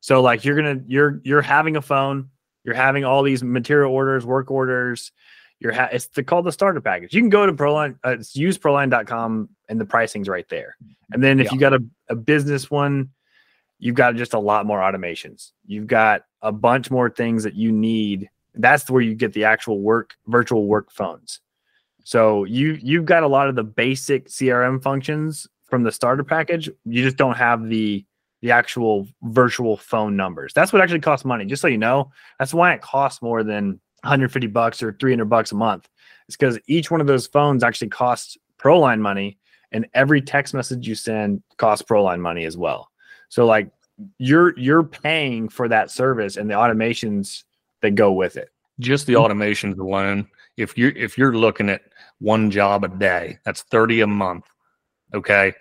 So 0.00 0.20
like 0.20 0.44
you're 0.44 0.60
going 0.60 0.80
to 0.80 0.84
you're 0.86 1.20
you're 1.24 1.42
having 1.42 1.76
a 1.76 1.82
phone 1.82 2.30
you're 2.66 2.74
having 2.74 3.04
all 3.04 3.22
these 3.22 3.44
material 3.44 3.92
orders, 3.92 4.26
work 4.26 4.50
orders. 4.50 5.12
You're 5.60 5.72
ha- 5.72 5.88
it's 5.92 6.08
the, 6.08 6.24
called 6.24 6.44
the 6.44 6.52
starter 6.52 6.80
package. 6.80 7.14
You 7.14 7.22
can 7.22 7.30
go 7.30 7.46
to 7.46 7.52
Proline, 7.52 7.96
uh, 8.04 8.10
it's 8.10 8.36
useproline.com 8.36 9.48
and 9.68 9.80
the 9.80 9.86
pricing's 9.86 10.28
right 10.28 10.46
there. 10.50 10.76
And 11.12 11.22
then 11.22 11.38
if 11.38 11.46
yeah. 11.46 11.52
you 11.54 11.60
got 11.60 11.72
a, 11.72 11.84
a 12.10 12.16
business 12.16 12.68
one, 12.68 13.10
you've 13.78 13.94
got 13.94 14.16
just 14.16 14.34
a 14.34 14.38
lot 14.38 14.66
more 14.66 14.80
automations. 14.80 15.52
You've 15.64 15.86
got 15.86 16.24
a 16.42 16.50
bunch 16.50 16.90
more 16.90 17.08
things 17.08 17.44
that 17.44 17.54
you 17.54 17.70
need. 17.70 18.28
That's 18.54 18.90
where 18.90 19.00
you 19.00 19.14
get 19.14 19.32
the 19.32 19.44
actual 19.44 19.80
work 19.80 20.14
virtual 20.26 20.66
work 20.66 20.90
phones. 20.90 21.40
So 22.06 22.44
you 22.44 22.78
you've 22.80 23.04
got 23.04 23.24
a 23.24 23.26
lot 23.26 23.48
of 23.48 23.56
the 23.56 23.64
basic 23.64 24.28
CRM 24.28 24.80
functions 24.80 25.48
from 25.64 25.82
the 25.82 25.90
starter 25.90 26.22
package. 26.22 26.70
You 26.84 27.02
just 27.02 27.16
don't 27.16 27.36
have 27.36 27.68
the 27.68 28.06
the 28.42 28.52
actual 28.52 29.08
virtual 29.24 29.76
phone 29.76 30.16
numbers. 30.16 30.52
That's 30.54 30.72
what 30.72 30.80
actually 30.80 31.00
costs 31.00 31.24
money. 31.24 31.44
Just 31.46 31.62
so 31.62 31.66
you 31.66 31.78
know, 31.78 32.12
that's 32.38 32.54
why 32.54 32.72
it 32.74 32.80
costs 32.80 33.22
more 33.22 33.42
than 33.42 33.80
150 34.02 34.46
bucks 34.46 34.84
or 34.84 34.92
300 34.92 35.24
bucks 35.24 35.50
a 35.50 35.56
month. 35.56 35.88
It's 36.28 36.36
because 36.36 36.60
each 36.68 36.92
one 36.92 37.00
of 37.00 37.08
those 37.08 37.26
phones 37.26 37.64
actually 37.64 37.88
costs 37.88 38.38
Proline 38.56 39.00
money, 39.00 39.36
and 39.72 39.88
every 39.92 40.22
text 40.22 40.54
message 40.54 40.86
you 40.86 40.94
send 40.94 41.42
costs 41.56 41.84
Proline 41.84 42.20
money 42.20 42.44
as 42.44 42.56
well. 42.56 42.88
So 43.30 43.46
like 43.46 43.68
you're 44.18 44.56
you're 44.56 44.84
paying 44.84 45.48
for 45.48 45.66
that 45.66 45.90
service 45.90 46.36
and 46.36 46.48
the 46.48 46.54
automations 46.54 47.42
that 47.82 47.96
go 47.96 48.12
with 48.12 48.36
it. 48.36 48.50
Just 48.78 49.06
the 49.06 49.14
mm-hmm. 49.14 49.32
automations 49.32 49.76
alone. 49.76 50.28
If 50.56 50.78
you're 50.78 50.92
if 50.92 51.18
you're 51.18 51.36
looking 51.36 51.68
at 51.68 51.82
one 52.18 52.50
job 52.50 52.84
a 52.84 52.88
day, 52.88 53.38
that's 53.44 53.62
30 53.62 54.00
a 54.00 54.06
month. 54.06 54.46
Okay. 55.14 55.52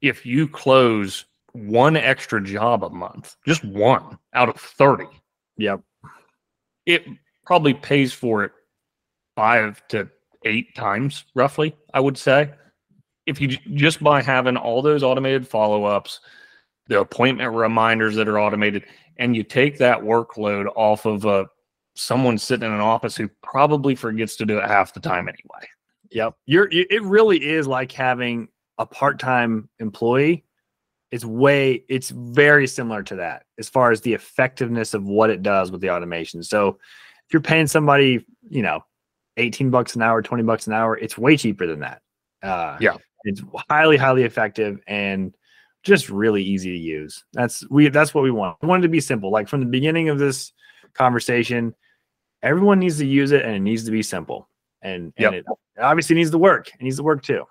If 0.00 0.24
you 0.24 0.48
close 0.48 1.26
one 1.52 1.96
extra 1.96 2.42
job 2.42 2.84
a 2.84 2.90
month, 2.90 3.36
just 3.46 3.64
one 3.64 4.18
out 4.34 4.48
of 4.48 4.56
30. 4.56 5.04
Yep. 5.58 5.80
It 6.86 7.04
probably 7.44 7.74
pays 7.74 8.12
for 8.12 8.44
it 8.44 8.52
five 9.36 9.86
to 9.88 10.08
eight 10.44 10.74
times, 10.74 11.24
roughly, 11.34 11.76
I 11.92 12.00
would 12.00 12.16
say. 12.16 12.50
If 13.26 13.40
you 13.40 13.48
just 13.48 14.02
by 14.02 14.22
having 14.22 14.56
all 14.56 14.82
those 14.82 15.02
automated 15.02 15.46
follow 15.46 15.84
ups, 15.84 16.20
the 16.88 17.00
appointment 17.00 17.54
reminders 17.54 18.16
that 18.16 18.28
are 18.28 18.40
automated, 18.40 18.84
and 19.18 19.36
you 19.36 19.42
take 19.42 19.78
that 19.78 20.00
workload 20.00 20.66
off 20.74 21.04
of 21.04 21.26
uh, 21.26 21.44
someone 21.94 22.38
sitting 22.38 22.66
in 22.66 22.74
an 22.74 22.80
office 22.80 23.16
who 23.16 23.28
probably 23.42 23.94
forgets 23.94 24.36
to 24.36 24.46
do 24.46 24.58
it 24.58 24.66
half 24.66 24.94
the 24.94 25.00
time 25.00 25.28
anyway. 25.28 25.68
Yep. 26.10 26.34
You're, 26.46 26.68
it 26.70 27.02
really 27.02 27.44
is 27.44 27.66
like 27.66 27.92
having 27.92 28.48
a 28.78 28.86
part 28.86 29.18
time 29.18 29.68
employee 29.78 30.44
it's 31.10 31.24
way 31.24 31.84
it's 31.88 32.10
very 32.10 32.66
similar 32.68 33.02
to 33.02 33.16
that 33.16 33.42
as 33.58 33.68
far 33.68 33.90
as 33.90 34.00
the 34.00 34.14
effectiveness 34.14 34.94
of 34.94 35.04
what 35.04 35.28
it 35.28 35.42
does 35.42 35.72
with 35.72 35.80
the 35.80 35.90
automation 35.90 36.42
so 36.42 36.78
if 37.30 37.34
you're 37.34 37.42
paying 37.42 37.68
somebody, 37.68 38.26
you 38.48 38.62
know, 38.62 38.84
18 39.36 39.70
bucks 39.70 39.94
an 39.94 40.02
hour, 40.02 40.20
20 40.20 40.42
bucks 40.42 40.66
an 40.66 40.72
hour, 40.72 40.98
it's 40.98 41.16
way 41.16 41.36
cheaper 41.36 41.64
than 41.64 41.78
that. 41.78 42.02
Uh, 42.42 42.76
Yeah. 42.80 42.96
It's 43.22 43.40
highly, 43.68 43.96
highly 43.96 44.24
effective 44.24 44.80
and 44.88 45.32
just 45.84 46.10
really 46.10 46.42
easy 46.42 46.72
to 46.72 46.76
use. 46.76 47.22
That's 47.32 47.64
we 47.70 47.88
that's 47.88 48.12
what 48.12 48.24
we 48.24 48.32
want. 48.32 48.56
We 48.62 48.66
want 48.66 48.82
it 48.82 48.88
to 48.88 48.90
be 48.90 48.98
simple. 48.98 49.30
Like 49.30 49.46
from 49.46 49.60
the 49.60 49.66
beginning 49.66 50.08
of 50.08 50.18
this 50.18 50.52
conversation, 50.94 51.72
everyone 52.42 52.80
needs 52.80 52.98
to 52.98 53.06
use 53.06 53.30
it 53.30 53.44
and 53.44 53.54
it 53.54 53.60
needs 53.60 53.84
to 53.84 53.92
be 53.92 54.02
simple. 54.02 54.48
And, 54.82 55.12
Yep. 55.18 55.32
and 55.32 55.36
it 55.36 55.46
obviously 55.80 56.16
needs 56.16 56.30
to 56.30 56.38
work. 56.38 56.68
It 56.68 56.82
needs 56.82 56.96
to 56.96 57.02
work 57.02 57.22
too. 57.22 57.46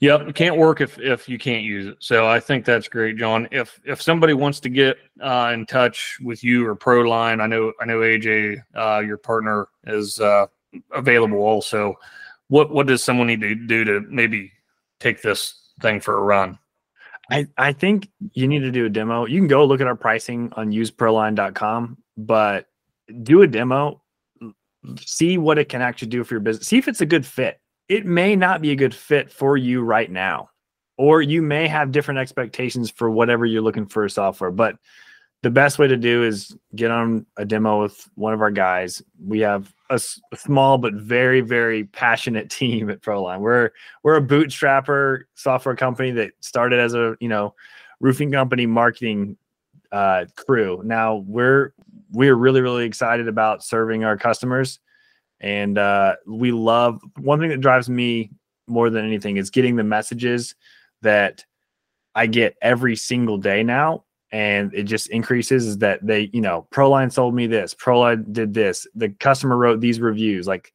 Yep, 0.00 0.28
it 0.28 0.34
can't 0.36 0.56
work 0.56 0.80
if 0.80 0.96
if 1.00 1.28
you 1.28 1.38
can't 1.38 1.64
use 1.64 1.86
it. 1.86 1.96
So 1.98 2.28
I 2.28 2.38
think 2.38 2.64
that's 2.64 2.86
great, 2.86 3.16
John. 3.16 3.48
If 3.50 3.80
if 3.84 4.00
somebody 4.00 4.32
wants 4.32 4.60
to 4.60 4.68
get 4.68 4.96
uh, 5.20 5.50
in 5.52 5.66
touch 5.66 6.18
with 6.22 6.44
you 6.44 6.64
or 6.68 6.76
Proline, 6.76 7.40
I 7.42 7.48
know 7.48 7.72
I 7.80 7.84
know 7.84 7.98
AJ, 7.98 8.62
uh, 8.76 9.00
your 9.00 9.16
partner, 9.16 9.66
is 9.88 10.20
uh, 10.20 10.46
available 10.92 11.38
also. 11.38 11.96
What 12.46 12.70
what 12.70 12.86
does 12.86 13.02
someone 13.02 13.26
need 13.26 13.40
to 13.40 13.56
do 13.56 13.84
to 13.84 14.00
maybe 14.08 14.52
take 15.00 15.20
this 15.20 15.72
thing 15.80 16.00
for 16.00 16.16
a 16.16 16.22
run? 16.22 16.60
I, 17.30 17.48
I 17.58 17.72
think 17.72 18.08
you 18.32 18.46
need 18.46 18.60
to 18.60 18.70
do 18.70 18.86
a 18.86 18.88
demo. 18.88 19.26
You 19.26 19.38
can 19.40 19.48
go 19.48 19.64
look 19.64 19.80
at 19.80 19.86
our 19.86 19.96
pricing 19.96 20.50
on 20.56 20.70
useproline.com, 20.70 21.98
but 22.16 22.66
do 23.22 23.42
a 23.42 23.46
demo, 23.46 24.00
see 25.00 25.38
what 25.38 25.58
it 25.58 25.68
can 25.68 25.82
actually 25.82 26.08
do 26.08 26.24
for 26.24 26.34
your 26.34 26.40
business. 26.40 26.66
See 26.66 26.78
if 26.78 26.88
it's 26.88 27.00
a 27.00 27.06
good 27.06 27.26
fit. 27.26 27.60
It 27.88 28.06
may 28.06 28.36
not 28.36 28.60
be 28.60 28.70
a 28.70 28.76
good 28.76 28.94
fit 28.94 29.30
for 29.30 29.56
you 29.56 29.82
right 29.82 30.10
now, 30.10 30.50
or 30.96 31.22
you 31.22 31.42
may 31.42 31.68
have 31.68 31.92
different 31.92 32.20
expectations 32.20 32.90
for 32.90 33.10
whatever 33.10 33.46
you're 33.46 33.62
looking 33.62 33.86
for 33.86 34.08
software. 34.08 34.50
But 34.50 34.76
the 35.42 35.50
best 35.50 35.78
way 35.78 35.86
to 35.86 35.96
do 35.96 36.24
is 36.24 36.56
get 36.74 36.90
on 36.90 37.24
a 37.36 37.44
demo 37.44 37.82
with 37.82 38.08
one 38.16 38.34
of 38.34 38.42
our 38.42 38.50
guys. 38.50 39.02
We 39.24 39.40
have 39.40 39.72
a, 39.88 40.00
small 40.34 40.78
but 40.78 40.94
very, 40.94 41.40
very 41.40 41.84
passionate 41.84 42.50
team 42.50 42.90
at 42.90 43.00
Proline. 43.00 43.40
We're 43.40 43.70
we're 44.02 44.16
a 44.16 44.22
bootstrapper 44.22 45.22
software 45.34 45.76
company 45.76 46.10
that 46.12 46.32
started 46.40 46.80
as 46.80 46.94
a 46.94 47.16
you 47.20 47.28
know 47.28 47.54
roofing 48.00 48.32
company 48.32 48.66
marketing 48.66 49.36
uh, 49.92 50.26
crew. 50.36 50.82
Now 50.84 51.16
we're 51.26 51.72
we're 52.12 52.34
really 52.34 52.60
really 52.60 52.84
excited 52.84 53.28
about 53.28 53.64
serving 53.64 54.04
our 54.04 54.16
customers, 54.16 54.80
and 55.40 55.78
uh, 55.78 56.16
we 56.26 56.52
love 56.52 57.00
one 57.18 57.38
thing 57.40 57.50
that 57.50 57.60
drives 57.60 57.88
me 57.88 58.30
more 58.66 58.90
than 58.90 59.04
anything 59.04 59.36
is 59.36 59.50
getting 59.50 59.76
the 59.76 59.84
messages 59.84 60.54
that 61.02 61.44
I 62.14 62.26
get 62.26 62.56
every 62.60 62.96
single 62.96 63.38
day 63.38 63.62
now. 63.62 64.04
And 64.30 64.74
it 64.74 64.82
just 64.82 65.08
increases 65.08 65.66
is 65.66 65.78
that 65.78 66.06
they, 66.06 66.28
you 66.34 66.42
know, 66.42 66.66
Proline 66.70 67.10
sold 67.10 67.34
me 67.34 67.46
this, 67.46 67.74
Proline 67.74 68.30
did 68.30 68.52
this, 68.52 68.86
the 68.94 69.08
customer 69.08 69.56
wrote 69.56 69.80
these 69.80 70.00
reviews. 70.00 70.46
Like 70.46 70.72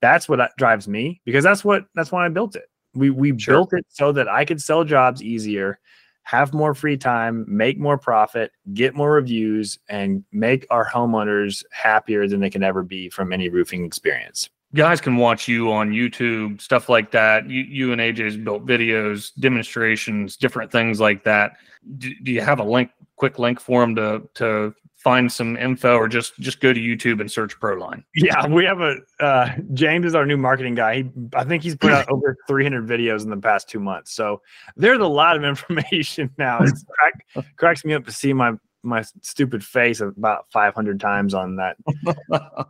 that's 0.00 0.28
what 0.28 0.40
drives 0.56 0.88
me 0.88 1.20
because 1.24 1.44
that's 1.44 1.64
what 1.64 1.84
that's 1.94 2.10
why 2.10 2.26
I 2.26 2.28
built 2.30 2.56
it. 2.56 2.64
We 2.94 3.10
we 3.10 3.38
Sure. 3.38 3.54
built 3.54 3.72
it 3.74 3.86
so 3.88 4.10
that 4.12 4.26
I 4.28 4.44
could 4.44 4.60
sell 4.60 4.82
jobs 4.82 5.22
easier, 5.22 5.78
have 6.26 6.52
more 6.52 6.74
free 6.74 6.96
time, 6.96 7.44
make 7.46 7.78
more 7.78 7.96
profit, 7.96 8.50
get 8.74 8.96
more 8.96 9.12
reviews, 9.12 9.78
and 9.88 10.24
make 10.32 10.66
our 10.70 10.84
homeowners 10.84 11.64
happier 11.70 12.26
than 12.26 12.40
they 12.40 12.50
can 12.50 12.64
ever 12.64 12.82
be 12.82 13.08
from 13.08 13.32
any 13.32 13.48
roofing 13.48 13.84
experience. 13.84 14.50
Guys 14.74 15.00
can 15.00 15.18
watch 15.18 15.46
you 15.46 15.70
on 15.70 15.92
YouTube, 15.92 16.60
stuff 16.60 16.88
like 16.88 17.12
that. 17.12 17.48
You 17.48 17.62
you 17.62 17.92
and 17.92 18.00
AJ's 18.00 18.36
built 18.36 18.66
videos, 18.66 19.30
demonstrations, 19.38 20.36
different 20.36 20.72
things 20.72 20.98
like 20.98 21.22
that. 21.22 21.58
Do, 21.96 22.10
do 22.24 22.32
you 22.32 22.40
have 22.40 22.58
a 22.58 22.64
link, 22.64 22.90
quick 23.14 23.38
link 23.38 23.60
for 23.60 23.80
them 23.80 23.94
to 23.94 24.28
to 24.34 24.74
find 25.06 25.30
some 25.30 25.56
info, 25.56 25.94
or 25.94 26.08
just 26.08 26.36
just 26.40 26.58
go 26.58 26.72
to 26.72 26.80
YouTube 26.80 27.20
and 27.20 27.30
search 27.30 27.60
Proline? 27.60 28.02
Yeah, 28.16 28.44
we 28.48 28.64
have 28.64 28.80
a 28.80 28.96
uh, 29.20 29.52
James 29.72 30.04
is 30.04 30.16
our 30.16 30.26
new 30.26 30.36
marketing 30.36 30.74
guy. 30.74 30.96
He, 30.96 31.10
I 31.32 31.44
think 31.44 31.62
he's 31.62 31.76
put 31.76 31.92
out 31.92 32.10
over 32.10 32.36
300 32.48 32.88
videos 32.88 33.22
in 33.22 33.30
the 33.30 33.36
past 33.36 33.68
two 33.68 33.78
months. 33.78 34.12
So 34.14 34.42
there's 34.76 34.98
a 34.98 35.06
lot 35.06 35.36
of 35.36 35.44
information 35.52 36.34
now. 36.38 36.58
It 36.58 36.72
crack, 36.88 37.46
cracks 37.56 37.84
me 37.84 37.94
up 37.94 38.04
to 38.06 38.12
see 38.12 38.32
my 38.32 38.54
my 38.82 39.04
stupid 39.22 39.64
face 39.64 40.00
about 40.00 40.46
500 40.50 40.98
times 40.98 41.34
on 41.34 41.54
that 41.56 41.76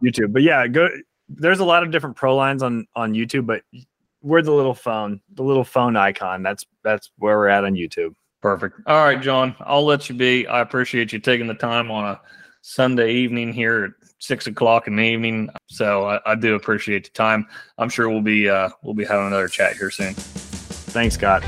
YouTube. 0.02 0.34
But 0.34 0.42
yeah, 0.42 0.66
go. 0.66 0.90
There's 1.30 1.60
a 1.60 1.64
lot 1.64 1.84
of 1.84 1.90
different 1.90 2.16
pro 2.16 2.36
lines 2.36 2.62
on 2.62 2.86
on 2.94 3.14
YouTube, 3.14 3.46
but 3.46 3.62
we're 4.20 4.42
the 4.42 4.52
little 4.52 4.74
phone, 4.74 5.22
the 5.32 5.42
little 5.42 5.64
phone 5.64 5.96
icon. 5.96 6.42
That's 6.42 6.66
that's 6.84 7.10
where 7.16 7.38
we're 7.38 7.48
at 7.48 7.64
on 7.64 7.72
YouTube. 7.72 8.14
Perfect. 8.42 8.80
All 8.86 9.04
right, 9.04 9.20
John, 9.20 9.56
I'll 9.60 9.84
let 9.84 10.08
you 10.08 10.14
be. 10.14 10.46
I 10.46 10.60
appreciate 10.60 11.12
you 11.12 11.18
taking 11.18 11.46
the 11.46 11.54
time 11.54 11.90
on 11.90 12.04
a 12.04 12.20
Sunday 12.60 13.12
evening 13.12 13.52
here 13.52 13.84
at 13.84 14.08
six 14.18 14.46
o'clock 14.46 14.86
in 14.86 14.96
the 14.96 15.02
evening. 15.02 15.48
So 15.68 16.04
I, 16.04 16.32
I 16.32 16.34
do 16.34 16.54
appreciate 16.54 17.04
the 17.04 17.10
time. 17.10 17.46
I'm 17.78 17.88
sure 17.88 18.08
we'll 18.08 18.20
be 18.20 18.48
uh, 18.48 18.70
we'll 18.82 18.94
be 18.94 19.04
having 19.04 19.28
another 19.28 19.48
chat 19.48 19.76
here 19.76 19.90
soon. 19.90 20.14
Thanks, 20.14 21.14
Scott. 21.14 21.42